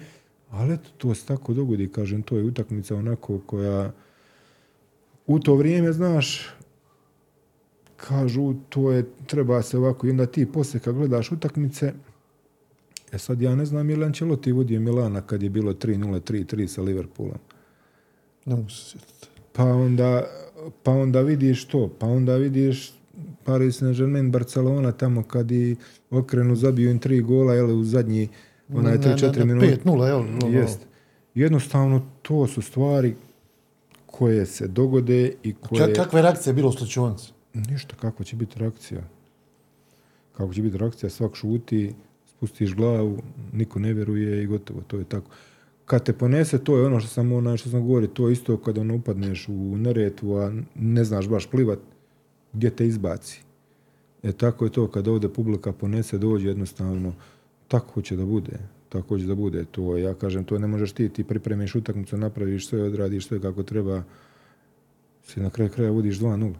ali 0.49 0.73
eto, 0.73 0.89
to 0.97 1.15
se 1.15 1.25
tako 1.25 1.53
dogodi, 1.53 1.89
kažem, 1.91 2.21
to 2.21 2.37
je 2.37 2.43
utakmica 2.43 2.95
onako 2.95 3.39
koja, 3.39 3.91
u 5.27 5.39
to 5.39 5.55
vrijeme, 5.55 5.91
znaš, 5.91 6.49
kažu, 7.97 8.53
to 8.69 8.91
je, 8.91 9.05
treba 9.25 9.61
se 9.61 9.77
ovako, 9.77 10.07
i 10.07 10.11
onda 10.11 10.25
ti 10.25 10.45
poslije 10.45 10.81
kad 10.81 10.95
gledaš 10.95 11.31
utakmice, 11.31 11.93
e 13.11 13.17
sad 13.17 13.41
ja 13.41 13.55
ne 13.55 13.65
znam 13.65 13.89
je 13.89 13.95
li 13.95 14.51
vodio 14.51 14.79
Milana 14.79 15.21
kad 15.21 15.43
je 15.43 15.49
bilo 15.49 15.73
3-0, 15.73 16.31
3-3 16.31 16.67
sa 16.67 16.81
Liverpoolom. 16.81 17.56
Ne 18.47 18.55
mogu 18.55 18.69
se 18.69 18.89
sjetiti. 18.89 19.27
Pa 19.53 19.63
onda, 19.63 20.23
pa 20.83 20.91
onda 20.91 21.21
vidiš 21.21 21.65
to, 21.65 21.89
pa 21.99 22.07
onda 22.07 22.35
vidiš 22.35 22.93
Paris 23.43 23.81
Saint-Germain, 23.81 24.31
Barcelona 24.31 24.91
tamo 24.91 25.23
kad 25.23 25.51
i 25.51 25.75
okrenu 26.11 26.55
zabiju 26.55 26.91
im 26.91 26.99
tri 26.99 27.21
gola, 27.21 27.53
jel, 27.53 27.79
u 27.79 27.83
zadnji 27.83 28.29
onaj 28.73 28.97
3-4 28.97 29.45
minuta. 29.45 29.67
5-0, 29.67 30.03
jel? 30.03 30.19
ono, 30.19 30.47
Jest. 30.47 30.79
Jednostavno, 31.35 32.01
to 32.21 32.47
su 32.47 32.61
stvari 32.61 33.15
koje 34.05 34.45
se 34.45 34.67
dogode 34.67 35.33
i 35.43 35.53
koje... 35.53 35.87
Ka- 35.87 35.95
kakva 35.95 36.19
je 36.19 36.23
reakcija 36.23 36.53
bila 36.53 36.69
u 36.69 36.71
slučajnici? 36.71 37.31
Ništa, 37.53 37.95
kako 37.95 38.23
će 38.23 38.35
biti 38.35 38.59
reakcija? 38.59 39.01
Kako 40.37 40.53
će 40.53 40.61
biti 40.61 40.77
reakcija? 40.77 41.09
Svak 41.09 41.35
šuti, 41.35 41.93
spustiš 42.27 42.75
glavu, 42.75 43.17
niko 43.53 43.79
ne 43.79 43.93
vjeruje 43.93 44.43
i 44.43 44.45
gotovo, 44.45 44.81
to 44.87 44.97
je 44.97 45.03
tako. 45.03 45.29
Kad 45.87 46.03
te 46.03 46.13
ponese, 46.13 46.57
to 46.63 46.77
je 46.77 46.85
ono 46.85 46.99
što 46.99 47.09
sam, 47.09 47.31
ono, 47.31 47.57
što 47.57 47.69
sam 47.69 47.81
govorio, 47.81 48.07
to 48.07 48.27
je 48.27 48.33
isto 48.33 48.57
kada 48.57 48.81
ono 48.81 48.95
upadneš 48.95 49.47
u 49.47 49.77
neretu, 49.77 50.33
a 50.33 50.51
ne 50.75 51.03
znaš 51.03 51.27
baš 51.27 51.45
plivat, 51.45 51.79
gdje 52.53 52.69
te 52.69 52.87
izbaci. 52.87 53.41
E 54.23 54.31
tako 54.31 54.65
je 54.65 54.71
to, 54.71 54.87
kad 54.87 55.07
ovdje 55.07 55.33
publika 55.33 55.71
ponese, 55.71 56.17
dođe 56.17 56.47
jednostavno, 56.47 57.13
tako 57.67 58.01
će 58.01 58.15
da 58.15 58.25
bude. 58.25 58.59
Tako 58.89 59.19
će 59.19 59.25
da 59.25 59.35
bude. 59.35 59.65
To, 59.65 59.97
ja 59.97 60.13
kažem, 60.13 60.43
to 60.43 60.59
ne 60.59 60.67
možeš 60.67 60.91
ti, 60.91 61.09
ti 61.09 61.23
pripremiš 61.23 61.75
utakmicu, 61.75 62.17
napraviš 62.17 62.67
sve, 62.67 62.83
odradiš 62.83 63.27
sve 63.27 63.39
kako 63.41 63.63
treba, 63.63 64.03
si 65.23 65.39
na 65.39 65.49
kraju 65.49 65.71
kraja 65.71 65.91
vodiš 65.91 66.19
2-0. 66.19 66.53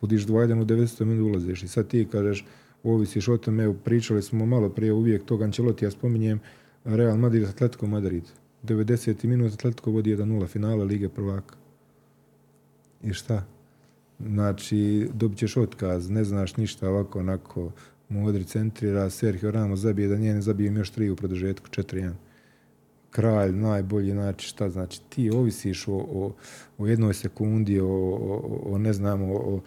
Vodiš 0.00 0.26
2-1 0.26 0.62
u 0.62 0.64
90. 0.64 1.04
minutu 1.04 1.28
ulaziš 1.28 1.62
i 1.62 1.68
sad 1.68 1.88
ti 1.88 2.06
kažeš, 2.12 2.44
ovisiš 2.82 3.28
o 3.28 3.36
tome, 3.36 3.74
pričali 3.84 4.22
smo 4.22 4.46
malo 4.46 4.68
prije 4.68 4.92
uvijek 4.92 5.24
tog 5.24 5.42
Ancelotti, 5.42 5.84
ja 5.84 5.90
spominjem 5.90 6.40
Real 6.84 7.16
Madrid, 7.16 7.44
Atletico 7.44 7.86
Madrid. 7.86 8.24
90. 8.62 9.24
minut 9.24 9.52
Atletico 9.54 9.90
vodi 9.90 10.16
1-0 10.16 10.46
finale 10.46 10.84
Lige 10.84 11.08
prvaka. 11.08 11.56
I 13.02 13.12
šta? 13.12 13.44
Znači, 14.18 15.08
dobit 15.14 15.38
ćeš 15.38 15.56
otkaz, 15.56 16.10
ne 16.10 16.24
znaš 16.24 16.56
ništa 16.56 16.88
ovako, 16.88 17.18
onako, 17.18 17.70
Modri 18.08 18.44
centrira, 18.44 19.10
Sergio 19.10 19.50
Ramos 19.50 19.80
zabije 19.80 20.08
da 20.08 20.16
njene 20.16 20.42
zabije 20.42 20.72
još 20.72 20.90
tri 20.90 21.10
u 21.10 21.16
produžetku, 21.16 21.68
4-1. 21.68 22.12
Kralj, 23.10 23.52
najbolji, 23.52 24.12
znači 24.12 24.48
šta 24.48 24.70
znači, 24.70 25.00
ti 25.08 25.30
ovisiš 25.30 25.88
o, 25.88 25.94
o, 25.94 26.32
o 26.78 26.86
jednoj 26.86 27.14
sekundi, 27.14 27.80
o, 27.80 27.88
o, 28.66 28.78
ne 28.78 28.92
znam, 28.92 29.22
o, 29.22 29.60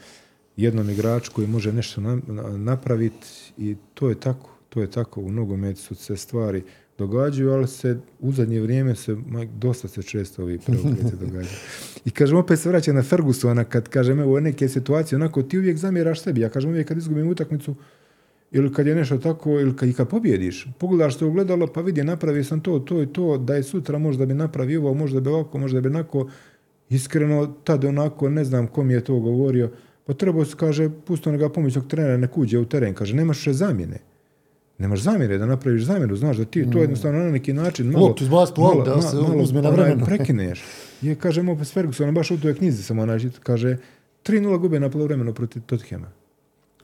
jednom 0.58 0.90
igraču 0.90 1.32
koji 1.36 1.48
može 1.48 1.74
nešto 1.74 2.02
na, 2.02 2.20
na- 2.28 2.58
napraviti 2.58 3.28
i 3.58 3.76
to 3.94 4.10
je 4.10 4.20
tako, 4.20 4.50
to 4.70 4.82
je 4.82 4.92
tako, 4.92 5.22
u 5.22 5.32
nogometu 5.32 5.82
su 5.82 5.96
se 5.96 6.18
stvari 6.18 6.64
događaju, 7.02 7.52
ali 7.52 7.68
se 7.68 7.98
u 8.20 8.32
zadnje 8.32 8.62
vrijeme 8.62 8.96
se, 8.96 9.16
ma, 9.28 9.46
dosta 9.46 9.88
se 9.88 10.04
često 10.04 10.44
ovi 10.44 10.60
preokreti 10.66 11.16
događaju. 11.26 11.58
I 12.06 12.12
kažem, 12.12 12.38
opet 12.38 12.60
se 12.60 12.70
vraća 12.70 12.94
na 12.94 13.04
Fergusona, 13.04 13.64
kad 13.64 13.90
kažem, 13.90 14.20
evo 14.20 14.40
neke 14.40 14.70
situacije, 14.70 15.16
onako 15.16 15.44
ti 15.44 15.58
uvijek 15.58 15.78
zamjeraš 15.78 16.22
sebi, 16.22 16.42
ja 16.42 16.50
kažem 16.50 16.70
uvijek 16.70 16.88
kad 16.88 16.98
izgubim 16.98 17.30
utakmicu, 17.30 17.76
ili 18.52 18.74
kad 18.74 18.88
je 18.88 18.96
nešto 18.96 19.18
tako, 19.18 19.60
ili 19.60 19.76
kad, 19.76 19.90
i 19.90 19.94
kad 19.94 20.10
pobjediš, 20.10 20.68
pogledaš 20.80 21.18
te 21.18 21.26
ogledalo, 21.26 21.68
pa 21.68 21.82
vidi, 21.82 22.04
napravio 22.04 22.44
sam 22.44 22.60
to, 22.60 22.80
to 22.80 23.02
i 23.02 23.08
to, 23.08 23.38
da 23.38 23.56
je 23.56 23.64
sutra 23.64 23.98
možda 23.98 24.26
bi 24.26 24.34
napravio 24.34 24.82
ovo, 24.82 24.94
možda 24.94 25.20
bi 25.20 25.30
ovako, 25.30 25.58
možda 25.58 25.82
bi 25.82 25.88
onako, 25.88 26.30
iskreno, 26.90 27.48
tad 27.64 27.86
onako, 27.86 28.30
ne 28.30 28.44
znam 28.44 28.68
kom 28.68 28.92
je 28.92 29.04
to 29.04 29.20
govorio, 29.20 29.72
pa 30.06 30.14
trebao 30.14 30.46
se, 30.46 30.56
kaže, 30.58 30.90
pusto 31.06 31.32
ga 31.32 31.50
pomoćnog 31.50 31.88
trenera, 31.88 32.18
nek 32.18 32.38
uđe 32.38 32.60
u 32.60 32.66
teren, 32.66 32.94
kaže, 32.94 33.16
nemaš 33.16 33.40
še 33.40 33.54
zamjene. 33.54 34.11
Nemaš 34.82 35.00
zamjere 35.00 35.38
da 35.38 35.46
napraviš 35.46 35.84
zamjenu, 35.84 36.16
znaš 36.16 36.38
da 36.38 36.46
ti 36.46 36.70
to 36.72 36.80
jednostavno 36.80 37.20
na 37.20 37.32
neki 37.32 37.54
način 37.54 37.88
malo, 37.88 38.08
Loptu 38.08 38.26
aut, 38.62 38.86
da 38.86 39.02
se 39.02 39.18
uzme 39.18 39.62
na 39.62 39.70
vremenu. 39.70 40.06
prekineš. 40.06 40.64
Je, 41.02 41.16
kažem, 41.16 41.50
opet 41.50 41.68
s 41.68 41.74
Fergusonom, 41.74 42.16
baš 42.16 42.32
u 42.32 42.42
toj 42.42 42.56
knjizi 42.56 42.84
sam 42.84 43.00
onaj, 43.00 43.20
kaže, 43.44 43.78
3-0 44.24 44.58
gube 44.60 44.80
na 44.80 44.90
polovremenu 44.90 45.34
protiv 45.34 45.62
Tottenhama. 45.66 46.12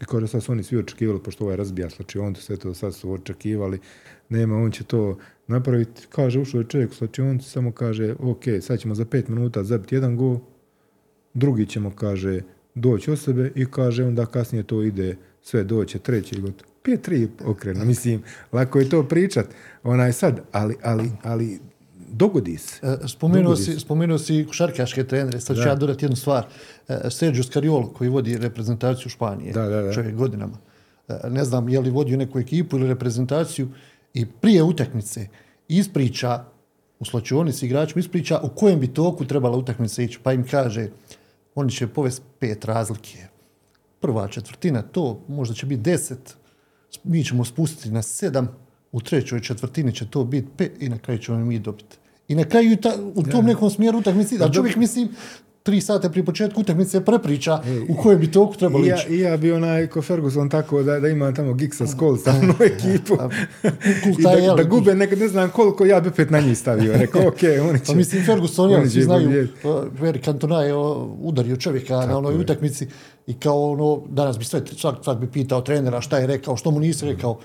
I 0.02 0.06
kaže, 0.06 0.28
sad 0.28 0.44
su 0.44 0.52
oni 0.52 0.64
svi 0.64 0.78
očekivali, 0.78 1.20
pošto 1.24 1.44
ovaj 1.44 1.58
razbija 1.58 1.90
slačionicu, 1.90 2.42
sve 2.42 2.58
to 2.58 2.74
sad 2.74 2.96
su 2.96 3.12
očekivali, 3.12 3.80
nema, 4.30 4.56
on 4.56 4.72
će 4.72 4.84
to 4.84 5.18
napraviti. 5.48 6.08
Kaže, 6.10 6.40
ušao 6.40 6.60
je 6.62 6.68
čovjek 6.68 6.92
u 6.92 6.96
slačionicu, 6.96 7.50
samo 7.50 7.72
kaže, 7.72 8.16
ok, 8.20 8.44
sad 8.62 8.80
ćemo 8.80 8.96
za 8.96 9.06
pet 9.06 9.28
minuta 9.28 9.64
zabiti 9.64 9.96
jedan 9.96 10.16
gol, 10.18 10.38
drugi 11.34 11.66
ćemo, 11.66 11.92
kaže, 11.92 12.42
doći 12.76 13.12
od 13.12 13.20
sebe 13.20 13.52
i 13.56 13.66
kaže, 13.66 14.04
onda 14.04 14.26
kasnije 14.26 14.64
to 14.64 14.84
ide, 14.84 15.16
sve 15.42 15.64
doće, 15.64 16.00
treći 16.00 16.36
i 16.36 16.42
gotovo. 16.42 16.72
5-3 16.88 17.28
okrena, 17.46 17.86
mislim, 17.86 18.24
lako 18.52 18.80
je 18.80 18.90
to 18.90 19.04
pričat, 19.04 19.46
onaj 19.84 20.14
sad, 20.14 20.40
ali, 20.52 20.76
ali, 20.84 21.12
ali 21.24 21.60
dogodi 22.10 22.58
se. 22.58 22.80
E, 22.84 23.08
Spomenuo 23.08 23.44
Dogodi 23.44 23.64
si, 23.64 23.74
se. 23.74 23.80
spomenuo 23.80 24.18
si 24.18 24.46
košarkaške 24.48 25.04
trenere, 25.04 25.40
sad 25.40 25.56
ću 25.56 25.62
Da. 25.62 25.70
ja 25.70 25.76
dodati 25.76 26.06
jednu 26.06 26.16
stvar. 26.16 26.46
E, 26.88 27.10
Sergio 27.10 27.44
Scariolo, 27.44 27.88
koji 27.88 28.10
vodi 28.10 28.38
reprezentaciju 28.38 29.10
Španije, 29.10 29.54
Da, 29.54 29.66
da, 29.66 29.82
da. 29.82 29.94
čovjek 29.94 30.16
godinama. 30.16 30.58
E, 31.08 31.30
Ne 31.30 31.46
znam 31.46 31.70
je 31.70 31.80
li 31.80 31.90
vodio 31.90 32.18
neku 32.18 32.40
ekipu 32.40 32.78
ili 32.78 32.88
reprezentaciju 32.88 33.68
i 34.14 34.26
prije 34.26 34.64
utakmice 34.64 35.28
ispriča 35.68 36.44
u 37.00 37.06
slačionici 37.06 37.66
igračima 37.66 38.00
ispriča 38.00 38.40
u 38.44 38.50
kojem 38.50 38.80
bi 38.80 38.88
toku 38.88 39.26
trebala 39.26 39.58
utakmica 39.58 40.02
ići, 40.02 40.20
pa 40.24 40.34
im 40.34 40.48
kaže 40.48 40.90
oni 41.56 41.72
će 41.72 41.88
povesti 41.88 42.22
pet 42.40 42.66
razlike. 42.66 43.18
Prva 44.00 44.28
četvrtina 44.28 44.82
to, 44.82 45.20
možda 45.28 45.56
će 45.56 45.66
biti 45.66 45.82
deset, 45.82 46.38
mi 47.04 47.24
ćemo 47.24 47.46
spustiti 47.46 47.92
na 47.92 48.02
sedam, 48.02 48.48
u 48.92 49.02
trećoj 49.02 49.40
četvrtini 49.40 49.96
će 49.96 50.06
to 50.10 50.24
biti 50.24 50.48
pet 50.58 50.72
i 50.80 50.90
na 50.90 50.98
kraju 50.98 51.20
ćemo 51.20 51.38
mi 51.38 51.60
dobiti. 51.60 51.98
I 52.28 52.36
na 52.36 52.44
kraju 52.44 52.78
ta, 52.78 52.94
u 53.16 53.24
tom 53.24 53.46
nekom 53.46 53.70
smjeru 53.70 54.00
utakmice, 54.00 54.38
da 54.38 54.52
čovjek 54.52 54.76
mislim, 54.76 55.10
tri 55.68 55.82
sata 55.82 56.10
prije 56.10 56.26
početka 56.26 56.60
utakmice 56.60 57.06
prepriča 57.06 57.62
u 57.90 57.96
kojem 57.96 58.20
bi 58.20 58.32
toku 58.32 58.56
trebalo 58.58 58.86
ja, 58.86 58.96
ići. 58.96 59.14
I 59.14 59.20
ja 59.20 59.38
bi 59.38 59.52
onaj 59.52 59.88
ko 59.88 60.02
Ferguson 60.02 60.50
tako 60.50 60.84
da, 60.84 61.00
da 61.00 61.08
ima 61.08 61.34
tamo 61.34 61.54
Giggsa 61.54 61.88
Scholes 61.88 62.24
tamo 62.24 62.54
ekipu. 62.60 63.14
I 64.20 64.24
da, 64.24 64.32
jel, 64.32 64.56
da 64.56 64.64
gube 64.64 64.96
nek, 64.96 65.20
ne 65.20 65.28
znam 65.28 65.50
koliko, 65.50 65.86
ja 65.86 66.00
bi 66.00 66.10
opet 66.10 66.30
na 66.30 66.40
njih 66.40 66.58
stavio. 66.58 66.94
Rekao, 66.94 67.28
ok, 67.28 67.42
oni 67.70 67.80
će... 67.80 67.86
Pa 67.86 67.94
mislim, 67.94 68.26
Ferguson, 68.26 68.72
ja, 68.72 68.90
svi 68.90 69.02
znaju, 69.02 69.48
Eric 70.04 70.26
Cantona 70.26 70.62
je 70.62 70.74
udario 71.22 71.56
čovjeka 71.56 72.06
na 72.06 72.18
onoj 72.18 72.36
utakmici 72.36 72.88
i 73.28 73.34
kao 73.34 73.72
ono, 73.72 74.02
danas 74.10 74.40
bi 74.40 74.46
sve, 74.46 74.62
svak, 74.68 74.96
svak 75.04 75.18
bi 75.18 75.28
pitao 75.28 75.62
trenera 75.62 76.02
šta 76.02 76.18
je 76.18 76.28
rekao, 76.28 76.58
što 76.58 76.72
mu 76.72 76.80
nisi 76.80 77.06
rekao, 77.06 77.40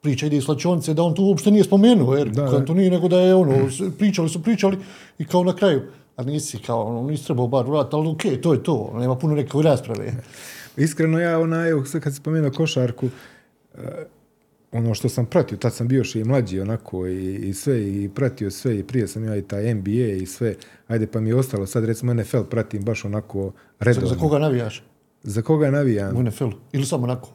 priča 0.00 0.26
ide 0.26 0.36
iz 0.36 0.44
slačionice 0.44 0.94
da 0.94 1.02
on 1.02 1.14
tu 1.14 1.24
uopšte 1.24 1.50
nije 1.50 1.64
spomenuo 1.64 2.16
Eric 2.16 2.34
Da, 2.34 2.42
da. 2.42 2.50
Cantoni, 2.50 2.90
nego 2.90 3.08
da 3.08 3.18
je 3.18 3.34
ono, 3.34 3.70
s- 3.70 3.98
pričali 3.98 4.28
su, 4.28 4.42
pričali 4.42 4.78
i 5.18 5.24
kao 5.24 5.44
na 5.44 5.56
kraju, 5.56 5.82
a 6.16 6.22
nisi 6.22 6.58
kao, 6.58 6.82
ono, 6.84 7.02
nisi 7.02 7.26
trebao 7.26 7.48
bar 7.48 7.66
uraditi, 7.66 7.96
ali 7.96 8.08
okej, 8.08 8.40
to 8.40 8.52
je 8.52 8.62
to, 8.62 8.92
nema 8.94 9.16
puno 9.16 9.34
neke 9.34 9.58
rasprave. 9.62 10.12
Iskreno 10.76 11.20
ja 11.20 11.38
onaj, 11.38 11.70
sad 11.84 12.00
kad 12.00 12.12
si 12.12 12.16
spomenuo 12.16 12.50
košarku, 12.52 13.06
eh, 13.74 13.80
ono 14.72 14.94
što 14.94 15.08
sam 15.08 15.26
pratio, 15.26 15.58
tad 15.58 15.74
sam 15.74 15.88
bio 15.88 15.98
još 15.98 16.14
i 16.14 16.24
mlađi 16.24 16.60
onako 16.60 17.06
i, 17.06 17.34
i 17.34 17.54
sve 17.54 17.82
i 17.84 18.08
pratio 18.08 18.50
sve 18.50 18.78
i 18.78 18.84
prije 18.84 19.08
sam 19.08 19.24
ja 19.24 19.36
i 19.36 19.42
taj 19.42 19.74
NBA 19.74 19.90
i 20.12 20.26
sve, 20.26 20.54
ajde 20.88 21.06
pa 21.06 21.20
mi 21.20 21.28
je 21.28 21.34
ostalo, 21.34 21.66
sad 21.66 21.84
recimo 21.84 22.14
NFL 22.14 22.40
pratim 22.40 22.82
baš 22.82 23.04
onako 23.04 23.42
Za, 23.42 23.52
redovno. 23.80 24.08
za 24.08 24.16
koga 24.16 24.38
navijaš 24.38 24.82
Za 25.22 25.42
koga 25.42 25.70
navijam? 25.70 26.16
u 26.16 26.22
NFL-u? 26.22 26.52
Ili 26.72 26.86
samo 26.86 27.04
onako? 27.04 27.30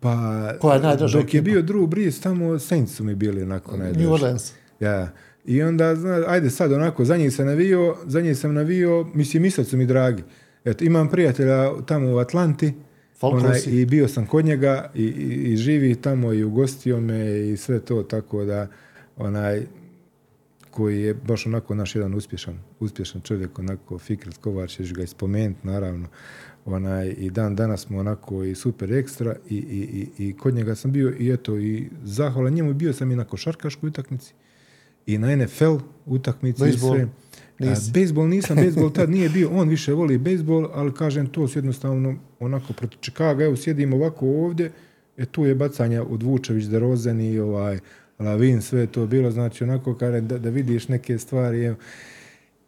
Pa, 0.00 0.52
Koja 0.60 0.74
je 0.74 0.80
najdraža 0.82 1.18
dok 1.18 1.34
je 1.34 1.38
ekipa? 1.38 1.44
bio 1.52 1.62
Drew 1.62 1.86
Brees, 1.86 2.20
tamo 2.20 2.58
Saints 2.58 2.94
su 2.94 3.04
mi 3.04 3.14
bili 3.14 3.42
onako 3.42 3.76
najdraži. 3.76 4.06
New 4.06 4.12
Orleans. 4.12 4.52
Ja. 4.80 5.08
I 5.44 5.62
onda, 5.62 5.96
zna, 5.96 6.24
ajde 6.28 6.50
sad 6.50 6.72
onako, 6.72 7.04
za 7.04 7.16
njih 7.16 7.34
sam 7.34 7.46
navio, 7.46 7.96
za 8.06 8.20
njih 8.20 8.38
sam 8.38 8.54
navio, 8.54 9.06
mislim, 9.14 9.50
sad 9.50 9.66
su 9.66 9.76
mi 9.76 9.86
dragi. 9.86 10.22
Eto, 10.64 10.84
imam 10.84 11.08
prijatelja 11.08 11.70
tamo 11.86 12.12
u 12.14 12.18
Atlanti, 12.18 12.72
Falconsi. 13.20 13.70
i 13.80 13.86
bio 13.86 14.08
sam 14.08 14.26
kod 14.26 14.44
njega 14.44 14.90
i, 14.94 15.02
i, 15.04 15.52
i 15.52 15.56
živi 15.56 15.94
tamo 15.94 16.32
i 16.32 16.44
ugostio 16.44 17.00
me 17.00 17.48
i 17.48 17.56
sve 17.56 17.80
to, 17.80 18.02
tako 18.02 18.44
da, 18.44 18.66
onaj, 19.16 19.62
koji 20.70 21.02
je 21.02 21.14
baš 21.14 21.46
onako 21.46 21.74
naš 21.74 21.94
jedan 21.94 22.14
uspješan, 22.14 22.58
uspješan 22.80 23.20
čovjek, 23.20 23.58
onako 23.58 23.98
Fikret 23.98 24.36
Kovač, 24.36 24.76
ćeš 24.76 24.92
ga 24.94 25.02
i 25.02 25.06
spomenuti, 25.06 25.66
naravno. 25.66 26.08
Onaj, 26.64 27.14
i 27.18 27.30
dan 27.30 27.56
danas 27.56 27.80
smo 27.80 27.98
onako 27.98 28.44
i 28.44 28.54
super 28.54 28.92
ekstra 28.92 29.36
i, 29.48 29.56
i, 29.56 30.08
i, 30.18 30.28
i 30.28 30.36
kod 30.36 30.54
njega 30.54 30.74
sam 30.74 30.92
bio 30.92 31.14
i 31.18 31.30
eto 31.30 31.58
i 31.58 31.88
zahvalan 32.04 32.52
njemu 32.52 32.74
bio 32.74 32.92
sam 32.92 33.10
i 33.10 33.16
na 33.16 33.24
košarkaškoj 33.24 33.88
utakmici 33.88 34.34
i 35.06 35.18
na 35.18 35.36
NFL 35.36 35.76
utakmici 36.06 36.62
Bejsbol? 36.62 36.96
i 36.96 36.98
sve. 36.98 37.08
Nisi? 37.58 37.90
A, 37.90 37.92
bejsbol 37.92 38.28
nisam, 38.28 38.56
bejsbol 38.56 38.92
tad 38.92 39.10
nije 39.10 39.28
bio, 39.36 39.50
on 39.50 39.68
više 39.68 39.92
voli 39.92 40.18
bejsbol, 40.18 40.68
ali 40.74 40.94
kažem 40.94 41.26
to 41.26 41.48
su 41.48 41.58
jednostavno 41.58 42.14
onako 42.40 42.72
protiv 42.72 42.98
Čikaga, 43.00 43.44
evo 43.44 43.56
sjedim 43.56 43.92
ovako 43.92 44.26
ovdje, 44.26 44.70
e 45.16 45.26
tu 45.26 45.44
je 45.44 45.54
bacanja 45.54 46.02
od 46.02 46.22
Vučević, 46.22 46.64
Derozen 46.64 47.20
i 47.20 47.38
ovaj 47.38 47.78
Lavin, 48.18 48.62
sve 48.62 48.80
je 48.80 48.86
to 48.86 49.06
bilo, 49.06 49.30
znači 49.30 49.64
onako 49.64 49.94
kada 49.94 50.20
da, 50.20 50.38
da 50.38 50.50
vidiš 50.50 50.88
neke 50.88 51.18
stvari, 51.18 51.64
evo, 51.64 51.76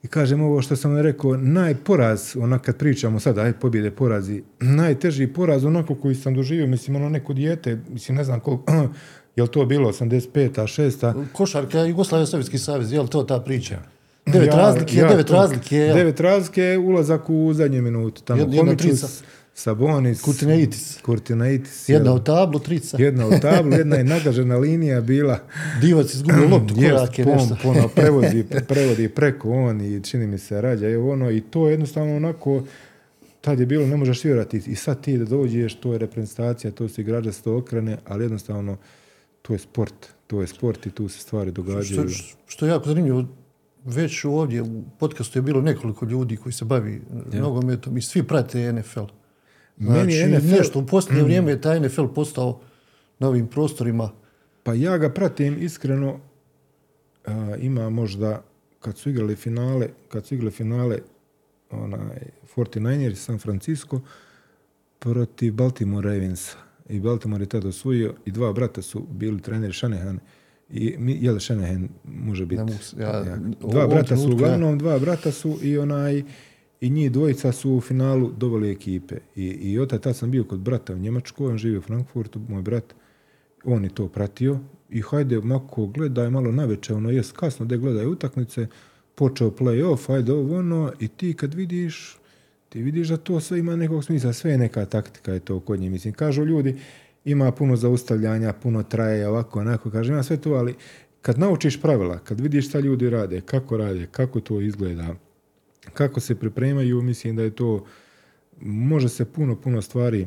i 0.05 0.09
kažem 0.09 0.43
ovo 0.43 0.63
što 0.63 0.77
sam 0.77 0.99
rekao, 0.99 1.37
najporaz, 1.37 2.37
onak 2.37 2.63
kad 2.63 2.77
pričamo 2.77 3.21
sad, 3.21 3.39
aj 3.39 3.53
pobjede 3.53 3.91
porazi, 3.91 4.43
najteži 4.61 5.27
poraz 5.27 5.65
onako 5.65 5.95
koji 5.95 6.15
sam 6.15 6.35
doživio, 6.35 6.67
mislim 6.67 6.97
ono 6.97 7.09
neko 7.09 7.33
dijete, 7.33 7.79
mislim 7.89 8.17
ne 8.17 8.25
znam 8.25 8.41
koliko, 8.41 8.73
je 9.37 9.47
to 9.47 9.65
bilo 9.67 9.93
85-a, 9.93 10.63
6 10.63 11.25
Košarka, 11.33 11.79
Jugoslavija, 11.79 12.27
Sovjetski 12.27 12.59
savez, 12.59 12.93
je 12.93 13.01
li 13.01 13.09
to 13.09 13.23
ta 13.23 13.41
priča? 13.41 13.79
Devet 14.27 14.55
razlike, 14.55 14.95
devet 14.95 15.27
to- 15.27 15.35
razlike, 15.35 15.77
jel? 15.77 15.97
Devet 15.97 16.21
razlike, 16.21 16.79
ulazak 16.79 17.31
u 17.31 17.53
zadnje 17.55 17.81
minutu. 17.81 18.23
Tamo 18.23 18.43
Jedna-. 18.43 19.07
Sabonis, 19.55 20.23
Kurtinaitis. 20.23 20.99
Kurtinaitis, 21.03 21.89
Jedna 21.89 22.11
jel? 22.11 22.17
u 22.17 22.21
tablu, 22.21 22.59
trica. 22.59 22.97
jedna 23.01 23.27
u 23.27 23.31
tablu, 23.43 23.73
jedna 23.83 23.97
je 23.97 24.05
nagažena 24.05 24.57
linija 24.57 25.01
bila. 25.01 25.39
Divac 25.81 26.15
izgubio 26.15 26.49
loptu, 26.49 26.75
korake, 26.91 27.25
pom, 27.25 27.33
nešto. 27.33 27.57
Puno 27.63 27.89
prevodi, 27.97 28.45
prevodi 28.69 29.09
preko 29.09 29.51
on 29.51 29.81
i 29.81 30.03
čini 30.03 30.27
mi 30.27 30.39
se 30.39 30.61
rađa. 30.61 30.89
Evo 30.89 31.13
ono, 31.13 31.31
I 31.31 31.41
to 31.41 31.67
je 31.67 31.73
jednostavno 31.73 32.17
onako, 32.17 32.63
tad 33.41 33.61
je 33.61 33.67
bilo, 33.67 33.87
ne 33.87 33.97
možeš 33.97 34.25
vjerati. 34.25 34.63
I 34.67 34.75
sad 34.75 35.01
ti 35.01 35.19
da 35.19 35.25
dođeš, 35.25 35.75
to 35.75 35.93
je 35.93 35.99
reprezentacija, 35.99 36.71
to 36.71 36.89
su 36.89 37.01
igrače, 37.01 37.33
se 37.33 37.43
to 37.43 37.57
okrene, 37.57 37.99
ali 38.07 38.25
jednostavno 38.25 38.77
to 39.43 39.53
je 39.53 39.59
sport. 39.59 39.95
To 40.27 40.41
je 40.41 40.47
sport 40.47 40.87
i 40.87 40.91
tu 40.91 41.09
se 41.09 41.21
stvari 41.21 41.51
događaju. 41.53 42.09
Što, 42.09 42.35
što 42.47 42.67
je 42.67 42.71
jako 42.71 42.89
zanimljivo, 42.89 43.25
već 43.85 44.25
ovdje 44.25 44.63
u 44.63 44.83
podcastu 44.99 45.39
je 45.39 45.43
bilo 45.43 45.61
nekoliko 45.61 46.05
ljudi 46.05 46.37
koji 46.37 46.53
se 46.53 46.65
bavi 46.65 47.03
nogometom 47.33 47.97
i 47.97 48.03
svi 48.03 48.23
prate 48.23 48.73
NFL. 48.73 49.05
Znači, 49.79 49.99
Meni 49.99 50.15
je 50.15 50.39
NFL 50.39 50.47
nešto 50.47 50.79
u 50.79 50.87
posljednje 50.87 51.23
vrijeme 51.23 51.51
je 51.51 51.61
taj 51.61 51.81
NFL 51.81 52.07
postao 52.07 52.61
na 53.19 53.29
ovim 53.29 53.47
prostorima. 53.47 54.11
Pa 54.63 54.75
ja 54.75 54.99
ga 54.99 55.11
pratim 55.11 55.63
iskreno, 55.63 56.21
a, 57.27 57.55
ima 57.61 57.91
možda, 57.91 58.43
kad 58.81 58.99
su 58.99 59.11
igrali 59.11 59.37
finale, 59.37 59.89
kad 60.09 60.27
su 60.27 60.35
igrali 60.35 60.51
finale 60.51 60.99
onaj 61.71 62.19
49ers 62.57 63.15
San 63.15 63.39
Francisco 63.39 64.01
protiv 64.99 65.55
Baltimore 65.55 66.11
Ravensa. 66.11 66.57
I 66.89 67.01
Baltimore 67.01 67.43
je 67.43 67.49
tada 67.49 67.69
osvojio 67.69 68.15
i 68.25 68.31
dva 68.31 68.53
brata 68.53 68.83
su 68.83 69.07
bili 69.11 69.43
treneri 69.43 69.73
Shanahan 69.73 70.19
i 70.71 70.95
mi, 70.99 71.19
jel 71.21 71.39
Shanahan 71.39 71.89
može 72.05 72.47
biti. 72.47 72.63
Ja- 72.99 73.39
u 73.63 73.71
Dva 73.71 73.87
brata 73.87 74.17
su 74.17 74.29
ja. 74.29 74.35
uglavnom, 74.35 74.79
dva 74.79 74.99
brata 74.99 75.33
su 75.33 75.59
i 75.63 75.79
onaj 75.79 76.23
i 76.85 76.91
njih 76.91 77.13
dvojica 77.13 77.53
su 77.53 77.71
u 77.73 77.81
finalu 77.81 78.31
doveli 78.37 78.71
ekipe. 78.71 79.17
I, 79.37 79.45
i 79.45 79.79
od 79.79 80.01
tad 80.01 80.17
sam 80.17 80.31
bio 80.31 80.45
kod 80.45 80.59
brata 80.59 80.95
u 80.95 80.99
Njemačkoj, 80.99 81.51
on 81.51 81.59
živi 81.59 81.79
u 81.79 81.81
Frankfurtu, 81.81 82.41
moj 82.49 82.63
brat, 82.63 82.95
on 83.65 83.85
je 83.85 83.95
to 83.95 84.09
pratio 84.09 84.59
i 84.91 85.01
hajde 85.01 85.41
mako 85.41 85.87
gledaj 85.87 86.31
malo 86.31 86.53
naveče, 86.53 86.95
ono 86.95 87.11
jes 87.11 87.33
kasno 87.33 87.67
da 87.67 87.77
gledaj 87.77 88.07
utakmice, 88.07 88.67
počeo 89.15 89.51
play-off, 89.51 90.07
hajde 90.07 90.33
ovo 90.33 90.59
ono 90.59 90.93
i 91.01 91.09
ti 91.09 91.33
kad 91.33 91.55
vidiš, 91.55 92.19
ti 92.69 92.83
vidiš 92.83 93.09
da 93.09 93.17
to 93.17 93.41
sve 93.41 93.59
ima 93.59 93.77
nekog 93.77 94.05
smisla, 94.05 94.33
sve 94.33 94.51
je 94.51 94.59
neka 94.59 94.87
taktika 94.87 95.33
je 95.33 95.41
to 95.41 95.61
kod 95.61 95.81
njih. 95.81 95.91
Mislim, 95.91 96.15
kažu 96.15 96.45
ljudi, 96.45 96.77
ima 97.25 97.53
puno 97.53 97.77
zaustavljanja, 97.77 98.53
puno 98.53 98.83
traje, 98.83 99.29
ovako, 99.29 99.61
onako, 99.61 99.91
kaže, 99.91 100.13
ima 100.13 100.23
sve 100.23 100.37
to, 100.37 100.53
ali 100.53 100.75
kad 101.23 101.39
naučiš 101.39 101.81
pravila, 101.81 102.19
kad 102.19 102.41
vidiš 102.41 102.69
šta 102.69 102.81
ljudi 102.81 103.11
rade, 103.11 103.41
kako 103.41 103.77
rade, 103.77 104.07
kako 104.11 104.41
to 104.41 104.61
izgleda, 104.61 105.15
kako 105.87 106.21
se 106.21 106.35
pripremaju, 106.35 107.03
mislim 107.03 107.37
da 107.37 107.43
je 107.43 107.51
to, 107.51 107.85
može 108.61 109.09
se 109.09 109.25
puno, 109.25 109.57
puno 109.57 109.83
stvari 109.83 110.27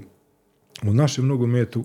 u 0.84 0.94
našem 0.94 1.28
nogometu 1.28 1.84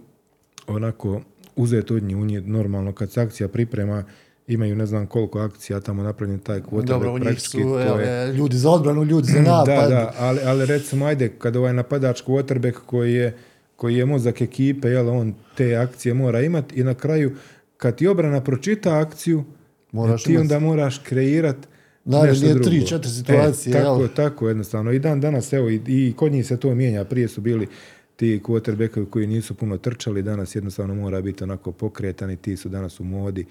onako 0.66 1.20
uzeti 1.56 1.94
od 1.94 2.02
njih, 2.02 2.16
u 2.16 2.24
njih 2.24 2.42
normalno 2.42 2.92
kad 2.92 3.10
se 3.10 3.20
akcija 3.20 3.48
priprema, 3.48 4.04
imaju 4.46 4.76
ne 4.76 4.86
znam 4.86 5.06
koliko 5.06 5.40
akcija 5.40 5.80
tamo 5.80 6.02
napravljen 6.02 6.38
taj 6.38 6.60
quarterback 6.60 6.84
Dobro, 6.86 7.14
u 7.14 7.18
njih 7.20 7.40
su 7.40 7.58
je- 7.60 8.26
ljudi 8.28 8.56
za 8.56 8.70
odbranu, 8.70 9.04
ljudi 9.04 9.26
za 9.26 9.40
napad. 9.40 9.66
da, 9.80 9.88
da, 9.88 10.14
ali, 10.18 10.40
ali 10.40 10.66
recimo, 10.66 11.06
ajde, 11.06 11.28
kad 11.28 11.56
ovaj 11.56 11.72
napadač 11.72 12.22
quarterback 12.22 12.74
koji 12.76 13.14
je, 13.14 13.36
koji 13.76 13.96
je 13.96 14.04
mozak 14.04 14.40
ekipe, 14.40 14.88
jel, 14.88 15.08
on 15.10 15.34
te 15.56 15.76
akcije 15.76 16.14
mora 16.14 16.40
imati 16.40 16.74
i 16.74 16.84
na 16.84 16.94
kraju, 16.94 17.36
kad 17.76 17.96
ti 17.96 18.06
obrana 18.06 18.40
pročita 18.40 18.98
akciju, 18.98 19.44
Moraš 19.92 20.22
ti 20.24 20.32
imat- 20.32 20.40
onda 20.40 20.58
moraš 20.58 20.98
kreirat 20.98 21.56
Naredne 22.04 22.62
tri, 22.62 22.86
četiri 22.86 23.10
situacije, 23.10 23.70
E, 23.76 23.82
tako, 23.82 24.00
jel? 24.00 24.08
tako, 24.16 24.48
jednostavno. 24.48 24.92
I 24.92 24.98
dan 24.98 25.20
danas, 25.20 25.52
evo, 25.52 25.70
i, 25.70 25.80
i 25.86 26.12
kod 26.16 26.32
njih 26.32 26.46
se 26.46 26.56
to 26.56 26.74
mijenja. 26.74 27.04
Prije 27.04 27.28
su 27.28 27.40
bili 27.40 27.68
ti 28.16 28.40
quarterbackovi 28.44 29.06
koji 29.10 29.26
nisu 29.26 29.54
puno 29.54 29.78
trčali, 29.78 30.22
danas 30.22 30.54
jednostavno 30.54 30.94
mora 30.94 31.20
biti 31.20 31.44
onako 31.44 31.72
pokretan 31.72 32.30
i 32.30 32.36
ti 32.36 32.56
su 32.56 32.68
danas 32.68 33.00
u 33.00 33.04
modi, 33.04 33.46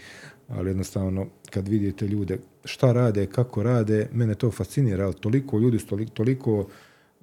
ali 0.48 0.70
jednostavno 0.70 1.28
kad 1.50 1.68
vidite 1.68 2.08
ljude 2.08 2.38
šta 2.66 2.92
rade, 2.92 3.26
kako 3.26 3.64
rade, 3.64 4.08
mene 4.14 4.36
to 4.36 4.52
fascinira, 4.52 5.06
ali 5.06 5.14
toliko 5.14 5.60
ljudi, 5.60 5.78
toliko, 5.78 6.12
toliko 6.12 6.68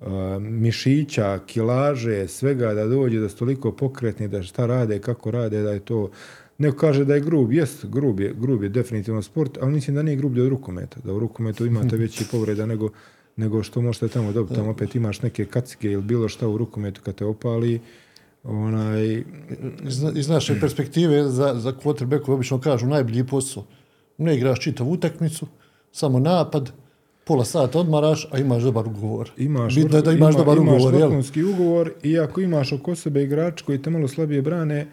a, 0.01 0.39
mišića, 0.41 1.39
kilaže, 1.47 2.29
svega 2.29 2.75
da 2.75 2.87
dođe, 2.87 3.21
da 3.21 3.29
su 3.29 3.37
toliko 3.37 3.73
pokretni, 3.73 4.29
da 4.29 4.43
šta 4.43 4.67
rade, 4.67 4.99
kako 4.99 5.31
rade, 5.31 5.63
da 5.63 5.71
je 5.71 5.81
to 5.81 6.11
Neko 6.59 6.77
kaže 6.77 7.05
da 7.05 7.15
je 7.15 7.21
grub, 7.21 7.53
jest, 7.53 7.87
grub 7.87 8.21
je, 8.21 8.35
grub 8.39 8.63
je 8.63 8.69
definitivno 8.69 9.23
sport, 9.23 9.59
ali 9.61 9.73
mislim 9.73 9.97
da 9.97 10.03
nije 10.03 10.17
grublje 10.17 10.43
od 10.43 10.49
rukometa, 10.49 11.01
da 11.05 11.13
u 11.13 11.19
rukometu 11.19 11.67
imate 11.67 11.97
veći 12.03 12.25
povreda 12.31 12.67
nego, 12.67 12.89
nego 13.37 13.63
što 13.63 13.81
možete 13.83 14.09
tamo 14.09 14.33
dobiti, 14.33 14.55
tamo 14.55 14.71
opet 14.71 14.95
imaš 14.95 15.23
neke 15.23 15.45
kacige 15.45 15.91
ili 15.93 16.03
bilo 16.03 16.29
šta 16.29 16.49
u 16.49 16.57
rukometu 16.59 17.01
kad 17.05 17.15
te 17.15 17.25
opali, 17.25 17.81
onaj, 18.45 19.25
Iz, 19.87 20.05
iz 20.15 20.29
naše 20.29 20.55
perspektive 20.61 21.23
za, 21.29 21.55
za 21.59 21.73
quarterbacku 21.73 22.33
obično 22.33 22.61
kažu 22.61 22.87
najbolji 22.87 23.25
posao. 23.27 23.65
Ne 24.19 24.37
igraš 24.37 24.61
čitavu 24.61 24.93
utakmicu, 24.93 25.47
samo 25.93 26.19
napad, 26.19 26.73
pola 27.25 27.45
sata 27.45 27.79
odmaraš, 27.79 28.29
a 28.33 28.39
imaš 28.39 28.63
dobar 28.63 28.87
ugovor. 28.87 29.31
imaš, 29.37 29.75
Bitno 29.75 29.97
je 29.97 30.03
da 30.03 30.13
imaš 30.13 30.35
ima- 30.35 30.39
dobar 30.39 30.59
imaš 30.59 30.83
ugovor, 30.83 31.23
ugovor 31.55 31.93
i 32.03 32.19
ako 32.19 32.41
imaš 32.41 32.73
oko 32.73 32.95
sebe 32.95 33.23
igrač 33.23 33.63
koji 33.63 33.83
te 33.83 33.91
malo 33.91 34.09
slabije 34.09 34.43
brane, 34.43 34.87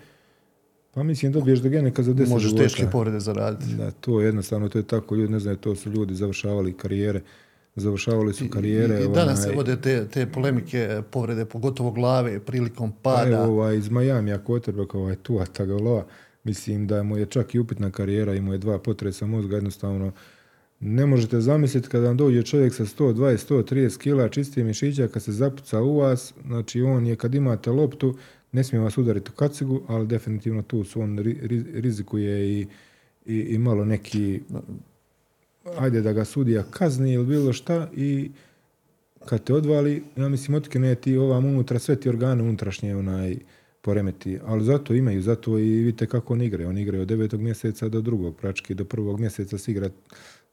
pa 0.96 1.04
mislim 1.04 1.32
dobiješ 1.32 1.60
do 1.60 1.70
geneka 1.70 2.04
za 2.04 2.14
10 2.14 2.30
Možeš 2.30 2.56
teške 2.56 2.88
povrede 2.92 3.20
zaraditi. 3.20 3.76
Da, 3.76 3.92
to 3.92 4.22
je 4.22 4.26
jednostavno, 4.26 4.70
to 4.70 4.78
je 4.78 4.84
tako, 4.84 5.16
ljudi 5.16 5.32
ne 5.32 5.40
znaju, 5.40 5.58
to 5.58 5.76
su 5.76 5.90
ljudi 5.90 6.16
završavali 6.16 6.74
karijere, 6.74 7.22
završavali 7.76 8.34
su 8.34 8.46
karijere. 8.50 9.02
I, 9.02 9.06
i 9.06 9.08
danas 9.14 9.40
se 9.40 9.46
onaj, 9.46 9.58
vode 9.58 9.82
te, 9.82 10.08
te 10.08 10.26
polemike, 10.26 11.02
povrede, 11.12 11.46
pogotovo 11.46 11.92
glave, 11.92 12.40
prilikom 12.40 12.92
Pa 12.92 12.98
pada. 13.16 13.30
evo 13.30 13.44
ovaj, 13.44 13.78
iz 13.78 13.90
Majamija 13.90 14.40
quarterback, 14.48 14.98
ovaj 14.98 15.16
Tua 15.16 15.46
Tagovailoa, 15.46 16.06
mislim 16.44 16.88
da 16.88 17.04
mu 17.04 17.18
je 17.18 17.26
čak 17.26 17.56
i 17.56 17.60
upitna 17.60 17.92
karijera, 17.92 18.34
imao 18.34 18.54
je 18.54 18.58
dva 18.58 18.80
potresa 18.80 19.26
mozga, 19.26 19.56
jednostavno 19.56 20.12
ne 20.80 21.06
možete 21.06 21.42
zamisliti 21.42 21.90
kada 21.90 22.08
vam 22.08 22.18
dođe 22.18 22.44
čovjek 22.44 22.74
sa 22.74 22.86
120, 22.86 23.54
130 23.54 23.98
kila 23.98 24.30
čistije 24.30 24.64
mišića, 24.64 25.08
kad 25.08 25.24
se 25.24 25.32
zapuca 25.32 25.82
u 25.82 25.98
vas, 25.98 26.34
znači 26.46 26.82
on 26.82 27.06
je 27.06 27.16
kad 27.16 27.36
imate 27.36 27.72
loptu, 27.72 28.18
ne 28.56 28.64
smije 28.64 28.82
vas 28.82 28.98
udariti 28.98 29.32
u 29.34 29.36
kacigu, 29.36 29.82
ali 29.88 30.08
definitivno 30.08 30.62
tu 30.62 30.84
su 30.84 31.02
on 31.02 31.18
ri- 31.18 31.42
ri- 31.42 31.82
rizikuje 31.82 32.60
i, 32.60 32.68
i, 33.26 33.40
i 33.40 33.58
malo 33.58 33.86
neki 33.86 34.40
ajde 35.78 36.02
da 36.02 36.14
ga 36.14 36.26
sudija 36.26 36.64
kazni 36.64 37.14
ili 37.14 37.26
bilo 37.26 37.54
šta 37.54 37.90
i 37.96 38.32
kad 39.26 39.44
te 39.44 39.54
odvali, 39.54 40.04
ja 40.16 40.30
mislim, 40.30 40.56
otkine 40.56 40.96
ti 40.96 41.18
ovam 41.18 41.46
unutra, 41.46 41.80
sve 41.80 41.96
ti 41.96 42.10
organe 42.10 42.44
unutrašnje 42.44 42.96
onaj, 42.96 43.36
poremeti. 43.82 44.40
Ali 44.46 44.64
zato 44.64 44.94
imaju, 44.94 45.22
zato 45.22 45.60
i 45.60 45.64
vidite 45.70 46.06
kako 46.08 46.34
on 46.34 46.42
igra. 46.42 46.70
On 46.70 46.78
igra 46.78 47.00
od 47.00 47.08
devetog 47.08 47.42
mjeseca 47.42 47.90
do 47.90 48.02
drugog, 48.02 48.36
prački 48.36 48.74
do 48.74 48.86
prvog 48.86 49.20
mjeseca 49.20 49.58
se 49.58 49.72
igra 49.72 49.90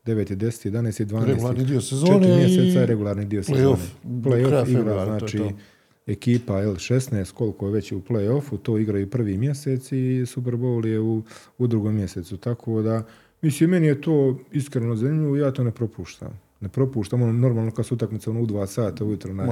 9, 0.07 0.37
10, 0.37 0.71
11, 0.71 1.05
12. 1.05 1.27
Regularni 1.27 1.65
dio 1.65 1.81
sezone 1.81 2.13
Četiri 2.13 2.37
mjeseca 2.37 2.81
je 2.81 2.87
regularni 2.87 3.25
dio 3.25 3.43
sezone. 3.43 3.65
play-off 3.65 3.79
Play-off 4.05 4.47
igra, 4.47 4.65
februara, 4.65 5.05
to 5.05 5.19
znači, 5.19 5.39
to. 5.39 5.51
Ekipa 6.13 6.55
L16, 6.55 7.33
koliko 7.33 7.67
je 7.67 7.73
već 7.73 7.93
u 7.93 8.01
play-offu, 8.01 8.59
to 8.63 8.79
igraju 8.79 9.11
prvi 9.11 9.39
mjesec 9.39 9.93
i 9.93 10.27
Super 10.27 10.55
Bowl 10.55 10.87
je 10.87 11.01
u, 11.01 11.23
u 11.59 11.67
drugom 11.67 11.95
mjesecu. 11.95 12.37
Tako 12.37 12.83
da, 12.83 13.03
mislim, 13.43 13.71
meni 13.71 13.87
je 13.87 14.01
to 14.01 14.39
iskreno 14.53 14.97
zanimljivo, 14.97 15.37
ja 15.37 15.51
to 15.51 15.65
ne 15.65 15.71
propuštam. 15.71 16.41
Ne 16.61 16.69
propuštam, 16.69 17.23
ono, 17.23 17.33
normalno 17.33 17.71
kad 17.71 17.87
su 17.87 17.95
utakmice 17.95 18.31
ono, 18.31 18.41
u 18.41 18.47
dva 18.47 18.67
sata 18.67 19.05
ujutro, 19.05 19.35
na 19.35 19.45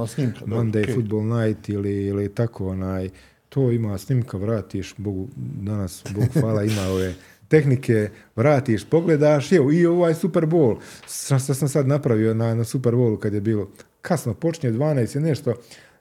Monday 0.47 0.83
okej. 0.83 0.95
Football 0.95 1.23
Night 1.23 1.69
ili, 1.69 2.07
ili 2.07 2.35
tako, 2.35 2.69
onaj, 2.69 3.09
to 3.49 3.71
ima 3.71 3.99
snimka, 3.99 4.37
vratiš, 4.37 4.95
Bogu, 4.97 5.29
danas, 5.63 6.05
Bog 6.15 6.25
hvala, 6.41 6.65
ima 6.65 6.83
ove 6.83 7.15
tehnike, 7.49 8.11
vratiš, 8.37 8.85
pogledaš, 8.85 9.53
evo, 9.53 9.73
i 9.73 9.87
ovaj 9.87 10.15
Super 10.15 10.47
Bowl, 10.47 10.77
šta 11.09 11.39
šta 11.39 11.55
sam 11.55 11.69
sad 11.69 11.87
napravio 11.87 12.35
na, 12.35 12.55
na 12.55 12.65
Super 12.65 12.95
Bowlu 12.95 13.19
kad 13.19 13.35
je 13.35 13.41
bilo, 13.41 13.71
kasno 14.03 14.35
počinje 14.35 14.73
12 14.73 15.17
je 15.17 15.21
nešto, 15.21 15.55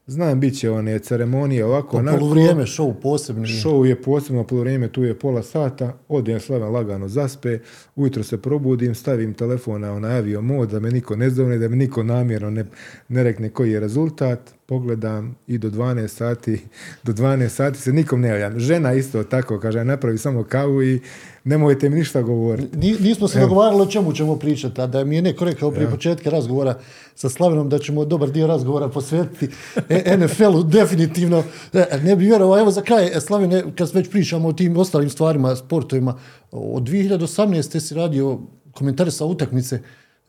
Znam, 0.09 0.39
bit 0.39 0.59
će 0.59 0.71
one 0.71 0.99
ceremonije 0.99 1.65
ovako, 1.65 1.91
Po 1.91 1.97
onako. 1.97 2.17
poluvrijeme, 2.17 2.63
show 2.63 2.93
posebni. 2.93 3.47
Show 3.47 3.83
je 3.85 4.01
posebno 4.01 4.43
poluvrijeme, 4.43 4.87
tu 4.87 5.03
je 5.03 5.19
pola 5.19 5.43
sata, 5.43 5.97
odem 6.07 6.39
Slaven 6.39 6.71
lagano 6.71 7.07
zaspe, 7.07 7.59
ujutro 7.95 8.23
se 8.23 8.37
probudim, 8.37 8.95
stavim 8.95 9.33
telefon 9.33 9.81
na 9.81 9.93
onaj 9.93 10.17
avio 10.17 10.41
mod, 10.41 10.69
da 10.69 10.79
me 10.79 10.91
niko 10.91 11.15
ne 11.15 11.29
zovne, 11.29 11.57
da 11.57 11.67
me 11.69 11.75
niko 11.75 12.03
namjerno 12.03 12.49
ne, 12.49 12.65
ne 13.07 13.23
rekne 13.23 13.49
koji 13.49 13.71
je 13.71 13.79
rezultat, 13.79 14.39
pogledam 14.69 15.35
i 15.47 15.57
do 15.57 15.69
12 15.69 16.07
sati, 16.07 16.61
do 17.03 17.13
12 17.13 17.49
sati 17.49 17.79
se 17.79 17.93
nikom 17.93 18.21
ne 18.21 18.27
javljam. 18.29 18.59
Žena 18.59 18.93
isto 18.93 19.23
tako, 19.23 19.59
kaže, 19.59 19.83
napravi 19.83 20.17
samo 20.17 20.43
kavu 20.43 20.83
i 20.83 21.01
nemojte 21.43 21.89
mi 21.89 21.95
ništa 21.95 22.21
govoriti. 22.21 22.77
Ni- 22.77 22.97
Nismo 22.99 23.27
se 23.27 23.39
dogovarali 23.39 23.81
o 23.81 23.85
čemu 23.85 24.13
ćemo 24.13 24.35
pričati, 24.35 24.81
a 24.81 24.87
da 24.87 25.03
mi 25.03 25.15
je 25.15 25.21
neko 25.21 25.45
rekao 25.45 25.71
prije 25.71 25.89
početka 25.89 26.29
razgovora 26.29 26.77
sa 27.15 27.29
Slavenom 27.29 27.69
da 27.69 27.79
ćemo 27.79 28.05
dobar 28.05 28.31
dio 28.31 28.47
razgovora 28.47 28.89
posvetiti 28.89 29.47
e- 29.89 30.17
NFL-u, 30.17 30.63
definitivno. 30.63 31.43
E, 31.73 31.99
Ne 32.03 32.15
bi 32.15 32.25
vjerovao, 32.25 32.59
evo 32.59 32.71
za 32.71 32.81
kraj, 32.81 33.07
e, 33.07 33.21
Slavene, 33.21 33.63
kad 33.75 33.91
već 33.93 34.09
pričamo 34.09 34.47
o 34.47 34.53
tim 34.53 34.77
ostalim 34.77 35.09
stvarima, 35.09 35.55
sportovima, 35.55 36.17
od 36.51 36.83
2018. 36.83 37.79
si 37.79 37.95
radio 37.95 38.39
komentare 38.71 39.11
sa 39.11 39.25
utakmice 39.25 39.79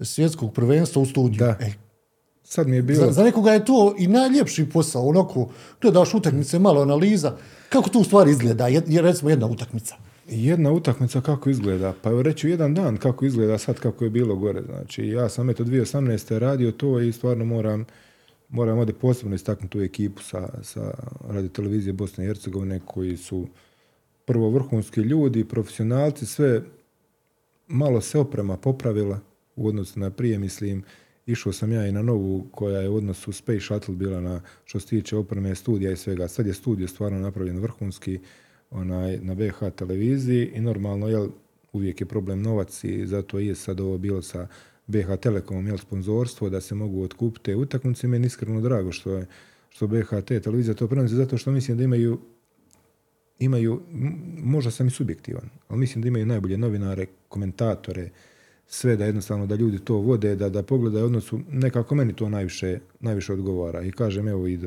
svjetskog 0.00 0.52
prvenstva 0.52 1.02
u 1.02 1.06
studiju. 1.06 1.38
Da. 1.38 1.56
E, 1.60 1.72
Sad 2.50 2.68
mi 2.68 2.76
je 2.76 2.82
bilo... 2.82 3.06
za, 3.06 3.12
za 3.12 3.24
nekoga 3.24 3.52
je 3.52 3.64
to 3.64 3.94
i 3.98 4.06
najljepši 4.06 4.68
posao, 4.68 5.08
onako, 5.08 5.48
gledaš 5.80 6.14
utakmice, 6.14 6.58
malo 6.58 6.82
analiza, 6.82 7.36
kako 7.68 7.90
to 7.90 7.98
u 7.98 8.04
stvari 8.04 8.30
izgleda, 8.30 8.68
je, 8.68 8.82
je 8.86 9.02
recimo 9.02 9.30
jedna 9.30 9.46
utakmica. 9.46 9.94
Jedna 10.28 10.72
utakmica 10.72 11.20
kako 11.20 11.50
izgleda, 11.50 11.94
pa 12.02 12.10
evo 12.10 12.22
reći 12.22 12.48
jedan 12.48 12.74
dan 12.74 12.96
kako 12.96 13.24
izgleda 13.24 13.58
sad 13.58 13.78
kako 13.78 14.04
je 14.04 14.10
bilo 14.10 14.36
gore. 14.36 14.62
Znači 14.62 15.06
ja 15.06 15.28
sam 15.28 15.50
eto 15.50 15.64
2018. 15.64 16.38
radio 16.38 16.72
to 16.72 17.00
i 17.00 17.12
stvarno 17.12 17.44
moram, 17.44 17.84
moram 18.48 18.78
ovdje 18.78 18.94
posebno 18.94 19.34
istaknuti 19.34 19.72
tu 19.72 19.80
ekipu 19.80 20.22
sa, 20.22 20.48
sa 20.62 20.94
radio 21.28 21.48
televizije 21.48 21.92
Bosne 21.92 22.24
i 22.24 22.26
Hercegovine 22.26 22.80
koji 22.84 23.16
su 23.16 23.46
prvo 24.24 24.50
vrhunski 24.50 25.00
ljudi, 25.00 25.44
profesionalci, 25.44 26.26
sve 26.26 26.62
malo 27.68 28.00
se 28.00 28.18
oprema 28.18 28.56
popravila 28.56 29.20
u 29.56 29.68
odnosu 29.68 30.00
na 30.00 30.10
prije, 30.10 30.38
mislim, 30.38 30.84
išao 31.26 31.52
sam 31.52 31.72
ja 31.72 31.86
i 31.86 31.92
na 31.92 32.02
novu 32.02 32.48
koja 32.52 32.80
je 32.80 32.88
u 32.88 32.96
odnosu 32.96 33.32
Space 33.32 33.60
Shuttle 33.60 33.94
bila 33.94 34.20
na 34.20 34.40
što 34.64 34.80
se 34.80 34.86
tiče 34.86 35.16
opreme 35.16 35.54
studija 35.54 35.92
i 35.92 35.96
svega. 35.96 36.28
Sad 36.28 36.46
je 36.46 36.54
studio 36.54 36.88
stvarno 36.88 37.18
napravljen 37.18 37.58
vrhunski 37.58 38.18
onaj, 38.70 39.18
na 39.18 39.34
BH 39.34 39.70
televiziji 39.76 40.50
i 40.54 40.60
normalno 40.60 41.08
jel, 41.08 41.28
uvijek 41.72 42.00
je 42.00 42.06
problem 42.06 42.42
novac 42.42 42.84
i 42.84 43.06
zato 43.06 43.38
je 43.38 43.54
sad 43.54 43.80
ovo 43.80 43.98
bilo 43.98 44.22
sa 44.22 44.46
BH 44.86 45.16
Telekomom 45.20 45.66
jel, 45.66 45.78
sponzorstvo 45.78 46.50
da 46.50 46.60
se 46.60 46.74
mogu 46.74 47.02
otkupiti 47.02 47.44
te 47.44 47.56
utakmice. 47.56 48.08
Meni 48.08 48.24
je 48.24 48.26
iskreno 48.26 48.60
drago 48.60 48.92
što 48.92 49.12
je 49.12 49.26
što 49.70 49.86
BHT 49.86 50.26
televizija 50.26 50.74
to 50.74 50.88
prenosi 50.88 51.14
zato 51.14 51.38
što 51.38 51.50
mislim 51.50 51.76
da 51.78 51.84
imaju 51.84 52.20
imaju, 53.40 53.82
možda 54.38 54.70
sam 54.70 54.86
i 54.86 54.90
subjektivan, 54.90 55.50
ali 55.68 55.80
mislim 55.80 56.02
da 56.02 56.08
imaju 56.08 56.26
najbolje 56.26 56.58
novinare, 56.58 57.06
komentatore, 57.28 58.10
sve 58.72 58.96
da 58.96 59.04
jednostavno 59.04 59.46
da 59.46 59.54
ljudi 59.54 59.78
to 59.78 59.94
vode, 59.94 60.36
da, 60.36 60.48
da 60.48 60.62
pogledaju 60.62 61.04
odnosu, 61.04 61.40
nekako 61.50 61.94
meni 61.94 62.12
to 62.12 62.28
najviše, 62.28 62.78
najviše 63.00 63.32
odgovara. 63.32 63.82
I 63.82 63.92
kažem, 63.92 64.28
evo, 64.28 64.48
i 64.48 64.58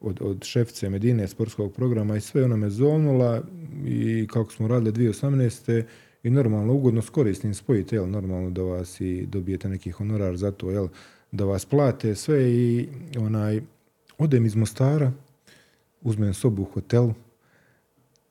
od, 0.00 0.18
od 0.22 0.44
šefice 0.44 0.90
Medine, 0.90 1.28
sportskog 1.28 1.72
programa 1.72 2.16
i 2.16 2.20
sve 2.20 2.44
ona 2.44 2.56
me 2.56 2.70
zovnula 2.70 3.42
i 3.86 4.26
kako 4.30 4.52
smo 4.52 4.68
radili 4.68 4.92
2018. 4.92 5.82
i 6.22 6.30
normalno 6.30 6.72
ugodno 6.72 7.02
s 7.02 7.10
korisnim 7.10 7.54
spojite, 7.54 7.96
jel, 7.96 8.10
normalno 8.10 8.50
da 8.50 8.62
vas 8.62 9.00
i 9.00 9.26
dobijete 9.26 9.68
neki 9.68 9.90
honorar 9.90 10.36
za 10.36 10.50
to, 10.50 10.70
jel, 10.70 10.88
da 11.32 11.44
vas 11.44 11.64
plate 11.64 12.14
sve 12.14 12.52
i 12.52 12.88
onaj, 13.18 13.60
odem 14.18 14.46
iz 14.46 14.54
Mostara, 14.54 15.12
uzmem 16.02 16.34
sobu 16.34 16.62
u 16.62 16.64
hotelu, 16.64 17.14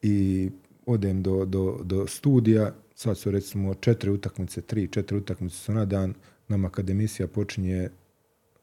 i 0.01 0.49
odem 0.85 1.23
do, 1.23 1.45
do, 1.45 1.79
do 1.83 2.07
studija, 2.07 2.73
sad 2.95 3.17
su 3.17 3.31
recimo 3.31 3.73
četiri 3.73 4.11
utakmice, 4.11 4.61
tri, 4.61 4.87
četiri 4.87 5.17
utakmice 5.17 5.55
su 5.55 5.73
na 5.73 5.85
dan, 5.85 6.13
nam 6.47 6.65
akademisija 6.65 7.27
počinje, 7.27 7.89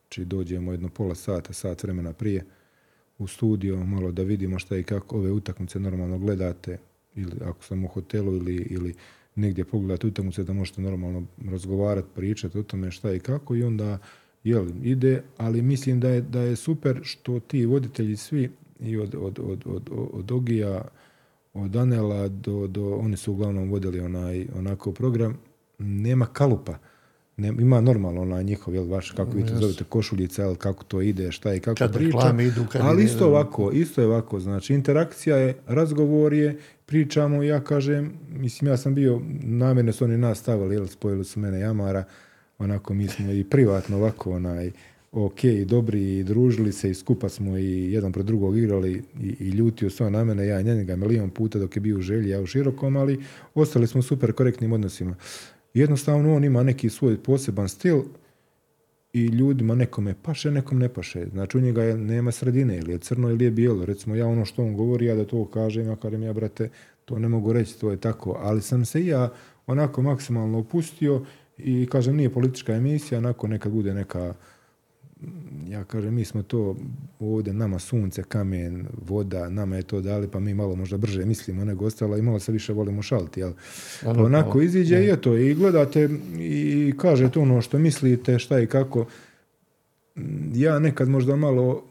či 0.09 0.24
dođemo 0.24 0.73
jedno 0.73 0.89
pola 0.89 1.15
sata, 1.15 1.52
sat 1.52 1.82
vremena 1.82 2.12
prije 2.12 2.44
u 3.19 3.27
studio, 3.27 3.85
malo 3.85 4.12
da 4.12 4.23
vidimo 4.23 4.59
šta 4.59 4.77
i 4.77 4.82
kako 4.82 5.16
ove 5.16 5.31
utakmice 5.31 5.81
normalno 5.81 6.19
gledate, 6.19 6.78
ili 7.15 7.32
ako 7.44 7.65
sam 7.65 7.85
u 7.85 7.89
hotelu 7.89 8.36
ili, 8.36 8.57
ili 8.57 8.94
negdje 9.35 9.65
pogledate 9.65 10.07
utakmice 10.07 10.44
da 10.44 10.52
možete 10.52 10.81
normalno 10.81 11.27
razgovarati, 11.51 12.09
pričati 12.15 12.59
o 12.59 12.62
tome 12.62 12.90
šta 12.90 13.12
i 13.12 13.20
kako 13.20 13.57
i 13.57 13.62
onda 13.62 13.98
jel, 14.44 14.69
ide, 14.82 15.23
ali 15.36 15.62
mislim 15.62 16.01
da 16.01 16.09
je, 16.09 16.20
da 16.20 16.40
je 16.40 16.57
super 16.57 17.01
što 17.02 17.40
ti 17.40 17.66
voditelji 17.66 18.16
svi 18.16 18.51
i 18.81 18.97
od, 18.97 19.15
od, 19.15 19.39
od, 19.43 19.62
od, 19.66 19.90
od 20.12 20.32
Ogija, 20.32 20.89
od 21.55 21.77
Anela 21.77 22.28
do, 22.28 22.66
do, 22.66 22.97
oni 22.97 23.16
su 23.16 23.32
uglavnom 23.32 23.70
vodili 23.70 24.01
onaj, 24.01 24.47
onako 24.59 24.93
program, 24.93 25.39
nema 25.78 26.27
kalupa. 26.27 26.78
Ne, 27.36 27.48
ima 27.48 27.81
normalno 27.81 28.22
onaj 28.22 28.44
njihov, 28.44 28.74
jel, 28.74 28.89
vaš, 28.89 29.10
kako 29.10 29.31
vi 29.36 29.47
to 29.47 29.56
zovete, 29.56 29.85
košuljica, 29.85 30.43
jel, 30.43 30.56
kako 30.56 30.85
to 30.85 31.01
ide, 31.01 31.32
šta 31.32 31.55
i 31.55 31.60
kako 31.60 31.78
Kad 31.78 31.93
priča. 31.94 32.35
idu, 32.40 32.64
kad 32.72 32.82
ali 32.85 33.05
isto 33.05 33.27
ovako, 33.27 33.70
isto 33.72 34.01
je 34.01 34.06
ovako, 34.06 34.40
znači 34.40 34.74
interakcija 34.74 35.36
je, 35.36 35.56
razgovor 35.66 36.32
je, 36.32 36.59
pričamo, 36.86 37.43
ja 37.43 37.60
kažem, 37.60 38.12
mislim, 38.28 38.70
ja 38.70 38.77
sam 38.77 38.94
bio, 38.94 39.20
namjerno 39.43 39.93
su 39.93 40.05
oni 40.05 40.18
nas 40.18 40.39
stavili, 40.39 40.74
jel, 40.74 40.86
spojili 40.86 41.24
su 41.24 41.40
mene 41.40 41.60
Jamara, 41.60 42.05
onako 42.59 42.94
mi 42.94 43.09
smo 43.09 43.32
i 43.32 43.44
privatno 43.44 43.97
ovako, 43.97 44.32
onaj, 44.32 44.70
ok, 45.12 45.41
dobri 45.66 46.19
i 46.19 46.24
družili 46.24 46.73
se 46.73 46.91
i 46.91 46.95
skupa 46.95 47.28
smo 47.28 47.59
i 47.59 47.93
jedan 47.93 48.12
pred 48.12 48.27
drugog 48.27 48.59
igrali 48.59 49.03
i, 49.20 49.37
i 49.41 49.49
ljutio 49.49 49.91
se 49.91 50.05
on 50.05 50.12
na 50.12 50.24
mene, 50.24 50.47
ja 50.47 50.62
na 50.62 50.74
njega 50.74 50.97
milion 50.97 51.31
puta 51.31 51.59
dok 51.59 51.77
je 51.77 51.81
bio 51.81 51.99
u 51.99 52.01
želji, 52.01 52.31
ja 52.31 52.41
u 52.41 52.47
širokom, 52.47 52.97
ali 52.97 53.20
ostali 53.55 53.87
smo 53.87 54.03
super 54.03 54.32
korektnim 54.32 54.73
odnosima. 54.73 55.15
Jednostavno 55.74 56.35
on 56.35 56.45
ima 56.45 56.62
neki 56.62 56.91
svoj 56.91 57.23
poseban 57.23 57.69
stil 57.69 58.03
i 59.12 59.27
ljudima 59.27 59.74
nekome 59.74 60.15
paše, 60.23 60.51
nekom 60.51 60.78
ne 60.78 60.89
paše. 60.89 61.27
Znači 61.32 61.59
u 61.59 61.61
njega 61.61 61.82
je, 61.82 61.97
nema 61.97 62.32
sredine, 62.32 62.78
ili 62.78 62.93
je 62.93 62.99
crno 62.99 63.31
ili 63.31 63.45
je 63.45 63.51
bijelo. 63.51 63.85
Recimo 63.85 64.15
ja 64.15 64.27
ono 64.27 64.45
što 64.45 64.62
on 64.62 64.77
govori, 64.77 65.07
ja 65.07 65.15
da 65.15 65.24
to 65.24 65.45
kažem, 65.45 65.87
ja 65.87 65.97
kažem 65.97 66.23
ja 66.23 66.32
brate, 66.32 66.69
to 67.05 67.19
ne 67.19 67.28
mogu 67.28 67.53
reći, 67.53 67.81
to 67.81 67.91
je 67.91 67.97
tako. 67.97 68.37
Ali 68.43 68.62
sam 68.62 68.85
se 68.85 69.01
i 69.01 69.07
ja 69.07 69.32
onako 69.66 70.03
maksimalno 70.03 70.59
opustio 70.59 71.24
i 71.59 71.87
kažem 71.87 72.16
nije 72.16 72.31
politička 72.31 72.74
emisija, 72.74 73.19
onako 73.19 73.49
nekad 73.49 73.73
bude 73.73 73.95
neka 73.95 74.35
ja 75.69 75.85
kažem, 75.85 76.15
mi 76.15 76.25
smo 76.25 76.43
to 76.43 76.77
ovdje, 77.21 77.53
nama 77.53 77.79
sunce, 77.79 78.23
kamen, 78.23 78.87
voda, 79.07 79.49
nama 79.49 79.77
je 79.77 79.83
to 79.83 80.01
dali, 80.01 80.29
pa 80.29 80.41
mi 80.41 80.55
malo 80.55 80.77
možda 80.77 80.97
brže 80.97 81.25
mislimo 81.25 81.65
nego 81.65 81.87
ostalo 81.87 82.17
i 82.17 82.23
malo 82.23 82.39
se 82.39 82.53
više 82.53 82.73
volimo 82.73 83.03
šaliti, 83.03 83.41
jel? 83.41 83.53
Pa 84.03 84.11
Ono, 84.11 84.25
onako 84.25 84.59
o, 84.59 84.63
iziđe 84.63 85.05
i 85.05 85.11
eto, 85.11 85.37
i 85.37 85.55
gledate 85.55 86.09
i 86.39 86.93
kažete 86.99 87.39
ono 87.39 87.63
što 87.63 87.79
mislite, 87.79 88.39
šta 88.39 88.61
i 88.61 88.67
kako. 88.67 89.07
Ja 90.55 90.79
nekad 90.79 91.09
možda 91.09 91.37
malo, 91.37 91.85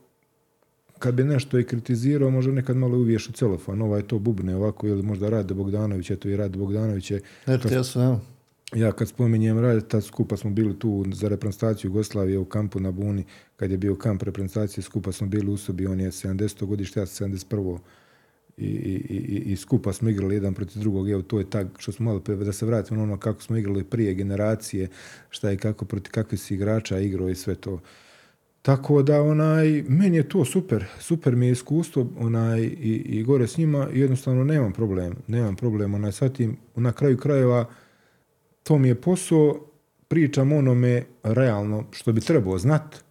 kad 1.00 1.14
bi 1.14 1.24
nešto 1.24 1.60
i 1.60 1.64
kritizirao, 1.64 2.30
možda 2.30 2.52
nekad 2.52 2.78
malo 2.78 2.98
uviješ 2.98 3.30
u 3.30 3.32
celofan, 3.32 3.82
ovaj 3.82 4.02
to 4.02 4.20
bubne 4.20 4.56
ovako, 4.56 4.88
ili 4.88 5.04
možda 5.04 5.30
Rade 5.30 5.54
Bogdanović, 5.54 6.12
eto 6.12 6.30
i 6.30 6.38
Rade 6.38 6.58
Bogdanović 6.58 7.12
je 7.12 7.22
RTS, 7.48 7.96
evo. 7.96 8.20
Ja 8.76 8.92
kad 8.92 9.08
spominjem 9.08 9.60
rad, 9.60 9.88
tad 9.88 10.04
skupa 10.04 10.38
smo 10.38 10.50
bili 10.50 10.80
tu 10.80 11.06
za 11.14 11.28
reprezentaciju 11.28 11.90
Jugoslavije 11.90 12.38
u 12.38 12.46
kampu 12.46 12.80
na 12.80 12.92
Buni, 12.92 13.24
kad 13.56 13.72
je 13.72 13.78
bio 13.78 13.96
kamp 13.96 14.24
reprezentacije, 14.24 14.84
skupa 14.84 15.12
smo 15.12 15.28
bili 15.28 15.52
u 15.52 15.58
sobi, 15.58 15.88
on 15.88 16.00
je 16.00 16.12
70. 16.12 16.66
godište, 16.66 17.00
ja 17.00 17.06
sam 17.06 17.32
71. 17.32 17.78
I, 18.58 18.66
i, 18.66 18.94
i, 19.10 19.52
i 19.52 19.56
skupa 19.56 19.94
smo 19.94 20.10
igrali 20.10 20.36
jedan 20.36 20.54
protiv 20.54 20.80
drugog, 20.80 21.10
evo 21.10 21.22
to 21.22 21.40
je 21.40 21.50
tak 21.50 21.68
što 21.78 21.92
smo 21.92 22.06
malo, 22.06 22.20
da 22.20 22.54
se 22.54 22.66
vratimo 22.66 22.98
na 22.98 23.04
ono 23.04 23.18
kako 23.18 23.42
smo 23.42 23.58
igrali 23.58 23.84
prije 23.84 24.14
generacije, 24.14 24.88
šta 25.30 25.52
i 25.52 25.58
kako, 25.58 25.86
protiv 25.86 26.12
kakvih 26.12 26.42
si 26.42 26.54
igrača 26.54 27.00
igrao 27.00 27.30
i 27.30 27.36
sve 27.36 27.56
to. 27.56 27.80
Tako 28.62 29.04
da 29.04 29.22
onaj, 29.22 29.84
meni 29.88 30.18
je 30.18 30.30
to 30.30 30.46
super, 30.46 30.86
super 31.00 31.36
mi 31.36 31.46
je 31.46 31.52
iskustvo 31.52 32.08
onaj, 32.18 32.62
i, 32.62 33.04
i 33.06 33.24
gore 33.24 33.48
s 33.48 33.58
njima. 33.58 33.88
Jednostavno 33.94 34.44
nemam 34.44 34.74
problem, 34.74 35.16
nemam 35.28 35.56
problem, 35.56 35.94
onaj, 35.94 36.12
sad 36.12 36.36
tim, 36.36 36.58
na 36.76 36.92
kraju 36.92 37.18
krajeva, 37.18 37.66
to 38.70 38.78
mi 38.78 38.88
je 38.88 39.02
posao, 39.02 39.60
pričam 40.08 40.52
onome 40.52 41.04
realno 41.24 41.84
što 41.92 42.14
bi 42.14 42.22
trebao 42.22 42.58
znat, 42.58 43.04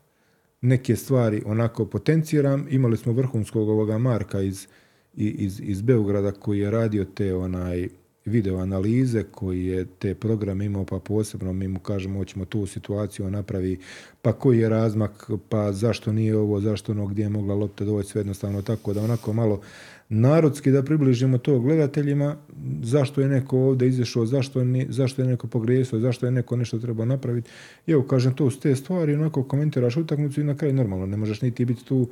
neke 0.60 0.96
stvari 0.96 1.42
onako 1.46 1.86
potenciram. 1.86 2.66
Imali 2.70 2.96
smo 2.96 3.12
vrhunskog 3.12 3.68
ovoga 3.68 3.98
Marka 3.98 4.40
iz, 4.40 4.66
iz, 5.14 5.60
iz 5.64 5.82
Beograda 5.82 6.32
koji 6.32 6.58
je 6.58 6.70
radio 6.70 7.04
te 7.04 7.34
onaj 7.34 7.88
video 8.24 8.58
analize, 8.58 9.22
koji 9.22 9.66
je 9.66 9.86
te 9.98 10.14
programe 10.14 10.64
imao 10.64 10.84
pa 10.84 10.98
posebno 10.98 11.52
mi 11.52 11.68
mu 11.68 11.80
kažemo 11.80 12.18
hoćemo 12.18 12.44
tu 12.44 12.66
situaciju 12.66 13.30
napravi, 13.30 13.78
pa 14.22 14.32
koji 14.32 14.58
je 14.58 14.68
razmak, 14.68 15.30
pa 15.48 15.72
zašto 15.72 16.12
nije 16.12 16.36
ovo, 16.36 16.60
zašto 16.60 16.92
ono, 16.92 17.06
gdje 17.06 17.22
je 17.22 17.28
mogla 17.28 17.54
lopta 17.54 17.84
doći, 17.84 18.08
sve 18.08 18.20
jednostavno 18.20 18.62
tako 18.62 18.92
da 18.92 19.02
onako 19.02 19.32
malo 19.32 19.60
narodski 20.08 20.70
da 20.70 20.82
približimo 20.82 21.38
to 21.38 21.58
gledateljima, 21.58 22.36
zašto 22.82 23.20
je 23.20 23.28
neko 23.28 23.58
ovdje 23.58 23.88
izašao, 23.88 24.26
zašto, 24.26 24.64
ni, 24.64 24.86
zašto 24.88 25.22
je 25.22 25.28
neko 25.28 25.46
pogriješio, 25.46 26.00
zašto 26.00 26.26
je 26.26 26.32
neko 26.32 26.56
nešto 26.56 26.78
trebao 26.78 27.06
napraviti. 27.06 27.50
I 27.86 27.92
evo, 27.92 28.02
kažem, 28.02 28.34
to 28.34 28.50
su 28.50 28.60
te 28.60 28.76
stvari, 28.76 29.14
onako 29.14 29.44
komentiraš 29.44 29.96
utakmicu 29.96 30.40
i 30.40 30.44
na 30.44 30.56
kraju 30.56 30.74
normalno, 30.74 31.06
ne 31.06 31.16
možeš 31.16 31.42
niti 31.42 31.64
biti 31.64 31.84
tu 31.84 32.08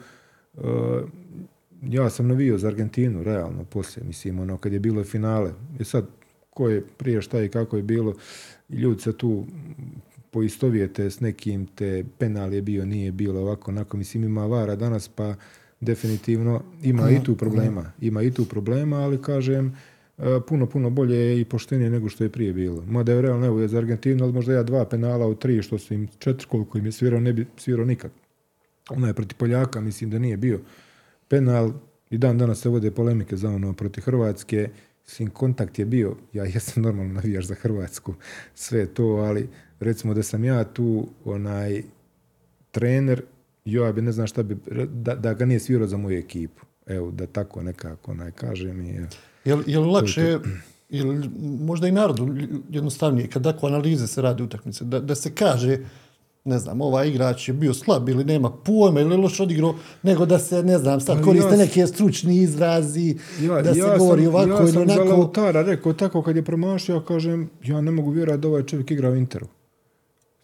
ja 1.82 2.10
sam 2.10 2.28
navio 2.28 2.59
za 2.59 2.68
Argentinu, 2.68 3.23
realno, 3.23 3.64
poslije, 3.64 4.06
mislim, 4.06 4.40
ono, 4.40 4.59
kad 4.59 4.73
je 4.73 4.81
bilo 4.81 5.05
finale. 5.05 5.52
I 5.81 5.85
sad, 5.85 6.06
ko 6.51 6.68
je 6.68 6.85
prije 6.97 7.23
šta 7.23 7.43
i 7.43 7.48
kako 7.48 7.77
je 7.77 7.82
bilo, 7.82 8.14
ljudi 8.68 9.02
se 9.02 9.12
tu 9.12 9.47
poistovijete 10.31 11.10
s 11.10 11.20
nekim, 11.20 11.66
te 11.66 12.05
penal 12.18 12.55
je 12.55 12.62
bio, 12.62 12.85
nije 12.85 13.12
bilo, 13.12 13.40
ovako, 13.40 13.70
onako, 13.70 13.97
mislim, 13.97 14.24
ima 14.24 14.47
vara 14.47 14.77
danas, 14.77 15.09
pa 15.09 15.35
definitivno 15.86 16.62
ima 16.82 17.10
i 17.10 17.22
tu 17.24 17.36
problema. 17.36 17.92
Ima 18.00 18.22
i 18.22 18.30
tu 18.30 18.44
problema, 18.44 18.96
ali 18.96 19.22
kažem, 19.22 19.76
e, 20.18 20.40
puno, 20.48 20.66
puno 20.66 20.90
bolje 20.90 21.40
i 21.40 21.44
poštenije 21.44 21.90
nego 21.90 22.08
što 22.08 22.24
je 22.24 22.30
prije 22.30 22.52
bilo. 22.52 22.84
Mada 22.86 23.12
je 23.12 23.22
realno, 23.22 23.46
evo 23.46 23.60
je 23.60 23.68
za 23.68 23.78
Argentinu, 23.78 24.24
ali 24.24 24.32
možda 24.32 24.52
ja 24.52 24.62
dva 24.62 24.84
penala 24.84 25.26
u 25.26 25.34
tri, 25.34 25.62
što 25.62 25.78
su 25.78 25.94
im 25.94 26.08
četiri, 26.18 26.46
koliko 26.48 26.78
im 26.78 26.86
je 26.86 26.92
svirao, 26.92 27.20
ne 27.20 27.32
bi 27.32 27.46
svirao 27.56 27.86
nikad. 27.86 28.10
Ona 28.90 29.08
je 29.08 29.14
protiv 29.14 29.36
Poljaka, 29.36 29.80
mislim 29.80 30.10
da 30.10 30.18
nije 30.18 30.36
bio 30.36 30.60
penal. 31.28 31.72
I 32.10 32.18
dan 32.18 32.38
danas 32.38 32.60
se 32.60 32.68
vode 32.68 32.90
polemike 32.90 33.36
za 33.36 33.48
ono 33.48 33.72
protiv 33.72 34.02
Hrvatske. 34.02 34.68
Mislim, 35.06 35.30
kontakt 35.30 35.78
je 35.78 35.84
bio, 35.84 36.16
ja 36.32 36.44
jesam 36.44 36.82
normalno 36.82 37.14
navijaš 37.14 37.46
za 37.46 37.54
Hrvatsku, 37.54 38.14
sve 38.54 38.86
to, 38.86 39.04
ali 39.04 39.48
recimo 39.80 40.14
da 40.14 40.22
sam 40.22 40.44
ja 40.44 40.64
tu 40.64 41.08
onaj 41.24 41.82
trener, 42.70 43.22
ja 43.66 43.93
bi 43.93 44.02
ne 44.02 44.12
znam 44.12 44.26
šta 44.26 44.43
bi, 44.43 44.56
da, 44.86 45.14
da 45.14 45.34
ga 45.34 45.44
nije 45.44 45.60
svirao 45.60 45.86
za 45.86 45.97
moju 45.97 46.18
ekipu. 46.18 46.62
Evo, 46.86 47.10
da 47.10 47.26
tako 47.26 47.62
nekako 47.62 48.10
onaj 48.10 48.30
kažem. 48.30 48.80
I, 48.80 49.01
jel, 49.44 49.62
jel 49.66 49.93
lakše, 49.93 50.38
jel, 50.88 51.22
možda 51.60 51.88
i 51.88 51.93
narodu 51.93 52.28
jednostavnije, 52.70 53.28
kad 53.28 53.43
tako 53.43 53.66
analize 53.66 54.06
se 54.06 54.22
radi 54.22 54.43
utakmice, 54.43 54.84
da, 54.84 55.01
da 55.01 55.14
se 55.14 55.34
kaže 55.34 55.78
ne 56.47 56.59
znam, 56.59 56.80
ovaj 56.80 57.09
igrač 57.09 57.48
je 57.48 57.55
bio 57.55 57.74
slab 57.74 58.09
ili 58.09 58.24
nema 58.24 58.51
pojma 58.51 59.01
ili 59.01 59.16
loš 59.16 59.40
odigrao, 59.40 59.74
nego 60.02 60.26
da 60.26 60.38
se, 60.38 60.62
ne 60.62 60.78
znam, 60.78 61.01
sad 61.01 61.24
koriste 61.24 61.51
ja, 61.51 61.56
neke 61.56 61.86
stručni 61.86 62.36
izrazi, 62.36 63.16
ja, 63.40 63.62
da 63.62 63.74
se 63.74 63.80
ja 63.80 63.98
govori 63.98 64.24
sam, 64.24 64.34
ovako 64.34 64.51
ja 64.51 64.68
ili 64.68 64.76
onako. 64.76 64.90
Ja 64.90 64.97
sam 64.97 65.09
za 65.09 65.14
Lautara 65.14 65.62
rekao 65.62 65.93
tako 65.93 66.22
kad 66.22 66.36
je 66.36 66.44
promašio, 66.44 67.01
kažem, 67.01 67.51
ja 67.64 67.80
ne 67.80 67.90
mogu 67.90 68.10
vjerati 68.10 68.38
da 68.38 68.48
ovaj 68.48 68.62
čovjek 68.62 68.90
igra 68.90 69.10
u 69.10 69.16
Interu. 69.16 69.47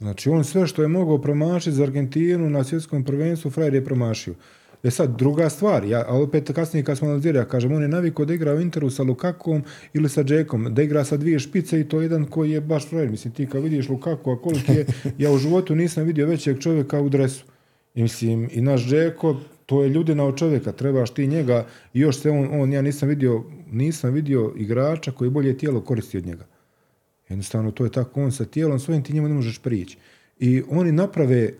Znači, 0.03 0.31
on 0.31 0.45
sve 0.45 0.66
što 0.66 0.83
je 0.83 0.89
mogao 0.89 1.19
promašiti 1.19 1.77
za 1.77 1.83
Argentinu 1.83 2.51
na 2.51 2.65
svjetskom 2.65 3.05
prvenstvu, 3.05 3.51
frajer 3.51 3.74
je 3.74 3.85
promašio. 3.85 4.35
E 4.83 4.91
sad, 4.91 5.19
druga 5.19 5.49
stvar, 5.49 5.85
ja, 5.85 6.05
a 6.09 6.16
opet 6.16 6.51
kasnije 6.55 6.85
kad 6.85 6.99
smo 6.99 7.09
analizirali, 7.09 7.39
ja 7.39 7.45
kažem, 7.49 7.73
on 7.73 7.83
je 7.83 7.89
navikao 7.89 8.24
da 8.24 8.35
igra 8.35 8.55
u 8.55 8.61
Interu 8.61 8.91
sa 8.91 9.03
Lukakom 9.03 9.62
ili 9.93 10.09
sa 10.09 10.24
Džekom, 10.24 10.74
da 10.74 10.83
igra 10.83 11.05
sa 11.05 11.16
dvije 11.16 11.39
špice 11.39 11.81
i 11.81 11.85
to 11.89 12.01
jedan 12.01 12.24
koji 12.24 12.51
je 12.51 12.61
baš 12.61 12.89
frajer. 12.89 13.11
Mislim, 13.11 13.35
ti 13.35 13.47
kad 13.47 13.62
vidiš 13.62 13.89
Lukaku, 13.89 14.31
a 14.31 14.43
koliki 14.43 14.73
je, 14.73 14.87
ja 15.19 15.33
u 15.33 15.39
životu 15.39 15.74
nisam 15.74 16.05
vidio 16.05 16.27
većeg 16.27 16.59
čovjeka 16.59 17.01
u 17.01 17.09
dresu. 17.09 17.45
I 17.95 18.03
mislim, 18.03 18.49
i 18.53 18.61
naš 18.61 18.87
Džeko, 18.87 19.37
to 19.66 19.83
je 19.83 19.89
ljudina 19.89 20.24
od 20.24 20.39
čovjeka, 20.39 20.73
trebaš 20.73 21.15
ti 21.15 21.27
njega 21.27 21.66
i 21.95 22.01
još 22.01 22.19
se 22.19 22.31
on, 22.31 22.49
on, 22.61 22.73
ja 22.73 22.83
nisam 22.83 23.09
vidio, 23.09 23.45
nisam 23.73 24.12
vidio 24.12 24.53
igrača 24.57 25.12
koji 25.12 25.31
bolje 25.31 25.59
tijelo 25.59 25.81
koristi 25.81 26.19
od 26.19 26.27
njega. 26.27 26.52
Jednostavno, 27.33 27.71
to 27.71 27.85
je 27.85 27.91
tako, 27.91 28.23
on 28.23 28.33
sa 28.33 28.45
tijelom 28.45 28.79
svojim 28.79 29.03
ti 29.03 29.13
njemu 29.13 29.29
ne 29.29 29.35
možeš 29.35 29.59
prići. 29.59 29.97
I 30.39 30.63
oni 30.71 30.93
naprave 30.93 31.53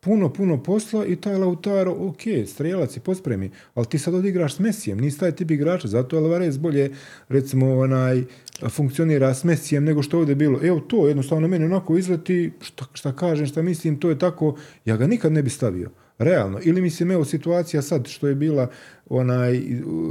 puno, 0.00 0.32
puno 0.32 0.62
posla 0.62 1.06
i 1.06 1.16
taj 1.16 1.38
Lautaro, 1.38 1.96
ok, 1.98 2.20
strelac 2.46 2.96
i 2.96 3.00
pospremi, 3.00 3.50
ali 3.74 3.86
ti 3.86 3.98
sad 3.98 4.14
odigraš 4.14 4.56
s 4.56 4.58
Mesijem, 4.58 4.98
nisi 4.98 5.20
taj 5.20 5.32
tip 5.32 5.50
igrača, 5.50 5.88
zato 5.88 6.16
je 6.16 6.22
Alvarez 6.22 6.58
bolje, 6.58 6.90
recimo, 7.28 7.78
onaj, 7.78 8.24
funkcionira 8.68 9.34
s 9.34 9.44
Mesijem 9.44 9.84
nego 9.84 10.02
što 10.02 10.16
je 10.16 10.18
ovdje 10.18 10.34
bilo. 10.34 10.60
Evo 10.62 10.80
to, 10.80 11.08
jednostavno, 11.08 11.48
meni 11.48 11.64
onako 11.64 11.98
izleti, 11.98 12.52
šta, 12.60 12.84
šta 12.92 13.12
kažem, 13.12 13.46
šta 13.46 13.62
mislim, 13.62 14.00
to 14.00 14.10
je 14.10 14.18
tako, 14.18 14.56
ja 14.84 14.96
ga 14.96 15.06
nikad 15.06 15.32
ne 15.32 15.42
bi 15.42 15.50
stavio. 15.50 15.90
Realno. 16.18 16.58
Ili 16.62 16.80
mislim, 16.80 17.10
evo 17.10 17.24
situacija 17.24 17.82
sad 17.82 18.08
što 18.08 18.28
je 18.28 18.34
bila 18.34 18.70
onaj 19.08 19.62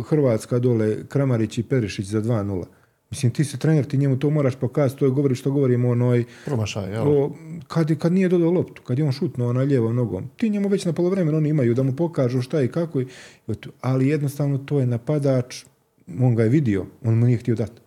Hrvatska 0.10 0.60
dole, 0.60 0.98
Kramarić 1.08 1.58
i 1.58 1.64
Perišić 1.64 2.06
za 2.06 2.22
2-0. 2.22 2.66
Mislim, 3.12 3.32
ti 3.32 3.44
si 3.44 3.60
trener, 3.60 3.86
ti 3.86 3.98
njemu 3.98 4.20
to 4.20 4.30
moraš 4.30 4.56
pokazati, 4.56 5.00
to 5.00 5.06
je 5.06 5.12
govori 5.12 5.36
što 5.36 5.52
govorimo 5.52 5.90
onoj... 5.90 6.24
Promašaj, 6.46 6.92
jel? 6.92 7.08
O, 7.08 7.32
kad, 7.68 7.98
kad 7.98 8.14
nije 8.14 8.30
dodao 8.30 8.52
loptu, 8.52 8.82
kad 8.82 9.00
je 9.00 9.06
on 9.06 9.12
šutnuo 9.12 9.54
na 9.54 9.62
lijevom 9.62 9.96
nogom, 9.96 10.30
ti 10.38 10.50
njemu 10.50 10.68
već 10.70 10.86
na 10.86 10.94
polovremenu 10.94 11.38
oni 11.38 11.50
imaju 11.50 11.74
da 11.74 11.84
mu 11.84 11.96
pokažu 11.96 12.42
šta 12.42 12.62
i 12.62 12.68
kako. 12.68 13.02
I, 13.02 13.06
ali 13.82 14.08
jednostavno 14.08 14.58
to 14.58 14.80
je 14.80 14.86
napadač, 14.86 15.64
on 16.20 16.36
ga 16.36 16.44
je 16.44 16.50
vidio, 16.50 16.86
on 17.04 17.20
mu 17.20 17.26
nije 17.26 17.38
htio 17.38 17.56
dati. 17.56 17.82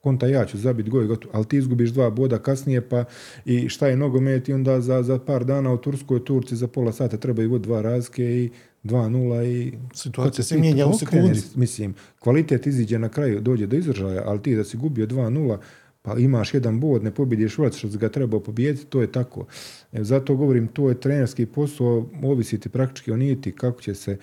Konta 0.00 0.26
ja 0.26 0.44
ću 0.44 0.58
zabiti 0.58 0.90
goj, 0.90 1.06
gotovo. 1.06 1.32
ali 1.34 1.44
ti 1.44 1.56
izgubiš 1.56 1.90
dva 1.90 2.10
boda 2.10 2.38
kasnije 2.38 2.88
pa 2.88 3.04
i 3.44 3.68
šta 3.68 3.86
je 3.86 3.96
nogomet 3.96 4.48
i 4.48 4.52
onda 4.52 4.80
za, 4.80 5.02
za 5.02 5.18
par 5.18 5.44
dana 5.44 5.72
u 5.72 5.78
Turskoj 5.78 6.24
Turci 6.24 6.56
za 6.56 6.68
pola 6.68 6.92
sata 6.92 7.16
trebaju 7.16 7.50
vod 7.50 7.60
dva 7.60 7.82
razke 7.82 8.22
i 8.22 8.50
2-0 8.84 9.44
i... 9.44 9.72
Situacija 9.94 10.44
se 10.44 10.58
mijenja 10.58 10.86
u 10.86 10.98
sekundi. 10.98 11.40
Mislim, 11.54 11.94
kvalitet 12.18 12.66
iziđe 12.66 12.98
na 12.98 13.08
kraju, 13.08 13.40
dođe 13.40 13.66
do 13.66 13.76
izražaja, 13.76 14.22
ali 14.26 14.42
ti 14.42 14.56
da 14.56 14.64
si 14.64 14.76
gubio 14.76 15.06
2-0, 15.06 15.58
pa 16.02 16.18
imaš 16.18 16.54
jedan 16.54 16.80
bod, 16.80 17.04
ne 17.04 17.10
pobjediš 17.10 17.58
ulac 17.58 17.76
što 17.76 17.88
ga 17.88 18.08
trebao 18.08 18.40
pobijediti, 18.40 18.86
to 18.86 19.00
je 19.00 19.12
tako. 19.12 19.46
E, 19.92 20.04
zato 20.04 20.36
govorim, 20.36 20.68
to 20.68 20.88
je 20.88 21.00
trenerski 21.00 21.46
posao, 21.46 22.06
ovisiti 22.22 22.68
praktički 22.68 23.12
o 23.12 23.16
niti, 23.16 23.52
kako 23.52 23.80
će 23.80 23.94
se 23.94 24.18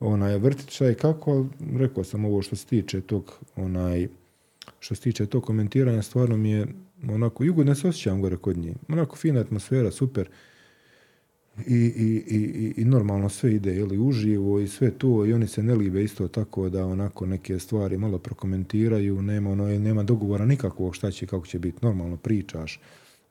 onaj 0.00 0.38
vrtiti 0.38 0.84
i 0.92 0.94
kako, 0.94 1.46
rekao 1.76 2.04
sam 2.04 2.24
ovo 2.24 2.42
što 2.42 2.56
se 2.56 2.66
tiče 2.66 3.00
tog 3.00 3.32
onaj, 3.56 4.08
što 4.80 4.94
se 4.94 5.00
tiče 5.00 5.26
tog 5.26 5.44
komentiranja, 5.44 6.02
stvarno 6.02 6.36
mi 6.36 6.50
je 6.50 6.66
onako, 7.08 7.44
jugodno 7.44 7.74
se 7.74 7.88
osjećam 7.88 8.20
gore 8.20 8.36
kod 8.36 8.56
njih. 8.56 8.74
Onako 8.88 9.16
fina 9.16 9.40
atmosfera, 9.40 9.90
super 9.90 10.28
i, 11.66 11.74
i, 11.74 12.24
i, 12.36 12.74
i 12.76 12.84
normalno 12.84 13.28
sve 13.28 13.54
ide 13.54 13.76
ili 13.76 13.98
uživo 13.98 14.60
i 14.60 14.68
sve 14.68 14.90
to 14.90 15.26
i 15.26 15.32
oni 15.32 15.46
se 15.46 15.62
ne 15.62 15.74
libe 15.74 16.04
isto 16.04 16.28
tako 16.28 16.68
da 16.68 16.86
onako 16.86 17.26
neke 17.26 17.58
stvari 17.58 17.98
malo 17.98 18.18
prokomentiraju, 18.18 19.22
nema, 19.22 19.50
ono, 19.50 19.66
nema 19.66 20.02
dogovora 20.02 20.44
nikakvog 20.44 20.94
šta 20.94 21.10
će 21.10 21.26
kako 21.26 21.46
će 21.46 21.58
biti, 21.58 21.78
normalno 21.82 22.16
pričaš 22.16 22.80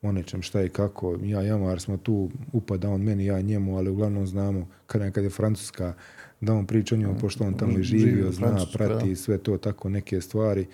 o 0.02 0.12
nečem 0.12 0.42
šta 0.42 0.62
i 0.62 0.68
kako, 0.68 1.18
ja 1.22 1.42
Jamar 1.42 1.80
smo 1.80 1.96
tu, 1.96 2.30
upada 2.52 2.90
on 2.90 3.02
meni, 3.02 3.24
ja 3.24 3.40
njemu, 3.40 3.76
ali 3.76 3.90
uglavnom 3.90 4.26
znamo 4.26 4.68
kad, 4.86 5.12
kad 5.12 5.24
je 5.24 5.30
Francuska, 5.30 5.94
da 6.40 6.54
on 6.54 6.66
priča 6.66 6.94
o 6.94 6.98
njemu, 6.98 7.18
pošto 7.20 7.44
on 7.44 7.54
tamo 7.54 7.82
živio, 7.82 8.32
zna, 8.32 8.66
prati 8.72 9.16
sve 9.16 9.38
to, 9.38 9.58
tako 9.58 9.88
neke 9.88 10.20
stvari. 10.20 10.66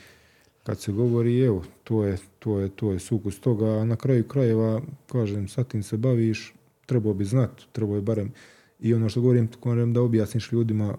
Kad 0.62 0.80
se 0.80 0.92
govori, 0.92 1.40
evo, 1.40 1.64
to 1.84 2.04
je, 2.04 2.18
to 2.38 2.60
je, 2.60 2.68
to 2.68 2.92
je 2.92 2.98
sukus 2.98 3.40
toga, 3.40 3.66
a 3.66 3.84
na 3.84 3.96
kraju 3.96 4.24
krajeva, 4.24 4.80
kažem, 5.12 5.48
sa 5.48 5.64
tim 5.64 5.82
se 5.82 5.96
baviš, 5.96 6.54
trebao 6.92 7.14
bi 7.14 7.24
znat, 7.24 7.50
trebao 7.72 7.94
bi 7.94 8.02
barem 8.02 8.32
i 8.80 8.94
ono 8.94 9.08
što 9.08 9.20
govorim, 9.20 9.48
govorim 9.62 9.92
da 9.92 10.00
objasniš 10.00 10.52
ljudima 10.52 10.94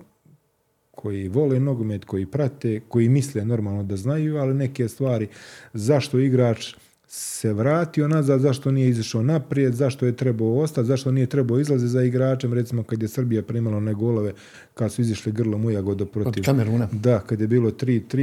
koji 0.92 1.28
vole 1.28 1.60
nogomet, 1.60 2.06
koji 2.06 2.26
prate, 2.26 2.80
koji 2.88 3.10
misle 3.10 3.46
normalno 3.46 3.84
da 3.84 3.98
znaju, 3.98 4.38
ali 4.38 4.54
neke 4.54 4.88
stvari, 4.88 5.28
zašto 5.74 6.20
igrač 6.20 6.74
se 7.08 7.54
vratio 7.54 8.08
nazad, 8.08 8.42
zašto 8.42 8.72
nije 8.72 8.90
izašao 8.90 9.24
naprijed, 9.24 9.74
zašto 9.74 10.06
je 10.06 10.16
trebao 10.16 10.58
ostati, 10.58 10.88
zašto 10.88 11.12
nije 11.12 11.28
trebao 11.28 11.60
izlazi 11.60 11.88
za 11.88 12.04
igračem, 12.04 12.54
recimo 12.54 12.84
kad 12.84 13.02
je 13.02 13.08
Srbija 13.08 13.44
primala 13.44 13.78
one 13.78 13.94
golove, 13.94 14.34
kad 14.74 14.92
su 14.92 15.02
izišli 15.02 15.32
grlom 15.32 15.66
u 15.66 15.72
Jagodo 15.72 16.06
protiv... 16.06 16.42
Od 16.42 16.46
Kameruna. 16.46 16.88
Da, 16.92 17.20
kad 17.20 17.42
je 17.42 17.48
bilo 17.48 17.72
3-3, 17.72 18.20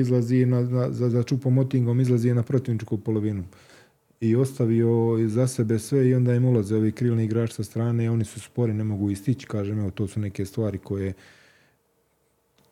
izlazi 0.00 0.46
na, 0.46 0.60
na, 0.60 0.90
za, 0.92 1.10
za 1.10 1.22
čupom 1.22 1.54
motingom, 1.54 2.00
izlazi 2.00 2.34
na 2.34 2.42
protivničku 2.42 2.98
polovinu 2.98 3.44
i 4.20 4.36
ostavio 4.36 5.18
za 5.28 5.46
sebe 5.46 5.78
sve 5.78 6.08
i 6.08 6.14
onda 6.14 6.34
im 6.34 6.44
ulaze 6.44 6.76
ovi 6.76 6.92
krilni 6.92 7.24
igrači 7.24 7.54
sa 7.54 7.64
strane, 7.64 8.10
oni 8.10 8.24
su 8.24 8.40
spori, 8.40 8.74
ne 8.74 8.84
mogu 8.84 9.10
istići, 9.10 9.46
kažem, 9.46 9.78
evo, 9.78 9.90
to 9.90 10.06
su 10.06 10.20
neke 10.20 10.44
stvari 10.44 10.78
koje 10.78 11.12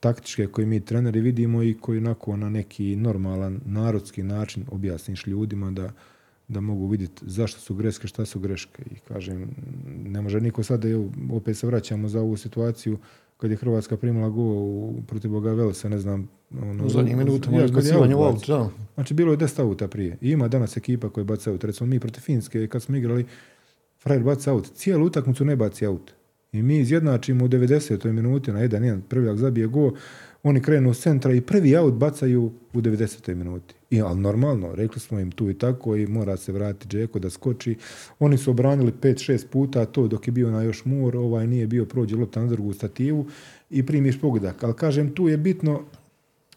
taktičke 0.00 0.46
koje 0.46 0.66
mi 0.66 0.84
treneri 0.84 1.20
vidimo 1.20 1.62
i 1.62 1.74
koji 1.80 1.98
onako 1.98 2.36
na 2.36 2.48
neki 2.50 2.96
normalan 2.96 3.60
narodski 3.64 4.22
način 4.22 4.64
objasniš 4.70 5.26
ljudima 5.26 5.70
da, 5.70 5.92
da 6.48 6.60
mogu 6.60 6.86
vidjeti 6.86 7.22
zašto 7.26 7.60
su 7.60 7.74
greške, 7.74 8.06
šta 8.06 8.24
su 8.24 8.40
greške. 8.40 8.82
I 8.90 8.98
kažem, 9.08 9.50
ne 10.04 10.20
može 10.20 10.40
niko 10.40 10.62
sada, 10.62 10.88
opet 11.32 11.56
se 11.56 11.66
vraćamo 11.66 12.08
za 12.08 12.20
ovu 12.20 12.36
situaciju, 12.36 12.98
kad 13.36 13.50
je 13.50 13.56
Hrvatska 13.56 13.96
primala 13.96 14.28
go 14.28 14.44
protiv 15.06 15.30
Boga 15.30 15.52
Velsa, 15.52 15.88
ne 15.88 15.98
znam... 15.98 16.28
Ono, 16.62 16.86
u 16.86 16.88
zadnjih 16.88 17.16
minuta, 17.16 17.50
kad 17.74 18.14
u 18.16 18.22
aut, 18.22 18.46
da. 18.46 18.70
Znači, 18.94 19.14
bilo 19.14 19.32
je 19.32 19.38
10 19.38 19.60
auta 19.60 19.88
prije. 19.88 20.16
I 20.20 20.30
ima 20.30 20.48
danas 20.48 20.76
ekipa 20.76 21.08
koja 21.08 21.24
baca 21.24 21.50
aut. 21.50 21.64
Recimo, 21.64 21.86
mi 21.86 22.00
protiv 22.00 22.20
Finske, 22.20 22.66
kad 22.66 22.82
smo 22.82 22.96
igrali, 22.96 23.26
frajer 24.02 24.22
baca 24.22 24.52
aut. 24.52 24.70
Cijelu 24.74 25.06
utakmicu 25.06 25.44
ne 25.44 25.56
baci 25.56 25.86
aut. 25.86 26.12
I 26.52 26.62
mi 26.62 26.78
izjednačimo 26.78 27.44
u 27.44 27.48
90. 27.48 28.12
minuti 28.12 28.52
na 28.52 28.60
jedan, 28.60 28.84
jedan 28.84 29.02
prvijak 29.08 29.36
zabije 29.36 29.66
go, 29.66 29.92
oni 30.42 30.60
krenu 30.60 30.94
s 30.94 31.00
centra 31.00 31.32
i 31.34 31.40
prvi 31.40 31.76
aut 31.76 31.94
bacaju 31.94 32.52
u 32.74 32.80
90. 32.80 33.34
minuti. 33.34 33.74
I, 33.90 34.00
ali 34.00 34.20
normalno, 34.20 34.74
rekli 34.74 35.00
smo 35.00 35.20
im 35.20 35.30
tu 35.30 35.50
i 35.50 35.54
tako 35.54 35.96
i 35.96 36.06
mora 36.06 36.36
se 36.36 36.52
vratiti 36.52 36.88
Džeko 36.88 37.18
da 37.18 37.30
skoči. 37.30 37.76
Oni 38.18 38.38
su 38.38 38.50
obranili 38.50 38.92
5-6 39.02 39.46
puta 39.46 39.84
to 39.84 40.08
dok 40.08 40.28
je 40.28 40.32
bio 40.32 40.50
na 40.50 40.62
još 40.62 40.84
mur, 40.84 41.16
ovaj 41.16 41.46
nije 41.46 41.66
bio 41.66 41.84
prođe 41.84 42.16
lopta 42.16 42.40
na 42.40 42.46
drugu 42.46 42.72
stativu 42.72 43.26
i 43.70 43.86
primiš 43.86 44.20
pogodak. 44.20 44.64
Ali 44.64 44.74
kažem, 44.74 45.14
tu 45.14 45.28
je 45.28 45.36
bitno, 45.36 45.82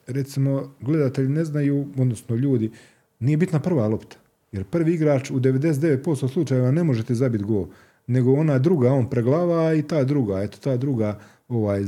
recimo, 0.08 0.76
gledatelji 0.82 1.30
ne 1.30 1.46
znaju, 1.46 1.88
odnosno 1.98 2.36
ljudi, 2.36 2.72
nije 3.20 3.38
bitna 3.38 3.60
prva 3.60 3.88
lopta. 3.88 4.18
Jer 4.52 4.64
prvi 4.64 4.94
igrač 4.94 5.32
u 5.32 5.40
99% 5.40 6.34
slučajeva 6.34 6.72
ne 6.72 6.84
možete 6.84 7.16
zabiti 7.16 7.44
gol 7.44 7.66
nego 8.08 8.34
ona 8.34 8.60
druga 8.60 8.92
on 8.92 9.10
preglava 9.10 9.74
i 9.74 9.82
ta 9.82 10.04
druga, 10.04 10.42
eto 10.42 10.58
ta 10.58 10.78
druga 10.78 11.20
ovaj, 11.48 11.84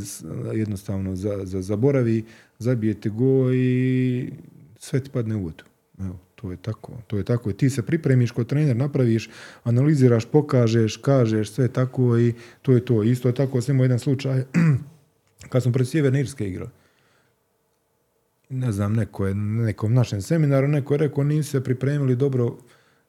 jednostavno 0.53 1.15
za, 1.15 1.39
za, 1.43 1.61
zaboravi, 1.61 2.23
zabijete 2.59 3.09
go 3.09 3.53
i 3.53 4.31
sve 4.79 4.99
ti 4.99 5.09
padne 5.09 5.35
u 5.35 5.43
vodu. 5.43 5.63
Evo, 5.99 6.19
to 6.35 6.51
je 6.51 6.57
tako. 6.57 6.93
To 7.07 7.17
je 7.17 7.23
tako. 7.23 7.51
Ti 7.51 7.69
se 7.69 7.81
pripremiš 7.81 8.31
kod 8.31 8.47
trener, 8.47 8.75
napraviš, 8.75 9.29
analiziraš, 9.63 10.25
pokažeš, 10.25 10.97
kažeš, 10.97 11.51
sve 11.51 11.67
tako 11.67 12.17
i 12.19 12.33
to 12.61 12.71
je 12.71 12.85
to. 12.85 13.03
Isto 13.03 13.31
tako 13.31 13.61
sam 13.61 13.75
imao 13.75 13.83
jedan 13.83 13.99
slučaj 13.99 14.43
kad 15.49 15.63
smo 15.63 15.71
pred 15.71 15.87
Sjeverne 15.87 16.19
Irske 16.19 16.47
igrali 16.47 16.71
ne 18.49 18.71
znam, 18.71 18.93
neko 18.93 19.27
je, 19.27 19.35
nekom 19.35 19.93
našem 19.93 20.21
seminaru, 20.21 20.67
neko 20.67 20.93
je 20.93 20.97
rekao 20.97 21.23
nisu 21.23 21.49
se 21.49 21.63
pripremili 21.63 22.15
dobro, 22.15 22.57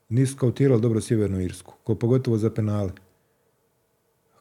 nisu 0.09 0.33
skautirali 0.33 0.81
dobro 0.81 1.01
Sjevernu 1.01 1.41
Irsku, 1.41 1.75
ko 1.85 1.95
pogotovo 1.95 2.39
za 2.39 2.51
penale. 2.51 2.91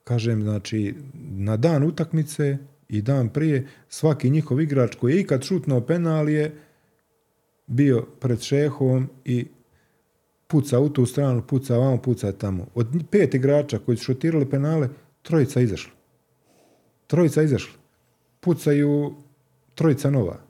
Kažem, 0.03 0.41
znači, 0.41 0.95
na 1.13 1.57
dan 1.57 1.83
utakmice 1.83 2.57
i 2.89 3.01
dan 3.01 3.29
prije, 3.29 3.67
svaki 3.89 4.29
njihov 4.29 4.61
igrač 4.61 4.95
koji 4.95 5.13
je 5.13 5.21
ikad 5.21 5.43
šutnuo 5.43 5.81
penal 5.81 6.29
je 6.29 6.55
bio 7.67 8.05
pred 8.19 8.41
šehom 8.41 9.09
i 9.25 9.45
puca 10.47 10.79
u 10.79 10.89
tu 10.89 11.05
stranu, 11.05 11.41
puca 11.47 11.77
vamo, 11.77 12.01
puca 12.01 12.31
tamo. 12.31 12.65
Od 12.75 12.87
pet 13.11 13.33
igrača 13.33 13.79
koji 13.79 13.97
su 13.97 14.03
šutirali 14.03 14.49
penale, 14.49 14.89
trojica 15.21 15.61
izašla. 15.61 15.91
Trojica 17.07 17.43
izašla. 17.43 17.73
Pucaju 18.39 19.13
trojica 19.75 20.09
nova. 20.09 20.48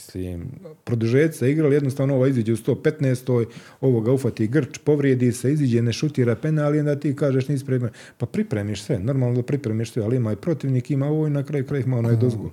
Mislim, 0.00 0.48
produžeci 0.84 1.38
se 1.38 1.50
igrali, 1.50 1.74
jednostavno 1.74 2.14
ova 2.14 2.28
iziđe 2.28 2.52
u 2.52 2.56
115. 2.56 3.46
ovoga 3.80 4.12
ufati 4.12 4.46
grč, 4.46 4.78
povrijedi 4.78 5.32
se, 5.32 5.52
iziđe, 5.52 5.82
ne 5.82 5.92
šutira 5.92 6.34
penal 6.36 6.74
i 6.74 6.80
onda 6.80 7.00
ti 7.00 7.16
kažeš 7.16 7.48
nisi 7.48 7.66
pripremio. 7.66 7.92
Pa 8.18 8.26
pripremiš 8.26 8.82
sve, 8.82 8.98
normalno 8.98 9.36
da 9.36 9.42
pripremiš 9.42 9.92
sve, 9.92 10.02
ali 10.02 10.16
ima 10.16 10.32
i 10.32 10.36
protivnik, 10.36 10.90
ima 10.90 11.06
ovo 11.06 11.26
i 11.26 11.30
na 11.30 11.42
kraju 11.42 11.66
kraju 11.66 11.84
ima 11.86 11.98
onaj 11.98 12.16
dozgu 12.16 12.50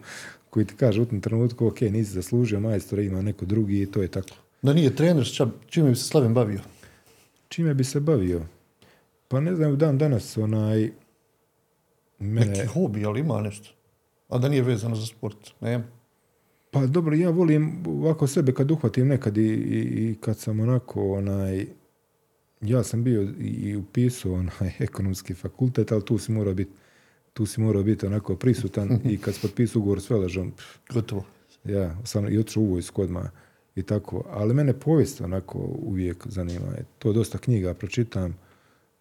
koji 0.49 0.65
ti 0.65 0.73
kaže 0.75 1.01
u 1.01 1.05
tom 1.05 1.21
trenutku, 1.21 1.67
ok, 1.67 1.81
nisi 1.81 2.11
zaslužio 2.11 2.59
majstora, 2.59 3.01
ima 3.01 3.21
neko 3.21 3.45
drugi 3.45 3.81
i 3.81 3.85
to 3.91 4.01
je 4.01 4.07
tako. 4.07 4.35
Da 4.61 4.73
nije 4.73 4.95
trener, 4.95 5.23
ča- 5.23 5.51
čime 5.67 5.89
bi 5.89 5.95
se 5.95 6.03
Slaven 6.03 6.33
bavio? 6.33 6.59
Čime 7.47 7.73
bi 7.73 7.83
se 7.83 7.99
bavio? 7.99 8.41
Pa 9.27 9.39
ne 9.39 9.55
znam, 9.55 9.77
dan 9.77 9.97
danas 9.97 10.37
onaj... 10.37 10.91
Mene, 12.19 12.45
Neki 12.51 12.67
hobi, 12.67 13.05
ali 13.05 13.19
ima 13.19 13.41
nešto. 13.41 13.69
A 14.29 14.37
da 14.37 14.49
nije 14.49 14.61
vezano 14.61 14.95
za 14.95 15.05
sport. 15.05 15.37
Nema. 15.61 15.83
Pa 16.71 16.85
dobro, 16.85 17.15
ja 17.15 17.29
volim 17.29 17.83
ovako 17.87 18.27
sebe 18.27 18.53
kad 18.53 18.71
uhvatim 18.71 19.07
nekad 19.07 19.37
i, 19.37 19.41
i, 19.41 20.09
i 20.09 20.15
kad 20.21 20.37
sam 20.37 20.59
onako 20.59 21.13
onaj, 21.13 21.65
ja 22.61 22.83
sam 22.83 23.03
bio 23.03 23.21
i, 23.39 23.75
upisao 23.75 24.33
onaj 24.33 24.71
ekonomski 24.79 25.33
fakultet, 25.33 25.91
ali 25.91 26.05
tu 26.05 26.17
si 26.17 26.31
morao 26.31 26.53
biti 26.53 26.71
tu 27.37 27.45
si 27.45 27.61
morao 27.61 27.83
biti 27.83 28.05
onako 28.05 28.35
prisutan 28.35 28.99
i 29.11 29.17
kad 29.17 29.35
si 29.35 29.41
potpisao 29.41 29.79
ugovor 29.79 30.01
s 30.01 30.09
Veležom, 30.09 30.53
Gotovo. 30.93 31.25
ja 31.65 31.95
sam 32.03 32.33
i 32.33 32.37
otišao 32.37 32.63
u 32.63 32.71
vojsku 32.71 33.01
odmah 33.01 33.25
i 33.75 33.83
tako. 33.83 34.23
Ali 34.29 34.53
mene 34.53 34.73
povijest 34.73 35.21
onako 35.21 35.59
uvijek 35.81 36.27
zanima. 36.27 36.65
E, 36.77 36.83
To 36.99 37.13
dosta 37.13 37.37
knjiga 37.37 37.73
pročitam 37.73 38.37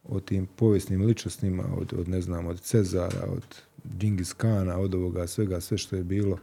o 0.05 0.20
tim 0.20 0.47
povijesnim 0.56 1.02
ličnostima, 1.02 1.64
od, 1.76 1.93
od 1.93 2.09
ne 2.09 2.20
znam, 2.20 2.47
od 2.47 2.60
Cezara, 2.60 3.26
od 3.28 3.62
Džingis 3.98 4.32
Kana, 4.32 4.78
od 4.78 4.94
ovoga 4.94 5.26
svega, 5.26 5.60
sve 5.60 5.78
što 5.78 5.97
je 5.97 6.05
bilo. 6.05 6.38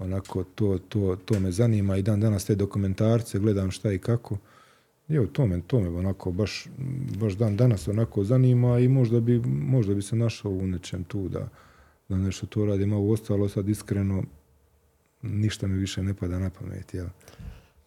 Onako, 0.00 0.44
to, 0.44 0.78
to, 0.88 1.16
to 1.24 1.40
me 1.40 1.50
zanima 1.50 1.96
i 1.96 2.02
dan 2.02 2.20
danas 2.20 2.44
te 2.44 2.54
dokumentarce, 2.54 3.38
gledam 3.38 3.70
šta 3.70 3.92
i 3.92 3.98
kako. 3.98 4.38
Evo, 5.08 5.26
to 5.26 5.46
me, 5.46 5.60
to 5.66 5.80
me 5.80 5.88
onako 5.88 6.32
baš, 6.32 6.66
baš 7.18 7.32
dan 7.32 7.56
danas 7.56 7.88
onako 7.88 8.24
zanima 8.24 8.78
i 8.78 8.88
možda 8.88 9.20
bi, 9.20 9.42
možda 9.46 9.94
bi 9.94 10.02
se 10.02 10.16
našao 10.16 10.52
u 10.52 10.66
nečem 10.66 11.04
tu 11.04 11.28
da, 11.28 11.48
da 12.08 12.16
nešto 12.16 12.46
to 12.46 12.64
radim. 12.64 12.92
A 12.92 12.98
ostalo 12.98 13.48
sad 13.48 13.68
iskreno, 13.68 14.22
ništa 15.22 15.66
mi 15.66 15.78
više 15.78 16.02
ne 16.02 16.14
pada 16.14 16.38
na 16.38 16.50
pamet. 16.50 16.94
Jel? 16.94 17.06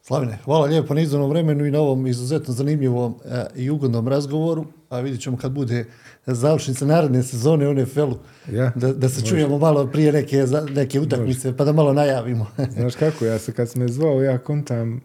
Slavine, 0.06 0.38
hvala 0.46 0.66
lijepo 0.66 0.94
na 0.94 1.02
izdavnom 1.02 1.30
vremenu 1.30 1.66
i 1.66 1.72
na 1.72 1.80
ovom 1.80 2.08
izuzetno 2.08 2.54
zanimljivom 2.54 3.16
e, 3.26 3.46
i 3.56 3.70
ugodnom 3.70 4.08
razgovoru. 4.08 4.66
A 4.90 5.00
vidjet 5.00 5.22
ćemo 5.22 5.38
kad 5.38 5.52
bude 5.52 5.86
završnica 6.26 6.86
naredne 6.86 7.24
sezone 7.24 7.68
u 7.70 7.74
NFL-u. 7.74 8.18
Ja, 8.52 8.72
Da, 8.76 8.94
da 8.94 9.10
se 9.10 9.20
može. 9.22 9.30
čujemo 9.30 9.58
malo 9.58 9.88
prije 9.88 10.12
neke, 10.12 10.46
neke 10.70 11.00
utakmice, 11.00 11.58
pa 11.58 11.66
da 11.66 11.72
malo 11.74 11.94
najavimo. 11.94 12.48
Znaš 12.78 12.96
kako, 12.96 13.26
ja 13.26 13.40
se 13.40 13.52
kad 13.54 13.70
si 13.70 13.80
me 13.80 13.88
zvao, 13.88 14.22
ja 14.22 14.38
kontam 14.38 15.02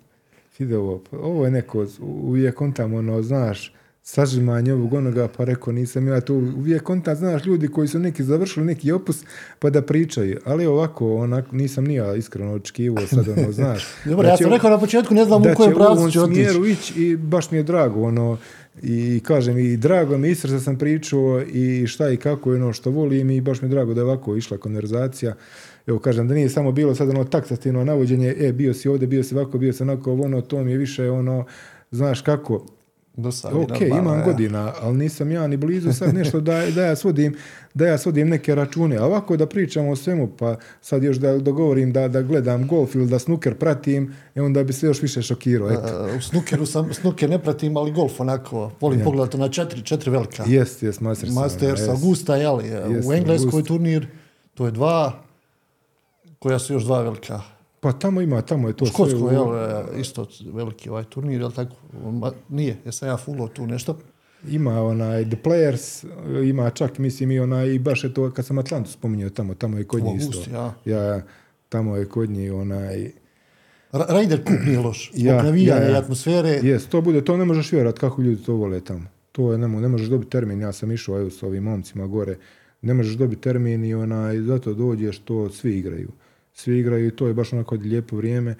video, 0.58 1.00
pa 1.10 1.16
ovo 1.16 1.44
je 1.44 1.50
neko, 1.50 1.86
uvijek 2.00 2.54
kontam 2.54 2.94
ono, 2.94 3.22
znaš, 3.22 3.72
sažimanje 4.08 4.72
ovog 4.72 4.94
onoga, 4.94 5.28
pa 5.36 5.44
rekao 5.44 5.72
nisam 5.72 6.08
ja 6.08 6.20
tu, 6.20 6.34
uvijek 6.34 6.82
kontam, 6.82 7.16
znaš, 7.16 7.44
ljudi 7.46 7.68
koji 7.68 7.88
su 7.88 7.98
neki 7.98 8.24
završili 8.24 8.66
neki 8.66 8.92
opus, 8.92 9.16
pa 9.58 9.70
da 9.70 9.82
pričaju, 9.82 10.38
ali 10.44 10.66
ovako, 10.66 11.16
onak, 11.16 11.52
nisam 11.52 11.84
ni 11.84 11.94
ja 11.94 12.14
iskreno 12.14 12.52
očekivao 12.52 13.06
sad, 13.06 13.28
ono, 13.28 13.52
znaš. 13.60 13.86
Dobro, 14.04 14.22
da 14.22 14.28
ja 14.28 14.36
će- 14.36 14.44
sam 14.44 14.52
rekao 14.52 14.70
na 14.70 14.78
početku, 14.78 15.14
ne 15.14 15.24
znam 15.24 15.42
da 15.42 15.52
u 15.52 15.54
kojem 15.54 15.70
će 15.70 15.74
u 15.74 15.78
pravcu 15.78 15.98
ovom 15.98 16.10
će 16.10 16.20
otići. 16.20 16.34
smjeru 16.34 16.66
ići 16.66 17.02
i 17.02 17.16
baš 17.16 17.50
mi 17.50 17.58
je 17.58 17.62
drago, 17.62 18.02
ono, 18.02 18.36
i 18.82 19.20
kažem, 19.24 19.58
i 19.58 19.76
drago 19.76 20.18
mi 20.18 20.28
je, 20.28 20.32
iz 20.32 20.40
srca 20.40 20.60
sam 20.60 20.78
pričao 20.78 21.42
i 21.42 21.86
šta 21.86 22.10
i 22.10 22.16
kako 22.16 22.52
je 22.52 22.62
ono 22.62 22.72
što 22.72 22.90
volim 22.90 23.30
i 23.30 23.40
baš 23.40 23.62
mi 23.62 23.68
je 23.68 23.70
drago 23.70 23.94
da 23.94 24.00
je 24.00 24.04
ovako 24.04 24.36
išla 24.36 24.58
konverzacija. 24.58 25.34
Evo 25.86 25.98
kažem, 25.98 26.28
da 26.28 26.34
nije 26.34 26.48
samo 26.48 26.72
bilo 26.72 26.94
sad 26.94 27.08
ono 27.08 27.24
taksativno 27.24 27.84
navođenje, 27.84 28.34
e, 28.40 28.52
bio 28.52 28.74
si 28.74 28.88
ovdje, 28.88 29.08
bio 29.08 29.22
si 29.22 29.34
ovako, 29.34 29.58
bio 29.58 29.72
si 29.72 29.82
onako, 29.82 30.12
ono, 30.12 30.40
to 30.40 30.64
mi 30.64 30.72
je 30.72 30.78
više 30.78 31.10
ono, 31.10 31.44
znaš 31.90 32.20
kako, 32.20 32.66
Dosadno, 33.18 33.62
ok, 33.62 33.80
imam 33.80 34.18
ja. 34.18 34.24
godina, 34.24 34.72
ali 34.80 34.96
nisam 34.96 35.30
ja 35.32 35.46
ni 35.46 35.56
blizu 35.56 35.92
sad 35.92 36.14
nešto 36.14 36.40
da, 36.40 36.66
da, 36.74 36.82
ja 36.82 36.96
svodim, 36.96 37.36
da 37.74 37.86
ja 37.86 37.98
svodim 37.98 38.28
neke 38.28 38.54
račune. 38.54 38.96
A 38.96 39.04
ovako 39.04 39.36
da 39.36 39.46
pričamo 39.46 39.90
o 39.90 39.96
svemu, 39.96 40.28
pa 40.38 40.56
sad 40.80 41.02
još 41.02 41.16
da 41.16 41.38
dogovorim 41.38 41.92
da, 41.92 42.08
da 42.08 42.22
gledam 42.22 42.66
golf 42.66 42.94
ili 42.94 43.06
da 43.06 43.18
snuker 43.18 43.54
pratim, 43.54 44.14
e 44.34 44.42
onda 44.42 44.64
bi 44.64 44.72
se 44.72 44.86
još 44.86 45.02
više 45.02 45.22
šokirao. 45.22 45.70
Eto. 45.70 46.08
E, 46.08 46.16
U 46.16 46.20
snukeru 46.20 46.66
sam, 46.66 46.94
snuker 46.94 47.30
ne 47.30 47.38
pratim, 47.38 47.76
ali 47.76 47.92
golf 47.92 48.20
onako, 48.20 48.72
volim 48.80 49.00
pogledati 49.04 49.38
na 49.38 49.48
četiri, 49.48 49.82
četiri 49.82 50.10
velika. 50.10 50.44
Jest, 50.46 50.82
jest, 50.82 51.00
Masters. 51.00 51.32
Masters, 51.32 51.80
jest. 51.80 51.90
Augusta, 51.90 52.36
jeli, 52.36 52.68
Jest, 52.68 53.08
u 53.08 53.12
Engleskoj 53.12 53.46
Augusta. 53.48 53.68
turnir, 53.68 54.06
to 54.54 54.66
je 54.66 54.70
dva, 54.70 55.22
koja 56.38 56.58
su 56.58 56.72
još 56.72 56.84
dva 56.84 57.02
velika. 57.02 57.57
Pa 57.80 57.92
tamo 57.92 58.20
ima, 58.20 58.42
tamo 58.42 58.68
je 58.68 58.76
to 58.76 58.84
U 58.84 58.88
Škotskoj, 58.88 59.18
sve. 59.20 59.32
jel, 59.32 59.56
e, 59.56 60.00
isto 60.00 60.26
veliki 60.44 60.90
ovaj 60.90 61.04
turnir, 61.04 61.40
jel 61.40 61.52
tako? 61.52 61.76
Ma, 62.02 62.32
nije, 62.48 62.76
jesam 62.84 63.08
ja 63.08 63.16
fullo 63.16 63.48
tu 63.48 63.66
nešto. 63.66 63.98
Ima 64.48 64.82
onaj 64.82 65.24
The 65.24 65.36
Players, 65.44 66.06
ima 66.44 66.70
čak, 66.70 66.98
mislim, 66.98 67.30
i 67.30 67.40
onaj, 67.40 67.68
i 67.68 67.78
baš 67.78 68.04
je 68.04 68.14
to, 68.14 68.30
kad 68.30 68.46
sam 68.46 68.58
Atlantu 68.58 68.90
spominjao 68.90 69.30
tamo, 69.30 69.54
tamo 69.54 69.78
je 69.78 69.84
kod 69.84 70.02
njih 70.02 70.16
isto. 70.16 70.26
Augusti, 70.28 70.50
ja. 70.52 70.74
Ja, 70.86 71.22
tamo 71.68 71.96
je 71.96 72.04
kod 72.04 72.30
njih 72.30 72.52
onaj, 72.52 73.10
Ra- 73.92 74.06
Raider 74.08 74.38
Cup 74.38 74.66
nije 74.66 74.78
loš, 74.78 75.10
Ja, 75.14 75.44
ja, 75.46 75.76
ja. 75.82 75.98
atmosfere. 75.98 76.60
Jes, 76.62 76.86
to 76.86 77.00
bude, 77.00 77.24
to 77.24 77.36
ne 77.36 77.44
možeš 77.44 77.72
vjerovat 77.72 77.98
kako 77.98 78.22
ljudi 78.22 78.42
to 78.42 78.54
vole 78.54 78.80
tamo. 78.80 79.04
To 79.32 79.52
je, 79.52 79.58
ne, 79.58 79.68
ne 79.68 79.88
možeš 79.88 80.08
dobiti 80.08 80.30
termin, 80.30 80.60
ja 80.60 80.72
sam 80.72 80.92
išao 80.92 81.20
evo, 81.20 81.30
s 81.30 81.42
ovim 81.42 81.62
momcima 81.62 82.06
gore, 82.06 82.36
ne 82.82 82.94
možeš 82.94 83.14
dobiti 83.14 83.42
termin 83.42 83.84
i 83.84 83.94
onaj, 83.94 84.38
zato 84.38 84.74
dođeš, 84.74 85.18
to 85.18 85.50
svi 85.50 85.78
igraju. 85.78 86.08
Svi 86.58 86.78
igraju 86.78 87.06
i 87.06 87.10
to 87.10 87.26
je 87.26 87.34
baš 87.34 87.52
onako 87.52 87.74
lijepo 87.74 88.16
vrijeme. 88.16 88.54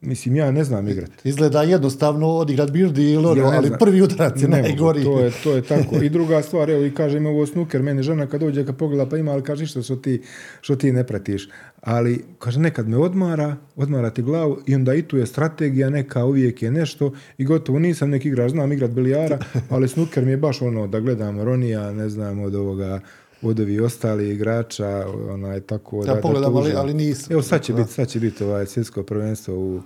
Mislim, 0.00 0.36
ja 0.36 0.50
ne 0.50 0.64
znam 0.64 0.88
igrati. 0.88 1.28
Izgleda 1.28 1.62
jednostavno 1.62 2.28
odigrat 2.28 2.70
birdi 2.70 3.02
ili 3.02 3.26
ono, 3.26 3.42
Ja 3.42 3.46
ali 3.46 3.66
znam. 3.66 3.78
prvi 3.78 4.02
udarac 4.02 4.42
je 4.42 4.48
Ne 4.48 4.56
mogu, 4.56 4.68
najgori. 4.68 5.02
To 5.04 5.20
je, 5.20 5.30
to 5.44 5.56
je 5.56 5.62
tako. 5.72 5.96
I 6.02 6.08
druga 6.08 6.42
stvar, 6.42 6.70
evo 6.70 6.84
i 6.84 6.94
kažem 6.94 7.26
ovo 7.26 7.46
snuker, 7.46 7.82
meni 7.82 8.02
žena 8.02 8.26
kad 8.26 8.40
dođe 8.40 8.66
kad 8.66 8.76
pogleda 8.76 9.06
pa 9.06 9.16
ima, 9.16 9.32
ali 9.32 9.42
kaže 9.42 9.66
što, 9.66 9.82
što, 9.82 9.96
ti, 9.96 10.22
što 10.60 10.76
ti 10.76 10.92
ne 10.92 11.06
pratiš. 11.06 11.48
Ali, 11.80 12.24
kaže, 12.38 12.60
nekad 12.60 12.88
me 12.88 12.96
odmara, 12.96 13.56
odmara 13.76 14.10
ti 14.10 14.22
glavu 14.22 14.58
i 14.66 14.74
onda 14.74 14.94
i 14.94 15.02
tu 15.02 15.16
je 15.16 15.26
strategija 15.26 15.90
neka, 15.90 16.24
uvijek 16.24 16.62
je 16.62 16.70
nešto 16.70 17.12
i 17.38 17.44
gotovo 17.44 17.78
nisam 17.78 18.10
neki 18.10 18.28
igrač, 18.28 18.50
znam 18.50 18.72
igrat 18.72 18.90
bilijara, 18.90 19.38
ali 19.70 19.88
snuker 19.88 20.24
mi 20.24 20.30
je 20.30 20.36
baš 20.36 20.62
ono 20.62 20.86
da 20.86 21.00
gledam 21.00 21.40
Ronija, 21.40 21.92
ne 21.92 22.08
znam, 22.08 22.40
od 22.40 22.54
ovoga 22.54 23.00
od 23.48 23.60
ovih 23.60 23.82
ostali 23.82 24.30
igrača, 24.30 25.06
onaj 25.30 25.60
tako 25.60 26.04
Ja 26.06 26.14
da, 26.14 26.20
pogledam, 26.20 26.52
da 26.52 26.58
ali, 26.58 26.72
ali 26.72 26.94
nisam. 26.94 27.32
Evo 27.32 27.42
sad 27.42 27.62
će 27.62 27.72
biti, 27.72 27.92
sad 27.92 28.08
će 28.08 28.20
biti 28.20 28.44
ovaj 28.44 28.66
svjetsko 28.66 29.02
prvenstvo 29.02 29.54
u, 29.54 29.80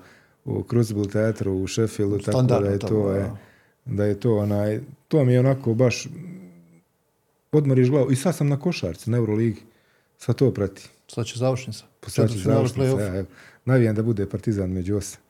u 0.44 0.64
Crucible 0.70 1.08
teatru 1.08 1.52
u 1.52 1.68
Sheffieldu, 1.68 2.18
tako 2.18 2.42
da 2.42 2.56
je 2.56 2.78
to, 2.78 3.10
je, 3.10 3.22
da. 3.22 3.36
da 3.84 4.04
je 4.04 4.20
to 4.20 4.36
onaj, 4.36 4.80
to 5.08 5.24
mi 5.24 5.32
je 5.32 5.40
onako 5.40 5.74
baš 5.74 6.08
odmoriš 7.52 7.88
glavu. 7.88 8.12
I 8.12 8.16
sad 8.16 8.36
sam 8.36 8.48
na 8.48 8.60
košarci, 8.60 9.10
na 9.10 9.16
Euroligi. 9.16 9.62
Sad 10.18 10.36
to 10.36 10.50
prati. 10.50 10.88
Sad 11.08 11.26
će 11.26 11.38
završnica. 11.38 11.84
Pa 12.00 12.10
sad 12.10 12.30
će 12.32 12.38
završnica. 12.38 13.00
Ja, 13.00 13.16
evo, 13.16 13.28
navijam 13.64 13.94
da 13.94 14.02
bude 14.02 14.26
Partizan 14.26 14.70
među 14.70 14.96
osam. 14.96 15.20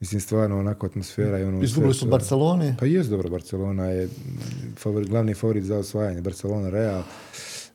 Mislim, 0.00 0.20
stvarno 0.20 0.58
onako 0.58 0.86
atmosfera 0.86 1.38
i 1.38 1.44
ono... 1.44 1.62
Izgubili 1.62 1.94
su 1.94 2.06
Barcelone. 2.06 2.76
Pa 2.78 2.86
jest 2.86 3.10
dobro, 3.10 3.30
Barcelona 3.30 3.84
je 3.84 4.08
favorit, 4.78 5.08
glavni 5.08 5.34
favorit 5.34 5.64
za 5.64 5.78
osvajanje. 5.78 6.20
Barcelona, 6.20 6.70
Real. 6.70 7.02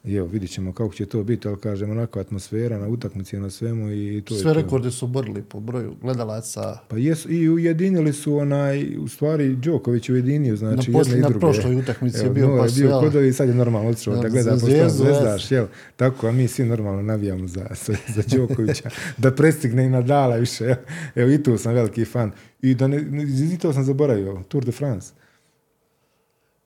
I 0.08 0.16
evo, 0.16 0.28
vidit 0.28 0.50
ćemo 0.50 0.74
kako 0.74 0.94
će 0.94 1.06
to 1.06 1.24
biti, 1.24 1.48
ali 1.48 1.58
kažem, 1.58 1.92
onako 1.92 2.20
atmosfera 2.20 2.80
na 2.80 2.88
utakmici 2.88 3.38
na 3.38 3.50
svemu 3.50 3.92
i 3.92 4.22
to 4.26 4.36
Sve 4.36 4.52
je 4.52 4.54
to. 4.54 4.62
rekorde 4.62 4.92
su 4.92 5.08
borili 5.08 5.42
po 5.42 5.60
broju 5.60 5.96
gledalaca 6.02 6.78
Pa 6.88 6.98
jesu, 6.98 7.32
i 7.32 7.50
ujedinili 7.50 8.14
su 8.14 8.36
onaj, 8.36 8.98
u 8.98 9.08
stvari 9.08 9.56
Đoković 9.56 10.10
ujedinio, 10.10 10.56
znači 10.56 10.92
na, 10.92 11.00
jedne 11.00 11.18
i 11.18 11.22
na 11.22 11.30
druge. 11.30 11.40
prošloj 11.40 11.76
utakmici 11.76 12.18
je 12.18 12.26
Evo, 12.26 12.34
bio 12.34 12.48
Nora 12.48 12.64
pa 12.64 12.70
bio 12.72 12.90
jel, 12.90 13.00
kod 13.00 13.16
ovih, 13.16 13.36
sad 13.36 13.48
je 13.50 13.56
normalno 13.56 13.90
otišao 13.90 14.16
da 14.16 14.30
gleda, 14.30 14.58
Zvijezdu, 14.58 15.04
zvezdaš, 15.04 15.52
jel? 15.52 15.66
Tako, 15.96 16.28
a 16.28 16.32
mi 16.32 16.48
svi 16.48 16.66
normalno 16.66 17.02
navijamo 17.02 17.48
za, 17.48 17.68
za, 18.08 18.24
Đokovića, 18.38 18.90
da 19.18 19.32
prestigne 19.32 19.86
i 19.86 19.90
Nadala 19.90 20.36
više, 20.36 20.64
jel? 20.64 20.76
Evo, 21.16 21.32
i 21.32 21.44
tu 21.44 21.58
sam 21.58 21.74
veliki 21.74 22.06
fan. 22.06 22.32
I 22.62 22.76
da 22.76 22.88
ne, 22.88 23.02
ne- 23.02 23.24
i 23.54 23.58
to 23.58 23.74
sam 23.74 23.84
zaboravio, 23.84 24.42
Tour 24.48 24.66
de 24.66 24.72
France. 24.72 25.14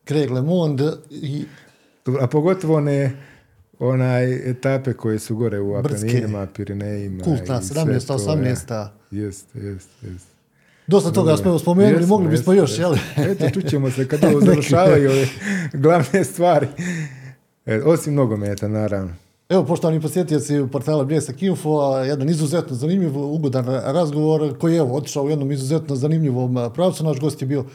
Craig 0.05 0.31
LeMond 0.31 0.81
i 1.11 1.43
A 2.21 2.27
pogotovo 2.27 2.75
one 2.75 3.11
onaj 3.81 4.49
etape 4.49 4.93
koje 4.93 5.19
su 5.19 5.35
gore 5.35 5.59
u. 5.59 5.75
Apeninima, 5.75 6.47
Pirinejima. 6.55 7.23
kultna 7.23 7.59
i 7.59 7.63
sve 7.63 7.81
17. 7.81 8.07
to, 8.07 8.13
18. 8.13 8.87
Jest, 9.11 9.55
jest, 9.55 9.89
jest. 10.01 10.27
Dosta 10.87 11.11
toga 11.11 11.37
smo 11.37 11.59
spomenuli, 11.59 11.95
Jesmo, 11.95 12.07
mogli 12.07 12.29
bismo 12.29 12.53
jesmo, 12.53 12.63
još, 12.63 12.79
jel? 12.79 12.95
Eto, 13.31 13.49
čućemo 13.49 13.91
se 13.91 14.07
kad 14.07 14.23
ovo 14.31 14.41
završavaju 14.41 15.09
ove 15.09 15.27
glavne 15.73 16.23
stvari. 16.23 16.67
E, 17.65 17.81
osim 17.85 18.15
nogometa, 18.15 18.67
naravno. 18.67 19.13
Evo, 19.49 19.65
poštovani 19.65 20.01
posjetioci 20.01 20.63
portala 20.71 21.03
Bljesak 21.03 21.43
Info, 21.43 21.97
jedan 21.97 22.29
izuzetno 22.29 22.75
zanimljiv, 22.75 23.17
ugodan 23.17 23.65
razgovor 23.65 24.57
koji 24.57 24.73
je 24.73 24.79
evo, 24.79 24.95
otišao 24.95 25.23
u 25.23 25.29
jednom 25.29 25.51
izuzetno 25.51 25.95
zanimljivom 25.95 26.71
pravcu. 26.73 27.03
Naš 27.03 27.19
gost 27.19 27.41
je 27.41 27.47
bio 27.47 27.65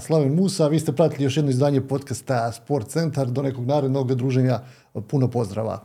Slaven 0.00 0.34
Musa. 0.34 0.68
Vi 0.68 0.78
ste 0.80 0.92
pratili 0.92 1.24
još 1.24 1.36
jedno 1.36 1.50
izdanje 1.50 1.80
podcasta 1.80 2.52
Sport 2.52 2.88
Centar. 2.88 3.26
Do 3.26 3.42
nekog 3.42 3.66
narednog 3.66 4.14
druženja. 4.14 4.60
Puno 5.08 5.30
pozdrava. 5.30 5.80